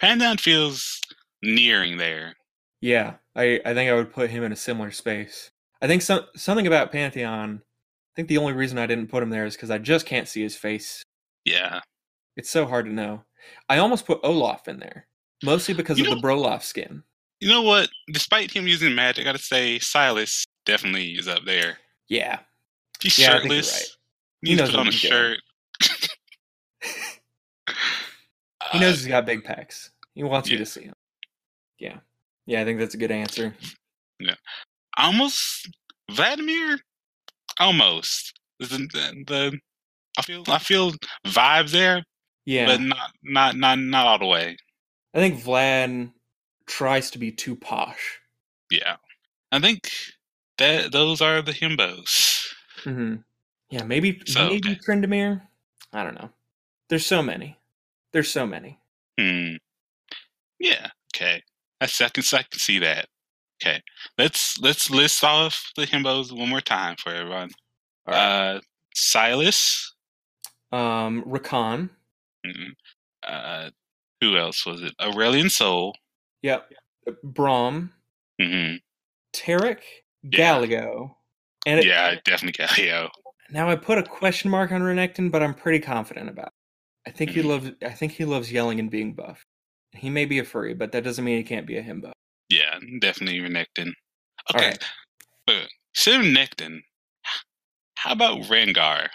Pantheon 0.00 0.38
feels 0.38 1.00
nearing 1.42 1.98
there. 1.98 2.36
Yeah, 2.80 3.14
I, 3.36 3.60
I 3.64 3.74
think 3.74 3.90
I 3.90 3.94
would 3.94 4.12
put 4.12 4.30
him 4.30 4.42
in 4.42 4.52
a 4.52 4.56
similar 4.56 4.90
space. 4.90 5.50
I 5.80 5.86
think 5.86 6.02
some 6.02 6.26
something 6.36 6.66
about 6.66 6.92
Pantheon. 6.92 7.62
I 8.14 8.16
think 8.16 8.28
the 8.28 8.38
only 8.38 8.52
reason 8.52 8.78
I 8.78 8.86
didn't 8.86 9.08
put 9.08 9.22
him 9.24 9.30
there 9.30 9.44
is 9.44 9.54
because 9.56 9.70
I 9.72 9.78
just 9.78 10.06
can't 10.06 10.28
see 10.28 10.40
his 10.42 10.54
face. 10.54 11.02
Yeah. 11.44 11.80
It's 12.36 12.48
so 12.50 12.64
hard 12.64 12.86
to 12.86 12.92
know. 12.92 13.24
I 13.68 13.78
almost 13.78 14.06
put 14.06 14.20
Olaf 14.22 14.68
in 14.68 14.78
there, 14.78 15.06
mostly 15.42 15.74
because 15.74 15.98
You 15.98 16.04
of 16.04 16.10
know- 16.10 16.16
the 16.16 16.22
Brolaf 16.26 16.62
skin. 16.62 17.02
You 17.40 17.48
know 17.48 17.62
what? 17.62 17.88
Despite 18.12 18.52
him 18.52 18.68
using 18.68 18.94
magic, 18.94 19.22
I 19.22 19.24
gotta 19.24 19.38
say 19.38 19.78
Sylas 19.80 20.44
definitely 20.64 21.10
is 21.12 21.26
up 21.28 21.44
there. 21.44 21.78
Yeah, 22.08 22.38
He's 23.02 23.18
Yeah, 23.18 23.30
I 23.34 23.40
think 23.40 23.50
you're 23.52 23.62
shirtless. 23.62 23.72
right. 23.72 23.88
He 24.42 24.48
He 24.50 24.52
needs 24.54 24.60
knows 24.60 24.68
to 24.70 24.74
put 24.76 24.80
on 24.80 24.88
a 24.88 24.92
shirt. 24.92 25.38
he 28.72 28.78
knows 28.78 28.94
uh, 28.94 28.96
he's 28.96 29.06
got 29.08 29.26
big 29.26 29.42
pecs. 29.44 29.90
He 30.14 30.22
wants 30.22 30.48
you 30.48 30.58
to 30.58 30.64
see 30.66 30.84
him. 30.84 30.94
Yeah, 31.78 31.98
yeah, 32.46 32.60
I 32.60 32.64
think 32.64 32.78
that's 32.78 32.94
a 32.94 32.98
good 32.98 33.10
answer. 33.10 33.54
Yeah. 34.20 34.36
Almost 34.96 35.68
Vladimir. 36.10 36.78
Almost 37.60 38.38
the, 38.58 38.66
the, 39.26 39.58
I 40.18 40.22
feel 40.22 40.44
I 40.48 40.58
feel 40.58 40.92
vibes 41.26 41.70
there, 41.70 42.02
Yeah, 42.44 42.66
but 42.66 42.80
not 42.80 43.10
not 43.22 43.56
not 43.56 43.78
not 43.78 44.06
all 44.06 44.18
the 44.18 44.26
way. 44.26 44.56
I 45.14 45.18
think 45.18 45.40
Vlad 45.42 46.12
tries 46.66 47.10
to 47.12 47.18
be 47.18 47.30
too 47.30 47.56
posh. 47.56 48.18
Yeah, 48.70 48.96
I 49.52 49.60
think 49.60 49.88
that 50.58 50.92
those 50.92 51.20
are 51.20 51.42
the 51.42 51.52
himbos. 51.52 52.46
hmm 52.82 53.16
Yeah, 53.70 53.84
maybe 53.84 54.20
So, 54.26 54.48
maybe 54.48 54.70
okay. 54.70 54.80
Tryndamere. 54.80 55.42
I 55.92 56.02
don't 56.02 56.14
know. 56.14 56.30
There's 56.88 57.06
so 57.06 57.22
many. 57.22 57.56
There's 58.12 58.30
so 58.30 58.46
many. 58.46 58.78
Hmm. 59.18 59.56
Yeah. 60.58 60.88
Okay. 61.14 61.42
I 61.80 61.86
can 61.86 62.24
I 62.32 62.42
can 62.42 62.58
see 62.58 62.78
that. 62.80 63.08
Okay. 63.64 63.82
Let's 64.18 64.58
let's 64.60 64.90
list 64.90 65.24
off 65.24 65.70
the 65.76 65.86
himbos 65.86 66.36
one 66.36 66.50
more 66.50 66.60
time 66.60 66.96
for 66.98 67.14
everyone. 67.14 67.50
Right. 68.06 68.16
Uh, 68.56 68.60
Sylas. 68.94 69.82
um, 70.72 71.22
Rakan. 71.26 71.88
mm, 72.46 72.70
Uh, 73.26 73.70
who 74.20 74.36
else 74.36 74.66
was 74.66 74.82
it? 74.82 74.92
Aurelion 75.00 75.50
Sol. 75.50 75.94
Yep. 76.42 76.70
Braum. 77.24 77.90
hmm 78.40 78.74
Taric. 79.34 79.78
Yeah. 80.22 80.58
And 81.66 81.80
it, 81.80 81.86
Yeah, 81.86 82.16
definitely 82.24 82.64
Galio. 82.64 83.08
now 83.50 83.70
I 83.70 83.76
put 83.76 83.98
a 83.98 84.02
question 84.02 84.50
mark 84.50 84.72
on 84.72 84.82
Renekton, 84.82 85.30
but 85.30 85.42
I'm 85.42 85.54
pretty 85.54 85.80
confident 85.80 86.28
about. 86.28 86.48
It. 86.48 86.52
I 87.06 87.10
think 87.10 87.30
he 87.30 87.40
Mhm. 87.42 87.44
loves. 87.46 87.70
I 87.82 87.90
think 87.90 88.12
he 88.12 88.24
loves 88.26 88.52
yelling 88.52 88.78
and 88.78 88.90
being 88.90 89.14
buff. 89.14 89.42
He 89.92 90.10
may 90.10 90.24
be 90.26 90.38
a 90.38 90.44
furry, 90.44 90.74
but 90.74 90.92
that 90.92 91.04
doesn't 91.04 91.24
mean 91.24 91.38
he 91.38 91.44
can't 91.44 91.66
be 91.66 91.76
a 91.78 91.82
himbo. 91.82 92.12
Yeah, 92.48 92.78
definitely 93.00 93.40
Renekton. 93.40 93.92
Okay. 94.54 94.68
right. 94.68 94.84
But 95.46 95.68
instead 95.94 96.20
of 96.20 96.26
Necton, 96.26 96.80
how 97.96 98.12
about 98.12 98.42
Rengar? 98.42 99.08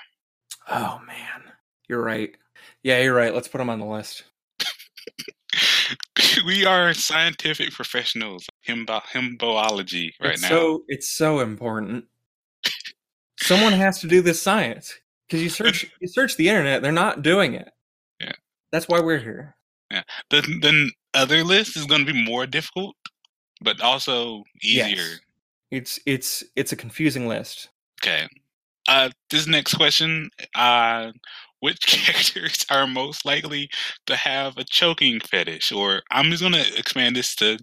Oh 0.70 1.00
man, 1.06 1.54
you're 1.88 2.04
right. 2.04 2.36
Yeah, 2.84 3.02
you're 3.02 3.16
right. 3.16 3.34
Let's 3.34 3.48
put 3.48 3.62
him 3.62 3.70
on 3.70 3.80
the 3.80 3.86
list. 3.86 4.24
we 6.46 6.66
are 6.66 6.94
scientific 6.94 7.72
professionals, 7.72 8.46
himbo 8.68 9.02
himboology 9.14 10.12
right 10.22 10.34
it's 10.34 10.42
now. 10.44 10.50
So 10.50 10.84
it's 10.88 11.10
so 11.10 11.40
important. 11.40 12.06
Someone 13.42 13.74
has 13.74 14.00
to 14.02 14.08
do 14.08 14.22
this 14.22 14.42
science 14.42 14.96
because 15.28 15.42
you 15.42 15.50
search 15.50 15.92
you 16.00 16.08
search 16.08 16.36
the 16.38 16.50
internet, 16.50 16.82
they're 16.82 16.92
not 16.92 17.22
doing 17.22 17.54
it. 17.54 17.70
Yeah. 18.20 18.34
That's 18.72 18.88
why 18.88 19.00
we're 19.00 19.20
here. 19.20 19.56
Yeah. 19.92 20.04
The 20.30 20.42
the 20.42 20.92
other 21.14 21.44
list 21.44 21.76
is 21.76 21.86
going 21.86 22.06
to 22.06 22.14
be 22.14 22.26
more 22.26 22.46
difficult, 22.46 22.96
but 23.62 23.82
also 23.82 24.44
easier. 24.62 24.96
Yes. 24.96 25.20
It's 25.72 26.00
it's 26.06 26.44
it's 26.56 26.72
a 26.72 26.76
confusing 26.76 27.28
list. 27.28 27.70
Okay. 28.02 28.28
Uh, 28.88 29.10
this 29.30 29.46
next 29.48 29.76
question: 29.76 30.30
uh, 30.56 31.12
Which 31.60 31.80
characters 31.86 32.66
are 32.72 32.88
most 32.88 33.26
likely 33.26 33.70
to 34.08 34.16
have 34.16 34.58
a 34.58 34.64
choking 34.64 35.20
fetish? 35.20 35.72
Or 35.72 36.02
I'm 36.12 36.32
just 36.32 36.42
going 36.42 36.54
to 36.54 36.78
expand 36.78 37.16
this 37.16 37.36
to 37.36 37.60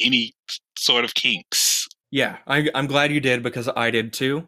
any 0.00 0.34
sort 0.76 1.04
of 1.04 1.14
kinks. 1.14 1.88
Yeah, 2.10 2.38
I, 2.46 2.68
I'm 2.74 2.86
glad 2.86 3.12
you 3.12 3.20
did 3.20 3.42
because 3.42 3.68
I 3.74 3.90
did 3.90 4.12
too. 4.12 4.46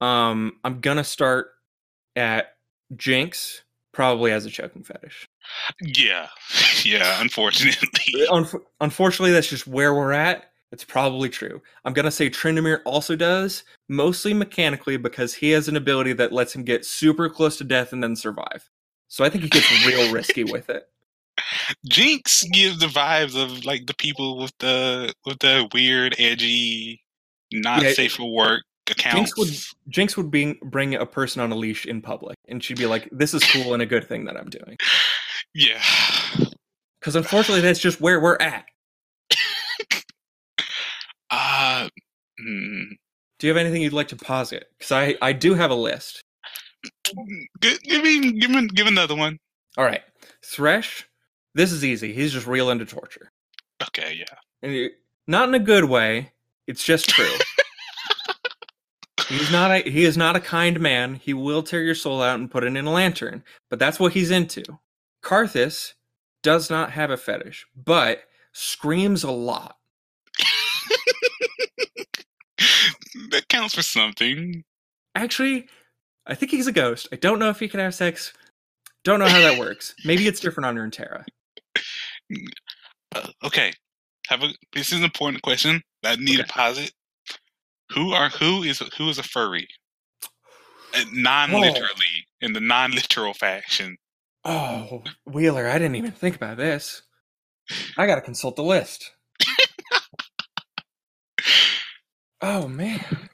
Um, 0.00 0.58
I'm 0.64 0.80
gonna 0.80 1.04
start 1.04 1.48
at 2.16 2.56
Jinx, 2.96 3.62
probably 3.92 4.32
as 4.32 4.46
a 4.46 4.50
choking 4.50 4.82
fetish. 4.82 5.26
Yeah, 5.80 6.28
yeah. 6.84 7.20
Unfortunately, 7.20 8.26
uh, 8.28 8.32
Unf- 8.32 8.62
unfortunately, 8.80 9.32
that's 9.32 9.48
just 9.48 9.66
where 9.66 9.94
we're 9.94 10.12
at. 10.12 10.46
It's 10.72 10.84
probably 10.84 11.28
true. 11.28 11.60
I'm 11.84 11.92
gonna 11.92 12.10
say 12.10 12.30
Tryndamere 12.30 12.80
also 12.84 13.16
does, 13.16 13.64
mostly 13.88 14.32
mechanically 14.32 14.96
because 14.96 15.34
he 15.34 15.50
has 15.50 15.66
an 15.68 15.76
ability 15.76 16.12
that 16.14 16.32
lets 16.32 16.54
him 16.54 16.62
get 16.62 16.84
super 16.84 17.28
close 17.28 17.56
to 17.58 17.64
death 17.64 17.92
and 17.92 18.02
then 18.02 18.14
survive. 18.14 18.68
So 19.08 19.24
I 19.24 19.30
think 19.30 19.42
he 19.42 19.50
gets 19.50 19.86
real 19.86 20.12
risky 20.12 20.44
with 20.44 20.70
it. 20.70 20.88
Jinx 21.88 22.44
gives 22.44 22.78
the 22.78 22.86
vibes 22.86 23.40
of 23.40 23.64
like 23.64 23.86
the 23.86 23.94
people 23.94 24.38
with 24.38 24.52
the 24.58 25.12
with 25.26 25.40
the 25.40 25.68
weird, 25.74 26.14
edgy, 26.18 27.02
not 27.52 27.82
Yeah, 27.82 27.92
safe 27.92 28.12
for 28.12 28.32
work 28.32 28.62
accounts. 28.88 29.34
Jinx 29.34 29.36
would 29.36 29.92
Jinx 29.92 30.16
would 30.16 30.30
bring 30.30 30.58
bring 30.62 30.94
a 30.94 31.06
person 31.06 31.42
on 31.42 31.50
a 31.50 31.56
leash 31.56 31.86
in 31.86 32.00
public, 32.00 32.36
and 32.48 32.62
she'd 32.62 32.78
be 32.78 32.86
like, 32.86 33.08
"This 33.10 33.34
is 33.34 33.42
cool 33.44 33.74
and 33.74 33.82
a 33.82 33.86
good 33.86 34.06
thing 34.06 34.24
that 34.26 34.36
I'm 34.36 34.50
doing." 34.50 34.76
Yeah. 35.54 35.82
Because 37.00 37.16
unfortunately, 37.16 37.62
that's 37.62 37.80
just 37.80 38.00
where 38.00 38.20
we're 38.20 38.36
at. 38.40 38.66
Uh, 41.32 41.88
mm, 42.44 42.86
Do 43.38 43.46
you 43.46 43.50
have 43.52 43.56
anything 43.56 43.82
you'd 43.82 43.92
like 43.92 44.08
to 44.08 44.16
posit? 44.16 44.66
Because 44.76 44.90
I 44.92 45.14
I 45.22 45.32
do 45.32 45.54
have 45.54 45.70
a 45.70 45.74
list. 45.76 46.20
gi- 47.60 47.78
give 47.84 48.02
me, 48.02 48.32
give 48.32 48.50
me, 48.50 48.66
give 48.66 48.88
another 48.88 49.14
one. 49.14 49.38
All 49.78 49.84
right, 49.84 50.02
Thresh. 50.44 51.06
This 51.54 51.70
is 51.70 51.84
easy. 51.84 52.12
He's 52.12 52.32
just 52.32 52.48
real 52.48 52.70
into 52.70 52.84
torture, 52.84 53.30
Okay, 53.88 54.16
yeah. 54.18 54.36
and 54.62 54.72
it- 54.72 54.92
not 55.28 55.48
in 55.48 55.54
a 55.54 55.60
good 55.60 55.84
way. 55.84 56.32
It's 56.66 56.82
just 56.84 57.08
true. 57.08 57.30
he's 59.28 59.52
not 59.52 59.70
a 59.70 59.88
he 59.88 60.04
is 60.04 60.16
not 60.16 60.34
a 60.34 60.40
kind 60.40 60.80
man. 60.80 61.14
He 61.14 61.32
will 61.32 61.62
tear 61.62 61.82
your 61.82 61.94
soul 61.94 62.20
out 62.22 62.40
and 62.40 62.50
put 62.50 62.64
it 62.64 62.74
in 62.76 62.86
a 62.86 62.92
lantern, 62.92 63.44
but 63.68 63.78
that's 63.78 64.00
what 64.00 64.12
he's 64.14 64.32
into. 64.32 64.64
Karthus 65.22 65.94
does 66.42 66.70
not 66.70 66.92
have 66.92 67.10
a 67.10 67.16
fetish, 67.16 67.66
but 67.76 68.22
screams 68.52 69.24
a 69.24 69.30
lot. 69.30 69.76
that 73.30 73.48
counts 73.48 73.74
for 73.74 73.82
something. 73.82 74.64
Actually, 75.14 75.68
I 76.26 76.34
think 76.34 76.50
he's 76.52 76.66
a 76.66 76.72
ghost. 76.72 77.08
I 77.12 77.16
don't 77.16 77.38
know 77.38 77.50
if 77.50 77.60
he 77.60 77.68
can 77.68 77.80
have 77.80 77.94
sex. 77.94 78.32
Don't 79.04 79.18
know 79.20 79.28
how 79.28 79.40
that 79.40 79.56
works. 79.60 79.94
Maybe 80.04 80.26
it's 80.26 80.40
different 80.40 80.66
on 80.66 80.76
Runeterra. 80.76 81.24
Uh, 83.14 83.28
okay, 83.44 83.72
have 84.28 84.42
a. 84.42 84.48
This 84.74 84.92
is 84.92 84.98
an 84.98 85.04
important 85.04 85.42
question. 85.42 85.82
I 86.04 86.16
need 86.16 86.36
to 86.38 86.42
Okay. 86.42 86.44
posit. 86.44 86.92
Who 87.92 88.12
are 88.12 88.28
who 88.30 88.62
is 88.62 88.80
who 88.96 89.08
is 89.08 89.18
a 89.18 89.22
furry? 89.22 89.66
Non 91.12 91.50
literally 91.60 92.26
in 92.40 92.52
the 92.52 92.60
non 92.60 92.92
literal 92.92 93.34
fashion. 93.34 93.96
Oh, 94.44 95.02
Wheeler, 95.26 95.66
I 95.68 95.78
didn't 95.78 95.96
even 95.96 96.12
think 96.12 96.36
about 96.36 96.56
this. 96.56 97.02
I 97.96 98.06
gotta 98.06 98.20
consult 98.22 98.56
the 98.56 98.62
list. 98.64 99.10
oh 102.40 102.68
man. 102.68 103.28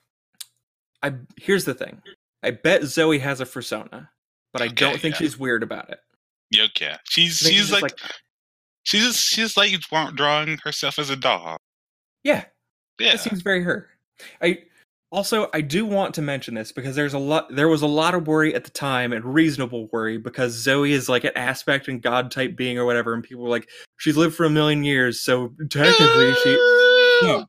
I 1.03 1.13
here's 1.39 1.65
the 1.65 1.75
thing. 1.75 2.03
I 2.43 2.51
bet 2.53 2.85
Zoe 2.85 3.19
has 3.19 3.41
a 3.41 3.45
fursona, 3.47 4.09
but 4.53 4.63
I 4.63 4.67
Okay, 4.67 4.75
don't 4.75 5.01
think 5.01 5.15
yeah. 5.15 5.19
she's 5.19 5.39
weird 5.39 5.63
about 5.63 5.91
it. 5.91 5.99
Yeah, 6.51 6.65
okay. 6.65 6.97
She's 7.09 7.41
think 7.41 7.55
she's 7.55 7.69
just 7.69 7.83
like, 7.83 7.93
she's 8.85 9.03
just, 9.05 9.21
she's 9.25 9.57
like 9.57 9.73
drawing 10.15 10.59
herself 10.63 10.99
as 10.99 11.11
a 11.11 11.17
dog. 11.17 11.59
yeah, 12.25 12.45
Yeah. 13.01 13.13
That 13.13 13.21
seems 13.21 13.43
very 13.43 13.63
her. 13.65 13.89
I 14.43 14.59
also 15.13 15.49
I 15.55 15.61
do 15.61 15.87
want 15.87 16.15
to 16.15 16.23
mention 16.23 16.55
this 16.55 16.73
because 16.73 16.97
there's 16.97 17.15
a 17.15 17.19
lot 17.19 17.55
there 17.55 17.69
was 17.69 17.83
a 17.83 17.87
lot 17.87 18.15
of 18.15 18.27
worry 18.27 18.55
at 18.55 18.65
the 18.65 18.71
time 18.71 19.13
and 19.13 19.25
reasonable 19.25 19.89
worry 19.93 20.19
because 20.19 20.53
Zoe 20.53 20.93
is 20.93 21.09
like 21.09 21.25
an 21.25 21.37
aspect 21.37 21.89
and 21.89 22.03
god 22.03 22.31
type 22.31 22.57
being 22.57 22.79
or 22.79 22.85
whatever 22.85 23.15
and 23.15 23.23
people 23.23 23.45
were 23.45 23.51
like 23.51 23.69
she's 23.99 24.17
lived 24.17 24.35
for 24.35 24.45
a 24.45 24.51
million 24.51 24.85
years 24.85 25.21
so 25.21 25.53
technically 25.71 26.35
she 26.43 26.83
Yeah. 27.23 27.45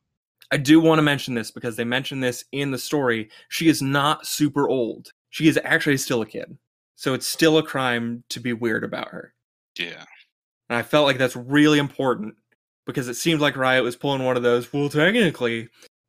I 0.50 0.56
do 0.56 0.80
want 0.80 0.98
to 0.98 1.02
mention 1.02 1.34
this 1.34 1.50
because 1.50 1.76
they 1.76 1.84
mention 1.84 2.20
this 2.20 2.44
in 2.52 2.70
the 2.70 2.78
story. 2.78 3.28
She 3.48 3.68
is 3.68 3.82
not 3.82 4.26
super 4.26 4.68
old. 4.68 5.08
She 5.30 5.46
is 5.46 5.60
actually 5.62 5.98
still 5.98 6.22
a 6.22 6.26
kid. 6.26 6.56
So 6.96 7.14
it's 7.14 7.26
still 7.26 7.58
a 7.58 7.62
crime 7.62 8.24
to 8.30 8.40
be 8.40 8.52
weird 8.52 8.82
about 8.82 9.08
her. 9.08 9.34
Yeah. 9.78 10.04
And 10.68 10.78
I 10.78 10.82
felt 10.82 11.06
like 11.06 11.18
that's 11.18 11.36
really 11.36 11.78
important 11.78 12.34
because 12.86 13.08
it 13.08 13.14
seemed 13.14 13.40
like 13.40 13.56
Riot 13.56 13.84
was 13.84 13.96
pulling 13.96 14.24
one 14.24 14.36
of 14.36 14.42
those. 14.42 14.72
Well, 14.72 14.88
technically, 14.88 15.68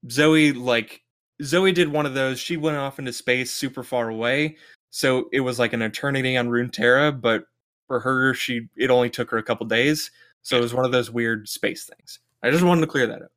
Zoe 0.10 0.54
like 0.54 1.02
Zoe 1.44 1.72
did 1.72 1.90
one 1.92 2.06
of 2.06 2.14
those. 2.14 2.40
She 2.40 2.58
went 2.58 2.78
off 2.78 3.00
into 3.00 3.14
space 3.14 3.52
super 3.52 3.84
far 3.84 4.10
away, 4.10 4.58
so 4.90 5.30
it 5.32 5.40
was 5.42 5.60
like 5.60 5.74
an 5.74 5.82
eternity 5.82 6.36
on 6.38 6.50
Runeterra. 6.50 7.20
But 7.20 7.46
for 7.88 8.00
her, 8.00 8.34
she 8.34 8.68
it 8.78 8.90
only 8.90 9.10
took 9.10 9.30
her 9.32 9.38
a 9.38 9.44
couple 9.44 9.66
days, 9.66 10.12
so 10.42 10.58
it 10.58 10.62
was 10.62 10.74
one 10.74 10.86
of 10.86 10.92
those 10.92 11.10
weird 11.12 11.48
space 11.48 11.86
things. 11.86 12.20
I 12.44 12.52
just 12.52 12.64
wanted 12.64 12.82
to 12.82 12.88
clear 12.88 13.08
that 13.08 13.22
up. 13.22 13.32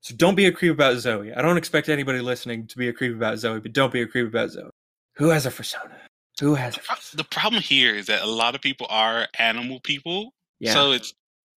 So 0.00 0.14
don't 0.14 0.34
be 0.36 0.46
a 0.46 0.52
creep 0.52 0.72
about 0.72 0.98
Zoe. 0.98 1.32
I 1.34 1.42
don't 1.42 1.56
expect 1.56 1.88
anybody 1.88 2.20
listening 2.20 2.66
to 2.68 2.78
be 2.78 2.88
a 2.88 2.92
creep 2.92 3.14
about 3.14 3.38
Zoe, 3.38 3.60
but 3.60 3.72
don't 3.72 3.92
be 3.92 4.02
a 4.02 4.06
creep 4.06 4.28
about 4.28 4.50
Zoe. 4.50 4.70
Who 5.16 5.28
has 5.30 5.44
a 5.44 5.50
persona? 5.50 5.96
Who 6.40 6.54
has 6.54 6.76
a 6.76 6.80
Pro- 6.80 6.96
The 7.14 7.24
problem 7.24 7.62
here 7.62 7.94
is 7.96 8.06
that 8.06 8.22
a 8.22 8.26
lot 8.26 8.54
of 8.54 8.60
people 8.60 8.86
are 8.90 9.26
animal 9.38 9.80
people, 9.80 10.32
Yeah. 10.60 10.72
so 10.72 10.92
it's 10.92 11.12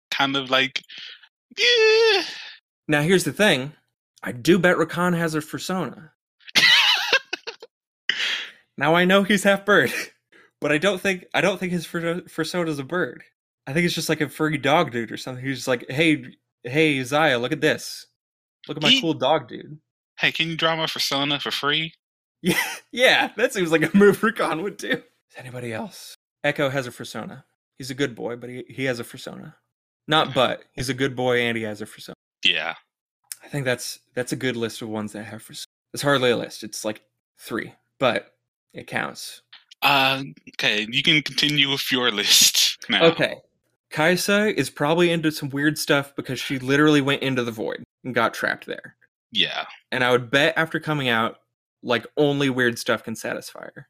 kind 0.10 0.38
of 0.38 0.50
like, 0.50 0.82
yeah. 1.58 2.24
Now 2.88 3.02
here's 3.02 3.26
the 3.26 3.34
thing. 3.34 3.74
I 4.24 4.32
do 4.32 4.60
bet 4.60 4.78
Rakan 4.78 5.18
has 5.18 5.34
a 5.36 5.42
persona. 5.42 6.12
now 8.78 8.96
I 8.96 9.06
know 9.06 9.24
he's 9.24 9.44
half 9.44 9.66
bird, 9.66 9.92
but 10.62 10.72
I 10.72 10.78
don't 10.78 11.00
think 11.02 11.26
I 11.34 11.42
don't 11.42 11.60
think 11.60 11.72
his 11.72 11.88
per- 11.88 12.22
persona 12.22 12.70
is 12.70 12.80
a 12.80 12.84
bird. 12.84 13.24
I 13.68 13.74
think 13.74 13.86
it's 13.86 13.96
just 13.96 14.10
like 14.10 14.22
a 14.22 14.30
furry 14.30 14.58
dog 14.58 14.92
dude 14.92 15.12
or 15.12 15.18
something. 15.18 15.44
He's 15.46 15.58
just 15.58 15.68
like, 15.68 15.86
hey, 15.90 16.26
hey, 16.64 16.98
Xayah, 17.00 17.40
look 17.40 17.52
at 17.52 17.62
this. 17.62 18.08
Look 18.68 18.78
at 18.78 18.84
my 18.84 18.90
He- 18.90 19.02
cool 19.02 19.14
dog 19.14 19.48
dude. 19.48 19.80
Hey, 20.20 20.32
can 20.32 20.50
you 20.50 20.58
draw 20.58 20.76
my 20.76 20.88
persona 20.88 21.40
for 21.40 21.52
free? 21.52 21.94
Yeah, 22.42 22.64
yeah, 22.94 23.32
that 23.36 23.52
seems 23.52 23.70
like 23.70 23.82
a 23.84 23.98
move 23.98 24.22
Rakan 24.22 24.64
would 24.64 24.78
do. 24.78 24.92
Is 24.92 25.36
anybody 25.36 25.74
else? 25.74 26.16
Ekko 26.46 26.72
has 26.72 26.88
a 26.88 26.92
persona. 26.92 27.44
He's 27.78 27.92
a 27.92 27.94
good 27.94 28.16
boy, 28.16 28.38
but 28.38 28.50
he, 28.50 28.64
he 28.70 28.86
has 28.86 28.98
a 29.02 29.04
persona. 29.04 29.58
Not 30.08 30.34
but, 30.34 30.64
he's 30.72 30.88
a 30.88 30.94
good 30.94 31.18
boy 31.18 31.40
and 31.42 31.58
he 31.58 31.64
has 31.64 31.82
a 31.82 31.86
persona. 31.86 32.16
Yeah. 32.46 32.76
I 33.44 33.48
think 33.48 33.66
that's 33.66 34.00
that's 34.16 34.32
a 34.32 34.36
good 34.36 34.56
list 34.56 34.82
of 34.82 34.90
ones 34.90 35.14
that 35.14 35.20
I 35.20 35.24
have 35.24 35.42
for. 35.42 35.54
It's 35.94 36.04
hardly 36.04 36.32
a 36.32 36.38
list. 36.38 36.64
It's 36.64 36.86
like 36.86 37.02
three, 37.40 37.74
but 38.00 38.34
it 38.74 38.88
counts. 38.88 39.42
Uh, 39.82 40.24
okay, 40.56 40.86
you 40.90 41.02
can 41.02 41.22
continue 41.22 41.70
with 41.70 41.92
your 41.92 42.12
list 42.12 42.78
now. 42.90 43.06
Okay, 43.06 43.38
Kai'Sa 43.92 44.54
is 44.54 44.70
probably 44.70 45.12
into 45.12 45.32
some 45.32 45.50
weird 45.50 45.78
stuff 45.78 46.14
because 46.16 46.40
she 46.40 46.60
literally 46.60 47.02
went 47.02 47.24
into 47.24 47.44
the 47.44 47.52
void 47.52 47.84
and 48.04 48.14
got 48.14 48.34
trapped 48.34 48.66
there. 48.66 48.96
Yeah. 49.32 49.66
And 49.92 50.04
I 50.04 50.12
would 50.12 50.30
bet 50.30 50.54
after 50.58 50.80
coming 50.80 51.08
out, 51.08 51.38
like 51.82 52.06
only 52.18 52.50
weird 52.50 52.78
stuff 52.78 53.04
can 53.04 53.16
satisfy 53.16 53.68
her. 53.74 53.88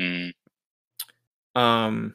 Mm, 0.00 0.32
Um, 1.54 2.14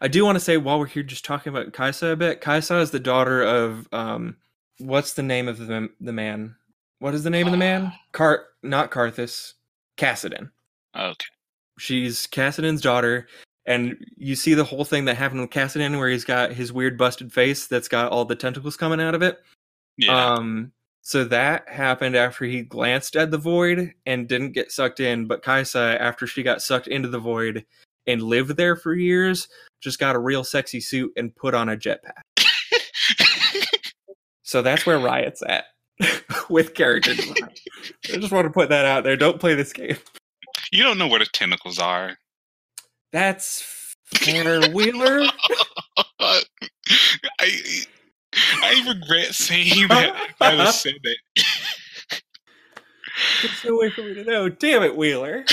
I 0.00 0.08
do 0.08 0.24
want 0.24 0.36
to 0.36 0.40
say 0.44 0.56
while 0.56 0.78
we're 0.78 0.86
here, 0.86 1.02
just 1.02 1.24
talking 1.24 1.52
about 1.52 1.72
Kai'Sa 1.72 2.12
a 2.12 2.16
bit. 2.16 2.40
Kai'Sa 2.40 2.80
is 2.80 2.90
the 2.92 3.00
daughter 3.00 3.42
of 3.42 3.88
um, 3.92 4.36
what's 4.78 5.14
the 5.14 5.22
name 5.22 5.48
of 5.48 5.58
the 5.58 5.88
the 6.00 6.12
man? 6.12 6.56
What 6.98 7.14
is 7.14 7.24
the 7.24 7.30
name 7.30 7.46
of 7.46 7.52
the 7.52 7.58
man? 7.58 7.92
Car, 8.12 8.46
not 8.62 8.90
Karthus, 8.90 9.54
Kassadin. 9.96 10.50
okay. 10.96 11.26
she's 11.78 12.26
Kassadin's 12.28 12.80
daughter, 12.80 13.26
and 13.66 13.96
you 14.16 14.36
see 14.36 14.54
the 14.54 14.64
whole 14.64 14.84
thing 14.84 15.04
that 15.06 15.16
happened 15.16 15.40
with 15.40 15.50
Cassidon, 15.50 15.98
where 15.98 16.08
he's 16.08 16.24
got 16.24 16.52
his 16.52 16.72
weird 16.72 16.96
busted 16.96 17.32
face 17.32 17.66
that's 17.66 17.88
got 17.88 18.12
all 18.12 18.24
the 18.24 18.36
tentacles 18.36 18.76
coming 18.76 19.00
out 19.00 19.14
of 19.14 19.22
it. 19.22 19.40
Yeah. 19.96 20.34
Um, 20.34 20.72
so 21.02 21.24
that 21.24 21.68
happened 21.68 22.14
after 22.14 22.44
he 22.44 22.62
glanced 22.62 23.16
at 23.16 23.32
the 23.32 23.38
void 23.38 23.92
and 24.06 24.28
didn't 24.28 24.52
get 24.52 24.70
sucked 24.70 25.00
in. 25.00 25.26
But 25.26 25.42
Kai'Sa, 25.42 25.98
after 25.98 26.28
she 26.28 26.44
got 26.44 26.62
sucked 26.62 26.86
into 26.86 27.08
the 27.08 27.18
void 27.18 27.64
and 28.06 28.22
lived 28.22 28.56
there 28.56 28.76
for 28.76 28.94
years, 28.94 29.48
just 29.80 29.98
got 29.98 30.14
a 30.14 30.20
real 30.20 30.44
sexy 30.44 30.80
suit 30.80 31.12
and 31.16 31.34
put 31.34 31.54
on 31.54 31.70
a 31.70 31.76
jetpack. 31.76 32.22
So 34.52 34.60
that's 34.60 34.84
where 34.84 34.98
Riot's 34.98 35.42
at 35.48 35.64
with 36.50 36.74
character 36.74 37.14
design. 37.14 37.48
I 38.12 38.18
just 38.18 38.30
want 38.30 38.44
to 38.44 38.52
put 38.52 38.68
that 38.68 38.84
out 38.84 39.02
there. 39.02 39.16
Don't 39.16 39.40
play 39.40 39.54
this 39.54 39.72
game. 39.72 39.96
you 40.70 40.82
don't 40.82 40.98
know 40.98 41.08
where 41.08 41.20
the 41.20 41.24
tentacles 41.24 41.78
are. 41.78 42.18
That's 43.12 43.94
fair, 44.14 44.60
Wheeler. 44.68 45.22
I 46.20 46.42
I 48.62 48.84
regret 48.86 49.34
saying 49.34 49.88
that. 49.88 50.14
I 50.38 50.56
just 50.56 50.82
said 50.82 50.96
that. 51.02 51.16
There's 53.40 53.64
no 53.64 53.78
way 53.78 53.88
for 53.88 54.02
me 54.02 54.12
to 54.12 54.24
know. 54.24 54.50
Damn 54.50 54.82
it, 54.82 54.98
Wheeler. 54.98 55.46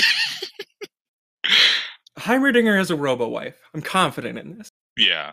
Heimerdinger 2.18 2.76
has 2.76 2.90
a 2.90 2.96
robo 2.96 3.28
wife. 3.28 3.58
I'm 3.72 3.80
confident 3.80 4.38
in 4.38 4.58
this. 4.58 4.68
Yeah. 4.98 5.32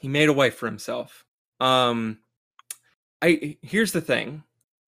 He 0.00 0.08
made 0.08 0.28
a 0.28 0.32
wife 0.32 0.56
for 0.56 0.66
himself. 0.66 1.24
Um 1.60 2.18
I 3.24 3.56
here's 3.62 3.92
the 3.92 4.02
thing. 4.02 4.42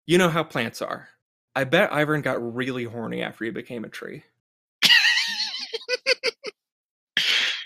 You 0.05 0.19
know 0.19 0.29
how 0.29 0.43
plants 0.45 0.83
are. 0.83 1.09
I 1.55 1.65
bet 1.65 1.91
Ivern 1.91 2.23
got 2.23 2.55
really 2.55 2.85
horny 2.85 3.23
after 3.23 3.47
he 3.47 3.51
became 3.51 3.83
a 3.83 3.89
tree. 3.89 4.23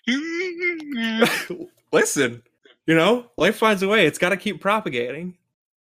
Listen, 1.92 2.44
you 2.86 2.94
know, 2.94 3.26
life 3.36 3.56
finds 3.56 3.82
a 3.82 3.88
way. 3.88 4.06
It's 4.06 4.18
got 4.18 4.28
to 4.28 4.36
keep 4.36 4.60
propagating. 4.60 5.36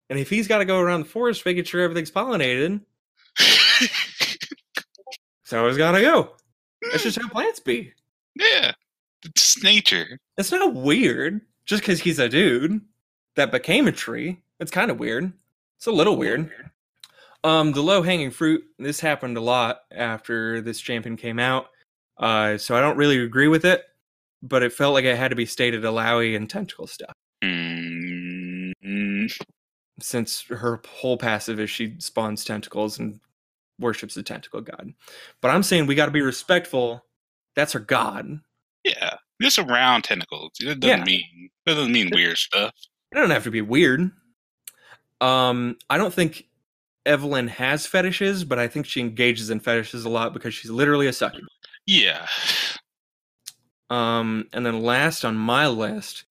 And 0.09 0.17
if 0.17 0.29
he's 0.29 0.47
got 0.47 0.59
to 0.59 0.65
go 0.65 0.79
around 0.79 1.01
the 1.01 1.09
forest 1.09 1.45
making 1.45 1.65
sure 1.65 1.81
everything's 1.81 2.11
pollinated, 2.11 2.79
so 5.43 5.67
it's 5.67 5.77
got 5.77 5.91
to 5.91 6.01
go. 6.01 6.31
That's 6.91 7.03
just 7.03 7.19
how 7.19 7.27
hmm. 7.27 7.33
plants 7.33 7.59
be. 7.59 7.91
yeah. 8.35 8.71
It's 9.25 9.61
nature. 9.61 10.17
It's 10.37 10.51
not 10.51 10.75
weird 10.75 11.41
just 11.65 11.81
because 11.81 11.99
he's 11.99 12.19
a 12.19 12.29
dude 12.29 12.79
that 13.35 13.51
became 13.51 13.87
a 13.87 13.91
tree. 13.91 14.39
It's 14.59 14.71
kind 14.71 14.91
of 14.91 14.99
weird. 14.99 15.31
It's 15.77 15.87
a 15.87 15.91
little 15.91 16.17
weird. 16.17 16.51
Um, 17.43 17.71
the 17.71 17.81
low 17.83 18.01
hanging 18.01 18.31
fruit. 18.31 18.63
This 18.79 18.99
happened 18.99 19.37
a 19.37 19.41
lot 19.41 19.81
after 19.91 20.59
this 20.61 20.79
champion 20.79 21.15
came 21.17 21.39
out. 21.39 21.67
Uh, 22.17 22.57
so 22.57 22.75
I 22.75 22.81
don't 22.81 22.97
really 22.97 23.19
agree 23.23 23.47
with 23.47 23.63
it, 23.63 23.83
but 24.41 24.63
it 24.63 24.73
felt 24.73 24.93
like 24.95 25.05
it 25.05 25.15
had 25.17 25.29
to 25.29 25.35
be 25.35 25.45
stated 25.45 25.83
Illaoi 25.83 26.35
and 26.35 26.49
tentacle 26.49 26.87
stuff. 26.87 27.13
Mm, 27.43 28.71
mm, 28.83 29.41
since 29.99 30.41
her 30.49 30.81
whole 30.87 31.17
passive 31.17 31.59
is 31.59 31.69
she 31.69 31.95
spawns 31.99 32.43
tentacles 32.43 32.97
and 32.97 33.19
worships 33.79 34.15
the 34.15 34.23
tentacle 34.23 34.61
god. 34.61 34.91
But 35.41 35.49
I'm 35.51 35.61
saying 35.61 35.85
we 35.85 35.93
got 35.93 36.05
to 36.07 36.11
be 36.11 36.21
respectful. 36.21 37.05
That's 37.55 37.73
her 37.73 37.79
god. 37.79 38.39
yeah. 38.83 39.15
Just 39.39 39.59
around 39.59 40.01
tentacles. 40.03 40.53
It 40.59 40.79
doesn't 40.79 40.99
Yeah. 40.99 41.03
mean 41.03 41.49
it 41.67 41.69
doesn't 41.75 41.91
mean 41.91 42.09
weird 42.11 42.37
stuff. 42.37 42.73
It 43.11 43.15
don't 43.15 43.29
have 43.29 43.43
to 43.43 43.51
be 43.51 43.61
weird. 43.61 44.09
Um, 45.21 45.77
I 45.89 45.97
don't 45.97 46.13
think 46.13 46.47
Evelynn 47.07 47.49
has 47.49 47.85
fetishes, 47.85 48.43
but 48.43 48.59
I 48.59 48.67
think 48.67 48.85
she 48.85 48.99
engages 48.99 49.49
in 49.49 49.59
fetishes 49.59 50.05
a 50.05 50.09
lot 50.09 50.33
because 50.33 50.53
she's 50.53 50.71
literally 50.71 51.07
a 51.07 51.13
succubus. 51.13 51.47
Yeah. 51.85 52.27
Um, 53.89 54.47
and 54.53 54.65
then 54.65 54.81
last 54.81 55.23
on 55.23 55.37
my 55.37 55.67
list, 55.67 56.25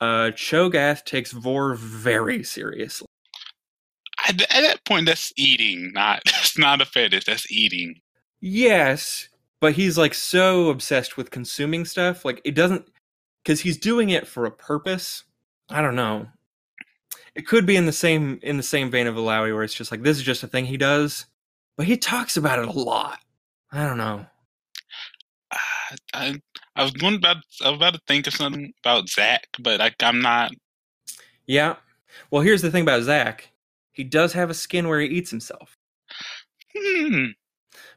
uh, 0.00 0.30
Cho'Gath 0.34 1.04
takes 1.04 1.32
Vor 1.32 1.74
very 1.74 2.42
seriously. 2.42 3.06
At, 4.26 4.40
at 4.42 4.62
that 4.62 4.84
point, 4.84 5.06
that's 5.06 5.32
eating. 5.36 5.92
Not 5.92 6.22
that's 6.26 6.58
not 6.58 6.80
a 6.80 6.86
fetish. 6.86 7.24
That's 7.24 7.50
eating. 7.50 8.00
Yes, 8.40 9.28
but 9.60 9.74
he's 9.74 9.98
like 9.98 10.14
so 10.14 10.70
obsessed 10.70 11.16
with 11.16 11.30
consuming 11.30 11.84
stuff. 11.84 12.24
Like 12.24 12.40
it 12.44 12.54
doesn't 12.54 12.86
because 13.44 13.60
he's 13.60 13.76
doing 13.78 14.10
it 14.10 14.26
for 14.26 14.46
a 14.46 14.50
purpose. 14.50 15.24
I 15.70 15.82
don't 15.82 15.96
know. 15.96 16.28
It 17.34 17.46
could 17.46 17.66
be 17.66 17.76
in 17.76 17.86
the 17.86 17.92
same 17.92 18.38
in 18.42 18.56
the 18.56 18.62
same 18.62 18.90
vein 18.90 19.06
of 19.06 19.16
Illaoi, 19.16 19.52
where 19.54 19.62
it's 19.64 19.74
just 19.74 19.90
like 19.90 20.02
this 20.02 20.16
is 20.16 20.22
just 20.22 20.42
a 20.42 20.48
thing 20.48 20.66
he 20.66 20.76
does, 20.76 21.26
but 21.76 21.86
he 21.86 21.96
talks 21.96 22.36
about 22.36 22.58
it 22.60 22.68
a 22.68 22.72
lot. 22.72 23.18
I 23.72 23.86
don't 23.86 23.98
know. 23.98 24.26
I, 25.50 25.58
I, 26.14 26.40
I 26.76 26.82
was 26.82 26.92
going 26.92 27.16
about. 27.16 27.38
I 27.64 27.70
was 27.70 27.78
about 27.78 27.94
to 27.94 28.00
think 28.06 28.26
of 28.26 28.34
something 28.34 28.72
about 28.84 29.08
Zac, 29.08 29.48
but 29.58 29.80
I, 29.80 29.92
I'm 30.00 30.20
not. 30.20 30.52
Yeah. 31.46 31.76
Well, 32.30 32.42
here's 32.42 32.62
the 32.62 32.70
thing 32.70 32.82
about 32.82 33.02
Zac. 33.02 33.50
He 33.92 34.04
does 34.04 34.32
have 34.34 34.50
a 34.50 34.54
skin 34.54 34.88
where 34.88 35.00
he 35.00 35.08
eats 35.08 35.30
himself 35.30 35.76
Hmm. 36.76 37.26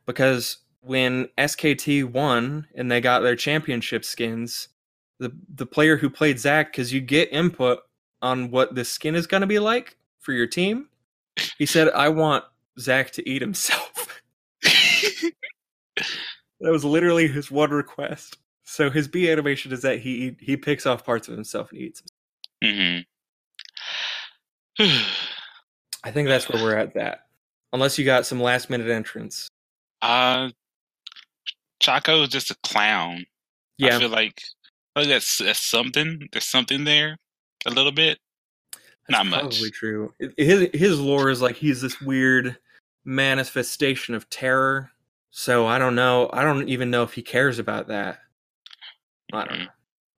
because 0.05 0.59
when 0.81 1.27
SKT 1.37 2.05
won 2.05 2.67
and 2.75 2.91
they 2.91 3.01
got 3.01 3.21
their 3.21 3.35
championship 3.35 4.05
skins, 4.05 4.69
the 5.19 5.31
the 5.53 5.65
player 5.65 5.97
who 5.97 6.09
played 6.09 6.39
Zac, 6.39 6.71
because 6.71 6.93
you 6.93 7.01
get 7.01 7.31
input 7.33 7.79
on 8.21 8.51
what 8.51 8.75
the 8.75 8.85
skin 8.85 9.15
is 9.15 9.27
going 9.27 9.41
to 9.41 9.47
be 9.47 9.59
like 9.59 9.97
for 10.19 10.33
your 10.33 10.47
team. 10.47 10.89
He 11.57 11.65
said, 11.65 11.89
"I 11.89 12.09
want 12.09 12.43
Zac 12.79 13.11
to 13.11 13.29
eat 13.29 13.41
himself." 13.41 14.21
that 14.63 15.33
was 16.61 16.83
literally 16.85 17.27
his 17.27 17.51
one 17.51 17.71
request. 17.71 18.37
So 18.63 18.89
his 18.89 19.07
B 19.07 19.29
animation 19.31 19.71
is 19.71 19.81
that 19.83 19.99
he 19.99 20.35
he 20.39 20.57
picks 20.57 20.85
off 20.85 21.05
parts 21.05 21.27
of 21.27 21.35
himself 21.35 21.71
and 21.71 21.79
eats. 21.81 22.03
Mm-hmm. 22.63 23.01
I 26.03 26.11
think 26.11 26.27
that's 26.27 26.49
where 26.49 26.61
we're 26.61 26.77
at. 26.77 26.93
That 26.95 27.21
unless 27.73 27.97
you 27.97 28.05
got 28.05 28.25
some 28.25 28.41
last 28.41 28.69
minute 28.69 28.89
entrance. 28.89 29.47
uh, 30.01 30.49
Shaco 31.81 32.23
is 32.23 32.29
just 32.29 32.51
a 32.51 32.55
clown. 32.63 33.25
I 33.81 33.85
Yeah, 33.85 33.99
feel 33.99 34.09
like, 34.09 34.41
I 34.95 35.01
feel 35.01 35.09
like 35.09 35.15
that's, 35.15 35.37
that's 35.37 35.59
something. 35.69 36.27
There's 36.31 36.45
something 36.47 36.83
there, 36.85 37.17
a 37.65 37.71
little 37.71 37.91
bit. 37.91 38.19
that's 38.71 38.83
not 39.09 39.25
much. 39.27 39.41
Probably 39.41 39.71
true. 39.71 40.13
His 40.37 40.69
his 40.73 40.99
lore 40.99 41.29
is 41.29 41.41
like 41.41 41.55
he's 41.55 41.81
this 41.81 41.99
weird 42.01 42.57
manifestation 43.05 44.15
of 44.15 44.29
terror. 44.29 44.91
So 45.31 45.65
I 45.67 45.77
don't 45.79 45.95
know. 45.95 46.29
I 46.33 46.43
don't 46.43 46.67
even 46.69 46.89
know 46.89 47.03
if 47.03 47.13
he 47.13 47.21
cares 47.21 47.59
about 47.59 47.87
that. 47.87 48.19
I 49.33 49.45
don't 49.45 49.59
know, 49.59 49.67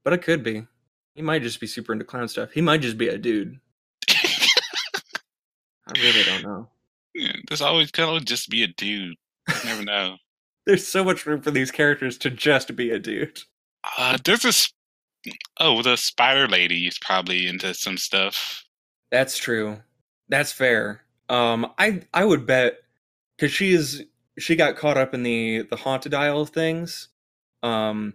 but 0.03 0.14
it 0.14 0.22
could 0.22 0.44
be. 0.44 0.66
He 1.16 1.22
might 1.22 1.41
just 1.41 1.60
be 1.60 1.68
super 1.68 1.91
into 1.94 2.06
clown 2.06 2.28
stuff. 2.28 2.52
He 2.52 2.61
might 2.61 2.82
just 2.82 2.98
be 2.98 3.07
a 3.10 3.18
dude. 3.18 3.60
I 4.10 5.94
really 6.02 6.24
don't 6.24 6.44
know. 6.44 6.70
Yeah, 7.16 7.34
There's 7.48 7.61
always 7.61 7.90
gonna 7.90 8.20
just 8.22 8.49
be 8.49 8.61
a 8.64 8.68
dude. 8.68 9.16
You 9.49 9.56
never 9.66 9.82
know. 9.84 10.18
There's 10.68 10.88
so 10.88 11.03
much 11.03 11.26
room 11.26 11.41
for 11.41 11.49
these 11.49 11.72
characters 11.72 12.20
to 12.20 12.30
just 12.30 12.76
be 12.76 12.91
a 12.91 12.99
dude. 12.99 13.40
Uh, 13.98 14.16
there's 14.24 14.44
this. 14.44 14.72
Oh, 15.59 15.81
the 15.81 15.97
spider 15.97 16.47
lady 16.47 16.87
is 16.87 16.97
probably 16.99 17.47
into 17.47 17.73
some 17.73 17.97
stuff. 17.97 18.63
That's 19.11 19.37
true. 19.37 19.79
That's 20.29 20.51
fair. 20.51 21.01
Um, 21.27 21.71
I 21.77 22.01
I 22.13 22.25
would 22.25 22.45
bet 22.45 22.77
because 23.37 23.51
she 23.51 23.73
is 23.73 24.03
she 24.37 24.55
got 24.55 24.77
caught 24.77 24.97
up 24.97 25.13
in 25.13 25.23
the 25.23 25.63
the 25.69 25.75
haunted 25.75 26.13
isle 26.13 26.41
of 26.41 26.49
things, 26.49 27.09
um, 27.63 28.13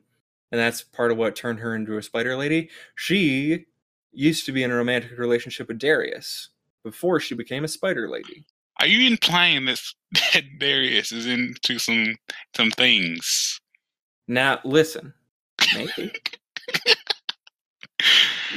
and 0.50 0.60
that's 0.60 0.82
part 0.82 1.10
of 1.10 1.18
what 1.18 1.36
turned 1.36 1.60
her 1.60 1.74
into 1.74 1.98
a 1.98 2.02
spider 2.02 2.36
lady. 2.36 2.70
She 2.94 3.66
used 4.12 4.46
to 4.46 4.52
be 4.52 4.62
in 4.62 4.70
a 4.70 4.76
romantic 4.76 5.18
relationship 5.18 5.68
with 5.68 5.78
Darius 5.78 6.50
before 6.84 7.20
she 7.20 7.34
became 7.34 7.64
a 7.64 7.68
spider 7.68 8.08
lady. 8.08 8.46
Are 8.80 8.86
you 8.86 9.08
implying 9.08 9.66
this 9.66 9.94
that 10.32 10.44
Darius 10.58 11.12
is 11.12 11.26
into 11.26 11.78
some 11.78 12.16
some 12.56 12.70
things? 12.70 13.60
Now 14.26 14.60
listen, 14.64 15.14
maybe 15.74 16.12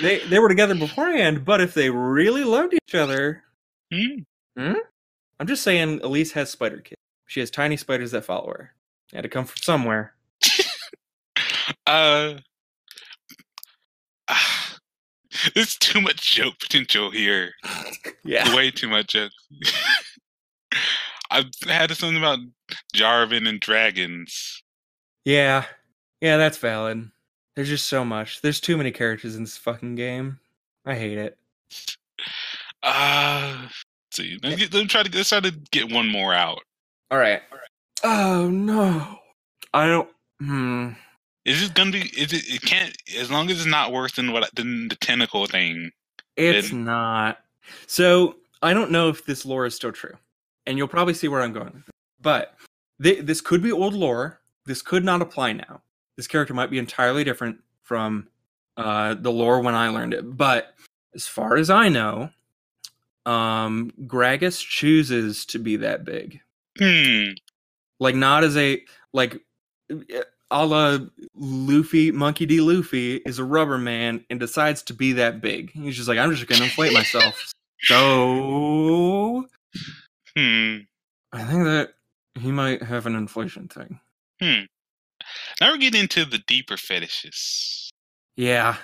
they 0.01 0.19
they 0.27 0.39
were 0.39 0.49
together 0.49 0.75
beforehand, 0.75 1.45
but 1.45 1.61
if 1.61 1.73
they 1.73 1.89
really 1.89 2.43
loved 2.43 2.73
each 2.73 2.95
other, 2.95 3.43
Hmm? 3.91 4.73
I'm 5.39 5.47
just 5.47 5.63
saying 5.63 6.01
Elise 6.03 6.31
has 6.33 6.49
spider 6.49 6.79
kids. 6.79 6.99
She 7.27 7.39
has 7.39 7.49
tiny 7.51 7.77
spiders 7.77 8.11
that 8.11 8.25
follow 8.25 8.47
her. 8.49 8.73
They 9.11 9.17
Had 9.17 9.23
to 9.23 9.29
come 9.29 9.45
from 9.45 9.57
somewhere. 9.61 10.13
Uh, 11.85 12.35
there's 15.55 15.75
too 15.77 16.01
much 16.01 16.31
joke 16.35 16.59
potential 16.59 17.11
here. 17.11 17.51
Yeah. 18.25 18.53
Way 18.53 18.71
too 18.71 18.89
much 18.89 19.07
joke. 19.07 19.31
I've 21.31 21.45
had 21.65 21.91
something 21.91 22.17
about 22.17 22.39
Jarvan 22.93 23.47
and 23.47 23.59
dragons. 23.61 24.61
Yeah. 25.23 25.63
Yeah, 26.19 26.35
that's 26.35 26.57
valid. 26.57 27.09
There's 27.57 27.69
just 27.69 27.87
so 27.87 28.05
much. 28.05 28.41
There's 28.43 28.59
too 28.59 28.77
many 28.77 28.91
characters 28.91 29.35
in 29.35 29.41
this 29.41 29.57
fucking 29.57 29.95
game. 29.95 30.37
I 30.85 30.93
hate 30.93 31.17
it. 31.17 31.39
Uh, 32.83 33.57
let's 33.63 33.75
see. 34.11 34.37
Let 34.43 34.59
me, 34.59 34.85
try 34.85 35.01
to 35.01 35.17
let's 35.17 35.29
try 35.29 35.39
to 35.39 35.49
get 35.71 35.91
one 35.91 36.07
more 36.07 36.35
out. 36.35 36.59
All 37.09 37.17
right. 37.17 37.41
Oh 38.03 38.47
no. 38.47 39.17
I 39.73 39.87
don't 39.87 40.07
hmm. 40.39 40.89
Is 41.45 41.63
it 41.63 41.73
gonna 41.73 41.89
be? 41.89 42.01
Is 42.15 42.31
it? 42.31 42.47
It 42.47 42.61
can't. 42.61 42.95
As 43.17 43.31
long 43.31 43.49
as 43.49 43.57
it's 43.57 43.65
not 43.65 43.91
worse 43.91 44.11
than 44.11 44.33
what 44.33 44.53
than 44.53 44.89
the 44.89 44.95
tentacle 44.97 45.47
thing. 45.47 45.89
It's 46.35 46.69
Then- 46.69 46.85
not. 46.85 47.39
So, 47.87 48.35
I 48.61 48.73
don't 48.75 48.91
know 48.91 49.09
if 49.09 49.25
this 49.25 49.47
lore 49.47 49.65
is 49.65 49.73
still 49.73 49.91
true. 49.91 50.13
And 50.67 50.77
you'll 50.77 50.87
probably 50.87 51.15
see 51.15 51.27
where 51.27 51.41
I'm 51.41 51.53
going. 51.53 51.83
But 52.21 52.55
thi- 53.01 53.21
this 53.21 53.41
could 53.41 53.63
be 53.63 53.71
old 53.71 53.95
lore. 53.95 54.41
This 54.67 54.83
could 54.83 55.03
not 55.03 55.23
apply 55.23 55.53
now. 55.53 55.81
This 56.17 56.27
character 56.27 56.53
might 56.53 56.71
be 56.71 56.79
entirely 56.79 57.23
different 57.23 57.59
from 57.83 58.27
uh, 58.75 59.13
the 59.13 59.31
lore 59.31 59.61
when 59.61 59.75
I 59.75 59.89
learned 59.89 60.13
it. 60.13 60.37
But 60.37 60.73
as 61.15 61.27
far 61.27 61.55
as 61.55 61.69
I 61.69 61.89
know, 61.89 62.29
um, 63.25 63.91
Gragas 64.05 64.65
chooses 64.65 65.45
to 65.47 65.59
be 65.59 65.77
that 65.77 66.03
big. 66.05 66.41
Hmm. 66.77 67.31
Like, 67.99 68.15
not 68.15 68.43
as 68.43 68.57
a, 68.57 68.81
like, 69.13 69.41
a 70.51 70.65
la 70.65 70.99
Luffy, 71.35 72.11
Monkey 72.11 72.45
D. 72.45 72.61
Luffy 72.61 73.15
is 73.17 73.39
a 73.39 73.43
rubber 73.43 73.77
man 73.77 74.23
and 74.29 74.39
decides 74.39 74.83
to 74.83 74.93
be 74.93 75.13
that 75.13 75.41
big. 75.41 75.71
He's 75.71 75.95
just 75.95 76.07
like, 76.07 76.19
I'm 76.19 76.33
just 76.33 76.47
going 76.47 76.59
to 76.59 76.65
inflate 76.65 76.93
myself. 76.93 77.53
So 77.83 79.47
Hmm. 80.35 80.77
I 81.31 81.43
think 81.43 81.63
that 81.65 81.93
he 82.39 82.51
might 82.51 82.81
have 82.81 83.05
an 83.05 83.15
inflation 83.15 83.67
thing. 83.67 83.99
Now 85.59 85.71
we're 85.71 85.77
getting 85.77 86.01
into 86.01 86.25
the 86.25 86.39
deeper 86.47 86.77
fetishes. 86.77 87.89
Yeah. 88.35 88.77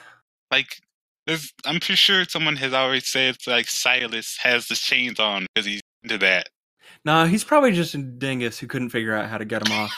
Like, 0.51 0.79
there's. 1.27 1.53
I'm 1.65 1.79
pretty 1.79 1.95
sure 1.95 2.25
someone 2.25 2.55
has 2.57 2.73
already 2.73 3.01
said 3.01 3.37
like 3.47 3.67
Sylas 3.67 4.37
has 4.39 4.67
the 4.67 4.75
chains 4.75 5.19
on 5.19 5.45
because 5.53 5.65
he's 5.65 5.81
into 6.03 6.17
that. 6.19 6.49
Nah, 7.05 7.25
he's 7.25 7.43
probably 7.43 7.71
just 7.71 7.95
a 7.95 7.97
dingus 7.97 8.59
who 8.59 8.67
couldn't 8.67 8.89
figure 8.89 9.13
out 9.13 9.29
how 9.29 9.37
to 9.37 9.45
get 9.45 9.67
him 9.67 9.73
off. 9.73 9.97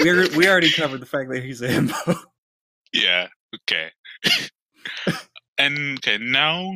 we 0.00 0.10
are, 0.10 0.28
we 0.36 0.48
already 0.48 0.70
covered 0.70 1.00
the 1.00 1.06
fact 1.06 1.30
that 1.30 1.42
he's 1.42 1.62
a 1.62 1.68
himbo. 1.68 2.16
yeah. 2.92 3.28
Okay. 3.54 3.90
and 5.58 5.98
okay, 5.98 6.18
now 6.18 6.72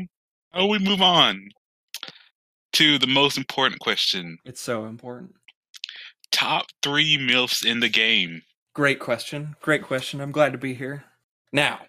oh, 0.55 0.67
we 0.67 0.79
move 0.79 1.03
on 1.03 1.49
to 2.75 2.99
the 2.99 3.07
most 3.07 3.39
important 3.39 3.81
question: 3.81 4.39
It's 4.45 4.61
so 4.61 4.87
important. 4.87 5.35
Top 6.37 6.67
three 6.83 7.17
milfs 7.17 7.65
in 7.65 7.81
the 7.81 7.89
game. 7.89 8.43
Great 8.75 9.01
question. 9.01 9.57
Great 9.63 9.83
question. 9.83 10.21
I'm 10.21 10.33
glad 10.33 10.53
to 10.53 10.59
be 10.59 10.75
here. 10.75 11.03
Now, 11.51 11.81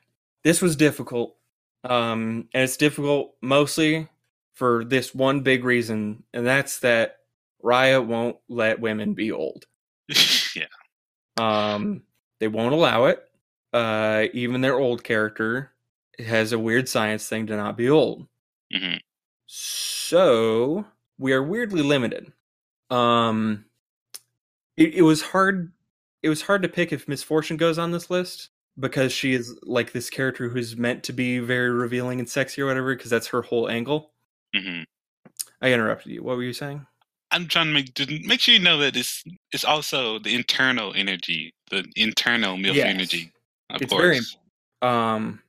this 0.44 0.62
was 0.62 0.78
difficult. 0.78 1.36
Um, 1.84 2.48
and 2.54 2.64
it's 2.64 2.78
difficult 2.78 3.36
mostly 3.42 4.08
for 4.54 4.86
this 4.86 5.14
one 5.14 5.42
big 5.42 5.66
reason, 5.66 6.24
and 6.34 6.48
that's 6.48 6.80
that 6.80 7.18
Riot 7.62 8.06
won't 8.06 8.38
let 8.48 8.80
women 8.80 9.14
be 9.14 9.34
old. 9.34 9.66
yeah. 10.56 10.64
Um, 11.36 12.04
they 12.40 12.48
won't 12.48 12.74
allow 12.74 13.08
it. 13.08 13.28
Uh, 13.74 14.28
even 14.32 14.62
their 14.62 14.80
old 14.80 15.04
character 15.04 15.74
has 16.20 16.54
a 16.54 16.60
weird 16.60 16.88
science 16.88 17.28
thing 17.28 17.48
to 17.48 17.58
not 17.58 17.76
be 17.76 17.90
old. 17.90 18.26
Mm-hmm. 18.74 19.00
So 19.48 20.86
we 21.18 21.34
are 21.34 21.44
weirdly 21.44 21.82
limited. 21.82 22.32
Um, 22.90 23.66
it, 24.78 24.96
it 24.96 25.02
was 25.02 25.22
hard. 25.22 25.72
It 26.24 26.30
was 26.30 26.44
hard 26.44 26.62
to 26.64 26.70
pick 26.70 26.92
if 26.94 27.08
Miss 27.08 27.24
Fortune 27.24 27.58
goes 27.58 27.78
on 27.78 27.92
this 27.92 28.10
list 28.10 28.50
because 28.80 29.12
she 29.12 29.34
is 29.34 29.58
like 29.64 29.92
this 29.92 30.10
character 30.10 30.50
who's 30.50 30.78
meant 30.78 31.04
to 31.04 31.14
be 31.14 31.40
very 31.40 31.70
revealing 31.72 32.20
and 32.20 32.30
sexy 32.30 32.62
or 32.62 32.66
whatever. 32.68 32.96
Because 32.96 33.12
that's 33.12 33.28
her 33.28 33.42
whole 33.42 33.70
angle. 33.70 34.12
hmm 34.56 34.84
I 35.62 35.74
interrupted 35.74 36.12
you. 36.12 36.24
What 36.24 36.38
were 36.38 36.44
you 36.44 36.54
saying? 36.54 36.86
I'm 37.32 37.48
trying 37.48 37.68
to 37.68 37.74
make 37.74 38.26
make 38.26 38.40
sure 38.40 38.54
you 38.54 38.60
know 38.62 38.78
that 38.78 38.96
it's 38.96 39.24
it's 39.52 39.66
also 39.66 40.20
the 40.20 40.34
internal 40.36 40.94
energy, 40.96 41.54
the 41.72 41.86
internal 41.96 42.56
milf 42.58 42.76
Yes. 42.76 42.88
energy. 42.96 43.32
Of 43.70 43.82
It's 43.82 43.92
course. 43.92 44.38
very 44.82 44.92
um 44.92 45.42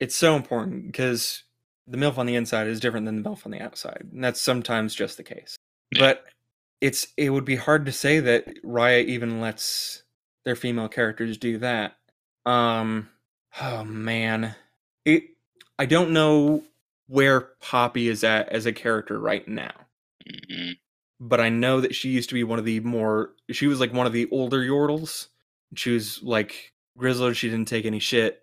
it's 0.00 0.16
so 0.16 0.34
important 0.36 0.86
because 0.86 1.44
the 1.86 1.96
milf 1.98 2.18
on 2.18 2.26
the 2.26 2.34
inside 2.34 2.66
is 2.66 2.80
different 2.80 3.06
than 3.06 3.22
the 3.22 3.28
milf 3.28 3.44
on 3.46 3.52
the 3.52 3.60
outside 3.60 4.08
and 4.12 4.22
that's 4.24 4.40
sometimes 4.40 4.94
just 4.94 5.16
the 5.16 5.22
case 5.22 5.56
Yeah. 5.92 6.00
but 6.00 6.24
it's 6.80 7.08
it 7.16 7.30
would 7.30 7.44
be 7.44 7.56
hard 7.56 7.86
to 7.86 7.92
say 7.92 8.20
that 8.20 8.46
Riot 8.62 9.08
even 9.08 9.40
lets 9.40 10.02
their 10.44 10.56
female 10.56 10.88
characters 10.88 11.36
do 11.36 11.58
that 11.58 11.96
um 12.46 13.08
oh 13.60 13.84
man 13.84 14.54
it 15.04 15.24
i 15.78 15.84
don't 15.84 16.10
know 16.10 16.62
where 17.08 17.40
poppy 17.60 18.08
is 18.08 18.24
at 18.24 18.48
as 18.48 18.64
a 18.66 18.72
character 18.72 19.18
right 19.18 19.46
now 19.46 19.72
Mhm. 20.28 20.76
but 21.18 21.40
I 21.40 21.48
know 21.48 21.80
that 21.80 21.94
she 21.94 22.10
used 22.10 22.28
to 22.28 22.34
be 22.34 22.44
one 22.44 22.58
of 22.58 22.64
the 22.64 22.80
more 22.80 23.32
she 23.50 23.66
was 23.66 23.80
like 23.80 23.92
one 23.92 24.06
of 24.06 24.12
the 24.12 24.28
older 24.30 24.60
Yordles. 24.60 25.28
She 25.74 25.90
was 25.92 26.22
like 26.22 26.72
grizzled, 26.96 27.36
she 27.36 27.48
didn't 27.50 27.68
take 27.68 27.84
any 27.84 27.98
shit. 27.98 28.42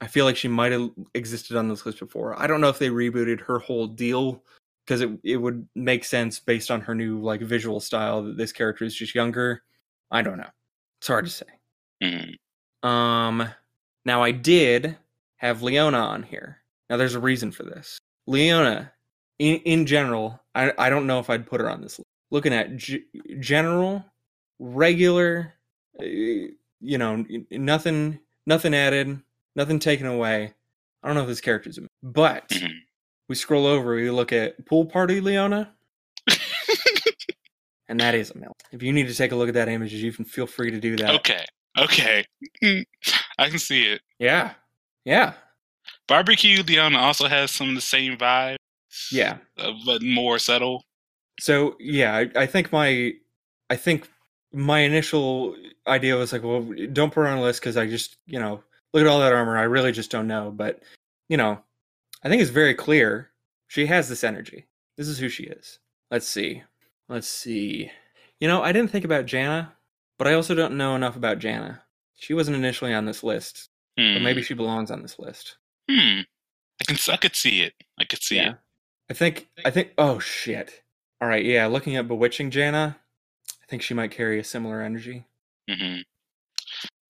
I 0.00 0.06
feel 0.06 0.24
like 0.24 0.36
she 0.36 0.48
might 0.48 0.72
have 0.72 0.90
existed 1.14 1.56
on 1.56 1.68
this 1.68 1.84
list 1.84 1.98
before. 1.98 2.40
I 2.40 2.46
don't 2.46 2.60
know 2.60 2.68
if 2.68 2.78
they 2.78 2.88
rebooted 2.88 3.40
her 3.42 3.58
whole 3.58 3.86
deal 3.88 4.42
because 4.88 5.02
it 5.02 5.10
it 5.22 5.36
would 5.36 5.68
make 5.74 6.02
sense 6.02 6.40
based 6.40 6.70
on 6.70 6.80
her 6.80 6.94
new 6.94 7.20
like 7.20 7.42
visual 7.42 7.78
style 7.78 8.22
that 8.22 8.38
this 8.38 8.52
character 8.52 8.84
is 8.86 8.94
just 8.94 9.14
younger. 9.14 9.62
I 10.10 10.22
don't 10.22 10.38
know. 10.38 10.48
It's 11.00 11.08
hard 11.08 11.26
to 11.26 11.30
say. 11.30 11.46
Mhm. 12.02 12.34
Um, 12.88 13.48
now 14.06 14.22
I 14.22 14.30
did 14.30 14.96
have 15.36 15.62
Leona 15.62 15.98
on 15.98 16.22
here. 16.22 16.62
Now 16.88 16.96
there's 16.96 17.14
a 17.14 17.20
reason 17.20 17.52
for 17.52 17.64
this. 17.64 17.98
Leona, 18.26 18.90
in 19.38 19.56
in 19.58 19.84
general, 19.84 20.40
I 20.54 20.72
I 20.78 20.88
don't 20.88 21.06
know 21.06 21.18
if 21.18 21.28
I'd 21.28 21.46
put 21.46 21.60
her 21.60 21.68
on 21.70 21.82
this 21.82 21.98
list. 21.98 22.06
Looking 22.30 22.54
at 22.54 22.76
g- 22.76 23.04
general, 23.40 24.04
regular, 24.58 25.54
uh, 26.00 26.04
you 26.04 26.98
know, 26.98 27.24
nothing 27.50 28.20
nothing 28.46 28.74
added, 28.74 29.20
nothing 29.54 29.78
taken 29.78 30.06
away. 30.06 30.54
I 31.02 31.06
don't 31.06 31.14
know 31.14 31.22
if 31.22 31.28
this 31.28 31.40
character's 31.42 31.76
a 31.78 31.82
but 32.02 32.48
Mhm. 32.48 32.80
We 33.28 33.34
scroll 33.34 33.66
over, 33.66 33.94
we 33.94 34.10
look 34.10 34.32
at 34.32 34.64
pool 34.66 34.86
party 34.86 35.20
Leona, 35.20 35.72
and 37.88 38.00
that 38.00 38.14
is 38.14 38.30
a 38.30 38.38
milk. 38.38 38.56
If 38.72 38.82
you 38.82 38.92
need 38.92 39.08
to 39.08 39.14
take 39.14 39.32
a 39.32 39.36
look 39.36 39.48
at 39.48 39.54
that 39.54 39.68
image, 39.68 39.92
you 39.92 40.12
can 40.12 40.24
feel 40.24 40.46
free 40.46 40.70
to 40.70 40.80
do 40.80 40.96
that. 40.96 41.14
Okay. 41.16 41.44
Okay. 41.78 42.24
I 43.38 43.48
can 43.48 43.58
see 43.58 43.84
it. 43.84 44.00
Yeah. 44.18 44.52
Yeah. 45.04 45.34
Barbecue 46.06 46.62
Leona 46.62 46.98
also 46.98 47.28
has 47.28 47.50
some 47.50 47.68
of 47.70 47.74
the 47.74 47.80
same 47.80 48.16
vibe, 48.16 48.56
Yeah. 49.12 49.38
uh, 49.58 49.72
but 49.86 50.02
more 50.02 50.38
subtle. 50.38 50.84
So 51.40 51.76
yeah, 51.78 52.16
I, 52.16 52.30
I 52.42 52.46
think 52.46 52.72
my 52.72 53.12
I 53.70 53.76
think 53.76 54.08
my 54.52 54.80
initial 54.80 55.54
idea 55.86 56.16
was 56.16 56.32
like, 56.32 56.42
well, 56.42 56.66
don't 56.92 57.12
put 57.12 57.20
her 57.20 57.26
on 57.28 57.38
a 57.38 57.42
list 57.42 57.60
because 57.60 57.76
I 57.76 57.86
just, 57.86 58.16
you 58.26 58.40
know, 58.40 58.62
look 58.92 59.02
at 59.02 59.06
all 59.06 59.20
that 59.20 59.32
armor. 59.32 59.56
I 59.58 59.64
really 59.64 59.92
just 59.92 60.10
don't 60.10 60.26
know. 60.26 60.50
But, 60.50 60.82
you 61.28 61.36
know, 61.36 61.60
I 62.24 62.28
think 62.28 62.42
it's 62.42 62.50
very 62.50 62.74
clear 62.74 63.30
she 63.68 63.86
has 63.86 64.08
this 64.08 64.24
energy. 64.24 64.66
This 64.96 65.08
is 65.08 65.18
who 65.18 65.28
she 65.28 65.44
is. 65.44 65.78
Let's 66.10 66.26
see. 66.26 66.62
Let's 67.08 67.28
see. 67.28 67.90
You 68.40 68.48
know, 68.48 68.62
I 68.62 68.72
didn't 68.72 68.90
think 68.90 69.04
about 69.04 69.26
Janna, 69.26 69.68
but 70.18 70.26
I 70.26 70.34
also 70.34 70.54
don't 70.54 70.76
know 70.76 70.94
enough 70.96 71.16
about 71.16 71.38
Janna. 71.38 71.80
She 72.16 72.34
wasn't 72.34 72.56
initially 72.56 72.92
on 72.94 73.04
this 73.04 73.22
list, 73.22 73.68
Hmm. 73.96 74.14
but 74.14 74.22
maybe 74.22 74.42
she 74.42 74.54
belongs 74.54 74.90
on 74.90 75.02
this 75.02 75.18
list. 75.18 75.56
Hmm. 75.90 76.20
I 76.80 76.84
can. 76.86 76.96
I 77.12 77.16
could 77.16 77.34
see 77.36 77.62
it. 77.62 77.74
I 77.98 78.04
could 78.04 78.22
see 78.22 78.38
it. 78.38 78.54
I 79.10 79.14
think 79.14 79.48
I 79.64 79.70
think 79.70 79.92
oh 79.98 80.18
shit. 80.18 80.82
All 81.20 81.28
right, 81.28 81.44
yeah, 81.44 81.66
looking 81.66 81.96
at 81.96 82.06
bewitching 82.06 82.50
Janna, 82.50 82.94
I 83.62 83.66
think 83.68 83.82
she 83.82 83.94
might 83.94 84.10
carry 84.12 84.38
a 84.38 84.44
similar 84.44 84.80
energy. 84.82 85.24
hmm 85.68 85.98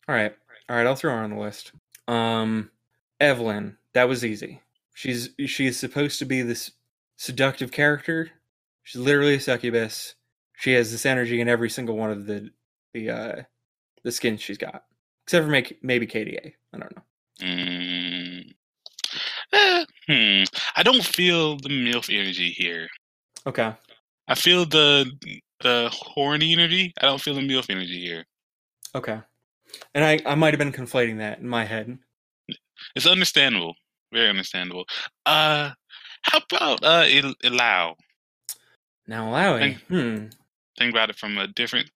All 0.09 0.15
right. 0.15 0.35
All 0.69 0.77
right, 0.77 0.87
I'll 0.87 0.97
throw 0.97 1.13
her 1.13 1.19
on 1.23 1.31
the 1.31 1.41
list. 1.41 1.73
Um 2.07 2.71
Evelynn, 3.21 3.77
that 3.95 4.09
was 4.09 4.25
easy. 4.25 4.63
She's 4.99 5.31
she's 5.47 5.79
supposed 5.79 6.19
to 6.19 6.25
be 6.25 6.43
this 6.43 6.73
seductive 7.17 7.71
character. 7.71 8.33
She's 8.83 9.01
literally 9.01 9.37
a 9.37 9.41
succubus. 9.41 10.17
She 10.57 10.73
has 10.73 10.91
this 10.91 11.07
energy 11.07 11.41
in 11.41 11.49
every 11.49 11.71
single 11.71 11.97
one 11.97 12.11
of 12.11 12.27
the 12.27 12.51
the 12.93 13.11
uh 13.11 13.43
the 14.03 14.11
skins 14.11 14.43
she's 14.43 14.59
got. 14.59 14.83
Except 15.23 15.45
for 15.45 15.53
make, 15.53 15.79
maybe 15.85 16.09
KDA. 16.09 16.53
I 16.73 16.79
don't 16.79 16.97
know. 16.97 17.03
Mm. 17.41 18.55
Eh, 19.53 19.85
hmm. 20.09 20.43
I 20.75 20.83
don't 20.83 21.05
feel 21.05 21.59
the 21.59 21.69
MILF 21.69 22.13
energy 22.13 22.51
here. 22.51 22.89
Okay. 23.47 23.73
I 24.27 24.35
feel 24.35 24.65
the 24.65 25.13
the 25.61 25.91
horny 25.93 26.53
energy. 26.53 26.93
I 27.01 27.07
don't 27.07 27.21
feel 27.21 27.37
the 27.37 27.41
MILF 27.41 27.71
energy 27.71 28.01
here. 28.01 28.25
Okay. 28.97 29.21
And 29.95 30.05
I, 30.05 30.19
I 30.27 30.35
might 30.35 30.55
have 30.55 30.59
been 30.59 30.73
conflating 30.73 31.19
that 31.19 31.39
in 31.39 31.49
my 31.49 31.65
head. 31.65 32.01
It's 32.97 33.07
understandable. 33.07 33.77
Very 34.13 34.29
understandable. 34.29 34.85
Uh 35.27 35.71
how 36.23 36.39
about 36.51 36.83
uh 36.85 37.05
Illaoi? 37.05 37.95
Now 39.07 39.27
Illaoi. 39.31 39.59
Thank- 39.59 39.87
Hmm. 39.89 40.27
Think 40.79 40.93
about 40.93 41.11
it 41.11 41.17
from 41.17 41.39
a 41.39 41.47
different 41.49 41.91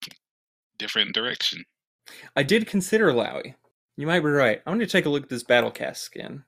different 0.79 1.15
direction. 1.15 1.65
I 2.37 2.43
did 2.43 2.67
consider 2.67 3.13
Illaoi. 3.13 3.55
You 3.97 4.07
might 4.07 4.21
be 4.21 4.27
right. 4.31 4.61
I'm 4.67 4.73
going 4.77 4.87
to 4.87 4.91
take 4.91 5.05
a 5.07 5.09
look 5.11 5.25
at 5.25 5.29
this 5.29 5.45
Battlecast 5.45 5.99
skin. 5.99 6.43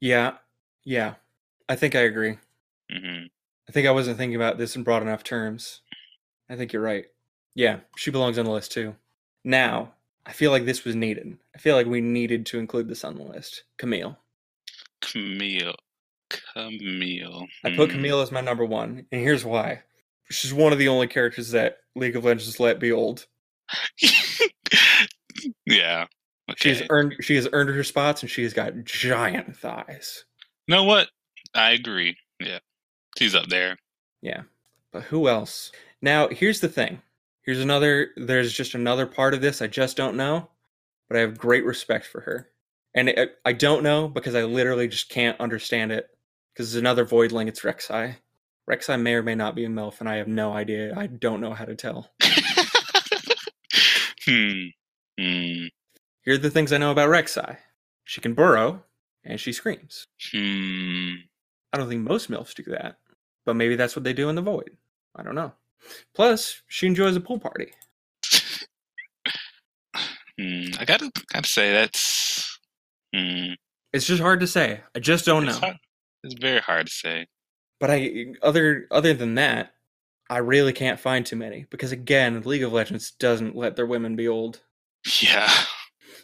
Yeah, 0.00 0.32
yeah. 0.84 1.14
I 1.68 1.76
think 1.76 1.94
I 1.94 2.00
agree. 2.00 2.36
hmm 2.90 3.24
I 3.68 3.72
think 3.72 3.86
I 3.86 3.92
wasn't 3.92 4.18
thinking 4.18 4.34
about 4.34 4.58
this 4.58 4.74
in 4.76 4.82
broad 4.82 5.02
enough 5.02 5.22
terms. 5.22 5.80
I 6.50 6.56
think 6.56 6.72
you're 6.72 6.82
right. 6.82 7.06
Yeah, 7.54 7.78
she 7.96 8.10
belongs 8.10 8.36
on 8.38 8.44
the 8.44 8.50
list 8.50 8.72
too. 8.72 8.94
Now, 9.44 9.92
I 10.26 10.32
feel 10.32 10.50
like 10.50 10.64
this 10.64 10.84
was 10.84 10.96
needed. 10.96 11.38
I 11.54 11.58
feel 11.58 11.76
like 11.76 11.86
we 11.86 12.00
needed 12.00 12.44
to 12.46 12.58
include 12.58 12.88
this 12.88 13.04
on 13.04 13.14
the 13.16 13.22
list. 13.22 13.62
Camille. 13.78 14.18
Camille. 15.12 15.74
Camille. 16.54 17.46
I 17.64 17.70
put 17.76 17.90
Hmm. 17.90 17.96
Camille 17.96 18.20
as 18.20 18.32
my 18.32 18.40
number 18.40 18.64
one, 18.64 19.06
and 19.12 19.20
here's 19.20 19.44
why. 19.44 19.82
She's 20.30 20.54
one 20.54 20.72
of 20.72 20.78
the 20.78 20.88
only 20.88 21.06
characters 21.06 21.50
that 21.50 21.78
League 21.94 22.16
of 22.16 22.24
Legends 22.24 22.58
let 22.58 22.80
be 22.80 22.90
old. 22.92 23.26
yeah. 25.66 26.06
Okay. 26.50 26.74
She's 26.74 26.82
earned 26.90 27.14
she 27.20 27.34
has 27.36 27.48
earned 27.52 27.70
her 27.70 27.84
spots 27.84 28.22
and 28.22 28.30
she 28.30 28.42
has 28.42 28.52
got 28.52 28.84
giant 28.84 29.56
thighs. 29.56 30.24
You 30.66 30.74
know 30.74 30.84
what? 30.84 31.08
I 31.54 31.72
agree. 31.72 32.16
Yeah. 32.40 32.58
She's 33.18 33.34
up 33.34 33.46
there. 33.48 33.76
Yeah. 34.22 34.42
But 34.92 35.04
who 35.04 35.28
else? 35.28 35.72
Now, 36.00 36.28
here's 36.28 36.60
the 36.60 36.68
thing. 36.68 37.00
Here's 37.42 37.60
another 37.60 38.08
there's 38.16 38.52
just 38.52 38.74
another 38.74 39.06
part 39.06 39.34
of 39.34 39.40
this 39.40 39.62
I 39.62 39.66
just 39.66 39.96
don't 39.96 40.16
know, 40.16 40.48
but 41.08 41.16
I 41.16 41.20
have 41.20 41.38
great 41.38 41.64
respect 41.64 42.06
for 42.06 42.20
her. 42.22 42.48
And 42.94 43.08
it, 43.08 43.36
I 43.44 43.52
don't 43.52 43.82
know 43.82 44.08
because 44.08 44.34
I 44.34 44.44
literally 44.44 44.88
just 44.88 45.08
can't 45.08 45.40
understand 45.40 45.92
it 45.92 46.08
because 46.52 46.74
it's 46.74 46.80
another 46.80 47.06
voidling 47.06 47.48
it's 47.48 47.60
Rek'Sai. 47.62 48.16
Rek'Sai 48.70 49.00
may 49.00 49.14
or 49.14 49.22
may 49.22 49.34
not 49.34 49.54
be 49.54 49.64
a 49.64 49.68
MILF 49.68 50.00
and 50.00 50.08
I 50.08 50.16
have 50.16 50.28
no 50.28 50.52
idea. 50.52 50.94
I 50.96 51.06
don't 51.06 51.40
know 51.40 51.54
how 51.54 51.64
to 51.64 51.74
tell. 51.74 52.12
hmm. 54.26 54.66
Hmm. 55.18 55.66
Here 56.24 56.34
are 56.34 56.38
the 56.38 56.50
things 56.50 56.72
I 56.72 56.78
know 56.78 56.92
about 56.92 57.08
Rek'Sai. 57.08 57.56
She 58.04 58.20
can 58.20 58.34
burrow 58.34 58.82
and 59.24 59.40
she 59.40 59.52
screams. 59.52 60.06
Hmm. 60.30 61.14
I 61.72 61.78
don't 61.78 61.88
think 61.88 62.02
most 62.02 62.30
MILFs 62.30 62.54
do 62.54 62.64
that, 62.72 62.96
but 63.46 63.56
maybe 63.56 63.76
that's 63.76 63.96
what 63.96 64.04
they 64.04 64.12
do 64.12 64.28
in 64.28 64.34
the 64.36 64.42
void. 64.42 64.76
I 65.16 65.22
don't 65.22 65.34
know. 65.34 65.52
Plus, 66.14 66.62
she 66.68 66.86
enjoys 66.86 67.16
a 67.16 67.20
pool 67.20 67.38
party. 67.38 67.72
Hmm. 70.40 70.68
I 70.78 70.86
gotta 70.86 71.12
gotta 71.30 71.46
say 71.46 71.72
that's 71.72 72.51
hmm. 73.14 73.52
It's 73.92 74.06
just 74.06 74.22
hard 74.22 74.40
to 74.40 74.46
say. 74.46 74.80
I 74.94 75.00
just 75.00 75.26
don't 75.26 75.46
It's, 75.48 75.60
know. 75.60 75.66
hard- 75.66 75.78
it's 76.24 76.34
very 76.40 76.60
hard 76.60 76.86
to 76.86 76.92
say. 76.92 77.26
But 77.80 77.90
I 77.90 78.26
other 78.42 78.86
other 78.90 79.12
than 79.12 79.34
that, 79.34 79.74
I 80.30 80.38
really 80.38 80.72
can't 80.72 81.00
find 81.00 81.26
too 81.26 81.36
many 81.36 81.66
because 81.68 81.92
again, 81.92 82.40
League 82.42 82.62
of 82.62 82.72
Legends 82.72 83.10
doesn't 83.10 83.56
let 83.56 83.76
their 83.76 83.86
women 83.86 84.14
be 84.16 84.28
old. 84.28 84.60
Yeah. 85.20 85.50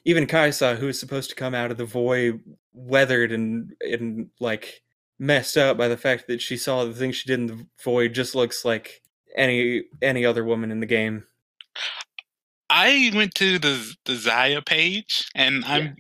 Even 0.05 0.27
Kai'Sa, 0.29 0.77
who 0.77 0.89
is 0.89 1.01
supposed 1.01 1.29
to 1.31 1.37
come 1.37 1.55
out 1.55 1.71
of 1.73 1.77
the 1.77 1.85
void 1.85 2.41
weathered 2.73 3.33
and 3.33 3.75
and 3.81 4.31
like 4.39 4.83
messed 5.19 5.57
up 5.57 5.77
by 5.77 5.89
the 5.89 5.97
fact 5.97 6.29
that 6.29 6.41
she 6.41 6.57
saw 6.57 6.85
the 6.85 6.95
things 6.95 7.17
she 7.17 7.27
did 7.27 7.41
in 7.41 7.47
the 7.47 7.67
void, 7.83 8.15
just 8.15 8.37
looks 8.37 8.65
like 8.65 9.03
any 9.37 9.83
any 10.01 10.25
other 10.25 10.45
woman 10.45 10.71
in 10.71 10.79
the 10.79 10.87
game. 10.87 11.25
I 12.71 13.11
went 13.15 13.35
to 13.37 13.59
the 13.59 13.95
the 14.05 14.13
Xayah 14.15 14.65
page 14.65 15.29
and 15.35 15.65
I'm 15.65 15.97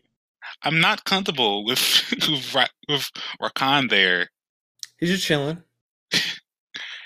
I'm 0.63 0.81
not 0.81 1.05
comfortable 1.05 1.65
with 1.65 1.81
with, 2.29 2.57
with 2.89 3.11
Rakan 3.41 3.91
there. 3.91 4.29
He's 4.99 5.11
just 5.11 5.25
chilling. 5.25 5.63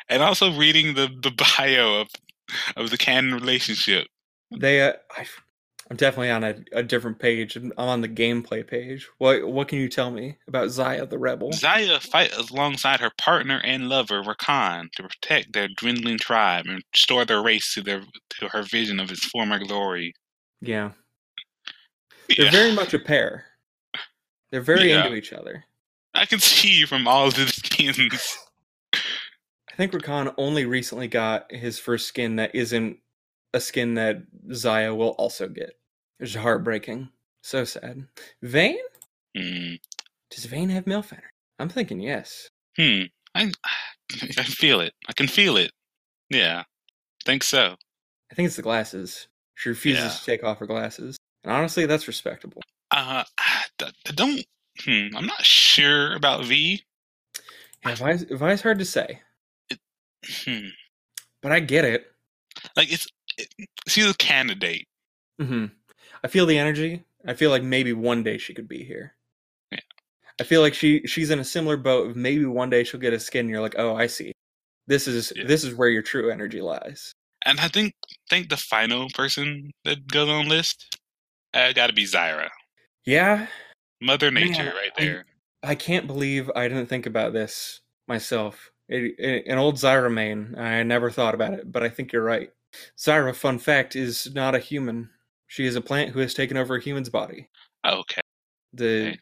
And 0.09 0.23
also 0.23 0.55
reading 0.57 0.95
the, 0.95 1.09
the 1.23 1.31
bio 1.31 2.01
of 2.01 2.09
of 2.77 2.91
the 2.91 2.99
canon 2.99 3.35
relationship. 3.35 4.07
They, 4.55 4.83
uh, 4.83 4.93
I, 5.17 5.27
I'm 5.91 5.97
definitely 5.97 6.31
on 6.31 6.45
a, 6.45 6.55
a 6.73 6.83
different 6.83 7.19
page. 7.19 7.57
I'm 7.57 7.73
I'm 7.77 7.89
on 7.89 8.01
the 8.01 8.09
gameplay 8.09 8.67
page. 8.67 9.09
What 9.19 9.47
what 9.47 9.69
can 9.69 9.79
you 9.79 9.89
tell 9.89 10.11
me 10.11 10.39
about 10.49 10.69
Xayah 10.69 11.09
the 11.09 11.19
Rebel? 11.19 11.51
Xayah 11.51 12.01
fight 12.01 12.35
alongside 12.51 13.01
her 13.01 13.11
partner 13.19 13.61
and 13.65 13.89
lover 13.89 14.23
Rakan 14.23 14.91
to 14.93 15.03
protect 15.03 15.53
their 15.53 15.69
dwindling 15.69 16.19
tribe 16.19 16.65
and 16.67 16.83
restore 16.95 17.25
their 17.25 17.43
race 17.43 17.75
to 17.75 17.83
their 17.83 18.03
to 18.39 18.49
her 18.49 18.63
vision 18.63 19.01
of 19.01 19.11
its 19.11 19.27
former 19.27 19.59
glory. 19.59 20.15
Yeah, 20.61 20.93
they're 22.37 22.47
Yeah, 22.47 22.51
very 22.51 22.73
much 22.73 22.95
a 22.95 22.99
pair. 22.99 23.47
They're 24.51 24.61
very 24.61 24.91
Yeah. 24.91 25.05
into 25.05 25.17
each 25.17 25.33
other. 25.33 25.65
I 26.15 26.27
can 26.27 26.39
see 26.41 26.85
from 26.85 27.07
all 27.09 27.29
of 27.29 27.35
the 27.35 27.47
skins. 27.47 27.99
I 28.95 29.75
think 29.77 29.93
Rakan 29.93 30.35
only 30.37 30.67
recently 30.67 31.09
got 31.09 31.51
his 31.51 31.79
first 31.79 32.07
skin 32.07 32.37
that 32.37 32.55
isn't 32.55 32.99
a 33.55 33.61
skin 33.61 33.95
that 33.95 34.19
Xayah 34.49 34.97
will 34.97 35.11
also 35.11 35.49
get. 35.49 35.79
It's 36.21 36.35
heartbreaking. 36.35 37.09
So 37.43 37.65
sad. 37.65 38.07
Vayne? 38.43 38.77
Hmm. 39.37 39.75
Does 40.31 40.45
Vayne 40.45 40.69
have 40.71 40.85
MILF 40.85 41.13
energy? 41.13 41.27
I'm 41.59 41.69
thinking 41.69 42.01
yes. 42.01 42.49
Hmm. 42.77 43.03
I 43.35 43.51
I 44.39 44.43
feel 44.45 44.81
it. 44.81 44.93
I 45.09 45.13
can 45.15 45.27
feel 45.27 45.57
it. 45.57 45.73
Yeah. 46.29 46.65
Think 47.25 47.43
so. 47.43 47.77
I 48.31 48.35
think 48.35 48.47
it's 48.47 48.57
the 48.57 48.63
glasses. 48.63 49.29
She 49.55 49.71
refuses 49.71 50.05
Yeah. 50.05 50.11
to 50.11 50.25
take 50.25 50.45
off 50.45 50.59
her 50.59 50.67
glasses. 50.67 51.17
And 51.45 51.53
honestly, 51.53 51.87
that's 51.87 52.07
respectable. 52.09 52.63
Uh, 52.91 53.25
I 53.39 54.13
don't. 54.15 54.45
Hmm, 54.85 55.09
I'm 55.17 55.27
not 55.27 55.45
sure 55.45 56.15
about 56.15 56.45
Vi. 56.45 56.83
Yeah, 57.85 57.95
Vi's, 57.97 58.25
Vi's 58.31 58.63
hard 58.63 58.79
to 58.79 58.85
say, 58.85 59.21
Hmm. 60.45 60.69
but 61.43 61.53
I 61.53 61.61
get 61.61 61.85
it. 61.85 62.07
Like 62.77 62.93
it's 62.93 63.07
it, 63.39 63.49
she's 63.89 64.09
a 64.09 64.15
candidate. 64.15 64.87
hmm 65.41 65.67
I 66.25 66.29
feel 66.29 66.47
the 66.47 66.59
energy. 66.59 67.05
I 67.27 67.35
feel 67.35 67.51
like 67.51 67.63
maybe 67.65 67.93
one 67.93 68.23
day 68.23 68.39
she 68.39 68.55
could 68.55 68.69
be 68.69 68.85
here. 68.85 69.15
Yeah. 69.73 69.81
I 70.41 70.45
feel 70.45 70.61
like 70.63 70.75
she 70.75 71.07
she's 71.07 71.31
in 71.31 71.41
a 71.41 71.45
similar 71.45 71.77
boat. 71.77 72.11
Of 72.11 72.17
maybe 72.17 72.45
one 72.47 72.71
day 72.71 72.85
she'll 72.85 73.01
get 73.01 73.13
a 73.15 73.21
skin. 73.21 73.43
And 73.43 73.51
you're 73.51 73.61
like, 73.63 73.77
oh, 73.79 73.97
I 73.97 74.07
see. 74.09 74.33
This 74.87 75.09
is 75.09 75.33
Yeah. 75.37 75.45
this 75.47 75.65
is 75.65 75.75
where 75.75 75.89
your 75.91 76.03
true 76.03 76.31
energy 76.31 76.61
lies. 76.63 77.13
And 77.47 77.61
I 77.61 77.69
think 77.69 77.95
think 78.31 78.49
the 78.51 78.57
final 78.57 79.09
person 79.11 79.73
that 79.85 80.07
goes 80.09 80.29
on 80.29 80.49
list 80.49 80.99
uh, 81.55 81.73
got 81.73 81.89
to 81.89 81.93
be 81.93 82.05
Zyra, 82.05 82.49
Yeah, 83.05 83.47
Mother 84.01 84.31
Nature, 84.31 84.65
Man, 84.65 84.75
right 84.75 84.93
there. 84.97 85.25
I 85.63 85.75
can't 85.75 86.07
believe 86.07 86.51
I 86.57 86.67
didn't 86.69 86.87
think 86.87 87.07
about 87.07 87.33
this 87.33 87.81
myself. 88.09 88.71
A- 88.91 89.15
a- 89.25 89.45
an 89.51 89.59
old 89.59 89.77
Zyra 89.77 90.13
main. 90.13 90.55
I 90.59 90.83
never 90.83 91.11
thought 91.11 91.35
about 91.35 91.55
it, 91.55 91.71
but 91.71 91.83
I 91.83 91.89
think 91.89 92.13
you're 92.13 92.25
right. 92.25 92.51
Zyra, 92.99 93.35
fun 93.35 93.59
fact, 93.59 93.95
is 93.97 94.33
not 94.35 94.55
a 94.55 94.59
human. 94.59 95.09
She 95.47 95.67
is 95.67 95.77
a 95.77 95.81
plant 95.81 96.11
who 96.11 96.21
has 96.21 96.35
taken 96.35 96.57
over 96.57 96.77
a 96.77 96.83
human's 96.83 97.11
body. 97.11 97.49
okay. 97.87 98.21
The 98.75 99.09
Okay. 99.11 99.19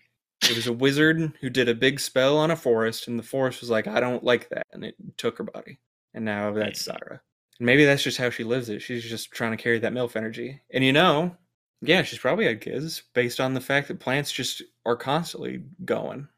it 0.52 0.56
was 0.56 0.66
a 0.68 0.72
wizard 0.72 1.32
who 1.40 1.50
did 1.50 1.68
a 1.68 1.74
big 1.74 1.98
spell 2.00 2.38
on 2.38 2.50
a 2.52 2.56
forest, 2.56 3.08
and 3.08 3.18
the 3.18 3.22
forest 3.24 3.60
was 3.60 3.68
like, 3.70 3.86
"I 3.88 3.98
don't 4.00 4.22
like 4.24 4.48
that," 4.50 4.66
and 4.72 4.84
it 4.84 4.94
took 5.16 5.36
her 5.38 5.44
body. 5.44 5.78
And 6.14 6.24
now 6.24 6.52
that's 6.52 6.86
Zyra. 6.86 7.20
And 7.58 7.66
maybe 7.66 7.84
that's 7.84 8.02
just 8.02 8.16
how 8.16 8.30
she 8.30 8.44
lives 8.44 8.68
it. 8.68 8.80
She's 8.80 9.04
just 9.04 9.32
trying 9.32 9.50
to 9.56 9.62
carry 9.62 9.78
that 9.80 9.92
milf 9.92 10.14
energy. 10.16 10.62
And 10.72 10.82
you 10.84 10.92
know, 10.92 11.36
yeah, 11.82 12.02
she's 12.02 12.18
probably 12.18 12.46
had 12.46 12.60
kids 12.60 13.02
based 13.14 13.40
on 13.40 13.54
the 13.54 13.60
fact 13.60 13.88
that 13.88 14.00
plants 14.00 14.30
just 14.30 14.62
are 14.84 14.96
constantly 14.96 15.62
going. 15.84 16.28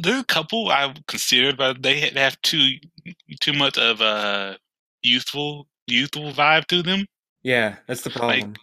There's 0.00 0.20
a 0.20 0.24
couple 0.24 0.68
I've 0.68 1.04
considered, 1.06 1.56
but 1.56 1.82
they 1.82 2.00
have 2.00 2.40
too 2.42 2.76
too 3.40 3.52
much 3.52 3.76
of 3.78 4.00
a 4.00 4.56
youthful 5.02 5.66
youthful 5.86 6.32
vibe 6.32 6.66
to 6.66 6.82
them. 6.82 7.06
Yeah, 7.42 7.76
that's 7.86 8.02
the 8.02 8.10
problem. 8.10 8.54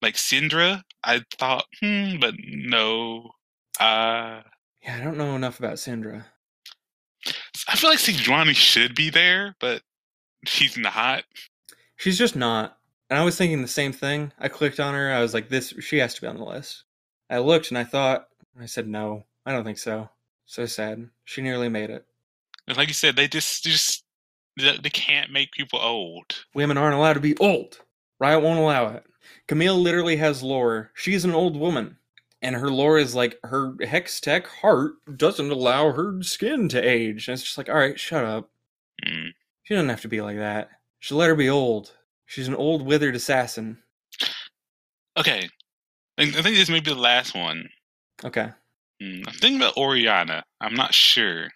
Like 0.00 0.14
Syndra, 0.14 0.82
I 1.02 1.22
thought, 1.38 1.64
hmm, 1.80 2.18
but 2.20 2.34
no. 2.38 3.32
Uh, 3.80 4.42
yeah, 4.82 4.96
I 4.96 5.00
don't 5.02 5.16
know 5.16 5.34
enough 5.34 5.58
about 5.58 5.74
Syndra. 5.74 6.26
I 7.68 7.76
feel 7.76 7.90
like 7.90 7.98
Sejuani 7.98 8.54
should 8.54 8.94
be 8.94 9.10
there, 9.10 9.56
but 9.58 9.82
he's 10.46 10.76
not. 10.76 11.24
She's 11.96 12.18
just 12.18 12.36
not. 12.36 12.78
And 13.10 13.18
I 13.18 13.24
was 13.24 13.36
thinking 13.36 13.62
the 13.62 13.68
same 13.68 13.92
thing. 13.92 14.32
I 14.38 14.48
clicked 14.48 14.80
on 14.80 14.94
her. 14.94 15.12
I 15.12 15.20
was 15.20 15.34
like, 15.34 15.48
this, 15.48 15.74
she 15.80 15.98
has 15.98 16.14
to 16.14 16.20
be 16.20 16.26
on 16.26 16.36
the 16.36 16.44
list. 16.44 16.84
I 17.30 17.38
looked 17.38 17.70
and 17.70 17.78
I 17.78 17.84
thought, 17.84 18.28
I 18.60 18.66
said, 18.66 18.88
no, 18.88 19.24
I 19.44 19.52
don't 19.52 19.64
think 19.64 19.78
so. 19.78 20.08
So 20.46 20.66
sad. 20.66 21.08
She 21.24 21.42
nearly 21.42 21.68
made 21.68 21.90
it. 21.90 22.06
And 22.66 22.76
like 22.76 22.88
you 22.88 22.94
said, 22.94 23.16
they 23.16 23.28
just 23.28 23.64
just 23.64 24.04
they 24.56 24.76
they 24.78 24.90
can't 24.90 25.32
make 25.32 25.52
people 25.52 25.78
old. 25.78 26.44
Women 26.54 26.78
aren't 26.78 26.94
allowed 26.96 27.14
to 27.14 27.20
be 27.20 27.36
old. 27.38 27.80
Riot 28.20 28.42
won't 28.42 28.58
allow 28.58 28.88
it. 28.88 29.04
Camille 29.48 29.78
literally 29.78 30.16
has 30.16 30.42
lore. 30.42 30.90
She's 30.94 31.24
an 31.24 31.34
old 31.34 31.56
woman. 31.58 31.98
And 32.42 32.56
her 32.56 32.70
lore 32.70 32.98
is 32.98 33.14
like 33.14 33.38
her 33.42 33.72
Hextech 33.72 34.46
heart 34.46 34.92
doesn't 35.16 35.50
allow 35.50 35.92
her 35.92 36.22
skin 36.22 36.68
to 36.70 36.80
age. 36.80 37.26
And 37.26 37.34
it's 37.34 37.42
just 37.42 37.56
like, 37.56 37.70
all 37.70 37.76
right, 37.76 37.98
shut 37.98 38.24
up. 38.24 38.50
Mm. 39.06 39.30
She 39.62 39.74
doesn't 39.74 39.88
have 39.88 40.02
to 40.02 40.08
be 40.08 40.20
like 40.20 40.36
that. 40.36 40.68
She 40.98 41.14
let 41.14 41.28
her 41.28 41.34
be 41.34 41.48
old. 41.48 41.92
She's 42.34 42.48
an 42.48 42.56
old 42.56 42.82
withered 42.82 43.14
assassin. 43.14 43.78
Okay, 45.16 45.48
I 46.18 46.26
think 46.30 46.56
this 46.56 46.68
may 46.68 46.80
be 46.80 46.90
the 46.90 46.98
last 46.98 47.32
one. 47.32 47.68
Okay. 48.24 48.48
Mm, 49.00 49.22
I'm 49.28 49.34
thinking 49.34 49.60
about 49.60 49.76
Orianna. 49.76 50.42
I'm 50.60 50.74
not 50.74 50.92
sure. 50.92 51.50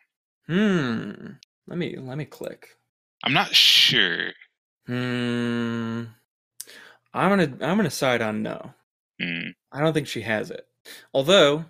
Hmm. 0.46 1.32
Let 1.66 1.78
me 1.78 1.96
let 1.96 2.16
me 2.16 2.26
click. 2.26 2.68
I'm 3.24 3.32
not 3.32 3.52
sure. 3.52 4.30
Hmm. 4.86 6.04
I'm 7.12 7.28
gonna 7.28 7.52
I'm 7.60 7.76
gonna 7.76 7.90
side 7.90 8.22
on 8.22 8.44
no. 8.44 8.72
Mm. 9.20 9.54
I 9.72 9.80
don't 9.80 9.92
think 9.92 10.06
she 10.06 10.20
has 10.20 10.52
it. 10.52 10.64
Although 11.12 11.64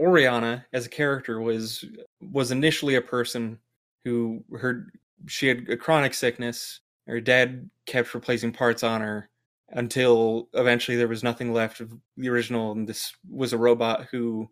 Orianna 0.00 0.66
as 0.72 0.86
a 0.86 0.90
character 0.90 1.40
was 1.40 1.84
was 2.20 2.50
initially 2.50 2.96
a 2.96 3.00
person 3.00 3.60
who 4.04 4.42
her 4.58 4.88
she 5.28 5.46
had 5.46 5.68
a 5.68 5.76
chronic 5.76 6.14
sickness. 6.14 6.80
Her 7.06 7.20
dad 7.20 7.70
kept 7.86 8.14
replacing 8.14 8.52
parts 8.52 8.82
on 8.82 9.00
her 9.00 9.28
until 9.70 10.48
eventually 10.54 10.96
there 10.96 11.08
was 11.08 11.22
nothing 11.22 11.52
left 11.52 11.80
of 11.80 11.92
the 12.16 12.28
original, 12.28 12.72
and 12.72 12.88
this 12.88 13.12
was 13.28 13.52
a 13.52 13.58
robot 13.58 14.06
who 14.10 14.48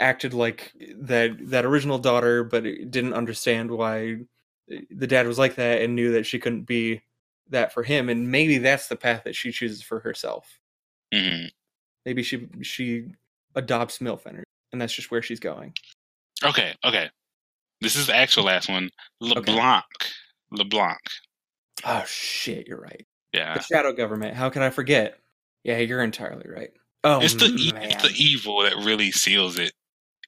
acted 0.00 0.34
like 0.34 0.72
that 0.96 1.36
that 1.50 1.64
original 1.64 1.98
daughter, 1.98 2.44
but 2.44 2.64
didn't 2.64 3.14
understand 3.14 3.70
why 3.70 4.16
the 4.90 5.06
dad 5.06 5.26
was 5.26 5.38
like 5.38 5.56
that 5.56 5.82
and 5.82 5.94
knew 5.94 6.12
that 6.12 6.26
she 6.26 6.38
couldn't 6.38 6.62
be 6.64 7.02
that 7.50 7.72
for 7.72 7.82
him, 7.82 8.08
and 8.08 8.30
maybe 8.30 8.58
that's 8.58 8.88
the 8.88 8.96
path 8.96 9.24
that 9.24 9.36
she 9.36 9.52
chooses 9.52 9.82
for 9.82 10.00
herself 10.00 10.58
Mm. 11.12 11.50
maybe 12.06 12.22
she 12.22 12.48
she 12.62 13.04
adopts 13.54 13.98
milf 13.98 14.26
energy 14.26 14.44
and 14.72 14.80
that's 14.80 14.94
just 14.94 15.10
where 15.10 15.20
she's 15.20 15.40
going 15.40 15.74
Okay, 16.44 16.74
okay. 16.84 17.08
This 17.80 17.94
is 17.96 18.06
the 18.08 18.16
actual 18.16 18.44
last 18.44 18.68
one. 18.68 18.90
LeBlanc. 19.20 19.84
LeBlanc. 20.50 20.98
Oh 21.84 22.04
shit 22.06 22.66
you're 22.66 22.80
right. 22.80 23.06
Yeah. 23.32 23.54
the 23.54 23.62
shadow 23.62 23.92
government 23.92 24.34
how 24.34 24.50
can 24.50 24.62
i 24.62 24.70
forget? 24.70 25.18
Yeah 25.64 25.78
you're 25.78 26.02
entirely 26.02 26.46
right. 26.48 26.70
Oh 27.04 27.20
It's 27.20 27.34
the 27.34 27.46
e- 27.46 27.72
it's 27.74 28.02
the 28.02 28.14
evil 28.22 28.62
that 28.62 28.76
really 28.76 29.10
seals 29.10 29.58
it. 29.58 29.72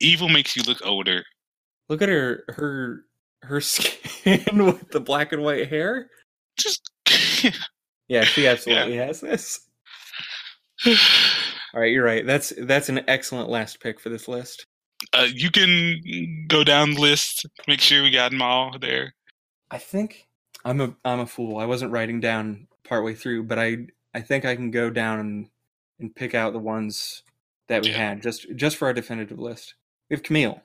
Evil 0.01 0.28
makes 0.28 0.56
you 0.56 0.62
look 0.64 0.85
older. 0.85 1.22
look 1.89 2.02
at 2.02 2.09
her 2.09 2.44
her 2.48 3.05
her 3.43 3.60
skin 3.60 4.64
with 4.64 4.90
the 4.90 5.01
black 5.01 5.32
and 5.32 5.43
white 5.43 5.68
hair? 5.68 6.09
Just 6.59 6.90
yeah 8.09 8.24
she 8.24 8.47
absolutely 8.47 8.97
has 8.97 9.20
this. 9.20 9.60
All 10.86 11.81
right 11.81 11.93
you're 11.93 12.05
right. 12.05 12.26
That's 12.26 12.52
that's 12.62 12.89
an 12.89 13.01
excellent 13.09 13.48
last 13.48 13.81
pick 13.81 14.01
for 14.01 14.09
this 14.09 14.28
list. 14.28 14.66
Uh, 15.12 15.26
you 15.32 15.51
can 15.51 16.01
go 16.48 16.64
down 16.64 16.94
the 16.94 17.01
list, 17.01 17.44
make 17.68 17.81
sure 17.81 18.02
we 18.02 18.10
got 18.10 18.31
them 18.31 18.40
all 18.40 18.74
there. 18.81 19.12
i 19.70 19.76
think 19.76 20.26
i'm 20.65 20.81
a 20.81 20.95
i'm 21.05 21.20
a 21.20 21.27
fool 21.27 21.59
i 21.59 21.65
wasn't 21.66 21.91
writing 21.91 22.20
down 22.20 22.66
partway 22.85 23.15
through 23.15 23.43
but 23.43 23.59
i 23.59 23.77
i 24.15 24.20
think 24.20 24.45
i 24.45 24.55
can 24.57 24.70
go 24.70 24.91
down 24.91 25.19
and 25.20 25.49
and 26.01 26.15
pick 26.15 26.35
out 26.35 26.53
the 26.53 26.59
ones 26.59 27.23
that 27.69 27.82
we 27.82 27.91
Yeah. 27.91 27.97
had 28.11 28.23
just 28.23 28.47
just 28.57 28.77
for 28.77 28.86
our 28.86 28.93
definitive 28.95 29.39
list 29.39 29.74
we 30.11 30.15
have 30.16 30.23
camille 30.23 30.62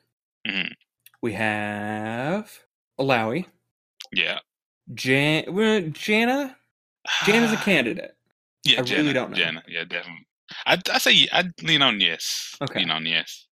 Mhm. 0.47 0.73
we 1.21 1.33
have 1.33 2.59
Illaoi 2.99 3.45
Yeah. 4.11 4.39
jan 4.93 5.45
Janna 5.45 6.55
Janna's 7.25 7.53
a 7.53 7.57
candidate 7.63 8.15
Yeah, 8.65 8.79
I 8.79 8.83
Jenna, 8.83 9.01
really 9.01 9.13
don't 9.13 9.31
know. 9.31 9.37
Jenna, 9.37 9.63
yeah, 9.67 9.83
definitely. 9.85 10.27
I 10.65 10.77
I 10.91 10.97
say 10.97 11.27
I 11.31 11.43
lean 11.63 11.81
on 11.81 11.99
yes. 12.01 12.55
Okay. 12.61 12.79
Lean 12.79 12.91
on 12.91 13.05
yes. 13.05 13.47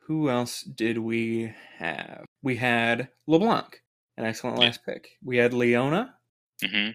who 0.00 0.30
else 0.30 0.62
did 0.62 0.98
we 0.98 1.52
have 1.78 2.24
we 2.42 2.56
had 2.56 3.08
leblanc 3.26 3.82
an 4.16 4.24
excellent 4.24 4.58
Yeah. 4.58 4.64
last 4.66 4.84
pick 4.84 5.10
we 5.22 5.36
had 5.36 5.52
leona 5.54 6.14
hmm 6.64 6.90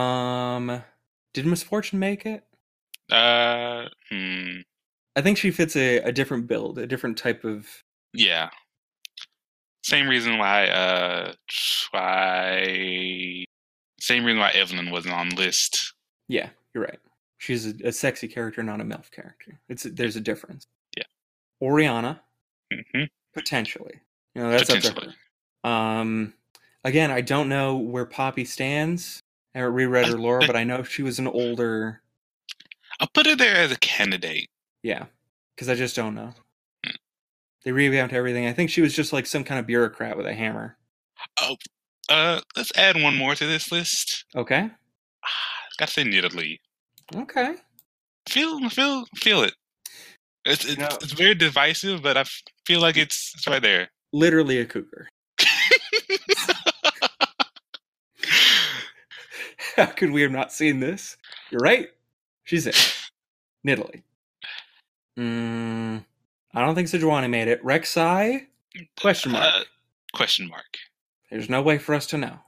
um 0.00 0.82
did 1.34 1.46
Miss 1.46 1.62
Fortune 1.62 1.98
make 1.98 2.26
it 2.26 2.44
Uh, 3.10 3.88
hmm, 4.10 4.58
i 5.16 5.22
think 5.22 5.38
she 5.38 5.50
fits 5.50 5.76
a, 5.76 5.98
a 6.00 6.12
different 6.12 6.46
build 6.46 6.78
a 6.78 6.86
different 6.86 7.16
type 7.18 7.44
of 7.44 7.66
yeah. 8.14 8.48
Same 9.82 10.08
reason 10.08 10.38
why 10.38 10.66
uh 10.68 11.32
why 11.92 13.44
same 14.00 14.24
reason 14.24 14.38
why 14.40 14.50
Evelynn 14.52 14.90
wasn't 14.90 15.14
on 15.14 15.30
list. 15.30 15.94
Yeah, 16.28 16.50
you're 16.74 16.84
right. 16.84 16.98
She's 17.38 17.66
a, 17.66 17.74
a 17.88 17.92
sexy 17.92 18.28
character, 18.28 18.62
not 18.62 18.80
a 18.80 18.84
MILF 18.84 19.10
character. 19.10 19.60
It's 19.68 19.84
there's 19.84 20.16
a 20.16 20.20
difference. 20.20 20.66
Yeah. 20.96 21.04
Orianna, 21.62 22.20
hmm 22.72 23.04
potentially. 23.34 24.00
You 24.34 24.42
know, 24.42 24.50
that's 24.50 24.70
up 24.70 24.80
to 24.80 25.12
her. 25.64 25.68
Um 25.70 26.34
again, 26.88 27.10
I 27.10 27.20
don't 27.20 27.48
know 27.48 27.76
where 27.76 28.06
Poppy 28.06 28.44
stands. 28.44 29.20
I 29.54 29.58
haven't 29.58 29.74
reread 29.74 30.06
her 30.06 30.18
lore, 30.18 30.40
but 30.40 30.56
I 30.56 30.64
know 30.64 30.82
she 30.82 31.02
was 31.02 31.18
an 31.18 31.26
older 31.26 32.02
I'll 33.00 33.08
put 33.14 33.26
her 33.26 33.36
there 33.36 33.56
as 33.56 33.70
a 33.72 33.78
candidate. 33.78 34.48
yeah. 34.82 35.06
Because 35.54 35.68
I 35.68 35.74
just 35.74 35.96
don't 35.96 36.14
know. 36.14 36.32
Hmm. 36.86 36.92
They 37.64 37.72
revamped 37.72 38.14
everything. 38.14 38.46
I 38.46 38.52
think 38.52 38.70
she 38.70 38.80
was 38.80 38.94
just 38.94 39.12
like 39.12 39.26
some 39.26 39.42
kind 39.42 39.58
of 39.58 39.66
bureaucrat 39.66 40.16
with 40.16 40.26
a 40.26 40.32
hammer. 40.32 40.76
Oh, 41.40 41.56
uh, 42.08 42.40
let's 42.56 42.70
add 42.76 43.00
one 43.02 43.16
more 43.16 43.34
to 43.34 43.44
this 43.46 43.72
list. 43.72 44.24
Okay. 44.36 44.70
Gotta 45.78 45.90
say 45.92 46.04
Nidalee. 46.04 46.58
Okay. 47.14 47.56
Feel 48.28 48.68
feel 48.68 49.04
feel 49.16 49.42
it. 49.42 49.54
It's 50.44 50.64
it's, 50.64 50.78
know- 50.78 50.86
it's 51.02 51.12
very 51.12 51.34
divisive, 51.34 52.02
but 52.02 52.16
I 52.16 52.24
feel 52.64 52.80
like 52.80 52.96
it's 52.96 53.32
it's 53.34 53.48
right 53.48 53.60
there. 53.60 53.88
Literally 54.12 54.58
a 54.58 54.64
cougar. 54.64 55.08
How 59.86 59.86
could 59.86 60.10
we 60.10 60.22
have 60.22 60.32
not 60.32 60.52
seen 60.52 60.80
this? 60.80 61.16
You're 61.52 61.60
right. 61.60 61.88
She's 62.42 62.66
it. 62.66 62.74
Nidalee. 63.64 64.02
Mm, 65.16 66.04
I 66.52 66.60
don't 66.64 66.74
think 66.74 66.88
Sejuani 66.88 67.30
made 67.30 67.46
it. 67.46 67.62
Rek'Sai? 67.64 68.46
Question 69.00 69.32
mark. 69.32 69.44
Uh, 69.44 69.64
question 70.12 70.48
mark. 70.48 70.76
There's 71.30 71.48
no 71.48 71.62
way 71.62 71.78
for 71.78 71.94
us 71.94 72.08
to 72.08 72.18
know. 72.18 72.38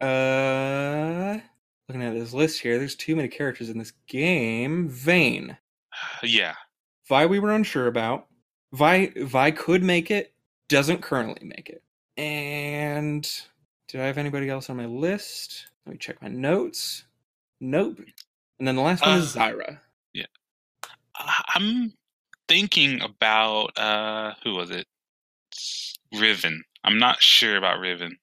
Uh, 0.00 1.40
looking 1.88 2.04
at 2.04 2.14
this 2.14 2.32
list 2.32 2.60
here, 2.60 2.78
there's 2.78 2.94
too 2.94 3.16
many 3.16 3.26
characters 3.26 3.68
in 3.68 3.78
this 3.78 3.92
game. 4.06 4.88
Vayne. 4.88 5.56
Yeah. 6.22 6.54
Vi 7.08 7.26
we 7.26 7.40
were 7.40 7.50
unsure 7.50 7.88
about. 7.88 8.28
Vi 8.72 9.06
Vi 9.16 9.50
could 9.50 9.82
make 9.82 10.12
it, 10.12 10.32
doesn't 10.68 11.02
currently 11.02 11.44
make 11.44 11.68
it. 11.68 11.82
And 12.16 13.28
do 13.88 14.00
I 14.00 14.04
have 14.04 14.18
anybody 14.18 14.48
else 14.48 14.70
on 14.70 14.76
my 14.76 14.86
list? 14.86 15.66
Let 15.86 15.92
me 15.92 15.98
check 15.98 16.20
my 16.22 16.28
notes. 16.28 17.04
Nope. 17.60 18.00
And 18.58 18.68
then 18.68 18.76
the 18.76 18.82
last 18.82 19.02
one 19.04 19.18
is 19.18 19.36
Uh, 19.36 19.40
Zyra. 19.40 19.78
I- 21.16 21.44
I'm 21.54 21.92
thinking 22.48 23.02
about 23.02 23.78
uh 23.78 24.34
who 24.42 24.54
was 24.54 24.70
it? 24.70 24.86
Riven. 26.18 26.64
I'm 26.82 26.98
not 26.98 27.22
sure 27.22 27.56
about 27.56 27.78
Riven. 27.78 28.16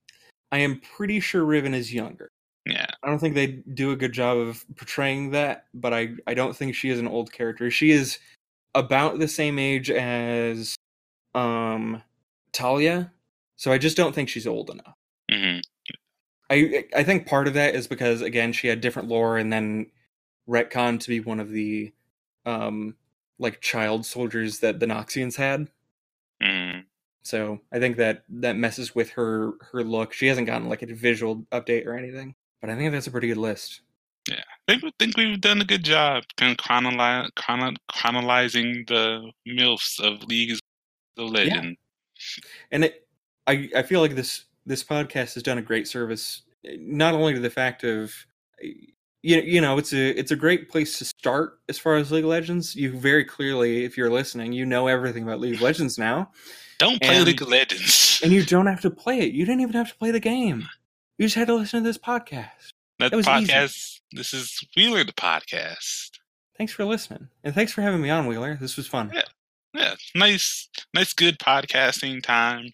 I 0.52 0.60
am 0.60 0.80
pretty 0.80 1.20
sure 1.20 1.44
Riven 1.46 1.74
is 1.74 1.94
younger. 1.94 2.28
Yeah. 2.66 2.88
I 3.04 3.08
don't 3.08 3.20
think 3.20 3.36
they 3.36 3.48
do 3.74 3.92
a 3.92 3.96
good 3.96 4.14
job 4.14 4.38
of 4.38 4.66
portraying 4.76 5.32
that, 5.32 5.68
but 5.74 5.94
I, 5.94 6.16
I 6.26 6.34
don't 6.34 6.56
think 6.56 6.76
she 6.76 6.90
is 6.90 7.00
an 7.00 7.08
old 7.08 7.32
character. 7.32 7.70
She 7.70 7.92
is 7.92 8.18
about 8.76 9.20
the 9.20 9.28
same 9.28 9.60
age 9.60 9.90
as 9.92 10.76
um 11.36 12.02
Taliyah, 12.54 13.12
so 13.58 13.72
I 13.72 13.78
just 13.78 13.96
don't 13.96 14.16
think 14.16 14.28
she's 14.30 14.48
old 14.48 14.70
enough. 14.70 14.94
hmm 15.32 15.60
I 16.49 16.86
I 16.95 17.03
think 17.03 17.28
part 17.28 17.48
of 17.48 17.53
that 17.56 17.76
is 17.76 17.88
because 17.88 18.22
again 18.22 18.53
she 18.53 18.68
had 18.68 18.82
different 18.82 19.10
lore 19.10 19.38
and 19.38 19.52
then 19.52 19.88
retcon 20.48 20.99
to 20.99 21.10
be 21.10 21.19
one 21.19 21.40
of 21.40 21.49
the 21.49 21.91
um 22.45 22.95
like 23.40 23.61
child 23.61 24.06
soldiers 24.06 24.60
that 24.60 24.80
the 24.80 24.86
Noxians 24.86 25.36
had. 25.36 25.69
hmm 26.41 26.80
So 27.24 27.60
I 27.72 27.80
think 27.80 27.98
that 27.98 28.24
that 28.30 28.56
messes 28.56 28.95
with 28.95 29.11
her 29.11 29.53
her 29.72 29.84
look. 29.84 30.14
She 30.14 30.28
hasn't 30.28 30.48
gotten 30.48 30.69
like 30.69 30.82
a 30.82 30.94
visual 30.94 31.45
update 31.52 31.86
or 31.86 31.98
anything, 31.98 32.36
but 32.61 32.69
I 32.69 32.76
think 32.76 32.91
that's 32.91 33.07
a 33.07 33.11
pretty 33.11 33.28
good 33.28 33.38
list. 33.38 33.82
Yeah, 34.30 34.44
I 34.68 34.74
think, 34.74 34.84
I 34.84 34.91
think 34.99 35.18
we've 35.18 35.40
done 35.40 35.61
a 35.61 35.65
good 35.65 35.84
job 35.84 36.24
kind 36.36 36.52
of 36.52 36.57
chronoli- 36.57 37.30
chrono- 37.36 37.76
chronologizing 37.91 38.86
the 38.88 39.32
MILFs 39.48 39.99
of 40.02 40.24
Leagues 40.26 40.60
of 41.18 41.30
Legend. 41.30 41.78
and 42.72 42.84
it, 42.86 43.07
I 43.45 43.69
I 43.76 43.84
feel 43.84 44.02
like 44.02 44.15
this 44.15 44.47
this 44.68 44.84
podcast 44.84 45.34
has 45.34 45.41
done 45.44 45.57
a 45.57 45.61
great 45.64 45.88
service, 45.88 46.44
eh, 46.65 46.76
not 46.80 47.14
only 47.15 47.34
to 47.34 47.39
the 47.39 47.49
fact 47.49 47.84
of 47.84 48.14
eh, 48.64 48.68
you 49.23 49.38
you 49.41 49.61
know 49.61 49.77
it's 49.80 49.94
a 49.94 50.10
it's 50.19 50.31
a 50.31 50.35
great 50.35 50.69
place 50.69 50.99
to 50.99 51.06
start 51.06 51.60
as 51.69 51.77
far 51.80 51.95
as 51.95 52.11
League 52.11 52.23
of 52.26 52.30
Legends. 52.30 52.76
You 52.76 52.91
very 52.91 53.26
clearly, 53.26 53.84
if 53.85 53.98
you're 53.98 54.11
listening, 54.11 54.52
you 54.53 54.65
know 54.65 54.88
everything 54.88 55.23
about 55.23 55.39
League 55.39 55.56
of 55.56 55.61
Legends 55.69 55.98
now, 55.98 56.30
Don't 56.77 57.02
play 57.02 57.15
And- 57.15 57.26
League 57.26 57.41
of 57.41 57.48
Legends. 57.48 58.19
and 58.23 58.31
you 58.31 58.44
don't 58.45 58.68
have 58.68 58.81
to 58.81 58.91
play 58.91 59.19
it. 59.22 59.34
You 59.34 59.45
didn't 59.45 59.61
even 59.61 59.73
have 59.73 59.89
to 59.89 59.95
play 59.98 60.11
the 60.11 60.19
game. 60.19 60.68
You 61.18 61.26
just 61.26 61.35
had 61.35 61.48
to 61.48 61.56
listen 61.56 61.81
to 61.81 61.88
this 61.89 61.98
podcast. 61.98 62.49
that 62.99 63.11
that 63.11 63.18
was 63.18 63.27
easy. 63.27 63.99
This 64.11 64.34
is 64.34 64.64
Wheeler 64.76 65.03
the 65.03 65.14
podcast. 65.14 66.11
Thanks 66.57 66.73
for 66.73 66.85
listening, 66.85 67.27
and 67.44 67.53
thanks 67.56 67.72
for 67.72 67.81
having 67.81 68.02
me 68.02 68.10
on, 68.10 68.26
Wheeler. 68.27 68.57
This 68.60 68.77
was 68.77 68.88
fun. 68.88 69.11
Yeah. 69.14 69.22
Yeah, 69.73 69.94
nice, 70.15 70.69
nice, 70.95 71.14
good 71.14 71.38
podcasting 71.38 72.23
time. 72.23 72.69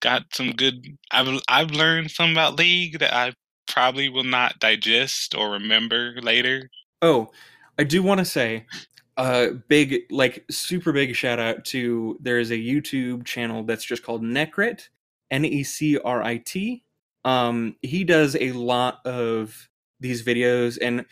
Got 0.00 0.34
some 0.34 0.52
good. 0.52 0.96
I've 1.10 1.40
I've 1.48 1.70
learned 1.70 2.10
some 2.10 2.32
about 2.32 2.58
League 2.58 2.98
that 2.98 3.14
I 3.14 3.32
probably 3.66 4.08
will 4.08 4.24
not 4.24 4.58
digest 4.58 5.34
or 5.34 5.50
remember 5.50 6.14
later. 6.20 6.70
Oh, 7.02 7.30
I 7.78 7.84
do 7.84 8.02
want 8.02 8.18
to 8.18 8.24
say, 8.24 8.66
uh, 9.16 9.48
big 9.68 10.02
like 10.10 10.44
super 10.50 10.92
big 10.92 11.14
shout 11.16 11.38
out 11.38 11.64
to 11.66 12.18
there 12.20 12.38
is 12.38 12.50
a 12.50 12.56
YouTube 12.56 13.24
channel 13.24 13.62
that's 13.64 13.84
just 13.84 14.02
called 14.02 14.22
Necrit, 14.22 14.88
N 15.30 15.44
E 15.44 15.62
C 15.64 15.98
R 15.98 16.22
I 16.22 16.38
T. 16.38 16.82
Um, 17.24 17.76
he 17.82 18.04
does 18.04 18.36
a 18.36 18.52
lot 18.52 19.04
of 19.04 19.68
these 19.98 20.22
videos, 20.22 20.78
and 20.80 21.04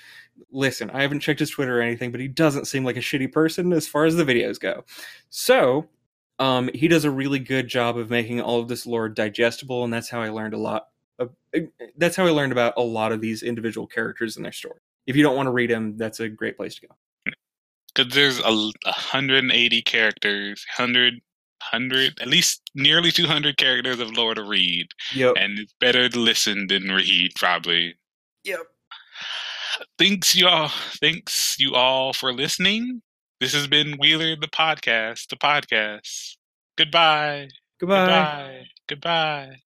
listen, 0.53 0.91
I 0.91 1.03
haven't 1.03 1.21
checked 1.21 1.41
his 1.41 1.51
Twitter 1.51 1.79
or 1.79 1.83
anything, 1.83 2.11
but 2.13 2.21
he 2.21 2.29
doesn't 2.29 2.67
seem 2.67 2.85
like 2.85 2.97
a 2.97 3.01
shitty 3.01 3.33
person 3.33 3.73
as 3.73 3.89
far 3.89 4.05
as 4.05 4.15
the 4.15 4.25
videos 4.25 4.61
go. 4.61 4.85
So, 5.31 5.89
um, 6.39 6.69
he 6.75 6.89
does 6.89 7.05
a 7.05 7.11
really 7.11 7.39
good 7.39 7.69
job 7.69 7.97
of 7.97 8.11
making 8.11 8.41
all 8.41 8.61
of 8.61 8.69
this 8.69 8.87
lore 8.87 9.09
digestible, 9.09 9.85
and 9.85 9.93
that's 9.93 10.09
how 10.09 10.21
I 10.21 10.31
learned 10.31 10.55
a 10.55 10.59
lot. 10.59 10.89
Of, 11.19 11.31
that's 11.97 12.17
how 12.17 12.27
I 12.27 12.31
learned 12.31 12.53
about 12.53 12.75
a 12.77 12.83
lot 12.83 13.13
of 13.13 13.21
these 13.21 13.43
individual 13.43 13.87
characters 13.87 14.37
and 14.37 14.45
their 14.45 14.53
story 14.53 14.81
if 15.07 15.17
you 15.17 15.23
don't 15.23 15.37
want 15.37 15.47
to 15.47 15.51
read 15.53 15.71
them, 15.71 15.97
that's 15.97 16.21
a 16.21 16.29
great 16.29 16.57
place 16.57 16.75
to 16.77 16.87
go. 16.87 16.95
Because 17.95 18.13
there's 18.15 18.41
a, 18.41 18.47
l- 18.47 18.73
180 18.85 19.83
characters, 19.83 20.65
100, 20.77 21.15
100, 21.15 22.21
at 22.21 22.27
least 22.27 22.63
nearly 22.75 23.11
200 23.11 23.57
characters 23.57 24.01
of 24.01 24.11
lore 24.17 24.35
to 24.35 24.43
read, 24.43 24.87
Yep. 25.15 25.35
and 25.39 25.59
it's 25.59 25.75
better 25.79 26.09
to 26.09 26.19
listen 26.19 26.67
than 26.69 26.85
read, 26.85 27.33
probably. 27.37 27.95
Yep. 28.45 28.61
Thanks 29.99 30.35
you 30.35 30.47
all. 30.49 30.69
Thanks 31.01 31.59
you 31.59 31.75
all 31.75 32.13
for 32.13 32.33
listening. 32.33 33.03
This 33.41 33.53
has 33.53 33.67
been 33.67 33.97
Wheeler 33.99 34.37
the 34.37 34.49
podcast. 34.49 35.29
The 35.29 35.37
podcast. 35.37 36.37
Goodbye. 36.79 37.49
Goodbye. 37.81 38.07
Goodbye. 38.07 38.67
Goodbye. 38.89 39.64